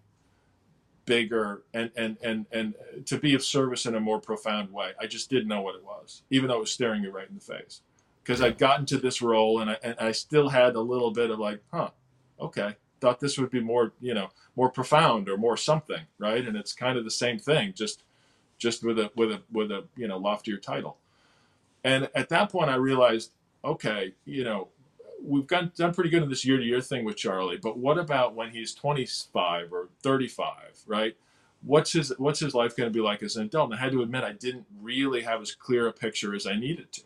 bigger 1.06 1.62
and, 1.72 1.90
and, 1.96 2.16
and, 2.22 2.46
and 2.52 2.74
to 3.06 3.18
be 3.18 3.34
of 3.34 3.42
service 3.42 3.86
in 3.86 3.94
a 3.94 4.00
more 4.00 4.20
profound 4.20 4.72
way. 4.72 4.92
I 5.00 5.06
just 5.06 5.30
didn't 5.30 5.48
know 5.48 5.62
what 5.62 5.74
it 5.74 5.84
was, 5.84 6.22
even 6.30 6.48
though 6.48 6.56
it 6.56 6.60
was 6.60 6.72
staring 6.72 7.02
me 7.02 7.08
right 7.08 7.28
in 7.28 7.34
the 7.34 7.40
face 7.40 7.80
because 8.24 8.40
I'd 8.40 8.58
gotten 8.58 8.86
to 8.86 8.98
this 8.98 9.20
role 9.20 9.60
and 9.60 9.70
I, 9.70 9.76
and 9.82 9.96
I 9.98 10.12
still 10.12 10.48
had 10.48 10.76
a 10.76 10.80
little 10.80 11.10
bit 11.10 11.30
of 11.30 11.38
like, 11.38 11.60
huh, 11.72 11.90
okay, 12.40 12.76
thought 13.00 13.20
this 13.20 13.36
would 13.38 13.50
be 13.50 13.60
more, 13.60 13.92
you 14.00 14.14
know, 14.14 14.30
more 14.56 14.70
profound 14.70 15.28
or 15.28 15.36
more 15.36 15.56
something, 15.56 16.06
right? 16.18 16.46
And 16.46 16.56
it's 16.56 16.72
kind 16.72 16.96
of 16.96 17.04
the 17.04 17.10
same 17.10 17.38
thing, 17.38 17.74
just 17.74 18.02
just 18.56 18.82
with 18.82 18.98
a 18.98 19.10
with 19.14 19.30
a 19.30 19.42
with 19.52 19.70
a 19.70 19.84
you 19.96 20.08
know 20.08 20.16
loftier 20.16 20.56
title. 20.56 20.96
And 21.82 22.08
at 22.14 22.30
that 22.30 22.50
point, 22.50 22.70
I 22.70 22.76
realized, 22.76 23.32
okay, 23.62 24.14
you 24.24 24.42
know, 24.42 24.68
we've 25.22 25.46
done 25.46 25.72
done 25.76 25.92
pretty 25.92 26.10
good 26.10 26.22
in 26.22 26.30
this 26.30 26.46
year 26.46 26.56
to 26.56 26.64
year 26.64 26.80
thing 26.80 27.04
with 27.04 27.16
Charlie, 27.16 27.58
but 27.58 27.76
what 27.76 27.98
about 27.98 28.34
when 28.34 28.50
he's 28.50 28.72
25 28.74 29.72
or 29.72 29.88
35, 30.02 30.84
right? 30.86 31.14
what's 31.64 31.92
his 31.92 32.12
what's 32.18 32.40
his 32.40 32.54
life 32.54 32.76
going 32.76 32.90
to 32.90 32.92
be 32.92 33.02
like 33.02 33.22
as 33.22 33.36
an 33.36 33.46
adult? 33.46 33.70
And 33.70 33.78
I 33.78 33.82
had 33.82 33.92
to 33.92 34.02
admit 34.02 34.22
I 34.22 34.32
didn't 34.32 34.66
really 34.80 35.22
have 35.22 35.40
as 35.40 35.54
clear 35.54 35.86
a 35.88 35.92
picture 35.92 36.34
as 36.34 36.46
I 36.46 36.56
needed 36.56 36.92
to. 36.92 37.02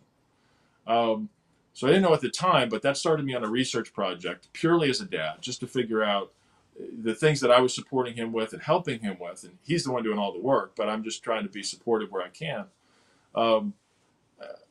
Um, 0.88 1.28
so 1.74 1.86
I 1.86 1.90
didn't 1.90 2.02
know 2.02 2.14
at 2.14 2.20
the 2.20 2.30
time, 2.30 2.68
but 2.68 2.82
that 2.82 2.96
started 2.96 3.24
me 3.24 3.34
on 3.34 3.44
a 3.44 3.48
research 3.48 3.92
project 3.92 4.48
purely 4.52 4.90
as 4.90 5.00
a 5.00 5.04
dad, 5.04 5.36
just 5.40 5.60
to 5.60 5.68
figure 5.68 6.02
out 6.02 6.32
uh, 6.80 6.86
the 7.02 7.14
things 7.14 7.40
that 7.40 7.52
I 7.52 7.60
was 7.60 7.72
supporting 7.72 8.14
him 8.14 8.32
with 8.32 8.52
and 8.52 8.62
helping 8.62 8.98
him 9.00 9.16
with. 9.20 9.44
And 9.44 9.58
he's 9.64 9.84
the 9.84 9.92
one 9.92 10.02
doing 10.02 10.18
all 10.18 10.32
the 10.32 10.40
work, 10.40 10.72
but 10.74 10.88
I'm 10.88 11.04
just 11.04 11.22
trying 11.22 11.44
to 11.44 11.48
be 11.48 11.62
supportive 11.62 12.10
where 12.10 12.24
I 12.24 12.30
can. 12.30 12.64
Um, 13.34 13.74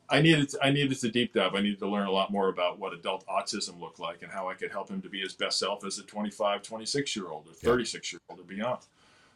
I 0.09 0.22
needed 0.22 0.49
to, 0.49 0.59
I 0.63 0.72
needed 0.72 0.97
to 0.99 1.11
deep 1.11 1.34
dive. 1.34 1.53
I 1.53 1.61
needed 1.61 1.80
to 1.80 1.88
learn 1.88 2.07
a 2.07 2.11
lot 2.11 2.32
more 2.32 2.47
about 2.47 2.80
what 2.80 2.93
adult 2.93 3.26
autism 3.28 3.80
looked 3.80 3.99
like 3.99 4.22
and 4.22 4.32
how 4.32 4.49
I 4.49 4.53
could 4.53 4.72
help 4.72 4.89
him 4.89 5.01
to 5.01 5.09
be 5.09 5.20
his 5.20 5.34
best 5.34 5.59
self 5.59 5.86
as 5.86 5.99
a 5.99 6.03
25, 6.03 6.61
26 6.61 7.15
year 7.15 7.28
old 7.28 7.47
or 7.47 7.53
36 7.53 8.13
year 8.13 8.20
old 8.30 8.39
or 8.39 8.43
beyond. 8.43 8.80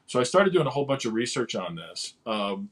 So 0.07 0.19
I 0.19 0.23
started 0.23 0.53
doing 0.53 0.67
a 0.67 0.69
whole 0.69 0.85
bunch 0.85 1.05
of 1.05 1.13
research 1.13 1.55
on 1.55 1.75
this, 1.75 2.13
um, 2.25 2.69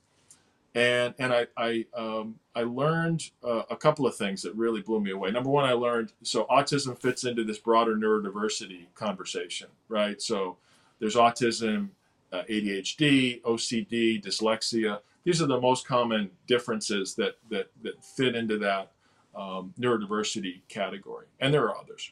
and 0.76 1.14
and 1.20 1.34
I 1.34 1.48
I, 1.58 1.86
um, 1.96 2.36
I 2.56 2.64
learned 2.64 3.32
uh, 3.44 3.64
a 3.70 3.76
couple 3.76 4.06
of 4.06 4.16
things 4.16 4.42
that 4.44 4.56
really 4.56 4.82
blew 4.82 5.00
me 5.00 5.12
away. 5.12 5.32
Number 5.32 5.50
one, 5.50 5.66
I 5.66 5.74
learned 5.74 6.14
so 6.24 6.46
autism 6.46 7.00
fits 7.00 7.24
into 7.24 7.44
this 7.44 7.58
broader 7.58 7.96
neurodiversity 7.96 8.86
conversation, 8.96 9.68
right? 9.88 10.22
So 10.22 10.58
there's 11.00 11.16
autism, 11.16 11.90
uh, 12.32 12.44
ADHD, 12.50 13.42
OCD, 13.42 14.24
dyslexia 14.24 15.00
these 15.24 15.42
are 15.42 15.48
the 15.48 15.60
most 15.60 15.88
common 15.88 16.32
differences 16.48 17.16
that 17.16 17.36
that 17.50 17.68
that 17.84 18.04
fit 18.04 18.36
into 18.36 18.58
that 18.60 18.92
um, 19.36 19.74
neurodiversity 19.80 20.62
category, 20.68 21.28
and 21.40 21.54
there 21.54 21.66
are 21.66 21.78
others. 21.78 22.12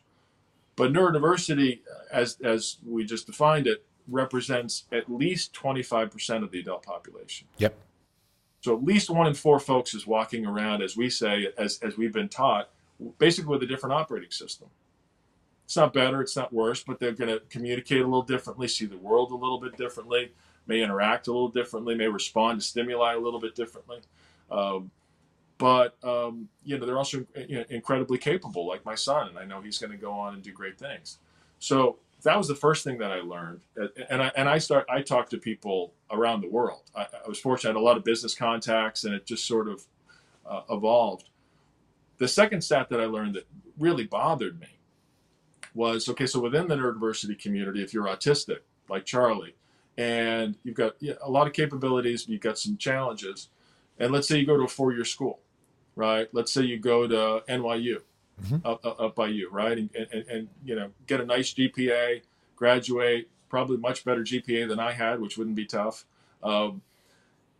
But 0.75 0.93
neurodiversity, 0.93 1.79
as 2.11 2.37
as 2.43 2.77
we 2.85 3.05
just 3.05 3.25
defined 3.25 3.67
it, 3.67 3.85
represents 4.07 4.85
at 4.91 5.11
least 5.11 5.53
25% 5.53 6.43
of 6.43 6.51
the 6.51 6.59
adult 6.59 6.83
population. 6.83 7.47
Yep. 7.57 7.75
So 8.61 8.75
at 8.75 8.83
least 8.83 9.09
one 9.09 9.27
in 9.27 9.33
four 9.33 9.59
folks 9.59 9.93
is 9.93 10.07
walking 10.07 10.45
around, 10.45 10.81
as 10.81 10.97
we 10.97 11.09
say, 11.09 11.49
as 11.57 11.79
as 11.83 11.97
we've 11.97 12.13
been 12.13 12.29
taught, 12.29 12.69
basically 13.17 13.51
with 13.51 13.63
a 13.63 13.67
different 13.67 13.93
operating 13.93 14.31
system. 14.31 14.67
It's 15.65 15.75
not 15.75 15.93
better, 15.93 16.21
it's 16.21 16.35
not 16.35 16.53
worse, 16.53 16.83
but 16.83 16.99
they're 16.99 17.11
going 17.11 17.29
to 17.29 17.41
communicate 17.49 17.99
a 17.99 18.05
little 18.05 18.21
differently, 18.21 18.67
see 18.67 18.85
the 18.85 18.97
world 18.97 19.31
a 19.31 19.35
little 19.35 19.59
bit 19.59 19.77
differently 19.77 20.31
may 20.67 20.81
interact 20.81 21.27
a 21.27 21.31
little 21.31 21.47
differently, 21.47 21.95
may 21.95 22.07
respond 22.07 22.59
to 22.59 22.65
stimuli 22.65 23.13
a 23.13 23.19
little 23.19 23.39
bit 23.39 23.55
differently. 23.55 23.99
Um, 24.51 24.91
but 25.57 25.95
um, 26.03 26.49
you 26.63 26.77
know 26.77 26.85
they're 26.85 26.97
also 26.97 27.25
you 27.47 27.59
know, 27.59 27.65
incredibly 27.69 28.17
capable, 28.17 28.67
like 28.67 28.85
my 28.85 28.95
son, 28.95 29.29
and 29.29 29.39
I 29.39 29.45
know 29.45 29.61
he's 29.61 29.79
going 29.79 29.91
to 29.91 29.97
go 29.97 30.11
on 30.11 30.35
and 30.35 30.43
do 30.43 30.51
great 30.51 30.77
things. 30.77 31.17
So 31.59 31.97
that 32.23 32.37
was 32.37 32.47
the 32.47 32.55
first 32.55 32.83
thing 32.83 32.97
that 32.97 33.11
I 33.11 33.19
learned, 33.19 33.61
and 34.09 34.21
I 34.21 34.31
and 34.35 34.49
I 34.49 34.57
start 34.57 34.85
I 34.89 35.01
talked 35.01 35.31
to 35.31 35.37
people 35.37 35.93
around 36.11 36.41
the 36.41 36.49
world. 36.49 36.83
I, 36.95 37.03
I 37.03 37.27
was 37.27 37.39
fortunate; 37.39 37.71
I 37.71 37.73
had 37.73 37.81
a 37.81 37.83
lot 37.85 37.97
of 37.97 38.03
business 38.03 38.33
contacts, 38.33 39.03
and 39.03 39.13
it 39.13 39.25
just 39.25 39.45
sort 39.45 39.67
of 39.67 39.85
uh, 40.45 40.61
evolved. 40.69 41.29
The 42.17 42.27
second 42.27 42.61
stat 42.61 42.89
that 42.89 42.99
I 42.99 43.05
learned 43.05 43.35
that 43.35 43.47
really 43.77 44.05
bothered 44.05 44.59
me 44.59 44.79
was 45.75 46.09
okay. 46.09 46.25
So 46.25 46.39
within 46.39 46.67
the 46.67 46.75
neurodiversity 46.75 47.39
community, 47.39 47.83
if 47.83 47.93
you're 47.93 48.07
autistic, 48.07 48.59
like 48.89 49.05
Charlie, 49.05 49.55
and 49.97 50.55
you've 50.63 50.75
got 50.75 50.95
a 51.21 51.29
lot 51.29 51.45
of 51.45 51.53
capabilities, 51.53 52.27
you've 52.27 52.41
got 52.41 52.57
some 52.57 52.77
challenges. 52.77 53.49
And 53.99 54.11
let's 54.11 54.27
say 54.27 54.37
you 54.37 54.45
go 54.45 54.57
to 54.57 54.63
a 54.63 54.67
four 54.67 54.91
year 54.91 55.05
school, 55.05 55.39
right? 55.95 56.27
Let's 56.33 56.51
say 56.51 56.63
you 56.63 56.79
go 56.79 57.07
to 57.07 57.43
NYU 57.47 58.01
mm-hmm. 58.43 58.65
up, 58.65 58.81
up, 58.83 59.15
by 59.15 59.27
you, 59.27 59.49
right? 59.49 59.77
And, 59.77 59.89
and, 59.95 60.25
and, 60.27 60.47
you 60.63 60.75
know, 60.75 60.91
get 61.05 61.21
a 61.21 61.25
nice 61.25 61.53
GPA, 61.53 62.21
graduate, 62.55 63.29
probably 63.49 63.77
much 63.77 64.03
better 64.03 64.21
GPA 64.21 64.67
than 64.67 64.79
I 64.79 64.91
had, 64.91 65.19
which 65.19 65.37
wouldn't 65.37 65.55
be 65.55 65.65
tough. 65.65 66.05
Um, 66.43 66.81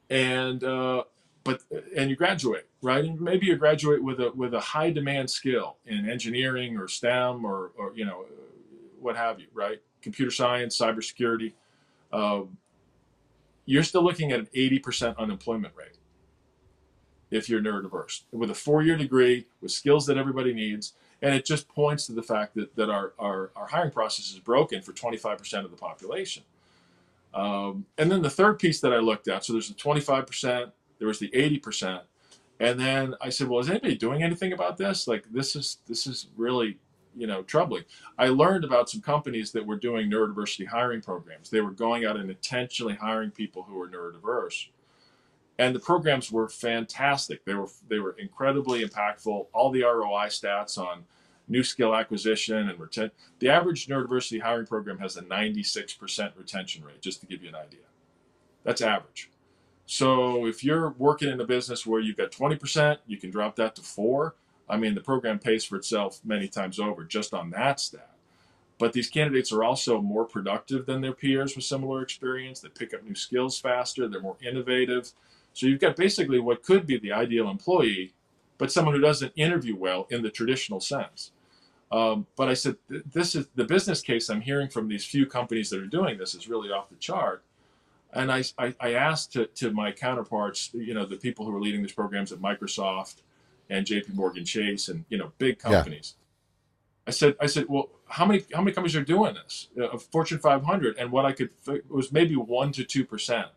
and, 0.10 0.64
uh, 0.64 1.04
but, 1.44 1.62
and 1.96 2.10
you 2.10 2.16
graduate, 2.16 2.68
right? 2.82 3.04
And 3.04 3.20
maybe 3.20 3.48
you 3.48 3.56
graduate 3.56 4.04
with 4.04 4.20
a, 4.20 4.32
with 4.32 4.54
a 4.54 4.60
high 4.60 4.92
demand 4.92 5.30
skill 5.30 5.78
in 5.86 6.10
engineering 6.10 6.78
or 6.78 6.88
STEM 6.88 7.46
or, 7.46 7.72
or, 7.78 7.94
you 7.96 8.06
know, 8.06 8.26
what 9.00 9.16
have 9.16 9.40
you, 9.40 9.48
right? 9.54 9.82
Computer 10.02 10.32
science, 10.32 10.78
cybersecurity 10.78 11.54
um, 12.12 12.58
you're 13.66 13.84
still 13.84 14.04
looking 14.04 14.32
at 14.32 14.40
an 14.40 14.48
80% 14.56 15.18
unemployment 15.18 15.76
rate 15.76 15.97
if 17.32 17.50
you're 17.50 17.62
neurodiverse 17.62 18.22
with 18.32 18.50
a 18.50 18.56
four-year 18.56 18.98
degree 18.98 19.46
with 19.62 19.72
skills 19.72 20.06
that 20.06 20.18
everybody 20.18 20.54
needs. 20.54 20.94
And 21.22 21.34
it 21.34 21.46
just 21.46 21.68
points 21.68 22.06
to 22.08 22.14
the 22.14 22.22
fact 22.22 22.56
that, 22.56 22.76
that 22.76 22.90
our, 22.90 23.14
our, 23.18 23.52
our 23.56 23.68
hiring 23.68 23.92
process 23.92 24.32
is 24.32 24.40
broken 24.40 24.82
for 24.82 24.94
25% 24.94 25.66
of 25.66 25.72
the 25.72 25.78
population. 25.78 26.44
Um, 27.34 27.86
and 27.98 28.12
then 28.12 28.22
the 28.22 28.30
third 28.30 28.58
piece 28.58 28.80
that 28.82 28.94
i 28.94 28.98
looked 28.98 29.28
at 29.28 29.44
so 29.44 29.54
there's 29.54 29.68
the 29.68 29.76
25% 29.76 30.72
there 30.98 31.08
was 31.08 31.20
the 31.20 31.30
80% 31.30 32.02
and 32.60 32.80
then 32.80 33.14
i 33.22 33.30
said 33.30 33.48
well 33.48 33.60
is 33.60 33.70
anybody 33.70 33.96
doing 33.96 34.24
anything 34.24 34.54
about 34.54 34.78
this? 34.78 35.08
Like 35.08 35.26
this 35.32 35.56
is 35.56 35.78
this 35.88 36.08
is 36.08 36.28
really 36.38 36.78
you 37.18 37.28
know 37.28 37.42
troubling. 37.44 37.84
I 38.18 38.28
learned 38.28 38.64
about 38.64 38.90
some 38.90 39.02
companies 39.02 39.52
that 39.52 39.66
were 39.66 39.76
doing 39.76 40.10
neurodiversity 40.10 40.68
hiring 40.68 41.02
programs. 41.02 41.50
They 41.50 41.62
were 41.62 41.72
going 41.72 42.06
out 42.06 42.16
and 42.16 42.30
intentionally 42.30 42.96
hiring 42.96 43.32
people 43.32 43.64
who 43.64 43.76
were 43.76 43.90
neurodiverse, 43.90 44.68
and 45.60 45.76
the 45.76 45.80
programs 45.80 46.32
were 46.32 46.50
fantastic. 46.50 47.46
They 47.46 47.54
were 47.54 47.68
they 47.90 48.00
were 48.00 48.16
incredibly 48.20 48.84
impactful. 48.84 49.48
All 49.54 49.72
the 49.72 49.84
ROI 49.84 50.28
stats 50.28 50.78
on 50.78 51.06
new 51.48 51.64
skill 51.64 51.96
acquisition 51.96 52.70
and 52.70 52.80
retention. 52.80 53.12
The 53.40 53.50
average 53.50 53.88
neurodiversity 53.88 54.42
hiring 54.42 54.68
program 54.68 55.00
has 55.00 55.16
a 55.16 55.22
96% 55.22 56.32
retention 56.38 56.84
rate, 56.84 57.02
just 57.02 57.22
to 57.22 57.26
give 57.26 57.42
you 57.42 57.50
an 57.50 57.56
idea. 57.56 57.80
That's 58.64 58.82
average. 58.82 59.32
So 59.86 60.46
if 60.46 60.62
you're 60.62 60.90
working 60.98 61.30
in 61.30 61.40
a 61.40 61.46
business 61.46 61.86
where 61.86 62.02
you've 62.02 62.18
got 62.18 62.32
20%, 62.32 62.98
you 63.08 63.16
can 63.16 63.30
drop 63.32 63.56
that 63.56 63.76
to 63.76 63.82
four 63.82 64.36
I 64.70 64.78
mean, 64.78 64.96
the 64.96 65.02
program 65.02 65.40
pays 65.40 65.64
for 65.64 65.78
itself 65.78 66.20
many 66.26 66.48
times 66.48 66.80
over 66.80 67.04
just 67.04 67.34
on 67.34 67.52
that 67.52 67.80
stat. 67.80 68.12
But 68.80 68.94
these 68.94 69.10
candidates 69.10 69.52
are 69.52 69.64
also 69.64 70.02
more 70.02 70.26
productive 70.26 70.86
than 70.86 71.02
their 71.02 71.14
peers 71.14 71.56
with 71.56 71.66
similar 71.66 72.02
experience. 72.02 72.60
They 72.60 72.70
pick 72.70 72.94
up 72.94 73.04
new 73.04 73.16
skills 73.16 73.60
faster, 73.60 74.08
they're 74.08 74.22
more 74.22 74.38
innovative. 74.46 75.12
So 75.58 75.66
you've 75.66 75.80
got 75.80 75.96
basically 75.96 76.40
what 76.40 76.62
could 76.62 76.86
be 76.86 77.00
the 77.00 77.12
ideal 77.12 77.50
employee, 77.50 78.14
but 78.60 78.72
someone 78.72 78.94
who 78.94 79.02
doesn't 79.02 79.34
interview 79.36 79.76
well 79.76 80.06
in 80.12 80.22
the 80.22 80.30
traditional 80.30 80.80
sense. 80.80 81.32
Um, 81.92 82.28
but 82.36 82.48
I 82.48 82.54
said, 82.54 82.76
this 82.90 83.34
is 83.34 83.48
the 83.56 83.64
business 83.64 84.02
case 84.02 84.30
I'm 84.30 84.42
hearing 84.42 84.70
from 84.70 84.88
these 84.88 85.04
few 85.04 85.26
companies 85.26 85.72
that 85.72 85.82
are 85.82 85.88
doing 85.88 86.20
this 86.20 86.36
is 86.36 86.48
really 86.48 86.70
off 86.70 86.90
the 86.90 86.96
chart. 86.98 87.44
And 88.14 88.32
I, 88.32 88.44
I, 88.60 88.76
I 88.80 88.94
asked 88.94 89.34
to, 89.34 89.48
to 89.48 89.72
my 89.72 89.92
counterparts, 89.92 90.70
you 90.74 90.94
know, 90.94 91.06
the 91.06 91.16
people 91.16 91.44
who 91.46 91.56
are 91.56 91.60
leading 91.60 91.82
these 91.82 91.92
programs 91.92 92.32
at 92.32 92.38
Microsoft, 92.38 93.24
and 93.70 93.86
J.P. 93.86 94.14
Morgan 94.14 94.46
Chase 94.46 94.88
and 94.88 95.04
you 95.10 95.18
know 95.18 95.34
big 95.40 95.60
companies. 95.60 96.16
Yeah. 96.18 96.24
I 97.08 97.12
said, 97.12 97.36
I 97.40 97.46
said, 97.46 97.66
well, 97.70 97.90
how 98.08 98.26
many 98.26 98.44
how 98.54 98.62
many 98.62 98.74
companies 98.74 98.96
are 98.96 99.04
doing 99.04 99.34
this? 99.34 99.68
Uh, 99.82 99.98
Fortune 99.98 100.40
500, 100.40 100.98
and 100.98 101.12
what 101.12 101.26
I 101.26 101.32
could 101.32 101.50
was 101.90 102.12
maybe 102.12 102.36
one 102.36 102.72
to 102.74 102.84
two 102.84 103.06
percent 103.06 103.48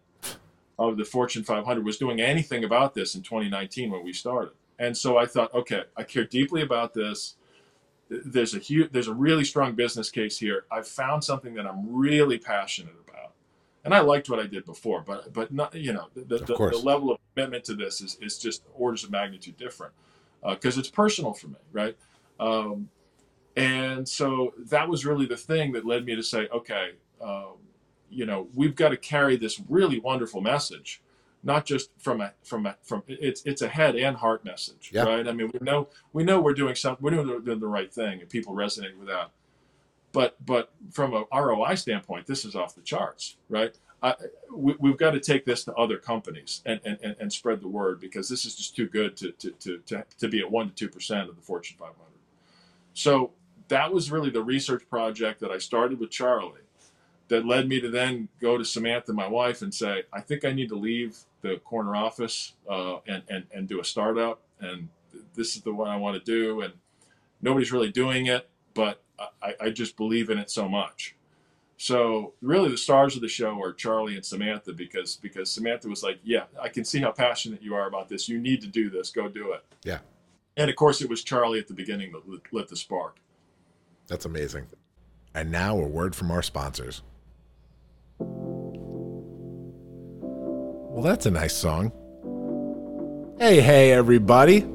of 0.81 0.97
the 0.97 1.05
Fortune 1.05 1.45
500 1.45 1.85
was 1.85 1.99
doing 1.99 2.21
anything 2.21 2.65
about 2.65 2.95
this 2.95 3.15
in 3.15 3.23
2019 3.23 3.91
when 3.91 4.03
we 4.03 4.15
started. 4.15 4.55
And 4.79 4.97
so 4.97 5.19
I 5.19 5.27
thought, 5.27 5.53
okay, 5.53 5.83
I 5.95 6.05
care 6.05 6.25
deeply 6.25 6.63
about 6.63 6.95
this. 6.95 7.37
There's 8.09 8.55
a 8.55 8.59
huge, 8.59 8.91
there's 8.91 9.07
a 9.07 9.15
really 9.15 9.45
strong 9.45 9.75
business 9.75 10.11
case 10.11 10.39
here. 10.39 10.65
I've 10.73 10.89
found 10.89 11.23
something 11.23 11.53
that 11.55 11.67
I'm 11.67 11.95
really 11.95 12.39
passionate 12.39 12.95
about, 13.07 13.35
and 13.85 13.95
I 13.95 14.01
liked 14.01 14.31
what 14.31 14.41
I 14.41 14.47
did 14.47 14.65
before, 14.65 15.03
but 15.07 15.33
but 15.33 15.53
not, 15.53 15.75
you 15.75 15.93
know, 15.93 16.09
the, 16.17 16.39
the, 16.39 16.45
the 16.47 16.81
level 16.83 17.13
of 17.13 17.19
commitment 17.35 17.63
to 17.65 17.75
this 17.75 18.01
is, 18.01 18.17
is 18.21 18.39
just 18.39 18.63
orders 18.75 19.05
of 19.05 19.11
magnitude 19.11 19.59
different 19.59 19.93
because 20.49 20.77
uh, 20.77 20.81
it's 20.81 20.91
personal 20.91 21.35
for 21.35 21.49
me, 21.49 21.57
right? 21.73 21.97
Um, 22.41 22.89
and 23.55 24.09
so 24.09 24.55
that 24.71 24.89
was 24.89 25.05
really 25.05 25.27
the 25.27 25.37
thing 25.37 25.73
that 25.73 25.85
led 25.85 26.07
me 26.07 26.17
to 26.17 26.23
say, 26.23 26.49
okay, 26.49 26.93
um, 27.21 27.59
you 28.11 28.27
know, 28.27 28.49
we've 28.55 28.75
got 28.75 28.91
to 28.91 28.97
carry 28.97 29.37
this 29.37 29.61
really 29.69 30.01
wonderful 30.01 30.41
message, 30.41 31.01
not 31.43 31.65
just 31.65 31.91
from 31.99 32.21
a 32.21 32.33
from 32.43 32.67
a 32.67 32.77
from 32.83 33.03
it's 33.07 33.43
it's 33.45 33.63
a 33.63 33.69
head 33.69 33.97
and 33.97 34.17
heart 34.17 34.45
message, 34.45 34.91
yeah. 34.93 35.05
right? 35.05 35.27
I 35.27 35.33
mean, 35.33 35.51
we 35.53 35.65
know 35.65 35.89
we 36.13 36.25
know 36.25 36.41
we're 36.41 36.55
doing 36.55 36.75
something, 36.75 37.03
we're 37.03 37.11
doing 37.11 37.45
the, 37.45 37.57
the 37.57 37.67
right 37.67 37.93
thing, 37.93 38.21
and 38.21 38.29
people 38.29 38.55
resonate 38.55 38.97
with 38.99 39.09
that. 39.09 39.31
But 40.13 40.45
but 40.45 40.73
from 40.91 41.15
a 41.15 41.25
ROI 41.33 41.77
standpoint, 41.77 42.27
this 42.27 42.45
is 42.45 42.57
off 42.57 42.75
the 42.75 42.83
charts, 42.83 43.37
right? 43.49 43.77
I, 44.03 44.15
we, 44.55 44.75
have 44.89 44.97
got 44.97 45.11
to 45.11 45.21
take 45.21 45.45
this 45.45 45.65
to 45.65 45.75
other 45.75 45.99
companies 45.99 46.63
and, 46.65 46.81
and, 46.85 47.17
and 47.21 47.31
spread 47.31 47.61
the 47.61 47.69
word 47.69 48.01
because 48.01 48.31
this 48.31 48.47
is 48.47 48.55
just 48.55 48.75
too 48.75 48.87
good 48.87 49.15
to, 49.19 49.33
to, 49.33 49.51
to, 49.51 49.79
to, 49.87 50.05
to 50.19 50.29
be 50.29 50.41
at 50.41 50.51
1% 50.51 50.75
to 50.75 50.89
2% 50.89 51.29
of 51.29 51.37
the 51.37 51.43
Fortune 51.43 51.77
500. 51.79 51.97
So 52.95 53.33
that 53.69 53.93
was 53.93 54.11
really 54.11 54.31
the 54.31 54.43
research 54.43 54.89
project 54.89 55.41
that 55.41 55.51
I 55.51 55.59
started 55.59 56.01
with 56.01 56.11
Charlie 56.11 56.63
that 57.31 57.47
led 57.47 57.69
me 57.69 57.81
to 57.81 57.89
then 57.89 58.29
go 58.41 58.59
to 58.59 58.65
Samantha, 58.65 59.13
my 59.13 59.27
wife, 59.27 59.63
and 59.63 59.73
say, 59.75 60.03
I 60.13 60.21
think 60.21 60.45
I 60.45 60.53
need 60.53 60.69
to 60.69 60.77
leave 60.77 61.17
the 61.41 61.57
corner 61.59 61.97
office 61.97 62.53
uh, 62.69 62.97
and, 63.07 63.23
and, 63.29 63.47
and 63.55 63.67
do 63.69 63.81
a 63.81 63.85
startup. 63.85 64.43
And 64.61 64.89
this 65.35 65.57
is 65.57 65.63
the 65.63 65.73
one 65.73 65.89
I 65.89 65.97
want 65.97 66.23
to 66.23 66.25
do. 66.25 66.61
And 66.61 66.75
nobody's 67.41 67.73
really 67.73 67.91
doing 67.91 68.27
it, 68.27 68.49
but 68.75 69.03
I, 69.43 69.55
I 69.61 69.71
just 69.71 69.97
believe 69.97 70.29
in 70.29 70.39
it 70.39 70.51
so 70.51 70.69
much. 70.69 71.15
So 71.77 72.35
really, 72.43 72.69
the 72.71 72.77
stars 72.77 73.17
of 73.17 73.23
the 73.23 73.29
show 73.29 73.63
are 73.63 73.73
Charlie 73.73 74.15
and 74.17 74.25
Samantha 74.27 74.73
because 74.75 75.17
because 75.17 75.51
Samantha 75.51 75.89
was 75.89 76.03
like, 76.03 76.19
"Yeah, 76.23 76.45
I 76.61 76.69
can 76.69 76.85
see 76.85 76.99
how 77.01 77.11
passionate 77.11 77.63
you 77.63 77.75
are 77.75 77.87
about 77.89 78.09
this. 78.11 78.29
You 78.29 78.39
need 78.39 78.61
to 78.61 78.67
do 78.67 78.91
this. 78.91 79.11
Go 79.11 79.29
do 79.29 79.53
it." 79.53 79.65
Yeah, 79.83 80.01
And 80.59 80.69
of 80.69 80.77
course, 80.77 81.01
it 81.01 81.09
was 81.09 81.25
Charlie 81.25 81.59
at 81.59 81.69
the 81.69 81.73
beginning 81.75 82.13
that 82.13 82.29
lit, 82.29 82.43
lit 82.53 82.69
the 82.69 82.77
spark. 82.77 83.17
that's 84.09 84.27
amazing. 84.27 84.67
And 85.35 85.51
now 85.51 85.79
a 85.79 85.87
word 85.87 86.15
from 86.15 86.31
our 86.31 86.43
sponsors. 86.43 87.03
Well, 91.01 91.09
that's 91.09 91.25
a 91.25 91.31
nice 91.31 91.57
song. 91.57 91.93
Hey, 93.39 93.63
hey, 93.63 93.91
everybody. 93.91 94.67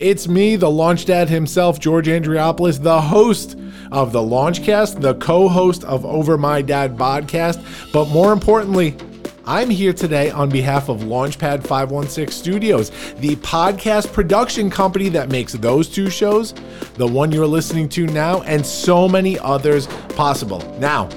It's 0.00 0.26
me, 0.26 0.56
the 0.56 0.68
launch 0.68 1.04
dad 1.04 1.28
himself, 1.28 1.78
George 1.78 2.08
Andriopoulos, 2.08 2.82
the 2.82 3.00
host 3.00 3.56
of 3.92 4.10
the 4.10 4.18
Launchcast, 4.18 5.00
the 5.00 5.14
co 5.14 5.48
host 5.48 5.84
of 5.84 6.04
Over 6.04 6.36
My 6.36 6.60
Dad 6.60 6.96
podcast. 6.96 7.62
But 7.92 8.08
more 8.08 8.32
importantly, 8.32 8.96
I'm 9.44 9.70
here 9.70 9.92
today 9.92 10.32
on 10.32 10.48
behalf 10.48 10.88
of 10.88 11.02
Launchpad 11.02 11.64
516 11.64 12.32
Studios, 12.32 12.90
the 13.18 13.36
podcast 13.36 14.12
production 14.12 14.70
company 14.70 15.08
that 15.10 15.28
makes 15.28 15.52
those 15.52 15.88
two 15.88 16.10
shows, 16.10 16.52
the 16.94 17.06
one 17.06 17.30
you're 17.30 17.46
listening 17.46 17.88
to 17.90 18.08
now, 18.08 18.42
and 18.42 18.66
so 18.66 19.08
many 19.08 19.38
others 19.38 19.86
possible. 20.16 20.58
Now, 20.80 21.08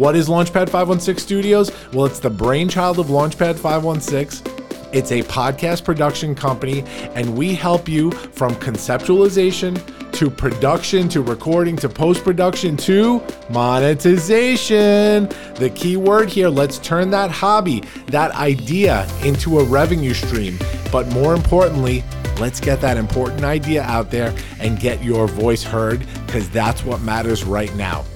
what 0.00 0.16
is 0.16 0.28
Launchpad 0.30 0.70
516 0.70 1.18
Studios? 1.18 1.70
Well, 1.92 2.06
it's 2.06 2.20
the 2.20 2.30
brainchild 2.30 2.98
of 2.98 3.08
Launchpad 3.08 3.58
516. 3.58 4.50
It's 4.94 5.12
a 5.12 5.22
podcast 5.24 5.84
production 5.84 6.34
company, 6.34 6.84
and 7.14 7.36
we 7.36 7.54
help 7.54 7.86
you 7.86 8.10
from 8.10 8.54
conceptualization 8.54 9.78
to 10.12 10.30
production 10.30 11.06
to 11.10 11.20
recording 11.20 11.76
to 11.76 11.88
post 11.90 12.24
production 12.24 12.78
to 12.78 13.22
monetization. 13.50 15.28
The 15.56 15.70
key 15.74 15.98
word 15.98 16.30
here 16.30 16.48
let's 16.48 16.78
turn 16.78 17.10
that 17.10 17.30
hobby, 17.30 17.82
that 18.06 18.30
idea 18.32 19.06
into 19.22 19.58
a 19.58 19.64
revenue 19.64 20.14
stream. 20.14 20.58
But 20.90 21.08
more 21.08 21.34
importantly, 21.34 22.04
let's 22.38 22.58
get 22.58 22.80
that 22.80 22.96
important 22.96 23.44
idea 23.44 23.82
out 23.82 24.10
there 24.10 24.34
and 24.60 24.80
get 24.80 25.04
your 25.04 25.28
voice 25.28 25.62
heard 25.62 26.06
because 26.24 26.48
that's 26.48 26.84
what 26.84 27.02
matters 27.02 27.44
right 27.44 27.74
now 27.76 28.06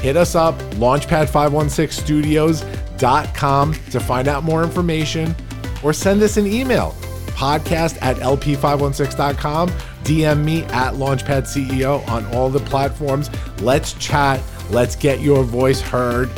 hit 0.00 0.16
us 0.16 0.34
up 0.34 0.54
launchpad516studios.com 0.76 3.74
to 3.74 4.00
find 4.00 4.28
out 4.28 4.44
more 4.44 4.62
information 4.62 5.34
or 5.82 5.92
send 5.92 6.22
us 6.22 6.36
an 6.36 6.46
email 6.46 6.94
podcast 7.28 7.98
at 8.02 8.16
lp516.com 8.16 9.70
dm 10.08 10.42
me 10.42 10.62
at 10.64 10.94
launchpadceo 10.94 12.06
on 12.08 12.24
all 12.34 12.48
the 12.48 12.60
platforms. 12.60 13.30
Let's 13.60 13.92
chat. 13.94 14.42
Let's 14.70 14.96
get 14.96 15.20
your 15.20 15.44
voice 15.44 15.80
heard. 15.80 16.30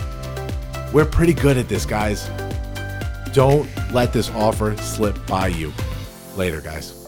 We're 0.92 1.06
pretty 1.06 1.34
good 1.34 1.56
at 1.56 1.68
this 1.68 1.86
guys. 1.86 2.28
Don't 3.32 3.68
let 3.92 4.12
this 4.12 4.28
offer 4.30 4.76
slip 4.78 5.24
by 5.26 5.48
you. 5.48 5.72
Later 6.36 6.60
guys 6.60 6.99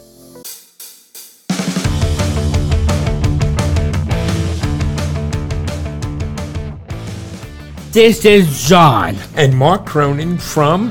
This 7.93 8.24
is 8.24 8.66
John. 8.66 9.16
and 9.36 9.55
Mark 9.55 9.84
Cronin 9.84 10.38
from 10.38 10.90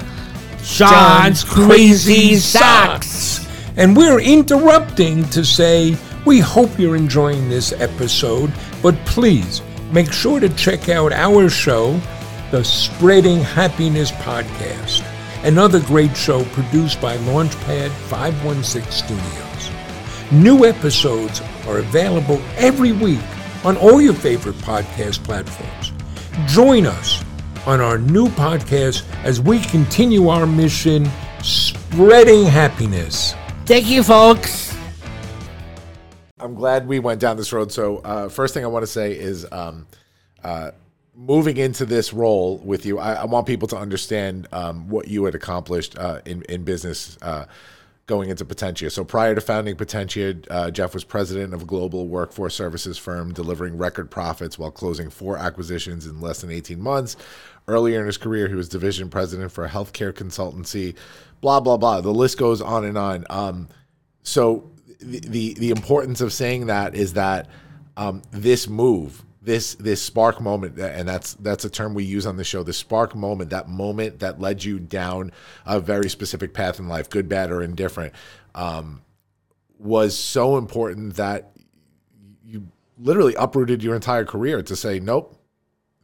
John's 0.61 1.43
Crazy 1.43 2.35
Socks. 2.35 3.47
And 3.75 3.97
we're 3.97 4.19
interrupting 4.19 5.27
to 5.29 5.43
say 5.43 5.97
we 6.27 6.37
hope 6.37 6.77
you're 6.77 6.95
enjoying 6.95 7.49
this 7.49 7.73
episode, 7.73 8.53
but 8.83 8.93
please 9.05 9.63
make 9.91 10.13
sure 10.13 10.39
to 10.39 10.49
check 10.49 10.89
out 10.89 11.11
our 11.11 11.49
show, 11.49 11.99
the 12.51 12.63
Spreading 12.63 13.39
Happiness 13.39 14.11
Podcast, 14.11 15.03
another 15.43 15.79
great 15.79 16.15
show 16.15 16.43
produced 16.53 17.01
by 17.01 17.17
Launchpad 17.17 17.89
516 17.89 18.91
Studios. 18.91 19.71
New 20.31 20.65
episodes 20.65 21.41
are 21.65 21.79
available 21.79 22.39
every 22.57 22.91
week 22.91 23.19
on 23.63 23.75
all 23.77 23.99
your 23.99 24.13
favorite 24.13 24.55
podcast 24.57 25.23
platforms. 25.23 25.93
Join 26.47 26.85
us 26.85 27.23
on 27.65 27.81
our 27.81 27.97
new 27.97 28.27
podcast 28.29 29.05
as 29.23 29.41
we 29.41 29.59
continue 29.59 30.29
our 30.29 30.45
mission 30.45 31.09
spreading 31.43 32.45
happiness. 32.45 33.35
Thank 33.65 33.87
you, 33.87 34.01
folks. 34.01 34.75
I'm 36.39 36.55
glad 36.55 36.87
we 36.87 36.99
went 36.99 37.19
down 37.19 37.37
this 37.37 37.51
road. 37.53 37.71
So, 37.71 37.97
uh, 37.97 38.29
first 38.29 38.53
thing 38.53 38.63
I 38.63 38.67
want 38.67 38.83
to 38.83 38.87
say 38.87 39.11
is 39.11 39.45
um, 39.51 39.85
uh, 40.43 40.71
moving 41.13 41.57
into 41.57 41.85
this 41.85 42.13
role 42.13 42.57
with 42.59 42.85
you, 42.85 42.97
I, 42.97 43.13
I 43.13 43.25
want 43.25 43.45
people 43.45 43.67
to 43.69 43.77
understand 43.77 44.47
um, 44.51 44.87
what 44.87 45.07
you 45.07 45.25
had 45.25 45.35
accomplished 45.35 45.97
uh, 45.97 46.21
in, 46.25 46.43
in 46.43 46.63
business 46.63 47.17
uh, 47.21 47.45
going 48.07 48.29
into 48.29 48.43
Potentia. 48.43 48.89
So, 48.89 49.03
prior 49.03 49.35
to 49.35 49.41
founding 49.41 49.75
Potentia, 49.75 50.35
uh, 50.49 50.71
Jeff 50.71 50.93
was 50.93 51.03
president 51.03 51.53
of 51.53 51.63
a 51.63 51.65
global 51.65 52.07
workforce 52.07 52.55
services 52.55 52.97
firm, 52.97 53.33
delivering 53.33 53.77
record 53.77 54.11
profits 54.11 54.59
while 54.59 54.71
closing 54.71 55.09
four 55.09 55.37
acquisitions 55.37 56.05
in 56.05 56.19
less 56.19 56.41
than 56.41 56.51
18 56.51 56.79
months. 56.79 57.15
Earlier 57.67 57.99
in 57.99 58.05
his 58.05 58.17
career, 58.17 58.47
he 58.47 58.55
was 58.55 58.67
division 58.67 59.09
president 59.09 59.51
for 59.51 59.65
a 59.65 59.69
healthcare 59.69 60.11
consultancy, 60.11 60.95
blah, 61.41 61.59
blah, 61.59 61.77
blah. 61.77 62.01
The 62.01 62.11
list 62.11 62.37
goes 62.37 62.61
on 62.61 62.85
and 62.85 62.97
on. 62.97 63.25
Um, 63.29 63.69
so 64.23 64.71
the, 64.99 65.19
the 65.19 65.53
the 65.55 65.69
importance 65.69 66.21
of 66.21 66.31
saying 66.31 66.67
that 66.67 66.95
is 66.95 67.13
that 67.13 67.47
um, 67.97 68.21
this 68.31 68.67
move 68.67 69.23
this 69.41 69.75
this 69.75 70.01
spark 70.01 70.39
moment 70.39 70.77
and 70.77 71.07
that's 71.07 71.33
that's 71.35 71.65
a 71.65 71.69
term 71.69 71.93
we 71.93 72.03
use 72.03 72.25
on 72.27 72.37
the 72.37 72.43
show 72.43 72.61
the 72.61 72.73
spark 72.73 73.15
moment 73.15 73.49
that 73.49 73.67
moment 73.67 74.19
that 74.19 74.39
led 74.39 74.63
you 74.63 74.79
down 74.79 75.31
a 75.65 75.79
very 75.79 76.09
specific 76.09 76.53
path 76.53 76.79
in 76.79 76.87
life 76.87 77.09
good 77.09 77.27
bad 77.27 77.51
or 77.51 77.63
indifferent 77.63 78.13
um, 78.53 79.01
was 79.79 80.15
so 80.15 80.57
important 80.57 81.15
that 81.15 81.51
you 82.45 82.67
literally 82.99 83.33
uprooted 83.35 83.83
your 83.83 83.95
entire 83.95 84.25
career 84.25 84.61
to 84.61 84.75
say 84.75 84.99
nope 84.99 85.41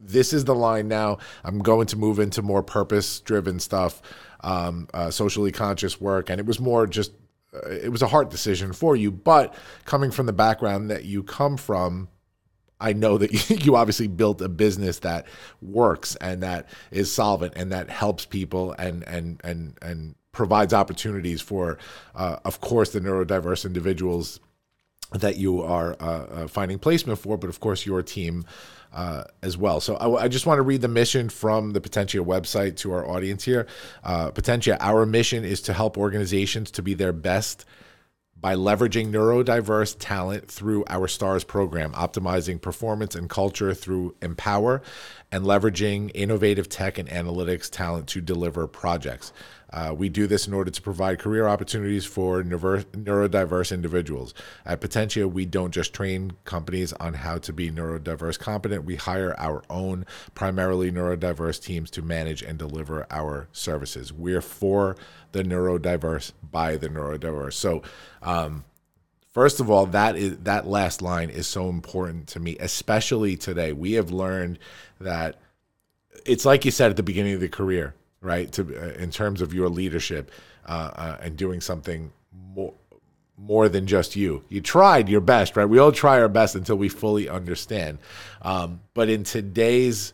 this 0.00 0.32
is 0.32 0.44
the 0.44 0.54
line 0.54 0.88
now. 0.88 1.18
I'm 1.44 1.58
going 1.58 1.86
to 1.88 1.96
move 1.96 2.18
into 2.18 2.42
more 2.42 2.62
purpose 2.62 3.20
driven 3.20 3.58
stuff, 3.58 4.00
um, 4.40 4.88
uh, 4.94 5.10
socially 5.10 5.52
conscious 5.52 6.00
work. 6.00 6.30
And 6.30 6.38
it 6.38 6.46
was 6.46 6.60
more 6.60 6.86
just, 6.86 7.12
uh, 7.52 7.68
it 7.68 7.90
was 7.90 8.02
a 8.02 8.06
hard 8.06 8.28
decision 8.28 8.72
for 8.72 8.96
you. 8.96 9.10
But 9.10 9.54
coming 9.84 10.10
from 10.10 10.26
the 10.26 10.32
background 10.32 10.90
that 10.90 11.04
you 11.04 11.22
come 11.22 11.56
from, 11.56 12.08
I 12.80 12.92
know 12.92 13.18
that 13.18 13.50
you 13.64 13.76
obviously 13.76 14.06
built 14.06 14.40
a 14.40 14.48
business 14.48 15.00
that 15.00 15.26
works 15.60 16.16
and 16.16 16.42
that 16.42 16.68
is 16.90 17.12
solvent 17.12 17.54
and 17.56 17.72
that 17.72 17.90
helps 17.90 18.26
people 18.26 18.72
and 18.78 19.02
and 19.04 19.40
and 19.44 19.76
and 19.82 20.14
provides 20.32 20.72
opportunities 20.72 21.40
for, 21.40 21.78
uh, 22.14 22.36
of 22.44 22.60
course, 22.60 22.90
the 22.92 23.00
neurodiverse 23.00 23.64
individuals 23.64 24.38
that 25.10 25.36
you 25.36 25.62
are 25.62 25.96
uh, 26.00 26.04
uh, 26.04 26.46
finding 26.46 26.78
placement 26.78 27.18
for, 27.18 27.36
but 27.36 27.48
of 27.50 27.58
course 27.60 27.84
your 27.84 28.02
team 28.02 28.44
uh, 28.92 29.24
as 29.42 29.56
well. 29.56 29.80
So 29.80 29.96
I, 29.96 30.24
I 30.24 30.28
just 30.28 30.46
want 30.46 30.58
to 30.58 30.62
read 30.62 30.80
the 30.80 30.88
mission 30.88 31.28
from 31.28 31.72
the 31.72 31.80
Potentia 31.80 32.22
website 32.22 32.76
to 32.76 32.92
our 32.92 33.08
audience 33.08 33.44
here. 33.44 33.66
Uh, 34.04 34.30
Potentia, 34.30 34.76
our 34.80 35.06
mission 35.06 35.44
is 35.44 35.60
to 35.62 35.72
help 35.72 35.98
organizations 35.98 36.70
to 36.72 36.82
be 36.82 36.94
their 36.94 37.12
best 37.12 37.64
by 38.40 38.54
leveraging 38.54 39.10
neurodiverse 39.10 39.96
talent 39.98 40.48
through 40.48 40.84
our 40.88 41.08
STARS 41.08 41.44
program, 41.44 41.92
optimizing 41.92 42.60
performance 42.60 43.14
and 43.14 43.28
culture 43.28 43.74
through 43.74 44.14
Empower, 44.22 44.80
and 45.32 45.44
leveraging 45.44 46.10
innovative 46.14 46.68
tech 46.68 46.98
and 46.98 47.08
analytics 47.08 47.68
talent 47.68 48.06
to 48.08 48.20
deliver 48.20 48.66
projects. 48.66 49.32
Uh, 49.72 49.94
we 49.96 50.08
do 50.08 50.26
this 50.26 50.46
in 50.46 50.54
order 50.54 50.70
to 50.70 50.82
provide 50.82 51.18
career 51.18 51.46
opportunities 51.46 52.04
for 52.04 52.42
neuro- 52.42 52.82
neurodiverse 52.84 53.72
individuals. 53.72 54.34
At 54.64 54.80
Potentia, 54.80 55.28
we 55.28 55.44
don't 55.44 55.72
just 55.72 55.92
train 55.92 56.32
companies 56.44 56.92
on 56.94 57.14
how 57.14 57.38
to 57.38 57.52
be 57.52 57.70
neurodiverse 57.70 58.38
competent, 58.38 58.84
we 58.84 58.96
hire 58.96 59.34
our 59.38 59.62
own 59.68 60.06
primarily 60.34 60.90
neurodiverse 60.90 61.62
teams 61.62 61.90
to 61.90 62.02
manage 62.02 62.42
and 62.42 62.58
deliver 62.58 63.06
our 63.10 63.48
services. 63.52 64.12
We're 64.12 64.40
for 64.40 64.96
the 65.32 65.42
neurodiverse 65.42 66.32
by 66.50 66.76
the 66.76 66.88
neurodiverse. 66.88 67.54
So, 67.54 67.82
um, 68.22 68.64
First 69.38 69.60
of 69.60 69.70
all, 69.70 69.86
that 69.86 70.16
is 70.16 70.38
that 70.38 70.66
last 70.66 71.00
line 71.00 71.30
is 71.30 71.46
so 71.46 71.68
important 71.68 72.26
to 72.28 72.40
me, 72.40 72.56
especially 72.58 73.36
today. 73.36 73.72
We 73.72 73.92
have 73.92 74.10
learned 74.10 74.58
that 75.00 75.36
it's 76.26 76.44
like 76.44 76.64
you 76.64 76.72
said 76.72 76.90
at 76.90 76.96
the 76.96 77.04
beginning 77.04 77.34
of 77.34 77.40
the 77.40 77.48
career, 77.48 77.94
right? 78.20 78.50
To 78.52 78.62
uh, 78.62 79.02
in 79.02 79.10
terms 79.10 79.40
of 79.40 79.54
your 79.54 79.68
leadership 79.68 80.30
uh, 80.66 80.90
uh, 80.94 81.16
and 81.22 81.36
doing 81.36 81.60
something 81.60 82.12
more 82.54 82.74
more 83.36 83.68
than 83.68 83.86
just 83.86 84.16
you. 84.16 84.42
You 84.48 84.60
tried 84.60 85.08
your 85.08 85.20
best, 85.20 85.56
right? 85.56 85.64
We 85.64 85.78
all 85.78 85.92
try 85.92 86.20
our 86.20 86.28
best 86.28 86.56
until 86.56 86.76
we 86.76 86.88
fully 86.88 87.28
understand. 87.28 87.98
Um, 88.42 88.80
but 88.94 89.08
in 89.08 89.22
today's 89.22 90.12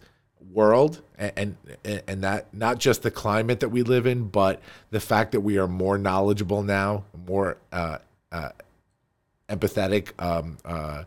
world, 0.52 1.02
and, 1.18 1.56
and 1.84 2.02
and 2.06 2.22
that 2.24 2.52
not 2.52 2.78
just 2.78 3.02
the 3.02 3.10
climate 3.10 3.60
that 3.60 3.70
we 3.70 3.82
live 3.82 4.06
in, 4.06 4.28
but 4.28 4.60
the 4.90 5.00
fact 5.00 5.32
that 5.32 5.40
we 5.40 5.58
are 5.58 5.66
more 5.66 5.96
knowledgeable 5.98 6.62
now, 6.62 7.04
more 7.26 7.56
uh, 7.72 7.98
uh, 8.30 8.50
empathetic 9.48 10.10
um, 10.22 10.58
uh, 10.64 11.04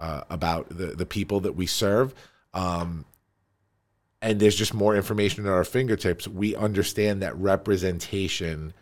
uh, 0.00 0.22
about 0.28 0.68
the, 0.70 0.86
the 0.86 1.06
people 1.06 1.40
that 1.40 1.52
we 1.52 1.66
serve. 1.66 2.14
um, 2.54 3.04
and 4.22 4.38
there's 4.38 4.56
just 4.56 4.74
more 4.74 4.94
information 4.94 5.46
at 5.46 5.52
our 5.52 5.64
fingertips, 5.64 6.28
we 6.28 6.54
understand 6.54 7.22
that 7.22 7.36
representation 7.36 8.74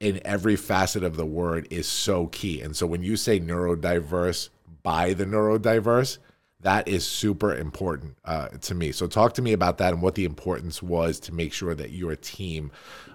in 0.00 0.20
every 0.24 0.56
facet 0.56 1.02
of 1.02 1.16
the 1.16 1.26
word 1.26 1.66
is 1.70 1.86
so 1.86 2.26
key. 2.28 2.60
And 2.60 2.76
so 2.76 2.86
when 2.86 3.02
you 3.02 3.16
say 3.16 3.40
neurodiverse 3.40 4.50
by 4.82 5.14
the 5.14 5.24
neurodiverse, 5.24 6.18
that 6.60 6.86
is 6.86 7.04
super 7.04 7.54
important 7.54 8.16
uh, 8.24 8.48
to 8.48 8.74
me. 8.74 8.92
So 8.92 9.06
talk 9.06 9.34
to 9.34 9.42
me 9.42 9.52
about 9.52 9.78
that 9.78 9.92
and 9.92 10.02
what 10.02 10.14
the 10.14 10.24
importance 10.24 10.82
was 10.82 11.18
to 11.20 11.34
make 11.34 11.52
sure 11.52 11.74
that 11.74 11.90
your 11.90 12.14
team 12.16 12.70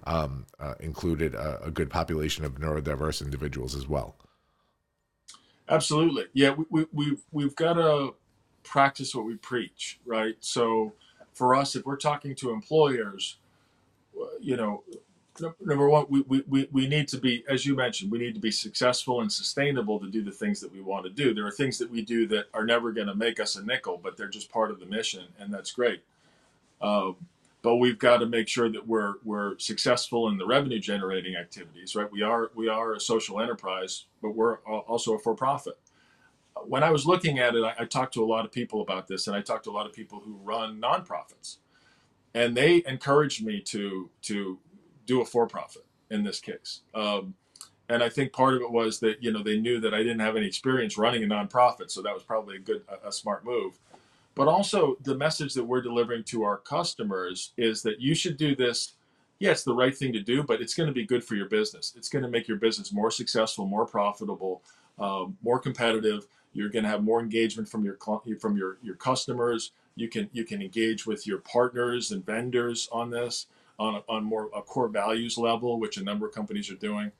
um, 0.06 0.46
uh, 0.60 0.76
included 0.80 1.34
a, 1.34 1.66
a, 1.66 1.72
good 1.72 1.90
population 1.90 2.46
of 2.46 2.56
neurodiverse 2.56 3.22
individuals 3.22 3.76
as 3.76 3.88
well. 3.88 4.16
Absolutely, 5.70 6.26
yeah. 6.34 6.52
We, 6.52 6.66
we, 6.70 6.86
we've 6.94 7.22
we've 7.32 7.56
got 7.56 7.74
to 7.74 8.16
practice 8.64 9.14
what 9.14 9.26
we 9.26 9.36
preach, 9.36 10.00
right? 10.06 10.36
So 10.40 10.94
for 11.38 11.56
us, 11.56 11.76
if 11.76 11.86
we're 11.86 11.98
talking 11.98 12.34
to 12.36 12.52
employers, 12.52 13.38
you 14.42 14.58
know, 14.58 14.84
number 15.62 15.88
one, 15.88 16.06
we, 16.10 16.44
we, 16.48 16.68
we 16.72 16.88
need 16.88 17.08
to 17.10 17.18
be, 17.18 17.44
as 17.48 17.66
you 17.66 17.76
mentioned, 17.76 18.12
we 18.12 18.18
need 18.18 18.34
to 18.34 18.40
be 18.40 18.52
successful 18.52 19.22
and 19.22 19.32
sustainable 19.32 20.00
to 20.00 20.10
do 20.10 20.24
the 20.24 20.32
things 20.32 20.60
that 20.62 20.74
we 20.74 20.82
want 20.82 21.06
to 21.06 21.12
do. 21.12 21.34
There 21.34 21.46
are 21.46 21.52
things 21.52 21.78
that 21.78 21.90
we 21.90 22.02
do 22.02 22.26
that 22.28 22.48
are 22.54 22.66
never 22.66 22.92
going 22.92 23.08
to 23.08 23.16
make 23.16 23.40
us 23.40 23.56
a 23.56 23.64
nickel, 23.64 24.00
but 24.02 24.18
they're 24.18 24.28
just 24.30 24.52
part 24.52 24.72
of 24.72 24.80
the 24.80 24.88
mission, 24.88 25.26
and 25.40 25.54
that's 25.54 25.72
great. 25.72 26.02
Um, 26.82 27.16
but 27.62 27.76
we've 27.76 28.00
got 28.00 28.18
to 28.18 28.26
make 28.26 28.48
sure 28.48 28.70
that 28.70 28.88
we're 28.88 29.16
we're 29.24 29.58
successful 29.58 30.30
in 30.30 30.38
the 30.38 30.46
revenue 30.46 30.80
generating 30.80 31.36
activities, 31.36 31.96
right? 31.96 32.10
We 32.12 32.22
are 32.22 32.52
we 32.56 32.70
are 32.70 32.94
a 32.94 33.00
social 33.00 33.42
enterprise, 33.42 34.06
but 34.22 34.36
we're 34.36 34.58
also 34.60 35.16
a 35.16 35.20
for 35.20 35.36
profit. 35.36 35.78
When 36.66 36.84
I 36.84 36.92
was 36.92 37.06
looking 37.06 37.40
at 37.40 37.56
it, 37.56 37.64
I, 37.64 37.76
I 37.80 37.86
talked 37.86 38.14
to 38.16 38.24
a 38.24 38.26
lot 38.26 38.46
of 38.46 38.52
people 38.52 38.82
about 38.82 39.08
this, 39.08 39.28
and 39.28 39.36
I 39.36 39.42
talked 39.42 39.66
to 39.66 39.72
a 39.72 39.74
lot 39.74 39.86
of 39.86 39.94
people 39.94 40.20
who 40.20 40.40
run 40.44 40.82
nonprofits, 40.82 41.58
and 42.34 42.56
they 42.56 42.84
encouraged 42.86 43.46
me 43.46 43.62
to 43.62 44.10
to 44.24 44.60
do 45.06 45.22
a 45.22 45.26
for 45.26 45.48
profit 45.48 45.86
in 46.10 46.24
this 46.24 46.40
case. 46.40 46.82
Um, 46.94 47.36
and 47.90 48.04
I 48.04 48.10
think 48.10 48.34
part 48.34 48.54
of 48.54 48.62
it 48.62 48.72
was 48.72 49.00
that 49.00 49.24
you 49.24 49.32
know 49.32 49.44
they 49.44 49.60
knew 49.60 49.80
that 49.80 49.94
I 49.94 50.00
didn't 50.00 50.20
have 50.20 50.36
any 50.36 50.46
experience 50.46 50.98
running 50.98 51.24
a 51.24 51.28
nonprofit, 51.28 51.90
so 51.90 52.02
that 52.02 52.14
was 52.14 52.24
probably 52.24 52.58
a 52.58 52.60
good, 52.60 52.84
a, 52.90 53.08
a 53.08 53.12
smart 53.12 53.46
move. 53.46 53.80
But 54.36 54.48
also 54.48 54.98
the 55.02 55.16
message 55.16 55.54
that 55.56 55.64
we're 55.64 55.82
delivering 55.82 56.24
to 56.26 56.44
our 56.44 56.58
customers 56.58 57.54
is 57.58 57.82
that 57.84 58.00
you 58.00 58.14
should 58.14 58.38
do 58.38 58.56
this. 58.56 58.94
Yeah, 59.40 59.52
it's 59.52 59.64
the 59.64 59.74
right 59.74 59.96
thing 59.96 60.14
to 60.14 60.20
do, 60.20 60.44
but 60.44 60.62
it's 60.62 60.74
going 60.74 60.88
to 60.88 60.94
be 60.94 61.06
good 61.06 61.24
for 61.24 61.36
your 61.36 61.48
business. 61.48 61.94
It's 61.96 62.10
going 62.10 62.24
to 62.24 62.30
make 62.30 62.48
your 62.48 62.58
business 62.58 62.92
more 62.92 63.12
successful, 63.12 63.66
more 63.66 63.86
profitable, 63.86 64.64
um, 65.00 65.38
more 65.42 65.60
competitive. 65.60 66.28
You're 66.58 66.70
going 66.70 66.84
to 66.84 66.90
have 66.90 67.04
more 67.04 67.20
engagement 67.20 67.70
from 67.70 67.86
your 67.86 67.98
from 68.40 68.58
your 68.58 68.80
your 68.82 68.96
customers. 68.96 69.74
You 69.96 70.10
can 70.10 70.28
you 70.34 70.44
can 70.44 70.60
engage 70.60 71.06
with 71.06 71.28
your 71.28 71.38
partners 71.38 72.12
and 72.12 72.26
vendors 72.26 72.90
on 72.92 73.12
this 73.12 73.46
on 73.78 73.96
a, 73.96 74.02
on 74.10 74.24
more 74.24 74.50
a 74.56 74.64
core 74.64 74.88
values 74.88 75.38
level, 75.38 75.80
which 75.80 75.98
a 75.98 76.04
number 76.04 76.26
of 76.26 76.34
companies 76.34 76.72
are 76.72 76.76
doing. 76.76 77.12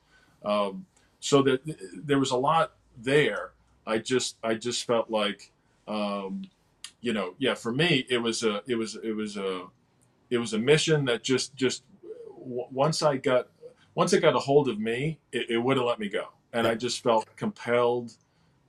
Um, 0.44 0.86
so 1.20 1.42
that 1.42 1.60
there 1.94 2.18
was 2.18 2.32
a 2.32 2.36
lot 2.36 2.72
there. 3.00 3.52
I 3.86 3.98
just 3.98 4.38
I 4.42 4.54
just 4.54 4.84
felt 4.84 5.08
like, 5.08 5.52
um, 5.86 6.42
you 7.00 7.12
know, 7.12 7.34
yeah, 7.38 7.54
for 7.54 7.70
me 7.72 8.06
it 8.10 8.18
was 8.18 8.42
a 8.42 8.62
it 8.66 8.74
was 8.74 8.96
it 8.96 9.12
was 9.12 9.36
a 9.36 9.66
it 10.30 10.38
was 10.38 10.52
a 10.52 10.58
mission 10.58 11.04
that 11.04 11.22
just 11.22 11.54
just 11.54 11.84
once 12.34 13.02
I 13.02 13.18
got 13.18 13.50
once 13.94 14.12
it 14.12 14.20
got 14.20 14.34
a 14.34 14.40
hold 14.40 14.68
of 14.68 14.80
me, 14.80 15.20
it, 15.30 15.48
it 15.48 15.58
wouldn't 15.58 15.86
let 15.86 16.00
me 16.00 16.08
go, 16.08 16.26
and 16.52 16.66
I 16.66 16.74
just 16.74 17.04
felt 17.04 17.24
compelled 17.36 18.14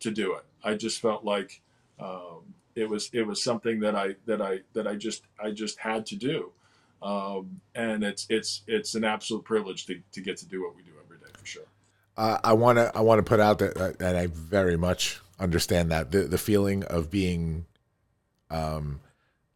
to 0.02 0.12
do 0.12 0.36
it. 0.36 0.46
I 0.64 0.76
just 0.76 1.02
felt 1.02 1.24
like 1.24 1.62
um, 2.00 2.54
it 2.76 2.90
was 2.90 3.10
it 3.14 3.26
was 3.26 3.44
something 3.44 3.80
that 3.82 3.96
I 3.96 4.16
that 4.26 4.42
I 4.42 4.60
that 4.74 4.88
I 4.88 4.96
just 4.96 5.24
I 5.42 5.52
just 5.52 5.80
had 5.80 6.06
to 6.08 6.16
do 6.16 6.52
um, 7.02 7.62
and 7.76 8.04
it's 8.04 8.26
it's 8.30 8.62
it's 8.68 8.96
an 8.96 9.04
absolute 9.04 9.44
privilege 9.44 9.86
to, 9.86 10.02
to 10.12 10.22
get 10.22 10.38
to 10.38 10.46
do 10.46 10.64
what 10.64 10.76
we 10.76 10.84
do 10.84 10.92
every 11.04 11.18
day 11.18 11.32
for 11.38 11.46
sure. 11.46 11.64
Uh, 12.18 12.38
I 12.44 12.54
want 12.54 12.78
to 12.78 12.92
I 12.96 13.02
want 13.02 13.20
to 13.20 13.24
put 13.24 13.40
out 13.40 13.60
that 13.60 14.00
that 14.00 14.16
I 14.16 14.28
very 14.28 14.78
much 14.78 15.20
understand 15.40 15.92
that 15.92 16.12
the 16.12 16.24
the 16.24 16.38
feeling 16.38 16.84
of 16.84 17.10
being, 17.10 17.66
um, 18.50 19.00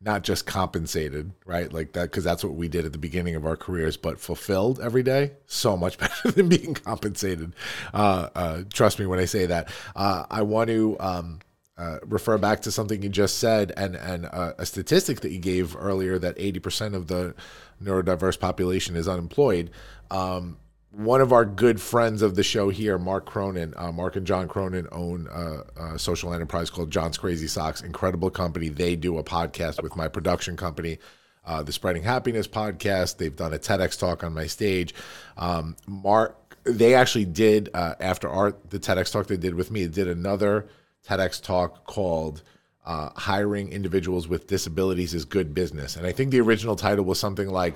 not 0.03 0.23
just 0.23 0.45
compensated, 0.45 1.31
right? 1.45 1.71
Like 1.71 1.93
that 1.93 2.03
because 2.03 2.23
that's 2.23 2.43
what 2.43 2.53
we 2.53 2.67
did 2.67 2.85
at 2.85 2.91
the 2.91 2.97
beginning 2.97 3.35
of 3.35 3.45
our 3.45 3.55
careers, 3.55 3.97
but 3.97 4.19
fulfilled 4.19 4.79
every 4.81 5.03
day. 5.03 5.31
So 5.47 5.77
much 5.77 5.97
better 5.99 6.31
than 6.31 6.49
being 6.49 6.73
compensated. 6.73 7.53
Uh, 7.93 8.29
uh, 8.35 8.63
trust 8.71 8.99
me 8.99 9.05
when 9.05 9.19
I 9.19 9.25
say 9.25 9.45
that. 9.45 9.69
Uh, 9.95 10.25
I 10.29 10.41
want 10.41 10.69
to. 10.69 10.97
Um, 10.99 11.39
uh, 11.75 11.97
refer 12.05 12.37
back 12.37 12.61
to 12.61 12.71
something 12.71 13.01
you 13.01 13.09
just 13.09 13.39
said 13.39 13.73
and 13.75 13.95
and 13.95 14.27
uh, 14.27 14.53
a 14.59 14.65
statistic 14.65 15.21
that 15.21 15.31
you 15.31 15.39
gave 15.39 15.75
earlier 15.75 16.19
that 16.19 16.37
80% 16.37 16.93
of 16.93 17.07
the 17.07 17.33
neurodiverse 17.81 18.39
population 18.39 18.95
is 18.95 19.07
unemployed. 19.07 19.71
Um, 20.11 20.57
one 20.93 21.21
of 21.21 21.33
our 21.33 21.43
good 21.43 21.81
friends 21.81 22.21
of 22.21 22.35
the 22.35 22.43
show 22.43 22.69
here, 22.69 22.99
Mark 22.99 23.25
Cronin, 23.25 23.73
uh, 23.75 23.91
Mark 23.91 24.15
and 24.15 24.27
John 24.27 24.47
Cronin 24.47 24.87
own 24.91 25.27
a, 25.31 25.95
a, 25.95 25.99
social 25.99 26.33
enterprise 26.33 26.69
called 26.69 26.91
John's 26.91 27.17
Crazy 27.17 27.47
Socks. 27.47 27.81
Incredible 27.81 28.29
company. 28.29 28.69
They 28.69 28.95
do 28.95 29.17
a 29.17 29.23
podcast 29.23 29.81
with 29.81 29.95
my 29.95 30.07
production 30.07 30.55
company, 30.55 30.99
uh, 31.45 31.63
the 31.63 31.71
Spreading 31.71 32.03
Happiness 32.03 32.47
podcast. 32.47 33.17
They've 33.17 33.35
done 33.35 33.55
a 33.55 33.57
TEDx 33.57 33.99
talk 33.99 34.23
on 34.23 34.35
my 34.35 34.45
stage. 34.45 34.93
Um, 35.35 35.75
Mark, 35.87 36.57
they 36.63 36.93
actually 36.93 37.25
did 37.25 37.71
uh, 37.73 37.95
after 37.99 38.29
our 38.29 38.55
the 38.69 38.77
TEDx 38.77 39.11
talk 39.11 39.25
they 39.25 39.37
did 39.37 39.55
with 39.55 39.71
me. 39.71 39.87
Did 39.87 40.07
another 40.07 40.67
TEDx 41.07 41.41
talk 41.41 41.85
called 41.85 42.43
uh, 42.85 43.09
Hiring 43.15 43.71
Individuals 43.71 44.27
with 44.27 44.45
Disabilities 44.45 45.13
is 45.13 45.25
Good 45.25 45.53
Business. 45.53 45.95
And 45.95 46.05
I 46.05 46.11
think 46.11 46.31
the 46.31 46.41
original 46.41 46.75
title 46.75 47.05
was 47.05 47.19
something 47.19 47.49
like, 47.49 47.75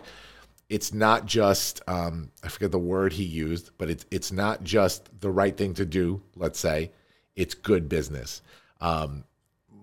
it's 0.70 0.94
not 0.94 1.26
just, 1.26 1.82
um, 1.88 2.32
I 2.44 2.50
forget 2.50 2.72
the 2.72 2.80
word 2.80 3.14
he 3.14 3.24
used, 3.24 3.72
but 3.78 3.90
it's, 3.90 4.06
it's 4.12 4.32
not 4.32 4.64
just 4.64 5.10
the 5.22 5.32
right 5.32 5.56
thing 5.56 5.74
to 5.76 5.86
do, 5.86 6.22
let's 6.36 6.60
say, 6.60 6.92
it's 7.36 7.54
good 7.54 7.88
business. 7.88 8.42
Um, 8.82 9.24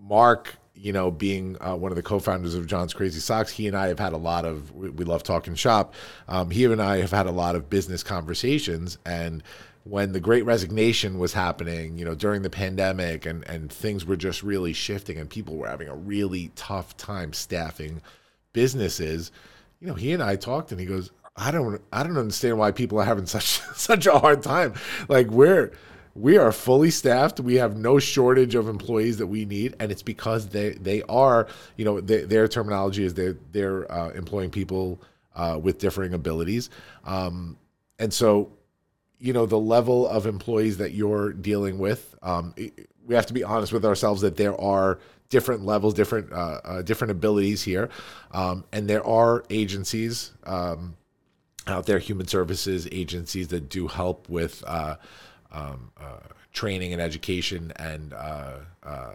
Mark, 0.02 0.56
you 0.74 0.92
know, 0.92 1.10
being 1.10 1.56
uh, 1.60 1.74
one 1.76 1.92
of 1.92 1.96
the 1.96 2.02
co-founders 2.02 2.54
of 2.54 2.66
John's 2.66 2.92
Crazy 2.92 3.20
Socks, 3.20 3.50
he 3.50 3.66
and 3.66 3.76
I 3.76 3.88
have 3.88 3.98
had 3.98 4.12
a 4.12 4.18
lot 4.18 4.44
of. 4.44 4.74
We, 4.74 4.90
we 4.90 5.04
love 5.04 5.22
talking 5.22 5.54
shop. 5.54 5.94
Um, 6.28 6.50
he 6.50 6.64
and 6.64 6.82
I 6.82 6.98
have 6.98 7.12
had 7.12 7.26
a 7.26 7.30
lot 7.30 7.54
of 7.54 7.70
business 7.70 8.02
conversations, 8.02 8.98
and 9.06 9.42
when 9.84 10.12
the 10.12 10.20
great 10.20 10.44
resignation 10.44 11.18
was 11.18 11.32
happening, 11.32 11.98
you 11.98 12.04
know, 12.04 12.14
during 12.14 12.42
the 12.42 12.50
pandemic 12.50 13.26
and, 13.26 13.48
and 13.48 13.70
things 13.70 14.04
were 14.04 14.16
just 14.16 14.42
really 14.42 14.72
shifting 14.72 15.18
and 15.18 15.28
people 15.28 15.56
were 15.56 15.68
having 15.68 15.88
a 15.88 15.94
really 15.94 16.50
tough 16.56 16.96
time 16.96 17.32
staffing 17.34 18.00
businesses, 18.54 19.30
you 19.84 19.90
know, 19.90 19.96
he 19.96 20.14
and 20.14 20.22
I 20.22 20.36
talked 20.36 20.72
and 20.72 20.80
he 20.80 20.86
goes, 20.86 21.10
I 21.36 21.50
don't 21.50 21.78
I 21.92 22.02
don't 22.02 22.16
understand 22.16 22.56
why 22.56 22.70
people 22.70 22.98
are 22.98 23.04
having 23.04 23.26
such 23.26 23.44
such 23.74 24.06
a 24.06 24.18
hard 24.18 24.42
time. 24.42 24.72
Like 25.08 25.28
we're 25.28 25.72
we 26.14 26.38
are 26.38 26.52
fully 26.52 26.90
staffed. 26.90 27.38
We 27.38 27.56
have 27.56 27.76
no 27.76 27.98
shortage 27.98 28.54
of 28.54 28.66
employees 28.66 29.18
that 29.18 29.26
we 29.26 29.44
need, 29.44 29.74
and 29.78 29.92
it's 29.92 30.02
because 30.02 30.48
they 30.48 30.70
they 30.70 31.02
are, 31.02 31.48
you 31.76 31.84
know, 31.84 32.00
they, 32.00 32.22
their 32.22 32.48
terminology 32.48 33.04
is 33.04 33.12
they're 33.12 33.36
they're 33.52 33.90
uh, 33.92 34.10
employing 34.12 34.50
people 34.50 35.02
uh, 35.36 35.60
with 35.62 35.78
differing 35.80 36.14
abilities, 36.14 36.70
um, 37.04 37.58
and 37.98 38.14
so 38.14 38.52
you 39.18 39.34
know 39.34 39.44
the 39.44 39.58
level 39.58 40.08
of 40.08 40.24
employees 40.24 40.78
that 40.78 40.92
you're 40.92 41.34
dealing 41.34 41.76
with 41.76 42.14
um, 42.22 42.54
we 43.06 43.14
have 43.14 43.26
to 43.26 43.34
be 43.34 43.44
honest 43.44 43.72
with 43.72 43.84
ourselves 43.84 44.22
that 44.22 44.36
there 44.36 44.58
are 44.60 44.98
different 45.28 45.64
levels 45.64 45.94
different 45.94 46.32
uh, 46.32 46.60
uh, 46.64 46.82
different 46.82 47.10
abilities 47.10 47.62
here. 47.62 47.88
Um, 48.32 48.64
and 48.72 48.88
there 48.88 49.04
are 49.06 49.44
agencies 49.50 50.32
um, 50.44 50.96
out 51.66 51.86
there 51.86 51.98
human 51.98 52.26
services 52.26 52.86
agencies 52.92 53.48
that 53.48 53.68
do 53.68 53.88
help 53.88 54.28
with 54.28 54.62
uh, 54.66 54.96
um, 55.50 55.90
uh, 56.00 56.18
training 56.52 56.92
and 56.92 57.00
education 57.00 57.72
and 57.76 58.12
uh, 58.12 58.58
uh, 58.82 59.12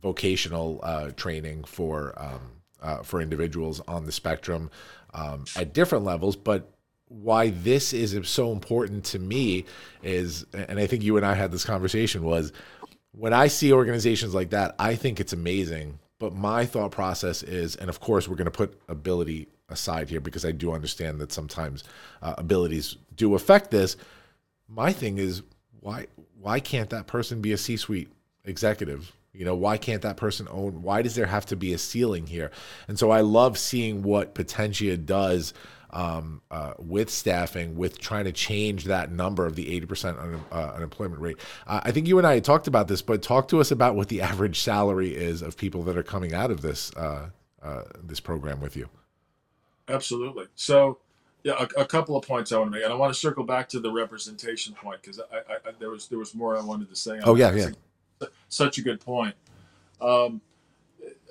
vocational 0.00 0.78
training 1.16 1.64
for 1.64 2.14
um, 2.16 3.02
for 3.02 3.20
individuals 3.20 3.80
on 3.88 4.04
the 4.04 4.12
spectrum 4.12 4.70
um, 5.14 5.44
at 5.56 5.72
different 5.72 6.04
levels. 6.04 6.36
But 6.36 6.70
why 7.08 7.50
this 7.50 7.92
is 7.92 8.16
so 8.28 8.52
important 8.52 9.04
to 9.04 9.18
me 9.18 9.64
is, 10.02 10.46
and 10.52 10.78
I 10.78 10.86
think 10.86 11.02
you 11.02 11.16
and 11.16 11.24
I 11.24 11.34
had 11.34 11.52
this 11.52 11.64
conversation, 11.64 12.22
was 12.22 12.52
when 13.16 13.32
I 13.32 13.46
see 13.46 13.72
organizations 13.72 14.34
like 14.34 14.50
that, 14.50 14.74
I 14.78 14.96
think 14.96 15.20
it's 15.20 15.32
amazing. 15.32 15.98
But 16.18 16.34
my 16.34 16.64
thought 16.64 16.90
process 16.90 17.42
is, 17.42 17.76
and 17.76 17.90
of 17.90 18.00
course, 18.00 18.28
we're 18.28 18.36
going 18.36 18.46
to 18.46 18.50
put 18.50 18.80
ability 18.88 19.48
aside 19.68 20.08
here 20.08 20.20
because 20.20 20.44
I 20.44 20.52
do 20.52 20.72
understand 20.72 21.20
that 21.20 21.32
sometimes 21.32 21.84
uh, 22.22 22.34
abilities 22.38 22.96
do 23.16 23.34
affect 23.34 23.70
this. 23.70 23.96
My 24.68 24.92
thing 24.92 25.18
is, 25.18 25.42
why 25.80 26.06
why 26.40 26.60
can't 26.60 26.90
that 26.90 27.06
person 27.06 27.40
be 27.40 27.52
a 27.52 27.56
C-suite 27.56 28.10
executive? 28.44 29.12
You 29.32 29.44
know, 29.44 29.54
why 29.54 29.76
can't 29.76 30.02
that 30.02 30.16
person 30.16 30.46
own? 30.50 30.82
Why 30.82 31.02
does 31.02 31.14
there 31.14 31.26
have 31.26 31.46
to 31.46 31.56
be 31.56 31.72
a 31.72 31.78
ceiling 31.78 32.26
here? 32.26 32.50
And 32.86 32.98
so 32.98 33.10
I 33.10 33.20
love 33.20 33.58
seeing 33.58 34.02
what 34.02 34.34
Potentia 34.34 34.96
does 34.96 35.52
um, 35.94 36.42
uh, 36.50 36.74
with 36.78 37.08
staffing, 37.08 37.76
with 37.76 37.98
trying 37.98 38.24
to 38.24 38.32
change 38.32 38.84
that 38.84 39.12
number 39.12 39.46
of 39.46 39.54
the 39.54 39.80
80% 39.80 40.20
un, 40.20 40.44
uh, 40.50 40.72
unemployment 40.74 41.20
rate. 41.20 41.38
Uh, 41.66 41.80
I 41.84 41.92
think 41.92 42.08
you 42.08 42.18
and 42.18 42.26
I 42.26 42.34
had 42.34 42.44
talked 42.44 42.66
about 42.66 42.88
this, 42.88 43.00
but 43.00 43.22
talk 43.22 43.48
to 43.48 43.60
us 43.60 43.70
about 43.70 43.94
what 43.94 44.08
the 44.08 44.20
average 44.30 44.60
salary 44.60 45.14
is 45.14 45.40
of 45.40 45.56
people 45.56 45.82
that 45.84 45.96
are 45.96 46.02
coming 46.02 46.34
out 46.34 46.50
of 46.50 46.60
this 46.60 46.94
uh, 46.96 47.30
uh, 47.62 47.82
this 48.02 48.20
program 48.20 48.60
with 48.60 48.76
you. 48.76 48.88
Absolutely. 49.88 50.46
So, 50.54 50.98
yeah, 51.44 51.66
a, 51.76 51.82
a, 51.82 51.84
couple 51.86 52.16
of 52.16 52.26
points 52.26 52.52
I 52.52 52.58
want 52.58 52.72
to 52.72 52.76
make, 52.76 52.84
and 52.84 52.92
I 52.92 52.96
want 52.96 53.12
to 53.12 53.18
circle 53.18 53.44
back 53.44 53.68
to 53.70 53.80
the 53.80 53.90
representation 53.90 54.74
point 54.74 55.00
because 55.00 55.20
I, 55.20 55.36
I, 55.36 55.54
I, 55.68 55.72
there 55.78 55.90
was 55.90 56.08
there 56.08 56.18
was 56.18 56.34
more 56.34 56.58
I 56.58 56.62
wanted 56.62 56.90
to 56.90 56.96
say. 56.96 57.20
oh 57.24 57.36
yeah, 57.36 57.54
yeah. 57.54 57.68
Such 58.48 58.78
a 58.78 58.82
good 58.82 59.00
point. 59.00 59.34
Um, 60.00 60.40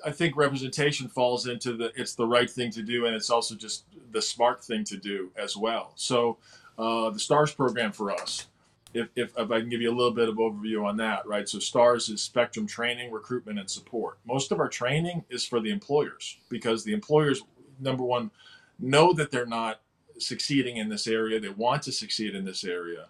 I 0.04 0.10
think 0.10 0.36
representation 0.36 1.08
falls 1.08 1.46
into 1.46 1.76
the 1.76 1.92
it's 1.96 2.14
the 2.14 2.26
right 2.26 2.50
thing 2.50 2.70
to 2.72 2.82
do, 2.82 3.06
and 3.06 3.14
it's 3.14 3.30
also 3.30 3.54
just 3.54 3.84
the 4.12 4.20
smart 4.20 4.62
thing 4.62 4.84
to 4.84 4.96
do 4.96 5.30
as 5.36 5.56
well. 5.56 5.92
So, 5.96 6.38
uh, 6.78 7.10
the 7.10 7.18
STARS 7.18 7.52
program 7.52 7.92
for 7.92 8.10
us, 8.10 8.46
if, 8.92 9.08
if, 9.16 9.32
if 9.36 9.50
I 9.50 9.60
can 9.60 9.68
give 9.68 9.80
you 9.80 9.90
a 9.90 9.96
little 9.96 10.12
bit 10.12 10.28
of 10.28 10.36
overview 10.36 10.84
on 10.84 10.96
that, 10.98 11.26
right? 11.26 11.48
So, 11.48 11.58
STARS 11.58 12.08
is 12.08 12.22
Spectrum 12.22 12.66
Training, 12.66 13.10
Recruitment, 13.12 13.58
and 13.58 13.70
Support. 13.70 14.18
Most 14.26 14.52
of 14.52 14.60
our 14.60 14.68
training 14.68 15.24
is 15.30 15.46
for 15.46 15.60
the 15.60 15.70
employers 15.70 16.38
because 16.48 16.84
the 16.84 16.92
employers, 16.92 17.42
number 17.80 18.04
one, 18.04 18.30
know 18.78 19.12
that 19.14 19.30
they're 19.30 19.46
not 19.46 19.80
succeeding 20.18 20.76
in 20.76 20.88
this 20.88 21.06
area. 21.06 21.40
They 21.40 21.48
want 21.48 21.82
to 21.84 21.92
succeed 21.92 22.34
in 22.34 22.44
this 22.44 22.62
area, 22.62 23.06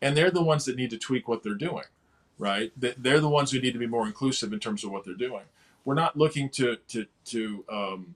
and 0.00 0.16
they're 0.16 0.30
the 0.30 0.42
ones 0.42 0.64
that 0.64 0.76
need 0.76 0.90
to 0.90 0.98
tweak 0.98 1.28
what 1.28 1.42
they're 1.42 1.54
doing, 1.54 1.84
right? 2.38 2.72
They're 2.76 3.20
the 3.20 3.28
ones 3.28 3.52
who 3.52 3.60
need 3.60 3.72
to 3.72 3.78
be 3.78 3.86
more 3.86 4.06
inclusive 4.06 4.52
in 4.52 4.58
terms 4.58 4.82
of 4.82 4.90
what 4.90 5.04
they're 5.04 5.14
doing 5.14 5.44
we're 5.84 5.94
not 5.94 6.16
looking 6.16 6.48
to 6.50 6.76
to 6.88 7.06
to 7.26 7.64
um, 7.70 8.14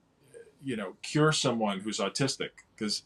you 0.62 0.76
know 0.76 0.94
cure 1.02 1.32
someone 1.32 1.80
who's 1.80 1.98
autistic 1.98 2.50
because 2.74 3.02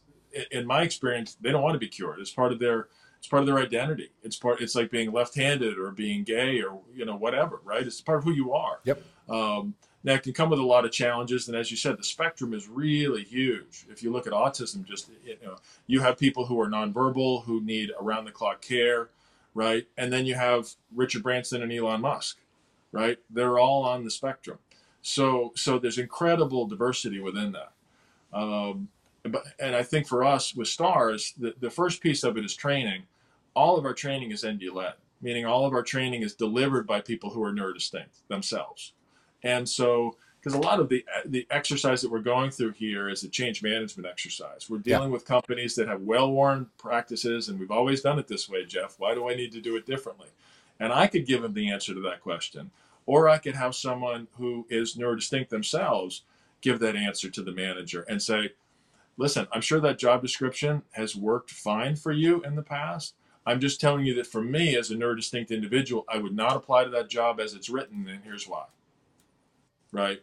in 0.50 0.66
my 0.66 0.82
experience 0.82 1.36
they 1.40 1.50
don't 1.50 1.62
want 1.62 1.74
to 1.74 1.78
be 1.78 1.88
cured. 1.88 2.20
It's 2.20 2.30
part 2.30 2.52
of 2.52 2.58
their 2.58 2.88
it's 3.18 3.28
part 3.28 3.40
of 3.40 3.46
their 3.46 3.58
identity. 3.58 4.10
It's 4.22 4.36
part 4.36 4.60
it's 4.60 4.74
like 4.74 4.90
being 4.90 5.12
left-handed 5.12 5.78
or 5.78 5.90
being 5.90 6.24
gay 6.24 6.62
or 6.62 6.80
you 6.94 7.04
know 7.04 7.16
whatever 7.16 7.60
right? 7.64 7.86
It's 7.86 8.00
part 8.00 8.18
of 8.18 8.24
who 8.24 8.32
you 8.32 8.52
are. 8.52 8.80
Yep. 8.84 9.02
Um, 9.28 9.74
now 10.02 10.14
it 10.14 10.22
can 10.22 10.32
come 10.32 10.48
with 10.48 10.58
a 10.58 10.64
lot 10.64 10.84
of 10.84 10.92
challenges 10.92 11.48
and 11.48 11.56
as 11.56 11.70
you 11.70 11.76
said 11.76 11.98
the 11.98 12.04
spectrum 12.04 12.54
is 12.54 12.68
really 12.68 13.24
huge. 13.24 13.86
If 13.90 14.02
you 14.02 14.10
look 14.10 14.26
at 14.26 14.32
autism 14.32 14.84
just 14.84 15.10
you 15.24 15.36
know 15.42 15.56
you 15.86 16.00
have 16.00 16.18
people 16.18 16.46
who 16.46 16.60
are 16.60 16.68
nonverbal 16.68 17.44
who 17.44 17.60
need 17.60 17.90
around 18.00 18.24
the 18.24 18.32
clock 18.32 18.62
care 18.62 19.10
right? 19.52 19.86
And 19.98 20.12
then 20.12 20.26
you 20.26 20.34
have 20.36 20.70
richard 20.94 21.22
branson 21.22 21.62
and 21.62 21.72
elon 21.72 22.00
musk 22.00 22.38
right? 22.92 23.18
They're 23.30 23.58
all 23.58 23.84
on 23.84 24.04
the 24.04 24.10
spectrum. 24.10 24.58
So 25.02 25.52
so 25.56 25.78
there's 25.78 25.98
incredible 25.98 26.66
diversity 26.66 27.20
within 27.20 27.52
that. 27.52 27.72
Um, 28.32 28.88
but, 29.24 29.44
and 29.58 29.74
I 29.74 29.82
think 29.82 30.06
for 30.06 30.24
us 30.24 30.54
with 30.54 30.68
stars, 30.68 31.34
the, 31.38 31.54
the 31.60 31.70
first 31.70 32.02
piece 32.02 32.22
of 32.24 32.36
it 32.36 32.44
is 32.44 32.54
training. 32.54 33.02
All 33.54 33.76
of 33.76 33.84
our 33.84 33.92
training 33.92 34.30
is 34.30 34.46
ND 34.46 34.64
led, 34.72 34.94
meaning 35.20 35.44
all 35.44 35.66
of 35.66 35.74
our 35.74 35.82
training 35.82 36.22
is 36.22 36.34
delivered 36.34 36.86
by 36.86 37.00
people 37.00 37.30
who 37.30 37.42
are 37.42 37.52
neurodistinct 37.52 38.22
themselves. 38.28 38.92
And 39.42 39.68
so, 39.68 40.16
because 40.38 40.54
a 40.54 40.60
lot 40.60 40.80
of 40.80 40.88
the 40.88 41.04
the 41.26 41.46
exercise 41.50 42.00
that 42.00 42.10
we're 42.10 42.20
going 42.20 42.50
through 42.50 42.72
here 42.72 43.10
is 43.10 43.24
a 43.24 43.28
change 43.28 43.62
management 43.62 44.08
exercise. 44.08 44.70
We're 44.70 44.78
dealing 44.78 45.08
yeah. 45.08 45.14
with 45.14 45.26
companies 45.26 45.74
that 45.74 45.88
have 45.88 46.00
well-worn 46.02 46.66
practices, 46.78 47.48
and 47.48 47.58
we've 47.60 47.70
always 47.70 48.00
done 48.00 48.18
it 48.18 48.26
this 48.26 48.48
way, 48.48 48.64
Jeff. 48.64 48.94
Why 48.98 49.14
do 49.14 49.28
I 49.28 49.34
need 49.34 49.52
to 49.52 49.60
do 49.60 49.76
it 49.76 49.84
differently? 49.84 50.28
And 50.80 50.92
I 50.92 51.06
could 51.06 51.26
give 51.26 51.42
them 51.42 51.52
the 51.52 51.70
answer 51.70 51.94
to 51.94 52.00
that 52.00 52.22
question. 52.22 52.70
Or 53.06 53.28
I 53.28 53.38
could 53.38 53.54
have 53.54 53.74
someone 53.74 54.26
who 54.38 54.66
is 54.70 54.96
neurodistinct 54.96 55.50
themselves 55.50 56.22
give 56.62 56.80
that 56.80 56.96
answer 56.96 57.30
to 57.30 57.42
the 57.42 57.52
manager 57.52 58.04
and 58.08 58.20
say, 58.20 58.52
listen, 59.16 59.46
I'm 59.52 59.60
sure 59.60 59.80
that 59.80 59.98
job 59.98 60.22
description 60.22 60.82
has 60.92 61.14
worked 61.14 61.50
fine 61.50 61.96
for 61.96 62.12
you 62.12 62.42
in 62.42 62.56
the 62.56 62.62
past. 62.62 63.14
I'm 63.46 63.60
just 63.60 63.80
telling 63.80 64.04
you 64.04 64.14
that 64.14 64.26
for 64.26 64.42
me 64.42 64.76
as 64.76 64.90
a 64.90 64.94
neurodistinct 64.94 65.50
individual, 65.50 66.04
I 66.08 66.18
would 66.18 66.34
not 66.34 66.56
apply 66.56 66.84
to 66.84 66.90
that 66.90 67.08
job 67.08 67.40
as 67.40 67.54
it's 67.54 67.70
written, 67.70 68.08
and 68.08 68.22
here's 68.24 68.48
why. 68.48 68.64
Right? 69.92 70.22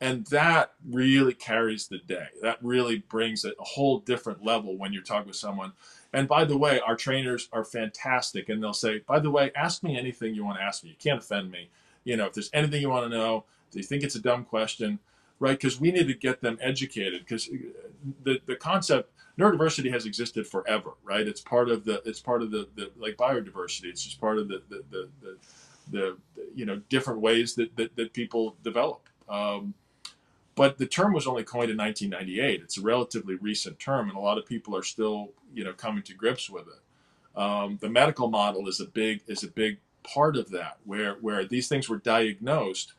And 0.00 0.26
that 0.26 0.74
really 0.88 1.34
carries 1.34 1.88
the 1.88 1.98
day. 1.98 2.28
That 2.40 2.58
really 2.62 2.98
brings 2.98 3.44
a 3.44 3.52
whole 3.58 3.98
different 3.98 4.44
level 4.44 4.76
when 4.76 4.92
you're 4.92 5.02
talking 5.02 5.26
with 5.26 5.36
someone 5.36 5.72
and 6.12 6.26
by 6.26 6.44
the 6.44 6.56
way, 6.56 6.80
our 6.80 6.96
trainers 6.96 7.48
are 7.52 7.64
fantastic, 7.64 8.48
and 8.48 8.62
they'll 8.62 8.72
say, 8.72 9.00
"By 9.00 9.18
the 9.18 9.30
way, 9.30 9.50
ask 9.54 9.82
me 9.82 9.98
anything 9.98 10.34
you 10.34 10.44
want 10.44 10.58
to 10.58 10.64
ask 10.64 10.82
me. 10.82 10.90
You 10.90 10.96
can't 10.98 11.18
offend 11.18 11.50
me. 11.50 11.70
You 12.04 12.16
know, 12.16 12.26
if 12.26 12.32
there's 12.32 12.50
anything 12.52 12.80
you 12.80 12.88
want 12.90 13.10
to 13.10 13.16
know, 13.16 13.44
if 13.70 13.76
you 13.76 13.82
think 13.82 14.02
it's 14.02 14.14
a 14.14 14.20
dumb 14.20 14.44
question, 14.44 15.00
right? 15.38 15.58
Because 15.58 15.80
we 15.80 15.92
need 15.92 16.08
to 16.08 16.14
get 16.14 16.40
them 16.40 16.58
educated. 16.60 17.20
Because 17.20 17.48
the 18.24 18.40
the 18.46 18.56
concept 18.56 19.12
neurodiversity 19.38 19.90
has 19.92 20.06
existed 20.06 20.46
forever, 20.46 20.92
right? 21.04 21.26
It's 21.26 21.40
part 21.40 21.68
of 21.68 21.84
the 21.84 22.02
it's 22.04 22.20
part 22.20 22.42
of 22.42 22.50
the, 22.50 22.68
the 22.74 22.90
like 22.96 23.16
biodiversity. 23.16 23.84
It's 23.84 24.02
just 24.02 24.20
part 24.20 24.38
of 24.38 24.48
the 24.48 24.62
the 24.68 24.84
the, 24.90 25.08
the, 25.20 25.38
the 25.90 26.16
you 26.54 26.66
know 26.66 26.80
different 26.88 27.20
ways 27.20 27.54
that 27.54 27.76
that, 27.76 27.94
that 27.96 28.12
people 28.12 28.56
develop. 28.62 29.08
Um, 29.28 29.74
but 30.58 30.76
the 30.76 30.86
term 30.86 31.12
was 31.12 31.28
only 31.28 31.44
coined 31.44 31.70
in 31.70 31.76
1998. 31.76 32.62
It's 32.62 32.78
a 32.78 32.82
relatively 32.82 33.36
recent 33.36 33.78
term, 33.78 34.08
and 34.08 34.18
a 34.18 34.20
lot 34.20 34.38
of 34.38 34.46
people 34.46 34.76
are 34.76 34.82
still, 34.82 35.28
you 35.54 35.64
know, 35.64 35.72
coming 35.72 36.02
to 36.04 36.14
grips 36.14 36.48
with 36.50 36.66
it. 36.66 37.40
Um, 37.40 37.78
the 37.80 37.88
medical 37.88 38.28
model 38.28 38.68
is 38.68 38.80
a 38.80 38.86
big 38.86 39.22
is 39.26 39.42
a 39.42 39.48
big 39.48 39.78
part 40.02 40.36
of 40.36 40.50
that, 40.50 40.78
where 40.84 41.14
where 41.14 41.44
these 41.44 41.68
things 41.68 41.88
were 41.88 41.98
diagnosed, 41.98 42.94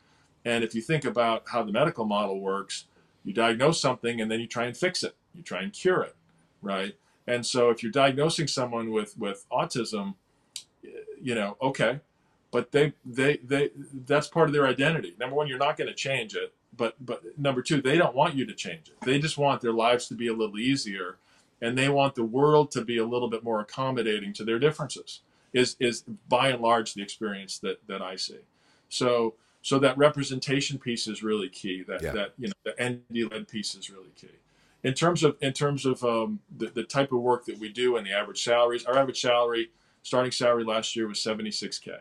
and 0.45 0.63
if 0.63 0.73
you 0.73 0.81
think 0.81 1.05
about 1.05 1.43
how 1.47 1.63
the 1.63 1.71
medical 1.71 2.05
model 2.05 2.39
works, 2.39 2.85
you 3.23 3.33
diagnose 3.33 3.81
something 3.81 4.21
and 4.21 4.31
then 4.31 4.39
you 4.39 4.47
try 4.47 4.65
and 4.65 4.77
fix 4.77 5.03
it, 5.03 5.15
you 5.35 5.41
try 5.41 5.61
and 5.61 5.73
cure 5.73 6.01
it, 6.01 6.15
right? 6.61 6.95
And 7.27 7.45
so 7.45 7.69
if 7.69 7.83
you're 7.83 7.91
diagnosing 7.91 8.47
someone 8.47 8.91
with 8.91 9.17
with 9.17 9.45
autism, 9.51 10.15
you 11.21 11.35
know, 11.35 11.57
okay, 11.61 11.99
but 12.51 12.71
they 12.71 12.93
they 13.05 13.37
they 13.37 13.71
that's 14.05 14.27
part 14.27 14.47
of 14.47 14.53
their 14.53 14.67
identity. 14.67 15.15
Number 15.19 15.35
one, 15.35 15.47
you're 15.47 15.57
not 15.57 15.77
going 15.77 15.89
to 15.89 15.95
change 15.95 16.35
it 16.35 16.53
but 16.75 16.95
but 17.05 17.21
number 17.37 17.61
two, 17.61 17.81
they 17.81 17.97
don't 17.97 18.15
want 18.15 18.35
you 18.35 18.45
to 18.45 18.53
change 18.53 18.89
it. 18.89 18.99
They 19.01 19.19
just 19.19 19.37
want 19.37 19.61
their 19.61 19.73
lives 19.73 20.07
to 20.07 20.15
be 20.15 20.27
a 20.27 20.33
little 20.33 20.59
easier, 20.59 21.17
and 21.61 21.77
they 21.77 21.89
want 21.89 22.15
the 22.15 22.23
world 22.23 22.71
to 22.71 22.83
be 22.83 22.97
a 22.97 23.05
little 23.05 23.29
bit 23.29 23.43
more 23.43 23.59
accommodating 23.59 24.33
to 24.33 24.43
their 24.43 24.59
differences. 24.59 25.21
Is 25.51 25.75
is 25.79 26.03
by 26.27 26.49
and 26.49 26.61
large 26.61 26.93
the 26.93 27.01
experience 27.01 27.57
that 27.59 27.85
that 27.87 28.01
I 28.01 28.15
see. 28.15 28.39
So 28.89 29.35
so 29.61 29.79
that 29.79 29.97
representation 29.97 30.77
piece 30.77 31.07
is 31.07 31.23
really 31.23 31.49
key. 31.49 31.83
That 31.87 32.01
yeah. 32.01 32.11
that 32.11 32.33
you 32.37 32.47
know 32.47 32.53
the 32.63 32.83
ND 32.83 33.31
led 33.31 33.47
piece 33.47 33.73
is 33.75 33.89
really 33.89 34.11
key. 34.15 34.29
In 34.83 34.93
terms 34.93 35.23
of 35.23 35.37
in 35.41 35.53
terms 35.53 35.85
of 35.85 36.03
um, 36.03 36.39
the 36.55 36.67
the 36.67 36.83
type 36.83 37.11
of 37.11 37.21
work 37.21 37.45
that 37.45 37.57
we 37.57 37.69
do 37.69 37.97
and 37.97 38.05
the 38.05 38.11
average 38.11 38.43
salaries, 38.43 38.85
our 38.85 38.97
average 38.97 39.19
salary 39.19 39.71
starting 40.03 40.31
salary 40.31 40.63
last 40.63 40.95
year 40.95 41.07
was 41.07 41.17
76k. 41.19 41.99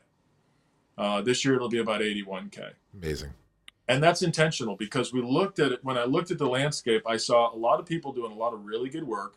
Uh, 0.97 1.21
this 1.23 1.45
year 1.45 1.55
it'll 1.55 1.69
be 1.69 1.79
about 1.79 2.01
81k. 2.01 2.73
Amazing 2.95 3.31
and 3.89 4.03
that's 4.03 4.23
intentional 4.23 4.77
because 4.77 5.13
we 5.13 5.23
looked 5.23 5.59
at 5.59 5.73
it 5.73 5.83
when 5.83 5.99
i 5.99 6.05
looked 6.05 6.31
at 6.31 6.39
the 6.39 6.47
landscape 6.47 7.03
i 7.07 7.17
saw 7.17 7.53
a 7.53 7.57
lot 7.57 7.81
of 7.81 7.87
people 7.87 8.13
doing 8.13 8.31
a 8.31 8.35
lot 8.35 8.53
of 8.53 8.65
really 8.65 8.91
good 8.91 9.05
work 9.05 9.37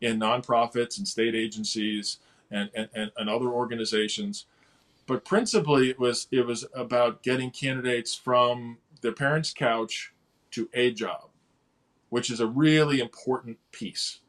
in 0.00 0.18
nonprofits 0.18 0.98
and 0.98 1.06
state 1.06 1.34
agencies 1.34 2.18
and, 2.50 2.70
and, 2.74 2.88
and, 2.94 3.28
other 3.28 3.48
organizations. 3.48 4.46
But 5.06 5.24
principally 5.24 5.90
it 5.90 5.98
was 5.98 6.28
it 6.30 6.46
was 6.46 6.66
about 6.74 7.22
getting 7.22 7.50
candidates 7.50 8.14
from 8.14 8.78
their 9.00 9.12
parents 9.12 9.52
couch 9.52 10.12
to 10.52 10.68
a 10.74 10.90
job 10.92 11.28
which 12.10 12.30
is 12.30 12.40
a 12.40 12.46
really 12.46 13.00
important 13.00 13.58
piece 13.70 14.20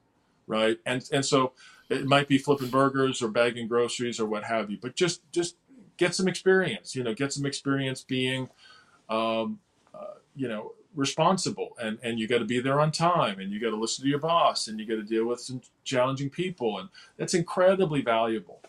right? 0.47 0.79
And 0.85 1.07
and 1.13 1.25
so 1.25 1.53
it 1.89 2.05
might 2.05 2.27
be 2.27 2.37
flipping 2.37 2.69
burgers 2.69 3.21
or 3.21 3.29
bagging 3.29 3.67
groceries 3.67 4.19
or 4.19 4.25
what 4.25 4.43
have 4.43 4.69
you 4.69 4.77
but 4.81 4.95
just 4.95 5.21
just 5.31 5.55
get 5.97 6.15
some 6.15 6.27
experience 6.27 6.95
you 6.95 7.03
know 7.03 7.13
get 7.13 7.31
some 7.33 7.45
experience 7.45 8.03
being 8.03 8.49
um, 9.09 9.59
uh, 9.93 10.15
you 10.35 10.47
know, 10.47 10.73
responsible 10.95 11.75
and, 11.81 11.99
and 12.01 12.19
you 12.19 12.27
got 12.27 12.39
to 12.39 12.45
be 12.45 12.59
there 12.59 12.79
on 12.79 12.91
time 12.91 13.39
and 13.39 13.51
you 13.51 13.59
got 13.59 13.69
to 13.69 13.75
listen 13.75 14.03
to 14.03 14.09
your 14.09 14.19
boss 14.19 14.67
and 14.67 14.79
you 14.79 14.85
got 14.85 14.95
to 14.95 15.03
deal 15.03 15.25
with 15.25 15.39
some 15.39 15.61
challenging 15.83 16.29
people. 16.29 16.79
And 16.79 16.89
that's 17.17 17.33
incredibly 17.33 18.01
valuable. 18.01 18.61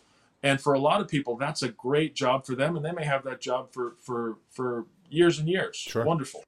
And 0.43 0.59
for 0.59 0.73
a 0.73 0.79
lot 0.79 1.01
of 1.01 1.07
people, 1.07 1.35
that's 1.35 1.61
a 1.61 1.69
great 1.69 2.15
job 2.15 2.45
for 2.45 2.55
them. 2.55 2.75
And 2.75 2.85
they 2.85 2.91
may 2.91 3.05
have 3.05 3.23
that 3.25 3.41
job 3.41 3.71
for, 3.71 3.95
for, 3.99 4.37
for 4.49 4.85
years 5.09 5.39
and 5.39 5.47
years. 5.47 5.75
Sure. 5.75 6.05
Wonderful. 6.05 6.43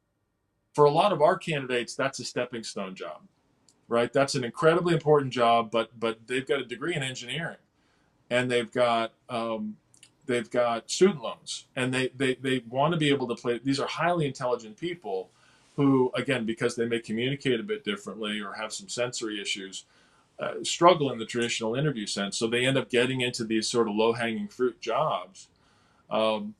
For 0.74 0.86
a 0.86 0.91
lot 0.91 1.11
of 1.11 1.21
our 1.21 1.38
candidates, 1.38 1.95
that's 1.95 2.19
a 2.19 2.26
stepping 2.26 2.63
stone 2.63 2.95
job, 2.95 3.21
right? 3.88 4.11
That's 4.11 4.34
an 4.34 4.43
incredibly 4.43 4.93
important 4.93 5.32
job, 5.32 5.69
but, 5.69 5.99
but 5.99 6.28
they've 6.28 6.47
got 6.47 6.59
a 6.59 6.65
degree 6.65 6.95
in 6.95 7.03
engineering 7.03 7.57
and 8.30 8.49
they've 8.49 8.71
got, 8.71 9.13
um, 9.30 9.78
they've 10.26 10.49
got 10.49 10.89
student 10.89 11.21
loans 11.21 11.65
and 11.76 11.93
they, 11.93 12.09
they, 12.15 12.36
they 12.36 12.63
want 12.67 12.93
to 12.93 12.97
be 12.97 13.09
able 13.09 13.28
to 13.28 13.36
play 13.36 13.59
these 13.63 13.80
are 13.80 13.88
highly 13.88 14.26
intelligent 14.26 14.78
people 14.78 15.30
who 15.76 16.11
again 16.15 16.45
because 16.45 16.76
they 16.76 16.86
may 16.86 16.99
communicate 16.99 17.59
a 17.59 17.63
bit 17.63 17.84
differently 17.84 18.39
or 18.41 18.53
have 18.53 18.74
some 18.74 18.89
sensory 18.89 19.41
issues 19.41 19.86
uh, 20.39 20.53
struggle 20.63 21.11
in 21.11 21.19
the 21.19 21.26
traditional 21.26 21.76
interview 21.76 22.05
sense 22.05 22.38
so 22.38 22.47
they 22.47 22.65
end 22.65 22.78
up 22.78 22.89
getting 22.89 23.21
into 23.21 23.43
these 23.43 23.67
sort 23.67 23.88
of 23.88 23.95
low-hanging 23.95 24.47
fruit 24.47 24.80
jobs 24.82 25.47
um, 26.09 26.55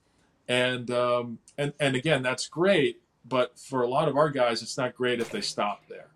and 0.48 0.92
um, 0.92 1.40
and 1.58 1.74
and 1.80 1.96
again 1.96 2.22
that's 2.22 2.48
great 2.48 3.02
but 3.26 3.58
for 3.58 3.82
a 3.82 3.88
lot 3.88 4.08
of 4.08 4.16
our 4.18 4.30
guys 4.30 4.62
it's 4.62 4.78
not 4.78 4.96
great 4.96 5.20
if 5.20 5.32
they 5.32 5.42
stop 5.42 5.84
there 5.90 6.08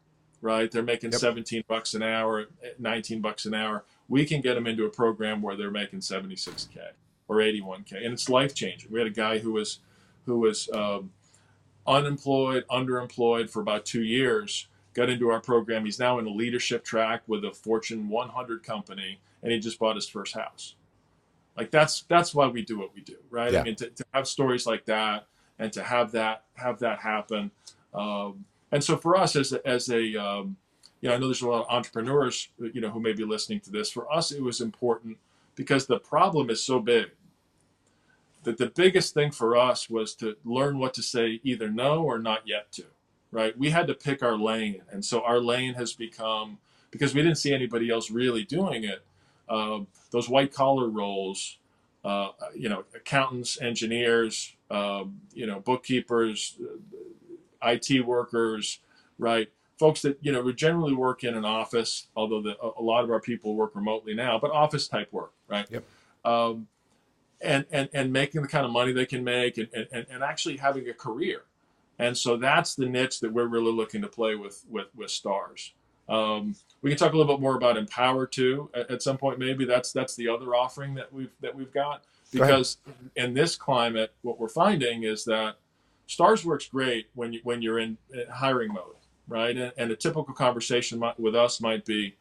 right? 0.41 0.71
They're 0.71 0.83
making 0.83 1.11
Yep. 1.11 1.19
17 1.19 1.63
bucks 1.67 1.93
an 1.93 2.03
hour, 2.03 2.45
19 2.79 3.21
bucks 3.21 3.45
an 3.45 3.53
hour. 3.53 3.83
We 4.07 4.25
can 4.25 4.41
get 4.41 4.55
them 4.55 4.67
into 4.67 4.85
a 4.85 4.89
program 4.89 5.41
where 5.41 5.55
they're 5.55 5.71
making 5.71 5.99
76k 5.99 6.91
or 7.27 7.37
81k, 7.37 8.03
and 8.03 8.13
it's 8.13 8.29
life 8.29 8.53
changing. 8.53 8.91
We 8.91 8.99
had 8.99 9.07
a 9.07 9.11
guy 9.11 9.39
who 9.39 9.51
was 9.51 9.79
who 10.25 10.39
was 10.39 10.69
um, 10.71 11.11
unemployed, 11.87 12.65
underemployed 12.69 13.49
for 13.49 13.61
about 13.61 13.85
two 13.85 14.03
years. 14.03 14.67
Got 14.93 15.09
into 15.09 15.29
our 15.29 15.39
program. 15.39 15.85
He's 15.85 15.99
now 15.99 16.17
in 16.19 16.25
a 16.25 16.31
leadership 16.31 16.83
track 16.83 17.21
with 17.27 17.45
a 17.45 17.51
Fortune 17.51 18.09
100 18.09 18.63
company, 18.63 19.19
and 19.43 19.51
he 19.51 19.59
just 19.59 19.77
bought 19.77 19.95
his 19.95 20.09
first 20.09 20.33
house. 20.33 20.75
Like 21.55 21.71
that's 21.71 22.01
that's 22.03 22.35
why 22.35 22.47
we 22.47 22.61
do 22.61 22.77
what 22.77 22.93
we 22.93 23.01
do, 23.01 23.15
right? 23.29 23.51
Yeah. 23.51 23.61
I 23.61 23.63
mean, 23.63 23.75
to, 23.75 23.89
to 23.89 24.05
have 24.13 24.27
stories 24.27 24.67
like 24.67 24.85
that 24.85 25.25
and 25.57 25.73
to 25.73 25.83
have 25.83 26.11
that 26.11 26.43
have 26.55 26.79
that 26.79 26.99
happen. 26.99 27.51
Um, 27.93 28.45
and 28.71 28.83
so 28.83 28.97
for 28.97 29.17
us 29.17 29.35
as 29.35 29.53
a, 29.53 29.67
as 29.67 29.89
a 29.89 30.15
um, 30.15 30.57
you 31.01 31.09
know, 31.09 31.15
I 31.15 31.17
know 31.17 31.27
there's 31.27 31.41
a 31.41 31.47
lot 31.47 31.65
of 31.65 31.69
entrepreneurs, 31.69 32.49
you 32.59 32.81
know, 32.81 32.89
who 32.89 32.99
may 32.99 33.13
be 33.13 33.23
listening 33.23 33.59
to 33.61 33.71
this. 33.71 33.91
For 33.91 34.11
us, 34.11 34.31
it 34.31 34.41
was 34.41 34.61
important 34.61 35.17
because 35.55 35.87
the 35.87 35.99
problem 35.99 36.49
is 36.49 36.63
so 36.63 36.79
big 36.79 37.07
that 38.43 38.57
the 38.57 38.67
biggest 38.67 39.13
thing 39.13 39.31
for 39.31 39.57
us 39.57 39.89
was 39.89 40.15
to 40.15 40.35
learn 40.45 40.79
what 40.79 40.93
to 40.95 41.03
say 41.03 41.39
either 41.43 41.69
no 41.69 42.03
or 42.03 42.19
not 42.19 42.47
yet 42.47 42.71
to, 42.73 42.85
right? 43.31 43.57
We 43.57 43.69
had 43.69 43.87
to 43.87 43.93
pick 43.93 44.23
our 44.23 44.37
lane. 44.37 44.81
And 44.91 45.03
so 45.03 45.21
our 45.21 45.39
lane 45.39 45.73
has 45.73 45.93
become, 45.93 46.59
because 46.91 47.13
we 47.13 47.21
didn't 47.21 47.37
see 47.37 47.53
anybody 47.53 47.89
else 47.89 48.09
really 48.09 48.43
doing 48.43 48.83
it, 48.83 49.03
um, 49.49 49.87
those 50.11 50.29
white 50.29 50.53
collar 50.53 50.87
roles, 50.87 51.57
uh, 52.03 52.29
you 52.55 52.69
know, 52.69 52.83
accountants, 52.95 53.59
engineers, 53.61 54.55
um, 54.71 55.21
you 55.33 55.45
know, 55.45 55.59
bookkeepers, 55.59 56.57
uh, 56.61 56.77
IT 57.69 58.05
workers, 58.05 58.79
right? 59.17 59.49
Folks 59.77 60.01
that 60.01 60.17
you 60.21 60.31
know 60.31 60.41
would 60.41 60.57
generally 60.57 60.93
work 60.93 61.23
in 61.23 61.35
an 61.35 61.45
office, 61.45 62.07
although 62.15 62.41
the, 62.41 62.57
a 62.61 62.79
a 62.79 62.83
lot 62.83 63.03
of 63.03 63.11
our 63.11 63.19
people 63.19 63.55
work 63.55 63.75
remotely 63.75 64.13
now, 64.13 64.39
but 64.39 64.51
office 64.51 64.87
type 64.87 65.11
work, 65.13 65.33
right? 65.47 65.67
Yep. 65.69 65.83
Um, 66.25 66.67
and 67.41 67.65
and 67.71 67.89
and 67.93 68.11
making 68.11 68.41
the 68.41 68.47
kind 68.47 68.65
of 68.65 68.71
money 68.71 68.91
they 68.91 69.05
can 69.05 69.23
make, 69.23 69.57
and, 69.57 69.69
and 69.73 70.05
and 70.09 70.23
actually 70.23 70.57
having 70.57 70.87
a 70.89 70.93
career, 70.93 71.43
and 71.99 72.17
so 72.17 72.37
that's 72.37 72.75
the 72.75 72.85
niche 72.87 73.19
that 73.19 73.31
we're 73.31 73.47
really 73.47 73.71
looking 73.71 74.01
to 74.01 74.07
play 74.07 74.35
with 74.35 74.63
with 74.69 74.87
with 74.95 75.11
stars. 75.11 75.73
Um, 76.09 76.55
we 76.81 76.89
can 76.89 76.97
talk 76.97 77.13
a 77.13 77.17
little 77.17 77.35
bit 77.35 77.41
more 77.41 77.57
about 77.57 77.75
Empower 77.75 78.25
too 78.27 78.69
at, 78.73 78.89
at 78.89 79.01
some 79.01 79.17
point. 79.17 79.39
Maybe 79.39 79.65
that's 79.65 79.91
that's 79.91 80.15
the 80.15 80.29
other 80.29 80.55
offering 80.55 80.93
that 80.95 81.11
we've 81.11 81.31
that 81.41 81.53
we've 81.53 81.73
got 81.73 82.03
Go 82.33 82.39
because 82.39 82.77
in 83.15 83.33
this 83.33 83.55
climate, 83.55 84.13
what 84.21 84.39
we're 84.39 84.49
finding 84.49 85.03
is 85.03 85.23
that 85.25 85.57
Stars 86.07 86.45
works 86.45 86.67
great 86.67 87.07
when 87.15 87.33
you 87.33 87.41
when 87.43 87.61
you're 87.61 87.79
in 87.79 87.97
hiring 88.31 88.73
mode, 88.73 88.95
right? 89.27 89.55
And, 89.55 89.71
and 89.77 89.91
a 89.91 89.95
typical 89.95 90.33
conversation 90.33 91.03
with 91.17 91.35
us 91.35 91.61
might 91.61 91.85
be, 91.85 92.15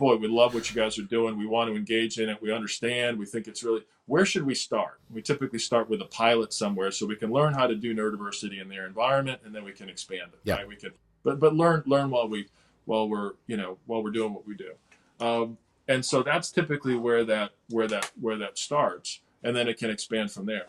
"Boy, 0.00 0.16
we 0.16 0.28
love 0.28 0.54
what 0.54 0.70
you 0.70 0.80
guys 0.80 0.98
are 0.98 1.02
doing. 1.02 1.36
We 1.36 1.46
want 1.46 1.70
to 1.70 1.76
engage 1.76 2.18
in 2.18 2.30
it. 2.30 2.40
We 2.40 2.50
understand. 2.50 3.18
We 3.18 3.26
think 3.26 3.46
it's 3.46 3.62
really. 3.62 3.82
Where 4.06 4.24
should 4.24 4.46
we 4.46 4.54
start? 4.54 4.98
We 5.12 5.20
typically 5.20 5.58
start 5.58 5.90
with 5.90 6.00
a 6.00 6.06
pilot 6.06 6.54
somewhere, 6.54 6.90
so 6.90 7.04
we 7.04 7.16
can 7.16 7.30
learn 7.30 7.52
how 7.52 7.66
to 7.66 7.74
do 7.74 7.94
neurodiversity 7.94 8.62
in 8.62 8.70
their 8.70 8.86
environment, 8.86 9.42
and 9.44 9.54
then 9.54 9.62
we 9.62 9.72
can 9.72 9.90
expand 9.90 10.30
it. 10.32 10.40
Yeah. 10.42 10.54
Right? 10.54 10.66
We 10.66 10.76
can, 10.76 10.92
but 11.22 11.38
but 11.38 11.54
learn 11.54 11.82
learn 11.84 12.08
while 12.08 12.28
we 12.28 12.48
while 12.86 13.10
we're 13.10 13.32
you 13.46 13.58
know 13.58 13.76
while 13.84 14.02
we're 14.02 14.10
doing 14.10 14.32
what 14.32 14.46
we 14.46 14.54
do. 14.54 14.72
Um, 15.20 15.58
and 15.86 16.02
so 16.02 16.22
that's 16.22 16.50
typically 16.50 16.94
where 16.94 17.22
that 17.24 17.50
where 17.68 17.86
that 17.88 18.10
where 18.18 18.38
that 18.38 18.56
starts, 18.56 19.20
and 19.44 19.54
then 19.54 19.68
it 19.68 19.76
can 19.76 19.90
expand 19.90 20.32
from 20.32 20.46
there. 20.46 20.68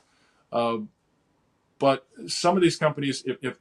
Um, 0.52 0.90
but 1.82 2.06
some 2.28 2.56
of 2.56 2.62
these 2.62 2.76
companies, 2.76 3.24
if, 3.26 3.38
if 3.42 3.56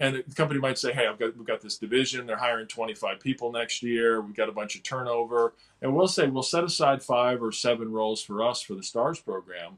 and, 0.00 0.24
the 0.26 0.34
company 0.34 0.58
might 0.58 0.78
say, 0.78 0.94
"Hey, 0.94 1.06
I've 1.06 1.18
got 1.18 1.36
we've 1.36 1.46
got 1.46 1.60
this 1.60 1.76
division. 1.76 2.26
They're 2.26 2.38
hiring 2.38 2.68
25 2.68 3.20
people 3.20 3.52
next 3.52 3.82
year. 3.82 4.22
We've 4.22 4.34
got 4.34 4.48
a 4.48 4.52
bunch 4.52 4.76
of 4.76 4.82
turnover," 4.82 5.52
and 5.82 5.94
we'll 5.94 6.08
say 6.08 6.26
we'll 6.26 6.42
set 6.42 6.64
aside 6.64 7.02
five 7.02 7.42
or 7.42 7.52
seven 7.52 7.92
roles 7.92 8.22
for 8.22 8.42
us 8.42 8.62
for 8.62 8.72
the 8.72 8.82
Stars 8.82 9.20
program. 9.20 9.76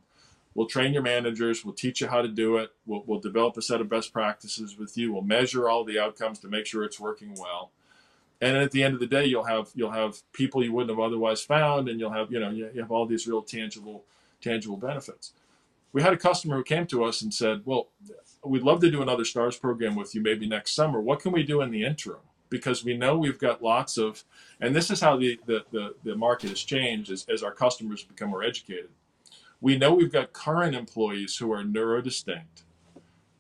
We'll 0.55 0.68
train 0.68 0.92
your 0.92 1.03
managers. 1.03 1.64
We'll 1.64 1.74
teach 1.74 2.01
you 2.01 2.07
how 2.07 2.22
to 2.22 2.28
do 2.28 2.59
it. 2.59 2.70
We'll, 2.86 3.03
we'll 3.05 3.18
develop 3.18 3.57
a 3.57 3.62
set 3.62 3.80
of 3.80 3.88
best 3.88 4.12
practices 4.12 4.78
with 4.78 4.96
you. 4.96 5.12
We'll 5.12 5.22
measure 5.22 5.68
all 5.68 5.82
the 5.82 5.99
outcomes 5.99 6.38
to 6.40 6.49
make 6.49 6.66
sure 6.66 6.84
it's 6.84 7.01
working 7.01 7.34
well. 7.34 7.72
And 8.40 8.57
at 8.57 8.70
the 8.70 8.84
end 8.84 8.94
of 8.94 9.01
the 9.01 9.09
day, 9.09 9.24
you'll 9.24 9.42
have 9.42 9.70
you'll 9.74 9.90
have 9.90 10.22
people 10.32 10.62
you 10.62 10.72
wouldn't 10.72 10.96
have 10.96 11.05
otherwise 11.05 11.42
found, 11.42 11.88
and 11.88 11.99
you'll 11.99 12.12
have 12.12 12.30
you 12.30 12.38
know 12.38 12.51
you 12.51 12.70
have 12.78 12.92
all 12.92 13.07
these 13.07 13.26
real 13.26 13.42
tangible 13.42 14.05
tangible 14.40 14.76
benefits 14.76 15.32
we 15.93 16.03
had 16.03 16.12
a 16.12 16.18
customer 16.18 16.57
who 16.57 16.64
came 16.64 16.86
to 16.89 17.05
us 17.05 17.22
and 17.22 17.32
said, 17.32 17.62
"Well, 17.64 17.89
we'd 18.45 18.62
love 18.62 18.80
to 18.80 18.91
do 18.91 19.03
another 19.03 19.24
stars 19.24 19.57
program 19.57 19.95
with 19.95 20.14
you 20.14 20.20
maybe 20.20 20.47
next 20.47 20.74
summer. 20.74 21.01
What 21.01 21.20
can 21.20 21.32
we 21.32 21.43
do 21.43 21.61
in 21.61 21.70
the 21.70 21.84
interim? 21.84 22.20
Because 22.51 22.84
we 22.84 22.97
know 22.97 23.18
we've 23.18 23.39
got 23.39 23.62
lots 23.62 23.99
of, 23.99 24.24
and 24.61 24.74
this 24.74 24.91
is 24.91 25.01
how 25.01 25.16
the 25.16 25.39
the, 25.47 25.64
the, 25.70 25.95
the 26.05 26.16
market 26.16 26.51
has 26.51 26.62
changed 26.62 27.11
as, 27.11 27.26
as 27.28 27.43
our 27.43 27.53
customers 27.53 28.05
become 28.05 28.30
more 28.30 28.43
educated. 28.43 28.91
We 29.61 29.76
know 29.76 29.93
we've 29.93 30.12
got 30.12 30.32
current 30.32 30.74
employees 30.74 31.36
who 31.36 31.53
are 31.53 31.64
neurodistinct, 31.64 32.62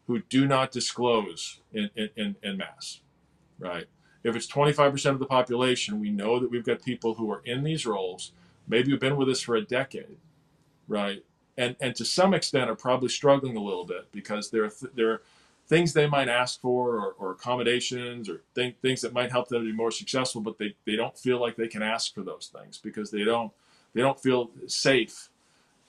who 0.08 0.20
do 0.28 0.46
not 0.46 0.72
disclose 0.72 1.60
in, 1.72 1.90
in, 1.94 2.34
in, 2.42 2.56
mass, 2.56 3.02
right? 3.60 3.86
If 4.24 4.34
it's 4.34 4.48
25% 4.48 5.10
of 5.10 5.20
the 5.20 5.26
population, 5.26 6.00
we 6.00 6.10
know 6.10 6.40
that 6.40 6.50
we've 6.50 6.64
got 6.64 6.82
people 6.82 7.14
who 7.14 7.30
are 7.30 7.40
in 7.44 7.62
these 7.62 7.86
roles, 7.86 8.32
maybe 8.66 8.90
who've 8.90 8.98
been 8.98 9.16
with 9.16 9.28
us 9.28 9.40
for 9.40 9.54
a 9.54 9.62
decade, 9.62 10.16
right? 10.88 11.24
And 11.58 11.76
and 11.80 11.94
to 11.96 12.04
some 12.06 12.32
extent 12.32 12.70
are 12.70 12.76
probably 12.76 13.10
struggling 13.10 13.56
a 13.58 13.62
little 13.62 13.84
bit 13.84 14.10
because 14.12 14.50
there 14.50 14.64
are 14.64 14.70
th- 14.70 14.92
there 14.94 15.10
are 15.10 15.22
things 15.68 15.92
they 15.92 16.06
might 16.06 16.28
ask 16.30 16.60
for 16.62 16.96
or, 16.96 17.12
or 17.18 17.32
accommodations 17.32 18.30
or 18.30 18.42
th- 18.54 18.76
things 18.80 19.02
that 19.02 19.12
might 19.12 19.30
help 19.30 19.48
them 19.48 19.62
to 19.66 19.70
be 19.70 19.76
more 19.76 19.90
successful, 19.90 20.40
but 20.40 20.56
they, 20.56 20.74
they 20.86 20.96
don't 20.96 21.18
feel 21.18 21.38
like 21.38 21.56
they 21.56 21.68
can 21.68 21.82
ask 21.82 22.14
for 22.14 22.22
those 22.22 22.50
things 22.56 22.78
because 22.78 23.10
they 23.10 23.24
don't 23.24 23.52
they 23.92 24.00
don't 24.00 24.20
feel 24.20 24.50
safe, 24.68 25.30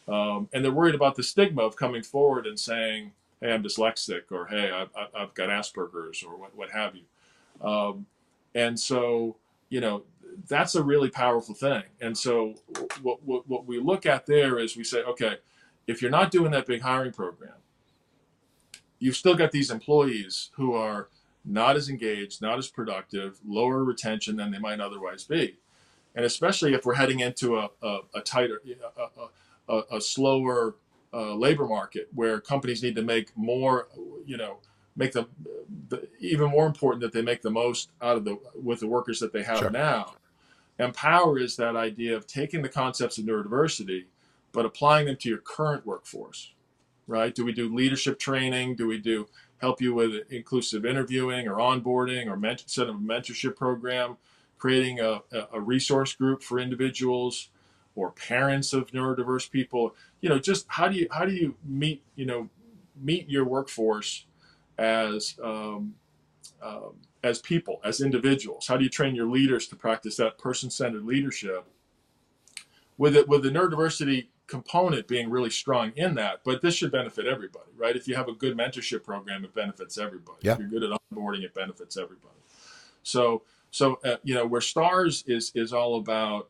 um, 0.08 0.50
and 0.54 0.66
they're 0.66 0.72
worried 0.72 0.96
about 0.96 1.16
the 1.16 1.24
stigma 1.24 1.62
of 1.64 1.76
coming 1.76 2.04
forward 2.04 2.48
and 2.48 2.60
saying, 2.60 3.12
"Hey, 3.42 3.54
I'm 3.54 3.64
dyslexic," 3.64 4.24
or 4.32 4.48
"Hey, 4.48 4.72
I've, 4.72 4.90
I've- 4.98 5.12
got 5.36 5.50
Asperger's," 5.50 6.24
or 6.24 6.36
what 6.36 6.56
what 6.56 6.72
have 6.72 6.96
you, 6.96 7.22
um, 7.68 8.08
and 8.56 8.80
so 8.80 9.38
you 9.70 9.82
know 9.82 10.04
that's 10.48 10.76
a 10.76 10.84
really 10.84 11.10
powerful 11.10 11.56
thing. 11.56 11.84
And 12.02 12.18
so 12.18 12.56
what, 13.04 13.24
what 13.24 13.48
what 13.48 13.66
we 13.68 13.80
look 13.80 14.06
at 14.08 14.26
there 14.26 14.60
is 14.60 14.76
we 14.76 14.84
say, 14.84 15.04
okay 15.04 15.38
if 15.90 16.04
you're 16.04 16.12
not 16.12 16.30
doing 16.30 16.52
that 16.52 16.68
big 16.68 16.82
hiring 16.82 17.12
program, 17.12 17.56
you've 19.00 19.16
still 19.16 19.36
got 19.36 19.52
these 19.52 19.72
employees 19.72 20.52
who 20.54 20.74
are 20.76 21.10
not 21.44 21.76
as 21.76 21.90
engaged, 21.90 22.42
not 22.42 22.60
as 22.60 22.68
productive, 22.68 23.40
lower 23.48 23.84
retention 23.84 24.36
than 24.36 24.52
they 24.52 24.60
might 24.60 24.80
otherwise 24.80 25.24
be. 25.24 25.56
And 26.16 26.26
especially 26.26 26.74
if 26.74 26.86
we're 26.86 26.94
heading 26.96 27.22
into 27.22 27.58
a, 27.58 27.70
a, 27.82 28.00
a 28.14 28.22
tighter, 28.22 28.62
a, 29.68 29.74
a, 29.74 29.98
a 29.98 30.02
slower 30.02 30.76
uh, 31.12 31.34
labor 31.34 31.68
market 31.68 32.08
where 32.14 32.40
companies 32.40 32.84
need 32.84 32.96
to 32.96 33.02
make 33.02 33.36
more, 33.36 33.88
you 34.28 34.38
know, 34.38 34.58
make 34.96 35.14
them 35.14 35.28
the, 35.88 36.08
even 36.20 36.52
more 36.52 36.68
important 36.68 37.02
that 37.02 37.14
they 37.14 37.22
make 37.24 37.42
the 37.42 37.50
most 37.50 37.90
out 38.02 38.16
of 38.18 38.26
the 38.26 38.38
with 38.54 38.80
the 38.80 38.88
workers 38.88 39.20
that 39.20 39.34
they 39.34 39.42
have 39.42 39.60
Sure. 39.60 39.72
now. 39.72 40.14
Empower 40.78 41.40
is 41.40 41.56
that 41.56 41.76
idea 41.76 42.16
of 42.16 42.28
taking 42.28 42.62
the 42.62 42.70
concepts 42.70 43.18
of 43.18 43.26
neurodiversity 43.26 44.06
but 44.52 44.66
applying 44.66 45.06
them 45.08 45.18
to 45.18 45.30
your 45.30 45.40
current 45.40 45.86
workforce, 45.86 46.54
right? 47.08 47.34
Do 47.34 47.46
we 47.46 47.54
do 47.54 47.74
leadership 47.74 48.20
training? 48.20 48.76
Do 48.76 48.88
we 48.88 48.98
do 48.98 49.28
help 49.58 49.82
you 49.82 49.94
with 49.94 50.32
inclusive 50.32 50.86
interviewing 50.86 51.48
or 51.48 51.56
onboarding 51.58 52.28
or 52.28 52.58
set 52.66 52.90
up 52.90 52.96
a 52.96 53.00
mentorship 53.00 53.56
program, 53.56 54.18
creating 54.58 55.00
a, 55.00 55.22
a- 55.32 55.48
a 55.54 55.62
resource 55.62 56.14
group 56.14 56.44
for 56.44 56.60
individuals 56.60 57.50
or 57.96 58.12
parents 58.12 58.74
of 58.74 58.88
neurodiverse 58.92 59.50
people? 59.52 59.96
You 60.22 60.30
know, 60.30 60.40
just 60.40 60.66
how 60.70 60.88
do 60.88 60.96
you 60.98 61.08
how 61.12 61.26
do 61.26 61.34
you 61.34 61.56
meet 61.66 62.04
you 62.16 62.26
know 62.26 62.50
meet 63.02 63.30
your 63.30 63.46
workforce 63.46 64.26
as 64.78 65.36
um, 65.44 65.96
um, 66.62 66.96
as 67.24 67.40
people, 67.40 67.82
as 67.84 68.02
individuals? 68.02 68.68
How 68.68 68.78
do 68.78 68.84
you 68.84 68.90
train 68.90 69.16
your 69.16 69.28
leaders 69.30 69.68
to 69.68 69.76
practice 69.76 70.18
that 70.18 70.38
person-centered 70.38 71.06
leadership? 71.06 71.66
with 72.98 73.16
it 73.16 73.28
with 73.28 73.44
the 73.44 73.50
neurodiversity 73.50 74.28
component 74.50 75.08
being 75.08 75.30
really 75.30 75.50
strong 75.50 75.92
in 75.96 76.16
that 76.16 76.42
but 76.44 76.62
this 76.62 76.76
should 76.76 76.92
benefit 76.92 77.26
everybody 77.26 77.70
right? 77.78 77.96
If 77.96 78.08
you 78.08 78.16
have 78.16 78.28
a 78.28 78.34
good 78.34 78.58
mentorship 78.58 79.04
program 79.04 79.46
it 79.46 79.54
benefits 79.54 79.98
everybody. 79.98 80.40
Yeah. 80.42 80.54
if 80.54 80.60
you're 80.60 80.68
good 80.68 80.84
at 80.84 81.00
onboarding 81.14 81.44
it 81.44 81.54
benefits 81.54 81.98
everybody. 81.98 82.36
So 83.04 83.44
so 83.72 84.00
uh, 84.04 84.18
you 84.24 84.34
know 84.36 84.46
where 84.46 84.62
stars 84.62 85.24
is 85.28 85.52
is 85.56 85.72
all 85.72 85.96
about 85.96 86.50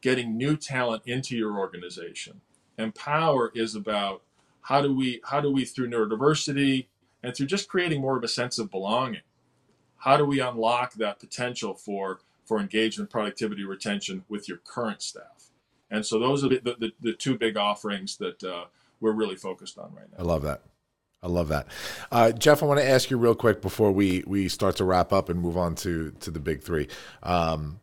getting 0.00 0.36
new 0.36 0.56
talent 0.56 1.02
into 1.06 1.36
your 1.36 1.58
organization. 1.58 2.40
Empower 2.78 3.52
is 3.54 3.74
about 3.74 4.22
how 4.62 4.80
do 4.80 4.94
we 4.94 5.20
how 5.24 5.40
do 5.40 5.50
we 5.50 5.64
through 5.64 5.88
neurodiversity 5.88 6.86
and 7.22 7.34
through 7.34 7.46
just 7.46 7.68
creating 7.68 8.00
more 8.00 8.16
of 8.16 8.24
a 8.24 8.28
sense 8.28 8.58
of 8.58 8.70
belonging 8.70 9.22
how 10.00 10.16
do 10.16 10.24
we 10.24 10.40
unlock 10.40 10.94
that 10.94 11.18
potential 11.18 11.74
for 11.74 12.20
for 12.44 12.58
engagement 12.58 13.10
productivity 13.10 13.64
retention 13.64 14.24
with 14.28 14.48
your 14.48 14.58
current 14.58 15.02
staff 15.02 15.39
and 15.90 16.04
so 16.04 16.18
those 16.18 16.44
are 16.44 16.48
the, 16.48 16.60
the, 16.78 16.92
the 17.00 17.12
two 17.12 17.36
big 17.36 17.56
offerings 17.56 18.16
that 18.18 18.42
uh, 18.44 18.64
we're 19.00 19.12
really 19.12 19.36
focused 19.36 19.78
on 19.78 19.94
right 19.94 20.06
now. 20.10 20.18
I 20.18 20.22
love 20.22 20.42
that. 20.42 20.62
I 21.22 21.28
love 21.28 21.48
that, 21.48 21.66
uh, 22.10 22.32
Jeff. 22.32 22.62
I 22.62 22.66
want 22.66 22.80
to 22.80 22.88
ask 22.88 23.10
you 23.10 23.18
real 23.18 23.34
quick 23.34 23.60
before 23.60 23.92
we 23.92 24.24
we 24.26 24.48
start 24.48 24.76
to 24.76 24.84
wrap 24.84 25.12
up 25.12 25.28
and 25.28 25.38
move 25.38 25.56
on 25.58 25.74
to 25.76 26.12
to 26.20 26.30
the 26.30 26.40
big 26.40 26.62
three. 26.62 26.88
Um, 27.22 27.80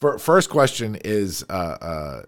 fir- 0.00 0.18
first 0.18 0.50
question 0.50 0.96
is. 1.04 1.44
Uh, 1.48 1.52
uh, 1.52 2.22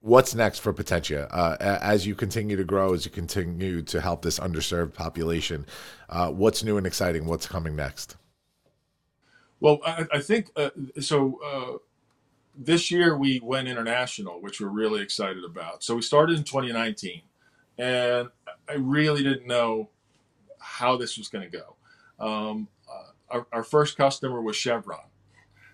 what's 0.00 0.32
next 0.32 0.60
for 0.60 0.72
Potentia 0.72 1.26
uh, 1.34 1.56
as 1.60 2.06
you 2.06 2.14
continue 2.14 2.56
to 2.56 2.62
grow, 2.62 2.94
as 2.94 3.04
you 3.04 3.10
continue 3.10 3.82
to 3.82 4.00
help 4.00 4.22
this 4.22 4.38
underserved 4.38 4.94
population? 4.94 5.66
Uh, 6.08 6.30
what's 6.30 6.62
new 6.62 6.76
and 6.76 6.86
exciting? 6.86 7.26
What's 7.26 7.48
coming 7.48 7.74
next? 7.74 8.16
Well, 9.58 9.80
I, 9.84 10.06
I 10.12 10.20
think 10.20 10.50
uh, 10.56 10.70
so. 11.00 11.80
This 12.60 12.90
year 12.90 13.16
we 13.16 13.40
went 13.42 13.68
international, 13.68 14.40
which 14.40 14.60
we're 14.60 14.68
really 14.68 15.00
excited 15.00 15.44
about. 15.44 15.84
So 15.84 15.94
we 15.94 16.02
started 16.02 16.36
in 16.36 16.44
2019, 16.44 17.22
and 17.78 18.28
I 18.68 18.74
really 18.74 19.22
didn't 19.22 19.46
know 19.46 19.90
how 20.58 20.96
this 20.96 21.16
was 21.16 21.28
going 21.28 21.48
to 21.48 21.56
go. 21.56 21.76
Um, 22.18 22.66
uh, 22.90 23.10
our, 23.30 23.46
our 23.52 23.62
first 23.62 23.96
customer 23.96 24.42
was 24.42 24.56
Chevron, 24.56 24.98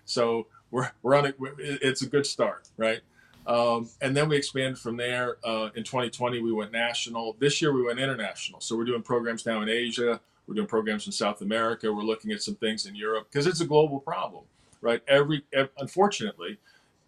so 0.05 0.45
we're 0.69 0.91
we're 1.01 1.15
on 1.15 1.25
it. 1.25 1.35
It's 1.57 2.03
a 2.03 2.07
good 2.07 2.27
start, 2.27 2.69
right? 2.77 3.01
Um, 3.47 3.89
and 4.01 4.15
then 4.15 4.29
we 4.29 4.37
expanded 4.37 4.77
from 4.77 4.97
there. 4.97 5.37
Uh, 5.43 5.69
in 5.75 5.83
2020, 5.83 6.41
we 6.41 6.51
went 6.51 6.71
national. 6.71 7.35
This 7.39 7.61
year, 7.61 7.73
we 7.73 7.83
went 7.83 7.99
international. 7.99 8.59
So 8.61 8.75
we're 8.75 8.85
doing 8.85 9.01
programs 9.01 9.45
now 9.45 9.61
in 9.61 9.69
Asia. 9.69 10.19
We're 10.47 10.55
doing 10.55 10.67
programs 10.67 11.05
in 11.07 11.11
South 11.11 11.41
America. 11.41 11.91
We're 11.91 12.03
looking 12.03 12.31
at 12.31 12.41
some 12.43 12.55
things 12.55 12.85
in 12.85 12.95
Europe 12.95 13.27
because 13.31 13.47
it's 13.47 13.61
a 13.61 13.65
global 13.65 13.99
problem, 13.99 14.43
right? 14.81 15.01
Every, 15.07 15.43
ev 15.53 15.69
unfortunately, 15.79 16.59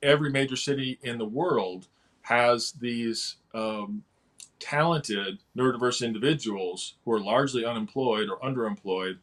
every 0.01 0.29
major 0.29 0.55
city 0.55 0.99
in 1.01 1.17
the 1.17 1.25
world 1.25 1.87
has 2.23 2.73
these 2.73 3.37
um, 3.53 4.03
talented 4.59 5.39
neurodiverse 5.55 6.05
individuals 6.05 6.95
who 7.05 7.13
are 7.13 7.19
largely 7.19 7.65
unemployed 7.65 8.29
or 8.29 8.37
underemployed, 8.39 9.17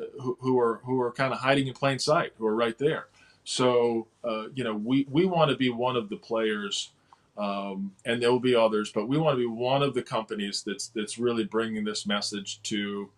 uh, 0.00 0.04
who, 0.20 0.38
who 0.40 0.58
are 0.58 0.80
who 0.84 1.00
are 1.00 1.12
kind 1.12 1.32
of 1.32 1.40
hiding 1.40 1.66
in 1.66 1.74
plain 1.74 1.98
sight, 1.98 2.32
who 2.38 2.46
are 2.46 2.54
right 2.54 2.78
there. 2.78 3.06
So 3.44 4.06
uh, 4.24 4.48
you 4.54 4.64
know, 4.64 4.74
we 4.74 5.06
we 5.10 5.26
want 5.26 5.50
to 5.50 5.56
be 5.56 5.70
one 5.70 5.96
of 5.96 6.08
the 6.08 6.16
players, 6.16 6.90
um, 7.36 7.92
and 8.04 8.22
there 8.22 8.30
will 8.30 8.40
be 8.40 8.54
others, 8.54 8.90
but 8.92 9.08
we 9.08 9.18
want 9.18 9.34
to 9.34 9.40
be 9.40 9.46
one 9.46 9.82
of 9.82 9.94
the 9.94 10.02
companies 10.02 10.62
that's 10.64 10.88
that's 10.88 11.18
really 11.18 11.44
bringing 11.44 11.84
this 11.84 12.06
message 12.06 12.62
to 12.62 13.10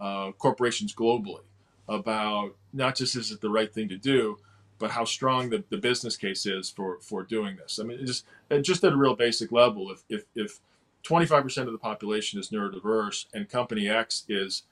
uh, 0.00 0.32
corporations 0.32 0.94
globally 0.94 1.42
about 1.88 2.54
not 2.72 2.94
just 2.94 3.16
is 3.16 3.32
it 3.32 3.40
the 3.40 3.50
right 3.50 3.74
thing 3.74 3.88
to 3.88 3.96
do, 3.96 4.38
but 4.80 4.90
how 4.90 5.04
strong 5.04 5.50
the, 5.50 5.62
the 5.68 5.76
business 5.76 6.16
case 6.16 6.46
is 6.46 6.70
for 6.70 6.98
for 7.00 7.22
doing 7.22 7.56
this. 7.56 7.78
I 7.78 7.84
mean, 7.84 8.04
just 8.04 8.24
just 8.62 8.82
at 8.82 8.92
a 8.92 8.96
real 8.96 9.14
basic 9.14 9.52
level, 9.52 9.92
if 9.92 10.02
if 10.08 10.24
if 10.34 10.58
25% 11.04 11.66
of 11.66 11.72
the 11.72 11.78
population 11.78 12.40
is 12.40 12.50
neurodiverse 12.50 13.26
and 13.32 13.48
company 13.48 13.88
X 13.88 14.24
is 14.28 14.64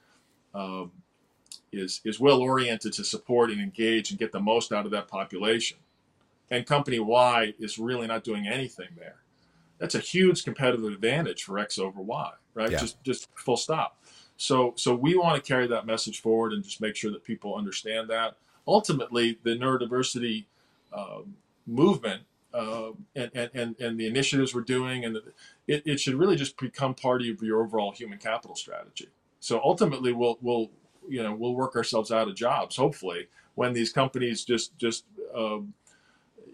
um, 0.55 0.91
is 1.71 2.01
is 2.05 2.19
well 2.19 2.41
oriented 2.41 2.95
to 2.95 3.05
support 3.05 3.51
and 3.51 3.61
engage 3.61 4.11
and 4.11 4.19
get 4.19 4.33
the 4.33 4.41
most 4.41 4.73
out 4.73 4.87
of 4.87 4.91
that 4.91 5.09
population, 5.09 5.77
and 6.51 6.67
company 6.67 6.99
Y 6.99 7.53
is 7.59 7.79
really 7.79 8.07
not 8.07 8.25
doing 8.25 8.49
anything 8.49 8.89
there, 8.97 9.19
that's 9.79 9.95
a 9.95 10.01
huge 10.01 10.43
competitive 10.43 10.87
advantage 10.87 11.45
for 11.45 11.59
X 11.59 11.79
over 11.79 12.01
Y, 12.01 12.31
right? 12.55 12.71
Yeah. 12.71 12.79
Just 12.79 13.03
just 13.05 13.29
full 13.37 13.59
stop. 13.59 14.03
So 14.39 14.73
so 14.77 14.95
we 14.95 15.17
want 15.19 15.37
to 15.37 15.47
carry 15.47 15.67
that 15.67 15.85
message 15.85 16.23
forward 16.23 16.55
and 16.55 16.65
just 16.65 16.81
make 16.81 16.97
sure 16.97 17.11
that 17.11 17.25
people 17.25 17.55
understand 17.55 18.09
that. 18.09 18.37
Ultimately, 18.69 19.39
the 19.45 19.53
neurodiversity 19.53 20.47
um, 20.95 21.37
movement 21.67 22.25
uh, 22.55 22.91
and, 23.17 23.33
and, 23.35 23.51
and, 23.55 24.01
the 24.01 24.07
initiatives 24.09 24.55
we're 24.55 24.63
doing, 24.63 25.07
and 25.07 25.17
the, 25.17 25.25
it, 25.69 25.85
it 25.87 26.01
should 26.01 26.17
really 26.17 26.37
just 26.37 26.59
become 26.59 26.95
part 26.95 27.23
of 27.23 27.43
your 27.43 27.63
overall 27.63 27.93
human 27.93 28.19
capital 28.19 28.57
strategy. 28.57 29.09
So 29.41 29.61
ultimately, 29.65 30.13
we'll, 30.15 30.39
we'll, 30.43 30.71
you 31.09 31.23
know, 31.23 31.35
we'll 31.35 31.55
work 31.57 31.77
ourselves 31.77 32.13
out 32.13 32.29
of 32.29 32.37
jobs, 32.37 32.77
hopefully, 32.77 33.29
when 33.57 33.75
these 33.75 33.93
companies 33.93 34.45
just, 34.45 34.79
just, 34.79 35.07
um, 35.37 35.75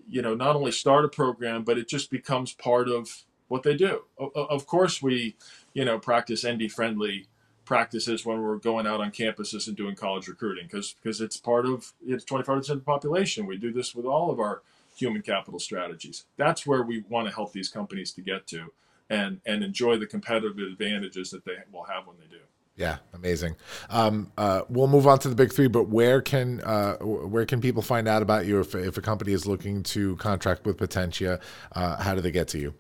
you 0.09 0.23
know, 0.23 0.35
not 0.37 0.57
only 0.57 0.73
start 0.73 1.07
a 1.07 1.11
program, 1.11 1.65
but 1.65 1.79
it 1.79 1.89
just 1.89 2.11
becomes 2.11 2.55
part 2.55 2.89
of 2.89 3.25
what 3.49 3.65
they 3.65 3.77
do. 3.77 4.05
O- 4.19 4.31
Of 4.35 4.67
course, 4.67 5.03
we, 5.03 5.37
you 5.75 5.85
know, 5.85 5.99
practice 5.99 6.47
ND 6.47 6.71
friendly 6.73 7.29
practices 7.65 8.25
when 8.25 8.43
we're 8.43 8.57
going 8.57 8.87
out 8.87 9.01
on 9.01 9.11
campuses 9.11 9.69
and 9.69 9.77
doing 9.77 9.95
college 9.95 10.29
recruiting 10.29 10.67
because 10.67 10.95
because 11.03 11.21
it's 11.21 11.37
part 11.37 11.67
of 11.67 11.93
it's 12.07 12.25
25% 12.25 12.57
of 12.57 12.67
the 12.67 12.77
population. 12.81 13.47
We 13.47 13.57
do 13.57 13.73
this 13.73 13.95
with 13.95 14.07
all 14.07 14.31
of 14.31 14.41
our 14.41 14.63
human 14.97 15.23
capital 15.23 15.59
strategies. 15.59 16.25
That's 16.37 16.67
where 16.67 16.83
we 16.83 17.05
want 17.09 17.29
to 17.29 17.35
help 17.35 17.53
these 17.53 17.69
companies 17.69 18.13
to 18.13 18.21
get 18.21 18.47
to 18.49 18.73
and 19.11 19.41
and 19.47 19.63
enjoy 19.63 19.99
the 19.99 20.07
competitive 20.07 20.59
advantages 20.59 21.31
that 21.31 21.45
they 21.45 21.57
will 21.73 21.85
have 21.85 22.07
when 22.07 22.17
they 22.19 22.27
do. 22.27 22.43
Yeah, 22.77 22.97
amazing. 23.13 23.55
Um, 23.89 24.33
uh, 24.37 24.63
we'll 24.69 24.89
move 24.89 25.07
on 25.07 25.21
to 25.21 25.29
the 25.29 25.37
big 25.37 25.53
three, 25.53 25.69
but 25.69 25.89
where 25.89 26.21
can 26.21 26.61
uh, 26.63 26.97
where 26.97 27.47
can 27.47 27.61
people 27.61 27.83
find 27.83 28.09
out 28.09 28.23
about 28.23 28.47
you 28.47 28.61
if, 28.61 28.75
if 28.75 28.97
a 28.97 29.01
company 29.01 29.33
is 29.33 29.47
looking 29.47 29.83
to 29.85 30.17
contract 30.17 30.67
with 30.67 30.77
Potentia? 30.77 31.39
Uh, 31.73 32.03
how 32.03 32.15
do 32.15 32.21
they 32.21 32.33
get 32.33 32.49
to 32.49 32.59
you? 32.59 32.75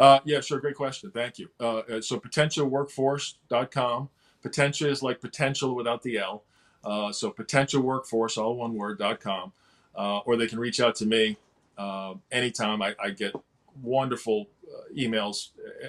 Uh, 0.00 0.18
yeah, 0.24 0.40
sure. 0.40 0.58
Great 0.58 0.76
question. 0.76 1.10
Thank 1.10 1.38
you. 1.38 1.50
Uh, 1.60 1.78
uh, 1.80 2.00
so 2.00 2.18
potentiaworkforce.com. 2.18 4.08
Potentia 4.42 4.88
is 4.88 5.02
like 5.02 5.20
potential 5.20 5.74
without 5.76 6.02
the 6.02 6.16
L. 6.16 6.44
Uh, 6.82 7.12
so 7.12 7.30
potentiaworkforce, 7.30 8.38
all 8.38 8.56
one 8.56 8.74
word, 8.74 8.98
dot 8.98 9.20
com. 9.20 9.52
Uh, 9.94 10.18
or 10.20 10.36
they 10.36 10.46
can 10.46 10.58
reach 10.58 10.80
out 10.80 10.94
to 10.94 11.04
me 11.04 11.36
uh, 11.76 12.14
anytime. 12.32 12.80
I, 12.80 12.94
I 13.02 13.10
get 13.10 13.34
wonderful 13.82 14.46
uh, 14.66 14.94
emails 14.96 15.50
uh, 15.84 15.88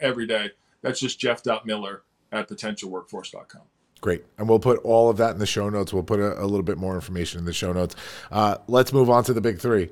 every 0.00 0.26
day. 0.26 0.50
That's 0.82 0.98
just 0.98 1.20
jeff.miller 1.20 2.02
at 2.32 2.48
potentiaworkforce.com. 2.48 3.62
Great. 4.00 4.24
And 4.38 4.48
we'll 4.48 4.58
put 4.60 4.78
all 4.84 5.10
of 5.10 5.16
that 5.18 5.32
in 5.32 5.38
the 5.38 5.46
show 5.46 5.68
notes. 5.68 5.92
We'll 5.92 6.02
put 6.02 6.18
a, 6.18 6.40
a 6.40 6.46
little 6.46 6.62
bit 6.62 6.78
more 6.78 6.96
information 6.96 7.38
in 7.38 7.44
the 7.44 7.52
show 7.52 7.72
notes. 7.72 7.94
Let's 8.66 8.92
move 8.92 9.10
on 9.10 9.22
to 9.24 9.32
the 9.32 9.40
big 9.40 9.60
three. 9.60 9.90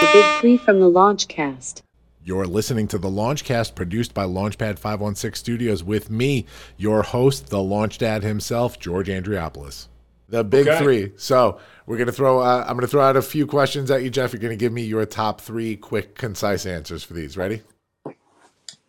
The 0.00 0.08
Big 0.12 0.40
Three 0.40 0.56
from 0.56 0.80
the 0.80 0.90
Launchcast. 0.90 1.82
You're 2.24 2.46
listening 2.46 2.86
to 2.88 2.98
the 2.98 3.08
Launchcast 3.08 3.74
produced 3.74 4.14
by 4.14 4.24
Launchpad 4.24 4.78
516 4.78 5.34
Studios 5.34 5.82
with 5.82 6.10
me, 6.10 6.46
your 6.76 7.02
host, 7.02 7.48
the 7.48 7.62
Launch 7.62 7.98
Dad 7.98 8.22
himself, 8.22 8.78
George 8.78 9.08
Andriopoulos. 9.08 9.88
The 10.28 10.44
big 10.44 10.68
Okay. 10.68 10.78
three. 10.78 11.12
So 11.16 11.58
we're 11.86 11.96
gonna 11.96 12.12
throw. 12.12 12.38
Uh, 12.40 12.64
I'm 12.68 12.76
gonna 12.76 12.86
throw 12.86 13.02
out 13.02 13.16
a 13.16 13.22
few 13.22 13.46
questions 13.46 13.90
at 13.90 14.02
you, 14.02 14.10
Jeff. 14.10 14.32
You're 14.32 14.40
gonna 14.42 14.56
give 14.56 14.72
me 14.72 14.82
your 14.82 15.04
top 15.06 15.40
three 15.40 15.74
quick, 15.76 16.14
concise 16.14 16.66
answers 16.66 17.02
for 17.02 17.14
these. 17.14 17.36
Ready? 17.36 17.62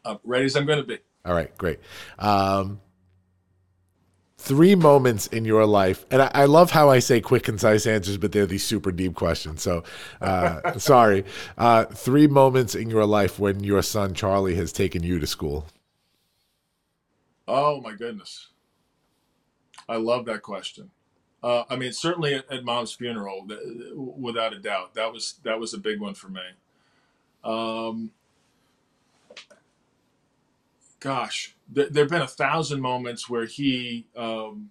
Uh, 0.06 0.16
ready 0.24 0.46
as 0.46 0.56
I'm 0.56 0.66
going 0.66 0.80
to 0.80 0.86
be. 0.88 0.98
All 1.26 1.34
right, 1.34 1.56
great. 1.58 1.80
Um, 2.20 2.80
three 4.40 4.74
moments 4.74 5.28
in 5.28 5.44
your 5.44 5.66
life, 5.66 6.06
and 6.10 6.22
I, 6.22 6.32
I 6.34 6.46
love 6.46 6.72
how 6.72 6.90
I 6.90 7.00
say 7.00 7.20
quick, 7.20 7.44
concise 7.44 7.86
answers, 7.86 8.18
but 8.18 8.32
they're 8.32 8.46
these 8.46 8.64
super 8.64 8.92
deep 8.92 9.14
questions. 9.14 9.62
So, 9.62 9.84
uh, 10.22 10.78
sorry. 10.80 11.26
Uh, 11.58 11.86
three 11.86 12.26
moments 12.26 12.74
in 12.74 12.90
your 12.90 13.06
life 13.06 13.38
when 13.38 13.64
your 13.64 13.82
son 13.82 14.14
Charlie 14.14 14.56
has 14.56 14.72
taken 14.72 15.04
you 15.04 15.20
to 15.20 15.28
school. 15.28 15.68
Oh 17.48 17.82
my 17.82 17.94
goodness. 17.94 18.48
I 19.90 19.98
love 19.98 20.26
that 20.26 20.42
question. 20.42 20.90
Uh, 21.44 21.64
I 21.70 21.76
mean, 21.76 21.92
certainly 21.92 22.36
at, 22.36 22.52
at 22.52 22.64
mom's 22.64 22.94
funeral, 22.94 23.46
th- 23.48 23.60
without 23.96 24.54
a 24.54 24.60
doubt, 24.60 24.94
that 24.96 25.12
was 25.12 25.36
that 25.44 25.60
was 25.60 25.74
a 25.74 25.78
big 25.78 26.00
one 26.00 26.14
for 26.14 26.30
me. 26.30 26.42
Um, 27.44 28.12
gosh, 31.00 31.56
th- 31.74 31.90
there've 31.92 32.10
been 32.10 32.22
a 32.22 32.28
thousand 32.28 32.82
moments 32.82 33.30
where 33.30 33.46
he 33.46 34.08
um, 34.16 34.70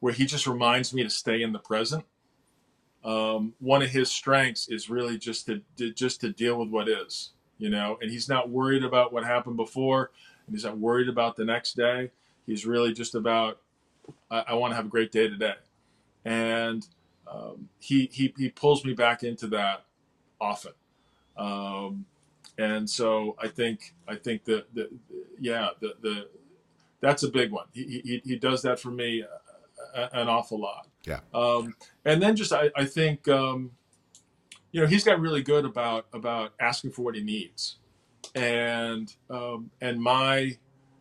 where 0.00 0.12
he 0.12 0.26
just 0.26 0.46
reminds 0.46 0.92
me 0.94 1.02
to 1.02 1.10
stay 1.10 1.42
in 1.42 1.52
the 1.52 1.58
present. 1.58 2.04
Um, 3.04 3.54
one 3.60 3.82
of 3.82 3.90
his 3.90 4.10
strengths 4.10 4.68
is 4.68 4.90
really 4.90 5.18
just 5.18 5.46
to, 5.46 5.62
to 5.76 5.92
just 5.92 6.20
to 6.20 6.32
deal 6.32 6.58
with 6.58 6.68
what 6.68 6.88
is, 6.88 7.30
you 7.58 7.70
know, 7.70 7.98
and 8.00 8.10
he's 8.10 8.28
not 8.28 8.50
worried 8.50 8.84
about 8.84 9.12
what 9.12 9.24
happened 9.24 9.56
before, 9.56 10.10
and 10.46 10.54
he's 10.54 10.64
not 10.64 10.78
worried 10.78 11.08
about 11.08 11.36
the 11.36 11.44
next 11.44 11.74
day. 11.76 12.10
He's 12.46 12.66
really 12.66 12.92
just 12.92 13.14
about 13.14 13.60
I, 14.30 14.44
I 14.48 14.54
want 14.54 14.72
to 14.72 14.76
have 14.76 14.86
a 14.86 14.90
great 14.90 15.12
day 15.12 15.28
today, 15.28 15.54
and 16.24 16.86
um, 17.30 17.68
he 17.78 18.08
he 18.12 18.34
he 18.36 18.48
pulls 18.50 18.84
me 18.84 18.92
back 18.92 19.22
into 19.22 19.46
that 19.48 19.84
often. 20.40 20.72
Um, 21.36 22.04
and 22.60 22.88
so 22.88 23.36
I 23.38 23.48
think 23.48 23.94
I 24.06 24.16
think 24.16 24.44
that 24.44 24.72
the, 24.74 24.90
yeah 25.40 25.70
the, 25.80 25.94
the 26.02 26.28
that's 27.00 27.22
a 27.22 27.28
big 27.30 27.50
one. 27.50 27.64
He, 27.72 28.02
he, 28.04 28.22
he 28.24 28.36
does 28.36 28.60
that 28.62 28.78
for 28.78 28.90
me 28.90 29.22
a- 29.22 29.98
a- 30.00 30.10
an 30.20 30.28
awful 30.28 30.60
lot. 30.60 30.86
Yeah. 31.06 31.20
Um, 31.32 31.74
and 32.04 32.20
then 32.22 32.36
just 32.36 32.52
I, 32.52 32.70
I 32.76 32.84
think 32.84 33.26
um, 33.28 33.70
you 34.72 34.80
know 34.80 34.86
he's 34.86 35.04
got 35.04 35.18
really 35.20 35.42
good 35.42 35.64
about 35.64 36.06
about 36.12 36.52
asking 36.60 36.90
for 36.92 37.02
what 37.02 37.14
he 37.14 37.22
needs, 37.22 37.76
and 38.34 39.14
um, 39.30 39.70
and 39.80 40.00
my 40.00 40.58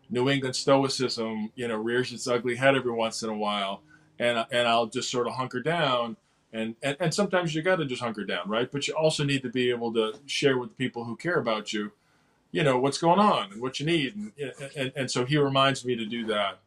New 0.10 0.30
England 0.30 0.56
stoicism 0.56 1.52
you 1.56 1.68
know 1.68 1.76
rears 1.76 2.14
its 2.14 2.28
ugly 2.28 2.56
head 2.56 2.76
every 2.76 2.94
once 2.94 3.22
in 3.24 3.30
a 3.30 3.38
while, 3.38 3.84
and 4.18 4.46
and 4.52 4.68
I'll 4.68 4.88
just 4.88 5.12
sort 5.12 5.28
of 5.28 5.34
hunker 5.34 5.60
down. 5.62 6.16
And, 6.52 6.76
and, 6.82 6.98
and 7.00 7.14
sometimes 7.14 7.54
you 7.54 7.62
got 7.62 7.76
to 7.76 7.86
just 7.86 8.02
hunker 8.02 8.24
down, 8.24 8.50
right? 8.50 8.72
But 8.72 8.88
you 8.88 8.96
also 8.96 9.24
need 9.24 9.44
to 9.44 9.50
be 9.50 9.70
able 9.70 9.94
to 9.94 10.20
share 10.26 10.58
with 10.58 10.70
the 10.70 10.76
people 10.76 11.04
who 11.04 11.16
care 11.16 11.38
about 11.38 11.74
you 11.74 11.92
you 12.52 12.64
know, 12.64 12.80
what's 12.80 12.98
going 12.98 13.20
on 13.20 13.52
and 13.52 13.62
what 13.62 13.80
you 13.80 13.86
need. 13.86 14.16
And, 14.16 14.32
and, 14.76 14.92
and 14.96 15.12
so 15.12 15.26
he 15.26 15.38
reminds 15.38 15.86
me 15.86 15.96
to 15.96 16.06
do 16.06 16.26
that. 16.28 16.60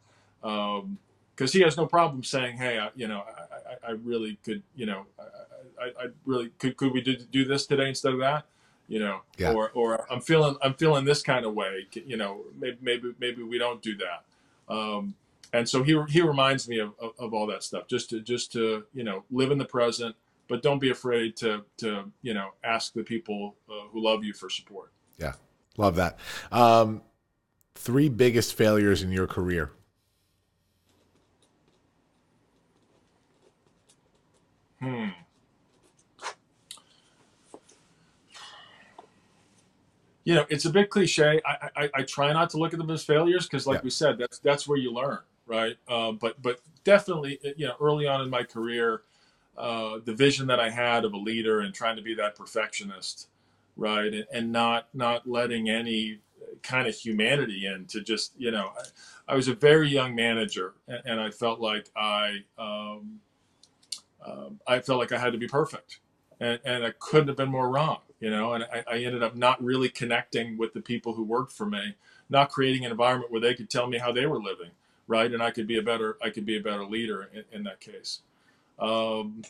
Um, 0.42 0.98
cause 1.36 1.52
he 1.52 1.60
has 1.60 1.76
no 1.76 1.86
problem 1.86 2.22
saying, 2.22 2.56
Hey, 2.56 2.78
I, 2.78 2.90
you 2.94 3.09
know, 3.09 3.24
I, 3.26 3.88
I, 3.88 3.90
I 3.90 3.90
really 3.92 4.38
could, 4.44 4.62
you 4.76 4.86
know, 4.86 5.06
I, 5.18 5.84
I, 5.84 6.04
I 6.04 6.06
really 6.24 6.50
could, 6.59 6.76
could 6.76 6.92
we 6.92 7.00
do, 7.00 7.16
do 7.16 7.44
this 7.44 7.66
today 7.66 7.88
instead 7.88 8.12
of 8.12 8.20
that? 8.20 8.44
You 8.88 9.00
know, 9.00 9.22
Yeah. 9.38 9.52
or, 9.52 9.70
or 9.74 10.06
I'm 10.12 10.20
feeling, 10.20 10.56
I'm 10.62 10.74
feeling 10.74 11.04
this 11.04 11.22
kind 11.22 11.44
of 11.44 11.54
way, 11.54 11.86
you 11.94 12.16
know, 12.16 12.42
maybe, 12.59 12.78
maybe, 12.80 13.14
maybe 13.18 13.42
we 13.42 13.59
don't 13.59 13.82
do 13.82 13.96
that. 13.96 14.24
Um, 14.68 15.14
and 15.53 15.69
so 15.69 15.83
he, 15.83 16.01
he 16.09 16.20
reminds 16.23 16.69
me 16.69 16.79
of, 16.79 16.95
of, 16.99 17.12
of 17.19 17.35
all 17.35 17.47
that 17.49 17.62
stuff, 17.62 17.87
just 17.89 18.11
to, 18.11 18.20
just 18.20 18.53
to, 18.53 18.85
you 18.95 19.05
know, 19.05 19.24
live 19.31 19.51
in 19.51 19.59
the 19.59 19.65
present, 19.65 20.16
but 20.49 20.62
don't 20.62 20.79
be 20.79 20.91
afraid 20.91 21.37
to, 21.37 21.65
to, 21.79 22.11
you 22.23 22.35
know, 22.35 22.51
ask 22.65 22.93
the 22.93 23.03
people 23.03 23.57
uh, 23.70 23.89
who 23.91 24.03
love 24.03 24.24
you 24.24 24.33
for 24.33 24.51
support. 24.51 24.93
Yeah, 25.19 25.35
love 25.77 25.97
that. 25.97 26.19
Um, 26.51 27.03
three 27.74 28.09
biggest 28.09 28.55
failures 28.55 29.03
in 29.03 29.12
your 29.12 29.27
career. 29.27 29.73
Hmm. 34.81 35.09
You 40.24 40.37
know, 40.37 40.47
it's 40.49 40.65
a 40.66 40.70
bit 40.70 40.89
cliche. 40.89 41.41
I, 41.45 41.69
I, 41.77 41.91
I 41.95 42.03
try 42.03 42.33
not 42.33 42.51
to 42.51 42.57
look 42.57 42.73
at 42.73 42.79
them 42.79 42.91
as 42.91 43.05
failures 43.05 43.47
because, 43.47 43.66
like 43.66 43.79
Yeah. 43.79 43.85
we 43.85 43.91
said, 43.91 44.19
that's 44.19 44.39
that's 44.39 44.69
where 44.69 44.79
you 44.79 44.93
learn, 44.93 45.19
right? 45.47 45.77
Uh, 45.89 46.12
but 46.12 46.40
but 46.43 46.60
definitely, 46.85 47.39
you 47.56 47.66
know, 47.66 47.74
early 47.81 48.06
on 48.06 48.20
in 48.23 48.31
my 48.31 48.43
career, 48.44 49.02
uh, 49.59 49.98
the 50.05 50.14
vision 50.14 50.47
that 50.48 50.60
I 50.60 50.70
had 50.70 51.05
of 51.05 51.12
a 51.14 51.19
leader 51.19 51.60
and 51.60 51.74
trying 51.74 51.97
to 51.97 52.02
be 52.02 52.14
that 52.14 52.36
perfectionist, 52.36 53.28
right, 53.77 54.12
and, 54.12 54.27
and 54.32 54.52
not 54.52 54.89
not 54.94 55.28
letting 55.28 55.69
any 55.70 56.20
kind 56.62 56.89
of 56.89 56.94
humanity 56.94 57.66
in 57.66 57.86
to 57.86 58.02
just 58.02 58.32
you 58.39 58.51
know, 58.51 58.73
I, 59.28 59.32
I 59.35 59.36
was 59.36 59.48
a 59.48 59.55
very 59.55 59.89
young 59.89 60.14
manager, 60.14 60.74
and, 60.89 61.02
and 61.05 61.20
I 61.20 61.31
felt 61.31 61.60
like 61.60 61.90
I. 61.97 62.40
Um, 62.59 63.20
um, 64.27 64.60
I 64.66 64.81
felt 64.81 65.01
like 65.01 65.12
I 65.12 65.19
had 65.19 65.32
to 65.32 65.39
be 65.39 65.48
perfect, 65.48 66.01
and, 66.40 66.60
and 66.64 66.85
I 66.85 66.93
couldn't 66.98 67.28
have 67.28 67.36
been 67.36 67.51
more 67.51 67.70
wrong, 67.70 68.01
you 68.20 68.31
know. 68.31 68.55
And 68.55 68.64
I, 68.64 68.85
I 68.90 68.98
ended 68.98 69.23
up 69.23 69.36
not 69.36 69.62
really 69.62 69.89
connecting 69.89 70.59
with 70.59 70.73
the 70.74 70.81
people 70.81 71.14
who 71.14 71.24
worked 71.24 71.52
for 71.52 71.66
me, 71.66 71.97
not 72.31 72.51
creating 72.51 72.85
an 72.85 72.90
environment 72.93 73.32
where 73.32 73.40
they 73.40 73.55
could 73.55 73.70
tell 73.70 73.86
me 73.89 73.98
how 73.98 74.12
they 74.12 74.27
were 74.27 74.43
living, 74.43 74.70
right? 75.09 75.33
And 75.33 75.43
I 75.43 75.51
could 75.51 75.66
be 75.66 75.79
a 75.79 75.83
better, 75.83 76.19
I 76.23 76.31
could 76.31 76.47
be 76.47 76.57
a 76.59 76.62
better 76.62 76.85
leader 76.85 77.31
in, 77.35 77.45
in 77.53 77.65
that 77.65 77.81
case. 77.81 78.20
Um, 78.79 79.43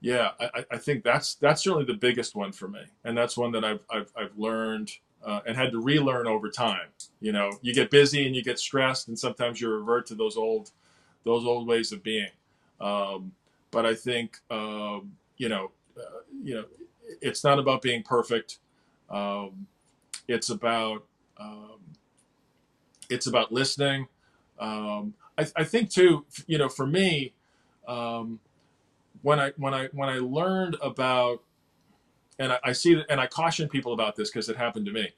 yeah, 0.00 0.30
I, 0.40 0.48
I- 0.56 0.64
think 0.78 1.04
that's 1.04 1.36
that's 1.36 1.64
certainly 1.64 1.86
the 1.86 1.94
biggest 1.94 2.36
one 2.36 2.52
for 2.52 2.68
me, 2.68 2.82
and 3.04 3.18
that's 3.18 3.36
one 3.36 3.52
that 3.52 3.64
I've 3.64 3.80
I've, 3.90 4.12
I've 4.16 4.38
learned 4.38 4.92
uh, 5.24 5.40
and 5.46 5.56
had 5.58 5.72
to 5.72 5.80
relearn 5.80 6.28
over 6.28 6.50
time. 6.50 6.88
You 7.20 7.32
know, 7.32 7.52
you 7.62 7.74
get 7.74 7.90
busy 7.90 8.26
and 8.26 8.36
you 8.36 8.44
get 8.44 8.60
stressed, 8.60 9.08
and 9.08 9.18
sometimes 9.18 9.60
you 9.60 9.70
revert 9.70 10.06
to 10.08 10.16
those 10.16 10.38
old 10.38 10.72
those 11.24 11.46
old 11.46 11.68
ways 11.68 11.92
of 11.92 12.02
being. 12.04 12.30
Um, 12.80 13.32
but 13.72 13.86
I 13.86 13.94
think 13.96 14.38
um, 14.50 15.14
you 15.38 15.50
know, 15.50 15.72
uh, 15.98 16.20
you 16.44 16.56
know, 16.56 16.66
it's 17.22 17.44
not 17.44 17.58
about 17.58 17.82
being 17.82 18.04
perfect. 18.04 18.58
Um, 19.10 19.66
it's 20.28 20.50
about 20.50 21.04
um, 21.38 21.80
it's 23.10 23.26
about 23.26 23.52
listening. 23.52 24.08
Um, 24.58 25.14
I, 25.38 25.46
I 25.56 25.64
think 25.64 25.90
too, 25.90 26.24
you 26.46 26.58
know, 26.58 26.68
for 26.68 26.86
me, 26.86 27.34
um, 27.86 28.40
when 29.22 29.40
I 29.40 29.52
when 29.56 29.74
I 29.74 29.88
when 29.92 30.08
I 30.08 30.18
learned 30.18 30.76
about, 30.82 31.42
and 32.38 32.52
I, 32.52 32.58
I 32.64 32.72
see 32.72 32.94
that, 32.94 33.06
and 33.08 33.20
I 33.20 33.26
caution 33.26 33.68
people 33.68 33.92
about 33.92 34.16
this 34.16 34.30
because 34.30 34.48
it 34.48 34.56
happened 34.56 34.86
to 34.86 34.92
me. 34.92 35.10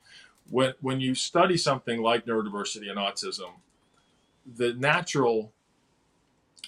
When 0.51 0.75
when 0.81 1.01
you 1.01 1.15
study 1.15 1.57
something 1.57 2.01
like 2.03 2.27
neurodiversity 2.27 2.89
and 2.89 2.99
autism, 2.99 3.51
the 4.47 4.73
natural 4.75 5.53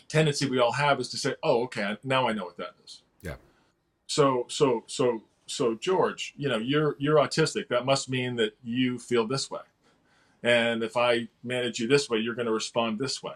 tendency 0.08 0.48
we 0.48 0.58
all 0.58 0.72
have 0.72 1.00
is 1.00 1.08
to 1.10 1.16
say, 1.16 1.34
"Oh, 1.42 1.62
okay, 1.64 1.96
now 2.04 2.28
I 2.28 2.32
know 2.32 2.44
what 2.44 2.56
that 2.58 2.74
is." 2.84 3.02
Yeah. 3.22 3.36
So, 4.06 4.46
so, 4.48 4.84
so, 4.86 5.22
so, 5.46 5.74
George, 5.74 6.34
you 6.36 6.48
know, 6.48 6.58
you're 6.58 6.96
you're 6.98 7.16
autistic. 7.16 7.68
That 7.68 7.86
must 7.86 8.10
mean 8.10 8.36
that 8.36 8.56
you 8.62 8.98
feel 8.98 9.26
this 9.26 9.50
way, 9.50 9.60
and 10.42 10.82
if 10.82 10.96
I 10.96 11.28
manage 11.42 11.80
you 11.80 11.88
this 11.88 12.08
way, 12.08 12.18
you're 12.18 12.34
going 12.34 12.46
to 12.46 12.52
respond 12.52 12.98
this 12.98 13.22
way. 13.22 13.34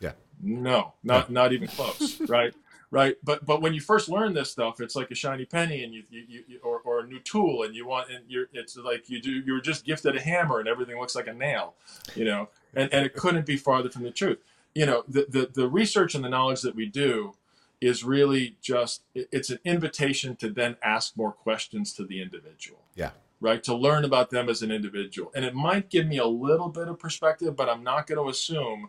Yeah. 0.00 0.12
No, 0.42 0.94
not 1.02 1.30
not 1.30 1.52
even 1.52 1.68
close. 1.68 2.20
right. 2.28 2.54
Right. 2.90 3.16
But 3.24 3.44
but 3.44 3.60
when 3.60 3.74
you 3.74 3.80
first 3.80 4.08
learn 4.08 4.34
this 4.34 4.50
stuff, 4.50 4.80
it's 4.80 4.94
like 4.94 5.10
a 5.10 5.16
shiny 5.16 5.44
penny, 5.44 5.82
and 5.82 5.92
you, 5.92 6.04
you, 6.10 6.44
you 6.46 6.60
or, 6.62 6.80
or 6.84 7.00
a 7.00 7.06
new 7.06 7.18
tool, 7.18 7.64
and 7.64 7.74
you 7.74 7.86
want 7.86 8.10
and 8.10 8.24
you're 8.28 8.46
it's 8.52 8.76
like 8.76 9.10
you 9.10 9.20
do 9.20 9.32
you're 9.32 9.60
just 9.60 9.84
gifted 9.84 10.16
a 10.16 10.20
hammer, 10.20 10.60
and 10.60 10.68
everything 10.68 10.98
looks 10.98 11.16
like 11.16 11.26
a 11.26 11.34
nail, 11.34 11.74
you 12.14 12.24
know, 12.24 12.50
and 12.74 12.92
and 12.92 13.04
it 13.04 13.14
couldn't 13.14 13.46
be 13.46 13.56
farther 13.56 13.90
from 13.90 14.04
the 14.04 14.12
truth. 14.12 14.38
You 14.74 14.86
know, 14.86 15.04
the 15.08 15.26
the, 15.28 15.50
the 15.52 15.68
research 15.68 16.14
and 16.14 16.24
the 16.24 16.28
knowledge 16.28 16.62
that 16.62 16.76
we 16.76 16.86
do 16.86 17.34
is 17.80 18.04
really 18.04 18.56
just 18.62 19.02
it's 19.14 19.50
an 19.50 19.58
invitation 19.64 20.36
to 20.36 20.48
then 20.48 20.76
ask 20.82 21.16
more 21.16 21.32
questions 21.32 21.92
to 21.92 22.04
the 22.04 22.22
individual 22.22 22.80
Yeah. 22.94 23.10
Right 23.40 23.62
to 23.64 23.74
learn 23.74 24.04
about 24.04 24.30
them 24.30 24.48
as 24.48 24.62
an 24.62 24.70
individual 24.70 25.30
and 25.34 25.44
it 25.44 25.54
might 25.54 25.90
give 25.90 26.06
me 26.06 26.18
a 26.18 26.26
little 26.26 26.68
bit 26.68 26.88
of 26.88 26.98
perspective 26.98 27.54
but 27.56 27.68
i'm 27.68 27.82
not 27.82 28.06
going 28.06 28.22
to 28.22 28.28
assume 28.30 28.88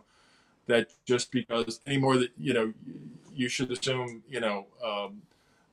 that 0.66 0.88
just 1.04 1.30
because 1.30 1.80
anymore 1.86 2.16
that 2.16 2.30
you 2.38 2.52
know 2.54 2.72
you 3.34 3.48
should 3.48 3.70
assume 3.70 4.22
you 4.28 4.40
know 4.40 4.66
um, 4.84 5.20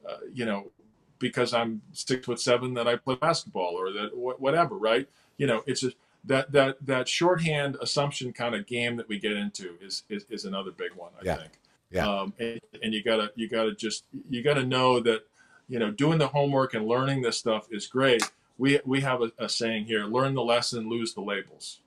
uh, 0.08 0.18
you 0.34 0.46
know 0.46 0.72
because 1.20 1.54
i'm 1.54 1.82
six 1.94 2.26
foot 2.26 2.40
seven 2.40 2.74
that 2.74 2.88
i 2.88 2.96
play 2.96 3.16
basketball 3.16 3.74
or 3.76 3.92
that 3.92 4.10
wh- 4.10 4.40
whatever 4.42 4.76
right 4.78 5.08
you 5.38 5.48
know 5.48 5.64
it's 5.66 5.82
just 5.82 5.96
that 6.26 6.52
that 6.52 6.78
that 6.86 7.08
shorthand 7.08 7.78
assumption 7.82 8.32
kind 8.34 8.56
of 8.56 8.66
game 8.66 8.96
that 8.98 9.08
we 9.08 9.20
get 9.20 9.34
into 9.34 9.76
is 9.82 10.04
is, 10.10 10.26
is 10.30 10.46
another 10.46 10.72
big 10.72 10.94
one 10.96 11.12
i 11.20 11.24
Yeah. 11.24 11.38
think 11.38 11.52
Yeah. 11.92 12.08
um, 12.08 12.34
and, 12.40 12.60
and 12.82 12.94
you 12.94 13.04
gotta 13.04 13.32
you 13.36 13.48
gotta 13.48 13.74
just 13.74 14.06
you 14.30 14.42
gotta 14.44 14.66
know 14.66 15.00
that 15.02 15.22
you 15.70 15.80
know 15.80 15.92
doing 15.92 16.18
the 16.18 16.28
homework 16.28 16.74
and 16.74 16.86
learning 16.88 17.22
this 17.22 17.38
stuff 17.38 17.68
is 17.72 17.88
great 17.88 18.24
we 18.58 18.80
we 18.86 19.02
have 19.02 19.22
a, 19.22 19.32
a 19.38 19.50
saying 19.50 19.86
here 19.86 20.06
learn 20.06 20.34
the 20.34 20.44
lesson 20.44 20.90
lose 20.90 21.14
the 21.14 21.22
labels. 21.22 21.80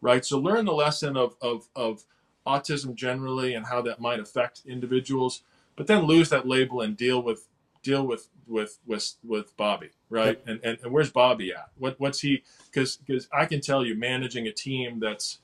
Right? 0.00 0.24
So 0.24 0.38
learn 0.38 0.64
the 0.64 0.72
lesson 0.72 1.16
of 1.16 1.36
of 1.40 1.68
of 1.76 2.04
autism 2.46 2.94
generally 2.94 3.54
and 3.54 3.66
how 3.66 3.82
that 3.82 4.00
might 4.00 4.18
affect 4.18 4.62
individuals 4.66 5.42
but 5.76 5.86
then 5.86 6.04
lose 6.04 6.30
that 6.30 6.48
label 6.48 6.80
and 6.80 6.96
deal 6.96 7.22
with 7.22 7.46
deal 7.82 8.06
with 8.06 8.28
with 8.46 8.78
with 8.86 9.14
with 9.22 9.56
bobby 9.56 9.90
right? 10.08 10.40
And, 10.46 10.58
and 10.64 10.78
and 10.82 10.92
where's 10.92 11.10
bobby 11.10 11.52
at? 11.52 11.70
What 11.78 12.00
what's 12.00 12.20
he 12.20 12.42
because 12.66 12.96
because 12.96 13.28
i 13.32 13.44
can 13.44 13.60
tell 13.60 13.84
you 13.84 13.94
managing 13.94 14.46
a 14.46 14.52
team 14.52 15.00
that's 15.00 15.38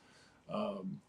um, 0.53 1.01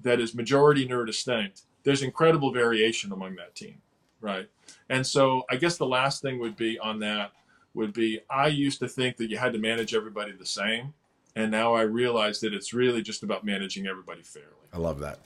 that 0.00 0.20
is 0.20 0.34
majority 0.34 0.86
neurodistinct, 0.86 1.62
there's 1.82 2.02
incredible 2.02 2.52
variation 2.52 3.12
among 3.12 3.36
that 3.36 3.54
team, 3.54 3.80
right? 4.20 4.48
And 4.88 5.06
so 5.06 5.44
I 5.50 5.56
guess 5.56 5.76
the 5.76 5.86
last 5.86 6.22
thing 6.22 6.38
would 6.38 6.56
be 6.56 6.78
on 6.78 7.00
that 7.00 7.32
would 7.76 7.92
be 7.92 8.20
I 8.28 8.48
used 8.48 8.80
to 8.80 8.88
think 8.88 9.16
that 9.18 9.30
you 9.30 9.38
had 9.38 9.52
to 9.52 9.58
manage 9.58 9.94
everybody 9.94 10.32
the 10.32 10.46
same, 10.46 10.94
and 11.36 11.50
now 11.50 11.74
I 11.74 11.82
realize 11.82 12.40
that 12.40 12.52
it's 12.52 12.72
really 12.72 13.02
just 13.02 13.22
about 13.22 13.44
managing 13.44 13.86
everybody 13.86 14.22
fairly. 14.22 14.48
I 14.72 14.78
love 14.78 15.00
that. 15.00 15.20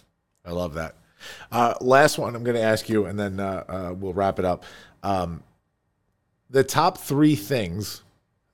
I 0.45 0.51
love 0.51 0.75
that. 0.75 0.97
Uh, 1.53 1.75
last 1.81 2.19
one 2.19 2.35
I'm 2.35 2.45
going 2.45 2.57
to 2.57 2.63
ask 2.63 2.89
you, 2.89 3.07
and 3.07 3.19
then 3.19 3.41
uh, 3.41 3.65
uh, 3.69 3.95
we'll 3.95 4.13
wrap 4.13 4.39
it 4.39 4.45
up. 4.45 4.65
Um, 5.03 5.43
the 6.51 6.65
top 6.65 6.99
three 6.99 7.37
things 7.37 8.03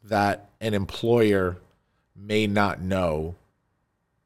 that 0.05 0.51
an 0.61 0.75
employer 0.75 1.57
may 2.15 2.47
not 2.47 2.81
know 2.81 3.35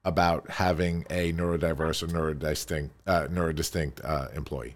about 0.04 0.50
having 0.50 1.04
a 1.10 1.32
neurodiverse 1.32 2.02
or 2.02 2.06
neurodistinct, 2.06 2.90
uh, 3.06 3.26
neurodistinct 3.28 4.04
uh, 4.04 4.28
employee. 4.34 4.74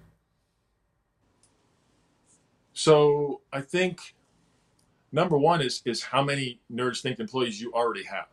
So 2.75 3.41
I 3.53 3.61
think 3.61 4.15
number 5.15 5.39
one 5.39 5.63
is 5.63 5.81
is 5.85 6.03
how 6.03 6.23
many 6.23 6.59
neurodistinct 6.71 7.21
employees 7.21 7.61
you 7.61 7.73
already 7.73 8.05
have, 8.05 8.29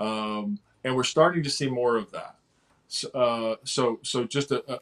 um, 0.00 0.58
and 0.84 0.96
we're 0.96 1.04
starting 1.04 1.42
to 1.44 1.50
see 1.50 1.68
more 1.68 1.96
of 1.96 2.10
that. 2.12 2.36
So, 2.88 3.08
uh, 3.10 3.56
so 3.64 4.00
so 4.02 4.24
just 4.24 4.50
a, 4.50 4.80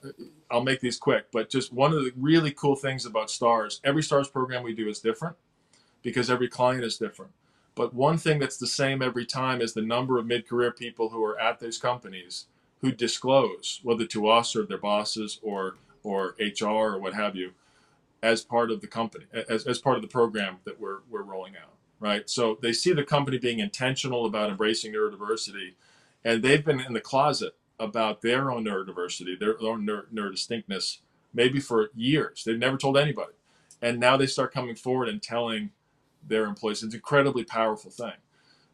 I'll 0.50 0.62
make 0.62 0.80
these 0.80 0.98
quick, 0.98 1.26
but 1.32 1.50
just 1.50 1.72
one 1.72 1.92
of 1.92 2.04
the 2.04 2.12
really 2.16 2.52
cool 2.52 2.76
things 2.76 3.04
about 3.04 3.30
Stars, 3.30 3.80
every 3.84 4.02
Stars 4.02 4.28
program 4.28 4.62
we 4.62 4.74
do 4.74 4.88
is 4.88 5.00
different 5.00 5.36
because 6.02 6.30
every 6.30 6.48
client 6.48 6.84
is 6.84 6.96
different. 6.96 7.32
But 7.74 7.92
one 7.92 8.16
thing 8.16 8.38
that's 8.38 8.56
the 8.56 8.66
same 8.66 9.02
every 9.02 9.26
time 9.26 9.60
is 9.60 9.74
the 9.74 9.82
number 9.82 10.18
of 10.18 10.26
mid-career 10.26 10.72
people 10.72 11.10
who 11.10 11.22
are 11.24 11.38
at 11.38 11.60
those 11.60 11.76
companies 11.78 12.46
who 12.80 12.90
disclose, 12.92 13.80
whether 13.82 14.06
to 14.06 14.28
us 14.28 14.56
or 14.56 14.64
their 14.64 14.78
bosses 14.78 15.40
or 15.42 15.74
or 16.04 16.36
HR 16.38 16.94
or 16.94 16.98
what 17.00 17.14
have 17.14 17.34
you, 17.34 17.52
as 18.22 18.42
part 18.42 18.70
of 18.70 18.80
the 18.80 18.86
company, 18.86 19.26
as, 19.48 19.66
as 19.66 19.78
part 19.78 19.96
of 19.96 20.02
the 20.02 20.08
program 20.08 20.58
that 20.64 20.80
we're, 20.80 21.00
we're 21.10 21.22
rolling 21.22 21.54
out, 21.56 21.74
right? 22.00 22.28
So 22.28 22.58
they 22.62 22.72
see 22.72 22.92
the 22.92 23.04
company 23.04 23.38
being 23.38 23.58
intentional 23.60 24.26
about 24.26 24.50
embracing 24.50 24.92
neurodiversity, 24.92 25.74
and 26.24 26.42
they've 26.42 26.64
been 26.64 26.80
in 26.80 26.92
the 26.92 27.00
closet 27.00 27.54
about 27.78 28.22
their 28.22 28.50
own 28.50 28.64
neurodiversity, 28.64 29.38
their 29.38 29.60
own 29.62 29.84
neuro, 29.84 30.04
neurodistinctness, 30.12 30.98
maybe 31.34 31.60
for 31.60 31.90
years. 31.94 32.42
They've 32.44 32.58
never 32.58 32.78
told 32.78 32.96
anybody. 32.96 33.32
And 33.82 34.00
now 34.00 34.16
they 34.16 34.26
start 34.26 34.52
coming 34.54 34.74
forward 34.74 35.08
and 35.08 35.22
telling 35.22 35.70
their 36.26 36.46
employees. 36.46 36.82
It's 36.82 36.94
an 36.94 36.98
incredibly 36.98 37.44
powerful 37.44 37.90
thing. 37.90 38.14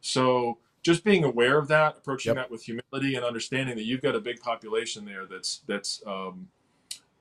So 0.00 0.58
just 0.82 1.04
being 1.04 1.24
aware 1.24 1.58
of 1.58 1.68
that, 1.68 1.96
approaching 1.98 2.30
Yep. 2.30 2.36
that 2.36 2.50
with 2.50 2.62
humility 2.64 3.14
and 3.16 3.24
understanding 3.24 3.76
that 3.76 3.84
you've 3.84 4.02
got 4.02 4.14
a 4.14 4.20
big 4.20 4.40
population 4.40 5.04
there 5.04 5.26
that's 5.26 5.62
that's 5.66 6.02
um, 6.06 6.48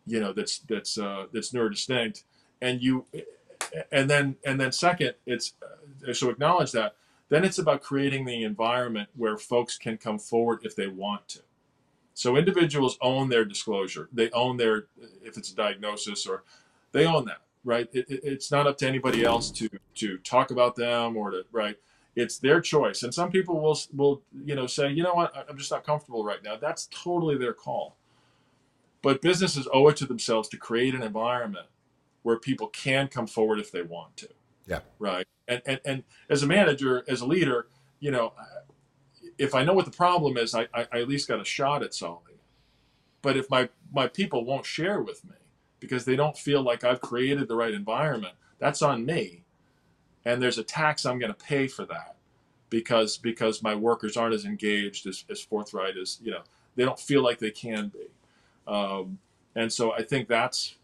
you 0.06 0.20
know 0.20 0.34
that's 0.34 0.60
that's 0.60 0.98
uh, 0.98 1.26
that's 1.34 1.52
neurodistinct, 1.52 2.24
and 2.62 2.82
you 2.82 3.06
and 3.92 4.10
then 4.10 4.36
and 4.46 4.60
then 4.60 4.72
second, 4.72 5.16
it's 5.26 5.54
uh, 6.08 6.14
so 6.14 6.30
acknowledge 6.30 6.72
that. 6.72 6.96
Then 7.30 7.46
it's 7.46 7.60
about 7.60 7.82
creating 7.82 8.26
the 8.26 8.44
environment 8.44 9.10
where 9.16 9.38
folks 9.38 9.78
can 9.78 9.98
come 9.98 10.20
forward 10.20 10.60
if 10.64 10.76
they 10.76 10.88
want 10.88 11.30
to. 11.30 11.40
So 12.14 12.36
individuals 12.36 12.98
own 13.02 13.30
their 13.30 13.46
disclosure. 13.46 14.10
They 14.12 14.30
own 14.32 14.58
their 14.58 14.86
if 15.24 15.38
it's 15.38 15.52
a 15.52 15.56
diagnosis 15.56 16.26
or 16.28 16.44
they 16.92 17.06
own 17.06 17.26
that, 17.26 17.42
right? 17.64 17.88
It, 17.94 18.10
it- 18.10 18.22
it's 18.24 18.52
not 18.52 18.68
up 18.68 18.78
to 18.80 18.88
anybody 18.88 19.24
else 19.24 19.50
to 19.52 19.70
to 19.96 20.18
talk 20.20 20.52
about 20.52 20.76
them 20.76 21.16
or 21.18 21.32
to 21.32 21.46
right. 21.52 21.78
It's 22.14 22.40
their 22.40 22.60
choice, 22.60 23.04
and 23.04 23.14
some 23.14 23.32
people 23.32 23.62
will 23.62 23.80
will 23.96 24.22
you 24.46 24.56
know 24.56 24.68
say, 24.68 24.90
you 24.92 25.02
know 25.04 25.14
what, 25.14 25.34
I'm 25.50 25.58
just 25.58 25.72
not 25.72 25.86
comfortable 25.86 26.26
right 26.26 26.44
now. 26.44 26.58
That's 26.58 26.88
totally 26.92 27.38
their 27.38 27.54
call. 27.54 27.96
But 29.02 29.22
businesses 29.22 29.68
owe 29.74 29.88
it 29.88 29.98
to 29.98 30.06
themselves 30.06 30.48
to 30.50 30.58
create 30.58 30.94
an 30.94 31.02
environment 31.02 31.68
where 32.24 32.38
people 32.38 32.68
can 32.68 33.08
come 33.08 33.28
forward 33.28 33.60
if 33.60 33.72
they 33.72 33.82
want 33.82 34.16
to. 34.18 34.30
Yeah. 34.68 34.80
right? 35.00 35.28
And, 35.48 35.62
and 35.66 35.80
and 35.86 36.04
as 36.30 36.44
a 36.44 36.48
manager 36.48 37.04
as 37.08 37.22
a 37.22 37.26
leader 37.26 37.68
you 38.00 38.12
know 38.12 38.34
if 39.38 39.54
i 39.56 39.64
know 39.64 39.74
what 39.74 39.86
the 39.86 39.92
problem 39.92 40.38
is 40.38 40.54
i, 40.56 40.62
I, 40.74 40.88
I 40.92 41.00
at 41.02 41.08
least 41.10 41.28
got 41.28 41.42
a 41.42 41.46
shot 41.46 41.84
at 41.84 41.94
solving 41.94 42.36
it. 42.36 42.42
But 43.22 43.38
if 43.38 43.50
my 43.50 43.70
my 43.92 44.08
people 44.08 44.46
won't 44.46 44.66
share 44.66 45.02
with 45.02 45.26
me 45.26 45.36
because 45.80 46.06
they 46.06 46.16
don't 46.16 46.38
feel 46.38 46.62
like 46.62 46.84
i've 46.84 47.02
created 47.02 47.48
the 47.48 47.56
right 47.56 47.74
environment 47.74 48.36
that's 48.60 48.84
on 48.84 49.06
me. 49.06 49.44
And 50.24 50.42
there's 50.42 50.60
a 50.60 50.64
tax 50.64 51.06
i'm 51.06 51.20
going 51.20 51.34
to 51.34 51.46
pay 51.46 51.68
for 51.68 51.86
that 51.86 52.16
because 52.70 53.18
because 53.18 53.64
my 53.64 53.76
workers 53.76 54.16
aren't 54.16 54.36
as 54.36 54.46
engaged 54.46 55.08
as, 55.08 55.26
as 55.30 55.42
forthright 55.42 55.98
as 55.98 56.20
you 56.24 56.32
know 56.32 56.42
they 56.76 56.86
don't 56.86 57.00
feel 57.00 57.24
like 57.24 57.40
they 57.40 57.52
can 57.52 57.90
be 57.90 58.08
um, 58.68 59.18
and 59.56 59.72
so 59.72 59.94
i 59.94 60.04
think 60.04 60.28
that's 60.28 60.76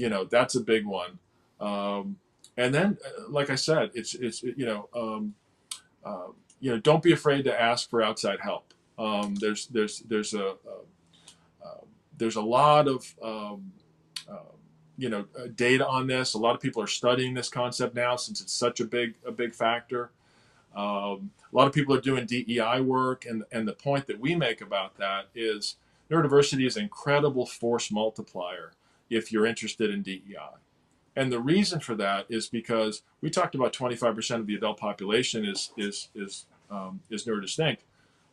you 0.00 0.08
know 0.08 0.24
that's 0.24 0.54
a 0.54 0.60
big 0.60 0.86
one. 0.86 1.18
Um, 1.60 2.16
and 2.56 2.74
then 2.74 2.96
uh, 3.04 3.28
like 3.28 3.50
i 3.50 3.54
said 3.54 3.90
it's 3.94 4.14
it's 4.14 4.42
you 4.42 4.64
know 4.64 4.88
um, 4.96 5.34
uh, 6.04 6.28
you 6.58 6.70
know 6.70 6.78
don't 6.78 7.02
be 7.02 7.12
afraid 7.12 7.44
to 7.44 7.60
ask 7.60 7.90
for 7.90 8.02
outside 8.02 8.40
help. 8.40 8.72
Um, 8.98 9.34
there's 9.34 9.66
there's 9.66 10.00
there's 10.00 10.34
a, 10.34 10.44
a 10.44 11.64
uh, 11.64 11.80
there's 12.16 12.36
a 12.36 12.42
lot 12.42 12.88
of 12.88 13.14
um, 13.22 13.72
uh, 14.28 14.54
you 14.96 15.10
know 15.10 15.26
uh, 15.38 15.48
data 15.54 15.86
on 15.86 16.06
this. 16.06 16.34
A 16.34 16.38
lot 16.38 16.54
of 16.54 16.60
people 16.60 16.82
are 16.82 16.86
studying 16.86 17.34
this 17.34 17.50
concept 17.50 17.94
now 17.94 18.16
since 18.16 18.40
it's 18.40 18.52
such 18.52 18.80
a 18.80 18.84
big 18.84 19.14
a 19.26 19.32
big 19.32 19.54
factor. 19.54 20.10
Um, 20.74 21.30
a 21.52 21.56
lot 21.56 21.66
of 21.66 21.72
people 21.72 21.94
are 21.94 22.00
doing 22.00 22.24
DEI 22.26 22.80
work, 22.80 23.26
and 23.26 23.44
and 23.52 23.68
the 23.68 23.74
point 23.74 24.06
that 24.06 24.18
we 24.18 24.34
make 24.34 24.60
about 24.62 24.96
that 24.96 25.26
is 25.34 25.76
neurodiversity 26.10 26.66
is 26.66 26.76
an 26.76 26.84
incredible 26.84 27.46
force 27.46 27.90
multiplier 27.90 28.72
if 29.08 29.32
you're 29.32 29.46
interested 29.46 29.90
in 29.90 30.02
DEI. 30.02 30.56
And 31.16 31.32
the 31.32 31.40
reason 31.40 31.80
for 31.80 31.94
that 31.96 32.26
is 32.28 32.48
because 32.48 33.02
we 33.20 33.30
talked 33.30 33.54
about 33.54 33.72
25% 33.72 34.36
of 34.36 34.46
the 34.46 34.54
adult 34.54 34.78
population 34.78 35.44
is 35.44 35.72
is 35.76 36.08
is 36.14 36.46
um, 36.70 37.00
is 37.10 37.26
neurodistinct. 37.26 37.78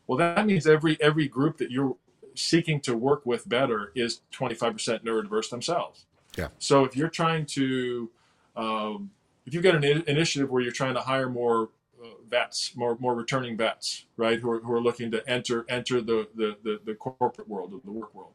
Well, 0.05 0.17
that 0.19 0.45
means 0.45 0.67
every 0.67 0.97
every 1.01 1.27
group 1.27 1.57
that 1.57 1.71
you're 1.71 1.95
seeking 2.35 2.79
to 2.81 2.95
work 2.95 3.25
with 3.25 3.49
better 3.49 3.91
is 3.95 4.21
25% 4.31 5.03
neurodiverse 5.03 5.49
themselves. 5.49 6.05
Yeah. 6.37 6.49
So 6.59 6.85
if 6.85 6.95
you're 6.95 7.09
trying 7.09 7.47
to, 7.47 8.11
um, 8.55 9.09
if 9.45 9.53
you've 9.53 9.63
got 9.63 9.75
an 9.75 9.83
initiative 9.83 10.49
where 10.49 10.61
you're 10.61 10.71
trying 10.71 10.93
to 10.93 11.01
hire 11.01 11.29
more 11.29 11.69
uh, 12.03 12.09
vets, 12.29 12.75
more 12.75 12.97
more 12.99 13.15
returning 13.15 13.57
vets, 13.57 14.05
right, 14.17 14.39
who 14.39 14.51
are, 14.51 14.59
who 14.59 14.73
are 14.73 14.81
looking 14.81 15.11
to 15.11 15.27
enter 15.29 15.65
enter 15.69 16.01
the, 16.01 16.27
the 16.35 16.57
the 16.63 16.79
the 16.85 16.95
corporate 16.95 17.47
world, 17.47 17.73
of 17.73 17.83
the 17.83 17.91
work 17.91 18.13
world. 18.13 18.33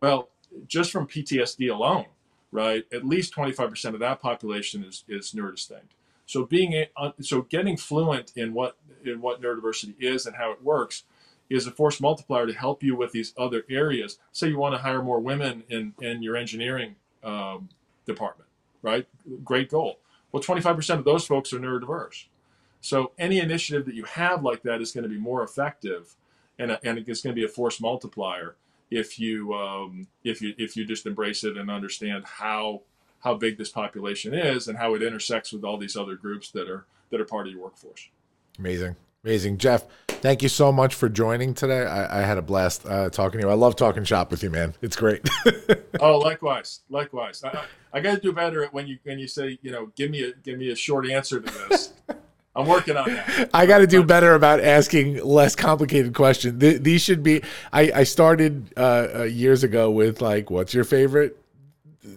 Well, 0.00 0.28
just 0.66 0.90
from 0.92 1.06
PTSD 1.06 1.70
alone, 1.72 2.06
right, 2.50 2.84
at 2.92 3.06
least 3.06 3.34
25% 3.34 3.94
of 3.94 4.00
that 4.00 4.20
population 4.20 4.84
is 4.84 5.04
is 5.08 5.32
neurodistinct. 5.32 5.94
So 6.26 6.44
being 6.44 6.74
a, 6.74 7.12
so 7.20 7.42
getting 7.42 7.76
fluent 7.76 8.32
in 8.36 8.52
what 8.52 8.76
in 9.04 9.20
what 9.20 9.40
neurodiversity 9.40 9.94
is 10.00 10.26
and 10.26 10.36
how 10.36 10.50
it 10.52 10.62
works 10.62 11.04
is 11.48 11.66
a 11.66 11.70
force 11.70 12.00
multiplier 12.00 12.46
to 12.46 12.52
help 12.52 12.82
you 12.82 12.96
with 12.96 13.12
these 13.12 13.32
other 13.38 13.64
areas. 13.70 14.18
Say 14.32 14.48
you 14.48 14.58
want 14.58 14.74
to 14.74 14.82
hire 14.82 15.02
more 15.02 15.20
women 15.20 15.62
in 15.68 15.94
in 16.00 16.22
your 16.22 16.36
engineering 16.36 16.96
um, 17.22 17.68
department, 18.06 18.48
right? 18.82 19.06
Great 19.44 19.70
goal. 19.70 20.00
Well, 20.32 20.42
25% 20.42 20.98
of 20.98 21.04
those 21.04 21.24
folks 21.24 21.52
are 21.52 21.58
neurodiverse. 21.58 22.26
So 22.86 23.10
any 23.18 23.40
initiative 23.40 23.84
that 23.86 23.96
you 23.96 24.04
have 24.04 24.44
like 24.44 24.62
that 24.62 24.80
is 24.80 24.92
going 24.92 25.02
to 25.02 25.10
be 25.10 25.18
more 25.18 25.42
effective, 25.42 26.14
and 26.56 26.78
and 26.84 26.98
it's 26.98 27.20
going 27.20 27.34
to 27.34 27.40
be 27.40 27.44
a 27.44 27.48
force 27.48 27.80
multiplier 27.80 28.54
if 28.92 29.18
you 29.18 29.52
um, 29.54 30.06
if 30.22 30.40
you 30.40 30.54
if 30.56 30.76
you 30.76 30.84
just 30.84 31.04
embrace 31.04 31.42
it 31.42 31.56
and 31.56 31.68
understand 31.68 32.24
how 32.24 32.82
how 33.24 33.34
big 33.34 33.58
this 33.58 33.70
population 33.70 34.32
is 34.32 34.68
and 34.68 34.78
how 34.78 34.94
it 34.94 35.02
intersects 35.02 35.52
with 35.52 35.64
all 35.64 35.76
these 35.76 35.96
other 35.96 36.14
groups 36.14 36.52
that 36.52 36.70
are 36.70 36.86
that 37.10 37.20
are 37.20 37.24
part 37.24 37.48
of 37.48 37.52
your 37.52 37.64
workforce. 37.64 38.08
Amazing. 38.56 38.94
Amazing. 39.24 39.58
Jeff, 39.58 39.86
thank 40.06 40.40
you 40.40 40.48
so 40.48 40.70
much 40.70 40.94
for 40.94 41.08
joining 41.08 41.54
today. 41.54 41.84
I, 41.84 42.20
I 42.20 42.22
had 42.24 42.38
a 42.38 42.42
blast 42.42 42.86
uh, 42.86 43.10
talking 43.10 43.40
to 43.40 43.46
you. 43.48 43.50
I 43.50 43.56
love 43.56 43.74
talking 43.74 44.04
shop 44.04 44.30
with 44.30 44.44
you, 44.44 44.50
man. 44.50 44.74
It's 44.80 44.94
great. 44.94 45.28
oh, 46.00 46.18
likewise, 46.18 46.82
likewise. 46.88 47.42
I, 47.42 47.48
I, 47.48 47.64
I 47.94 48.00
got 48.00 48.14
to 48.14 48.20
do 48.20 48.32
better 48.32 48.62
at 48.62 48.72
when 48.72 48.86
you 48.86 48.98
when 49.02 49.18
you 49.18 49.26
say 49.26 49.58
you 49.60 49.72
know 49.72 49.90
give 49.96 50.12
me 50.12 50.22
a 50.22 50.32
give 50.44 50.56
me 50.56 50.70
a 50.70 50.76
short 50.76 51.10
answer 51.10 51.40
to 51.40 51.68
this. 51.68 51.92
I'm 52.56 52.66
working 52.66 52.96
on 52.96 53.12
that. 53.12 53.50
I 53.52 53.66
got 53.66 53.78
to 53.78 53.86
do 53.86 54.02
better 54.02 54.34
about 54.34 54.60
asking 54.60 55.22
less 55.22 55.54
complicated 55.54 56.14
questions. 56.14 56.58
Th- 56.60 56.80
these 56.80 57.02
should 57.02 57.22
be. 57.22 57.42
I, 57.72 57.92
I 57.94 58.04
started 58.04 58.72
uh, 58.76 59.08
uh, 59.18 59.22
years 59.24 59.62
ago 59.62 59.90
with 59.90 60.20
like, 60.22 60.50
"What's 60.50 60.72
your 60.72 60.84
favorite 60.84 61.36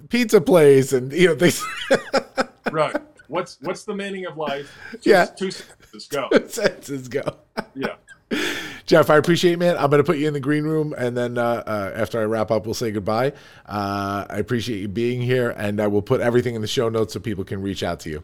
pizza 0.10 0.40
place?" 0.40 0.94
and 0.94 1.12
you 1.12 1.28
know 1.28 1.36
things. 1.36 1.64
right. 2.72 2.96
What's 3.28 3.58
what's 3.62 3.84
the 3.84 3.94
meaning 3.94 4.26
of 4.26 4.38
life? 4.38 4.76
Two, 5.02 5.10
Yeah. 5.10 5.26
Two 5.26 5.52
sentences. 5.52 6.08
Go. 6.08 6.30
sentences 6.48 7.08
go. 7.10 7.36
Yeah. 7.76 7.96
Jeff, 8.86 9.10
I 9.10 9.18
appreciate, 9.18 9.60
man. 9.60 9.76
I'm 9.78 9.90
going 9.90 10.00
to 10.00 10.04
put 10.04 10.18
you 10.18 10.28
in 10.28 10.34
the 10.34 10.40
green 10.40 10.64
room, 10.64 10.94
and 10.98 11.16
then 11.18 11.38
uh, 11.38 11.64
uh, 11.66 11.92
after 11.96 12.20
I 12.20 12.24
wrap 12.26 12.50
up, 12.52 12.66
we'll 12.66 12.74
say 12.74 12.92
goodbye. 12.92 13.34
Uh, 13.68 14.26
I 14.30 14.38
appreciate 14.38 14.80
you 14.80 14.88
being 14.88 15.22
here, 15.22 15.52
and 15.52 15.80
I 15.82 15.88
will 15.88 16.02
put 16.02 16.22
everything 16.22 16.56
in 16.56 16.62
the 16.62 16.68
show 16.68 16.90
notes 16.90 17.14
so 17.14 17.20
people 17.20 17.44
can 17.44 17.62
reach 17.62 17.84
out 17.84 18.00
to 18.02 18.10
you. 18.10 18.24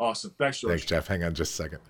Awesome. 0.00 0.34
Thanks, 0.38 0.60
George. 0.60 0.70
Thanks, 0.70 0.86
Jeff. 0.86 1.06
Hang 1.06 1.22
on 1.22 1.34
just 1.34 1.52
a 1.52 1.62
second. 1.62 1.80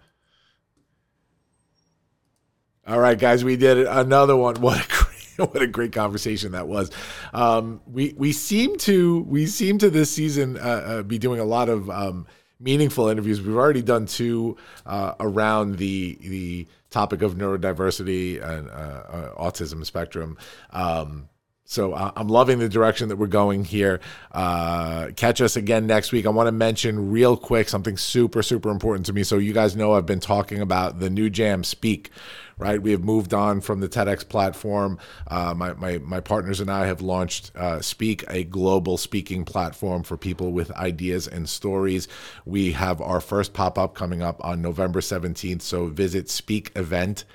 All 2.86 2.98
right, 2.98 3.16
guys, 3.18 3.44
we 3.44 3.56
did. 3.56 3.86
Another 3.86 4.36
one. 4.36 4.56
What 4.60 4.84
a 4.84 4.88
great, 4.88 5.52
what 5.52 5.62
a 5.62 5.66
great 5.66 5.92
conversation 5.92 6.52
that 6.52 6.66
was. 6.66 6.90
Um, 7.32 7.80
we 7.86 8.14
we 8.18 8.32
seem 8.32 8.76
to 8.78 9.20
we 9.22 9.46
seem 9.46 9.78
to 9.78 9.88
this 9.88 10.10
season 10.10 10.58
uh, 10.58 10.60
uh, 10.60 11.02
be 11.02 11.18
doing 11.18 11.40
a 11.40 11.44
lot 11.44 11.68
of 11.68 11.88
um, 11.88 12.26
meaningful 12.58 13.08
interviews. 13.08 13.40
We've 13.40 13.56
already 13.56 13.80
done 13.80 14.06
two 14.06 14.56
uh, 14.84 15.14
around 15.20 15.76
the 15.76 16.18
the 16.20 16.66
topic 16.90 17.22
of 17.22 17.36
neurodiversity 17.36 18.42
and 18.42 18.68
uh, 18.68 18.72
uh, 18.72 19.34
autism 19.36 19.86
spectrum. 19.86 20.36
Um, 20.70 21.30
so 21.70 21.92
uh, 21.92 22.10
I'm 22.16 22.26
loving 22.26 22.59
the 22.59 22.68
direction 22.68 23.10
that 23.10 23.16
we're 23.16 23.28
going 23.28 23.64
here. 23.64 24.01
Uh, 24.32 25.10
catch 25.14 25.40
us 25.40 25.55
again 25.55 25.86
next 25.86 26.10
week. 26.10 26.26
I 26.26 26.30
want 26.30 26.48
to 26.48 26.52
mention 26.52 27.12
real 27.12 27.36
quick 27.36 27.68
something 27.68 27.97
super, 27.97 28.42
super 28.42 28.70
important 28.70 29.06
to 29.06 29.12
me. 29.12 29.22
So 29.22 29.38
you 29.38 29.52
guys 29.52 29.76
know 29.76 29.92
I've 29.92 30.05
been 30.05 30.18
talking 30.18 30.60
about 30.60 30.98
the 30.98 31.09
new 31.09 31.30
Jam 31.30 31.62
Speak, 31.62 32.10
right? 32.59 32.82
We 32.82 32.90
have 32.90 33.05
moved 33.05 33.32
on 33.32 33.60
from 33.60 33.78
the 33.78 33.88
TEDx 33.88 34.28
platform. 34.28 34.98
Uh, 35.28 35.55
my, 35.56 35.74
my, 35.74 35.98
my 35.98 36.18
partners 36.18 36.59
and 36.59 36.72
I 36.72 36.86
have 36.86 37.02
launched 37.02 37.52
uh, 37.55 37.80
Speak, 37.80 38.24
a 38.26 38.42
global 38.42 38.97
speaking 38.97 39.44
platform 39.44 40.02
for 40.02 40.16
people 40.16 40.51
with 40.51 40.72
ideas 40.72 41.28
and 41.28 41.48
stories. 41.48 42.09
We 42.44 42.72
have 42.72 43.01
our 43.01 43.20
first 43.20 43.52
pop 43.52 43.78
up 43.78 43.94
coming 43.94 44.22
up 44.22 44.44
on 44.44 44.60
November 44.60 44.98
17th. 44.98 45.62
So 45.62 45.86
visit 45.86 46.26
speakevent.com 46.26 47.26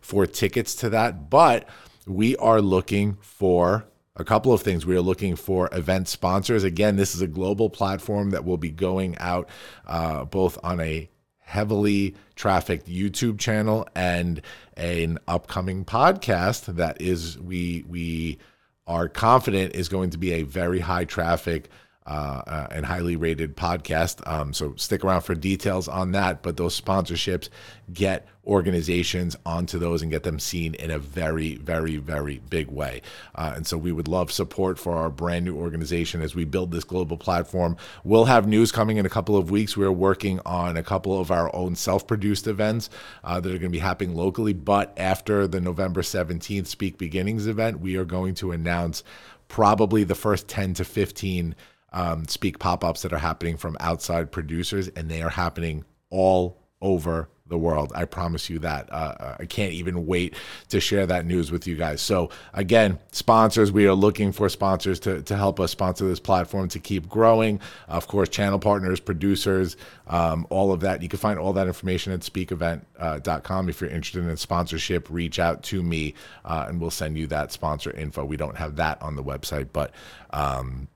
for 0.00 0.26
tickets 0.26 0.76
to 0.76 0.88
that. 0.90 1.28
But 1.28 1.68
we 2.06 2.36
are 2.36 2.60
looking 2.60 3.16
for 3.20 3.86
a 4.16 4.24
couple 4.24 4.52
of 4.52 4.62
things. 4.62 4.86
We 4.86 4.96
are 4.96 5.00
looking 5.02 5.36
for 5.36 5.68
event 5.72 6.08
sponsors. 6.08 6.64
Again, 6.64 6.96
this 6.96 7.14
is 7.14 7.20
a 7.20 7.26
global 7.26 7.68
platform 7.70 8.30
that 8.30 8.44
will 8.44 8.56
be 8.56 8.70
going 8.70 9.16
out 9.18 9.48
uh, 9.86 10.24
both 10.24 10.58
on 10.62 10.80
a 10.80 11.08
heavily 11.40 12.14
trafficked 12.36 12.88
YouTube 12.88 13.38
channel 13.38 13.86
and 13.94 14.40
an 14.76 15.18
upcoming 15.28 15.84
podcast 15.84 16.66
that 16.76 17.00
is 17.00 17.38
we 17.38 17.84
we 17.88 18.38
are 18.86 19.08
confident 19.08 19.74
is 19.74 19.88
going 19.88 20.10
to 20.10 20.18
be 20.18 20.32
a 20.32 20.42
very 20.42 20.80
high 20.80 21.04
traffic 21.04 21.68
uh, 22.06 22.42
uh, 22.46 22.66
and 22.70 22.84
highly 22.84 23.16
rated 23.16 23.56
podcast. 23.56 24.26
Um, 24.30 24.52
so 24.52 24.74
stick 24.76 25.04
around 25.04 25.22
for 25.22 25.34
details 25.34 25.88
on 25.88 26.12
that. 26.12 26.42
But 26.42 26.58
those 26.58 26.78
sponsorships 26.78 27.48
get 27.92 28.28
organizations 28.46 29.36
onto 29.46 29.78
those 29.78 30.02
and 30.02 30.10
get 30.10 30.22
them 30.22 30.38
seen 30.38 30.74
in 30.74 30.90
a 30.90 30.98
very, 30.98 31.56
very, 31.56 31.96
very 31.96 32.42
big 32.50 32.70
way. 32.70 33.00
Uh, 33.34 33.54
and 33.56 33.66
so 33.66 33.78
we 33.78 33.90
would 33.90 34.06
love 34.06 34.30
support 34.30 34.78
for 34.78 34.96
our 34.96 35.08
brand 35.08 35.46
new 35.46 35.56
organization 35.56 36.20
as 36.20 36.34
we 36.34 36.44
build 36.44 36.70
this 36.70 36.84
global 36.84 37.16
platform. 37.16 37.76
We'll 38.04 38.26
have 38.26 38.46
news 38.46 38.70
coming 38.70 38.98
in 38.98 39.06
a 39.06 39.10
couple 39.10 39.36
of 39.36 39.50
weeks. 39.50 39.76
We're 39.76 39.90
working 39.90 40.40
on 40.44 40.76
a 40.76 40.82
couple 40.82 41.18
of 41.18 41.30
our 41.30 41.54
own 41.56 41.74
self 41.74 42.06
produced 42.06 42.46
events 42.46 42.90
uh, 43.22 43.40
that 43.40 43.48
are 43.48 43.58
going 43.58 43.62
to 43.62 43.68
be 43.70 43.78
happening 43.78 44.14
locally. 44.14 44.52
But 44.52 44.92
after 44.98 45.46
the 45.46 45.60
November 45.60 46.02
17th 46.02 46.66
Speak 46.66 46.98
Beginnings 46.98 47.46
event, 47.46 47.80
we 47.80 47.96
are 47.96 48.04
going 48.04 48.34
to 48.34 48.52
announce 48.52 49.02
probably 49.48 50.04
the 50.04 50.14
first 50.14 50.48
10 50.48 50.74
to 50.74 50.84
15 50.84 51.54
um, 51.94 52.28
speak 52.28 52.58
pop-ups 52.58 53.02
that 53.02 53.12
are 53.12 53.18
happening 53.18 53.56
from 53.56 53.76
outside 53.80 54.30
producers 54.30 54.88
and 54.88 55.10
they 55.10 55.22
are 55.22 55.30
happening 55.30 55.84
all 56.10 56.58
over 56.82 57.30
the 57.46 57.58
world. 57.58 57.92
I 57.94 58.06
promise 58.06 58.48
you 58.48 58.58
that. 58.60 58.90
Uh, 58.90 59.36
i 59.38 59.44
can't 59.44 59.72
even 59.72 60.06
wait 60.06 60.34
to 60.70 60.80
share 60.80 61.06
that 61.06 61.26
news 61.26 61.52
with 61.52 61.66
you 61.66 61.76
guys. 61.76 62.00
So 62.00 62.30
again 62.54 62.98
sponsors 63.12 63.70
we 63.70 63.86
are 63.86 63.94
looking 63.94 64.32
for 64.32 64.48
sponsors 64.48 64.98
to, 65.00 65.22
to 65.22 65.36
help 65.36 65.60
us 65.60 65.70
sponsor 65.70 66.08
this 66.08 66.20
platform 66.20 66.68
to 66.70 66.78
keep 66.78 67.06
growing. 67.06 67.60
Of 67.86 68.08
course 68.08 68.30
channel 68.30 68.58
partners 68.58 68.98
producers 68.98 69.76
um, 70.06 70.46
all 70.48 70.72
of 70.72 70.80
that. 70.80 71.02
You 71.02 71.08
can 71.08 71.18
find 71.18 71.38
all 71.38 71.52
that 71.52 71.66
information 71.66 72.14
at 72.14 72.20
speakevent.com 72.20 73.68
if 73.68 73.80
you're 73.80 73.90
interested 73.90 74.26
in 74.26 74.36
sponsorship 74.38 75.08
reach 75.10 75.38
out 75.38 75.62
to 75.64 75.82
me 75.82 76.14
uh, 76.46 76.64
and 76.68 76.80
we'll 76.80 76.90
send 76.90 77.18
you 77.18 77.26
that 77.26 77.52
sponsor 77.52 77.90
info. 77.90 78.24
We 78.24 78.38
don't 78.38 78.56
have 78.56 78.76
that 78.76 79.02
on 79.02 79.16
the 79.16 79.22
website 79.22 79.68
but 79.70 79.92
um, 80.30 80.88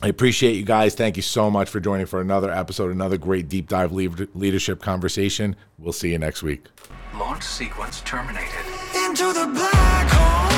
I 0.00 0.06
appreciate 0.06 0.54
you 0.54 0.64
guys. 0.64 0.94
Thank 0.94 1.16
you 1.16 1.22
so 1.22 1.50
much 1.50 1.68
for 1.68 1.80
joining 1.80 2.06
for 2.06 2.20
another 2.20 2.52
episode, 2.52 2.92
another 2.92 3.18
great 3.18 3.48
deep 3.48 3.68
dive 3.68 3.90
leadership 3.92 4.80
conversation. 4.80 5.56
We'll 5.76 5.92
see 5.92 6.12
you 6.12 6.18
next 6.18 6.42
week. 6.42 6.66
Launch 7.14 7.42
sequence 7.42 8.00
terminated. 8.02 8.64
Into 8.94 9.32
the 9.32 9.50
black 9.52 10.08
hole. 10.08 10.48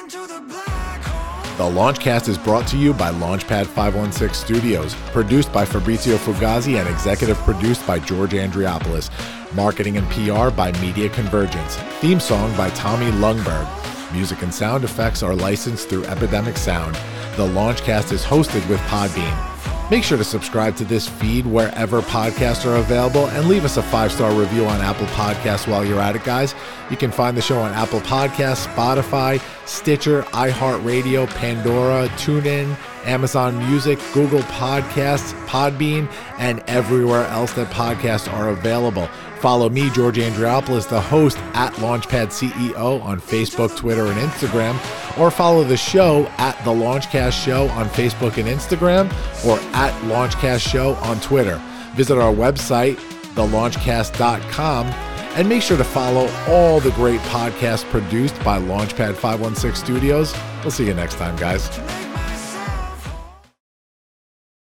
Into 0.00 0.26
the 0.26 0.40
black 0.48 1.02
hole. 1.02 1.56
The 1.58 1.78
Launchcast 1.78 2.28
is 2.28 2.38
brought 2.38 2.66
to 2.68 2.78
you 2.78 2.94
by 2.94 3.10
Launchpad 3.12 3.66
516 3.66 4.32
Studios, 4.32 4.94
produced 5.12 5.52
by 5.52 5.66
Fabrizio 5.66 6.16
Fugazi 6.16 6.80
and 6.80 6.88
executive 6.88 7.36
produced 7.38 7.86
by 7.86 7.98
George 7.98 8.30
Andriopoulos. 8.30 9.10
Marketing 9.54 9.98
and 9.98 10.08
PR 10.08 10.48
by 10.56 10.72
Media 10.80 11.10
Convergence. 11.10 11.76
Theme 12.00 12.18
song 12.18 12.56
by 12.56 12.70
Tommy 12.70 13.10
Lungberg. 13.18 13.93
Music 14.14 14.42
and 14.42 14.54
sound 14.54 14.84
effects 14.84 15.22
are 15.22 15.34
licensed 15.34 15.88
through 15.88 16.04
Epidemic 16.04 16.56
Sound. 16.56 16.94
The 17.36 17.46
Launchcast 17.46 18.12
is 18.12 18.24
hosted 18.24 18.66
with 18.68 18.78
Podbean. 18.82 19.90
Make 19.90 20.02
sure 20.02 20.16
to 20.16 20.24
subscribe 20.24 20.76
to 20.76 20.84
this 20.84 21.06
feed 21.06 21.44
wherever 21.44 22.00
podcasts 22.00 22.64
are 22.64 22.76
available 22.76 23.26
and 23.28 23.48
leave 23.48 23.64
us 23.66 23.76
a 23.76 23.82
five 23.82 24.12
star 24.12 24.32
review 24.32 24.64
on 24.64 24.80
Apple 24.80 25.06
Podcasts 25.08 25.68
while 25.68 25.84
you're 25.84 26.00
at 26.00 26.16
it, 26.16 26.24
guys. 26.24 26.54
You 26.90 26.96
can 26.96 27.10
find 27.10 27.36
the 27.36 27.42
show 27.42 27.58
on 27.58 27.72
Apple 27.72 28.00
Podcasts, 28.00 28.66
Spotify, 28.68 29.42
Stitcher, 29.66 30.22
iHeartRadio, 30.22 31.28
Pandora, 31.28 32.08
TuneIn, 32.16 32.76
Amazon 33.04 33.58
Music, 33.68 33.98
Google 34.14 34.40
Podcasts, 34.40 35.34
Podbean, 35.46 36.10
and 36.38 36.62
everywhere 36.66 37.26
else 37.26 37.52
that 37.52 37.70
podcasts 37.70 38.32
are 38.32 38.48
available. 38.48 39.08
Follow 39.44 39.68
me, 39.68 39.90
George 39.90 40.16
Andriopoulos, 40.16 40.88
the 40.88 40.98
host 40.98 41.36
at 41.52 41.70
Launchpad 41.74 42.28
CEO 42.28 43.04
on 43.04 43.20
Facebook, 43.20 43.76
Twitter, 43.76 44.06
and 44.06 44.18
Instagram, 44.18 44.72
or 45.18 45.30
follow 45.30 45.62
the 45.62 45.76
show 45.76 46.24
at 46.38 46.56
The 46.64 46.70
Launchcast 46.70 47.44
Show 47.44 47.68
on 47.68 47.90
Facebook 47.90 48.38
and 48.38 48.48
Instagram, 48.48 49.04
or 49.44 49.58
at 49.76 49.92
Launchcast 50.04 50.66
Show 50.66 50.94
on 50.94 51.20
Twitter. 51.20 51.60
Visit 51.94 52.16
our 52.16 52.32
website, 52.32 52.94
thelaunchcast.com, 53.34 54.86
and 54.86 55.46
make 55.46 55.60
sure 55.60 55.76
to 55.76 55.84
follow 55.84 56.26
all 56.48 56.80
the 56.80 56.92
great 56.92 57.20
podcasts 57.20 57.84
produced 57.90 58.42
by 58.42 58.58
Launchpad 58.58 59.14
516 59.14 59.74
Studios. 59.74 60.34
We'll 60.62 60.70
see 60.70 60.86
you 60.86 60.94
next 60.94 61.16
time, 61.16 61.36
guys. 61.36 61.68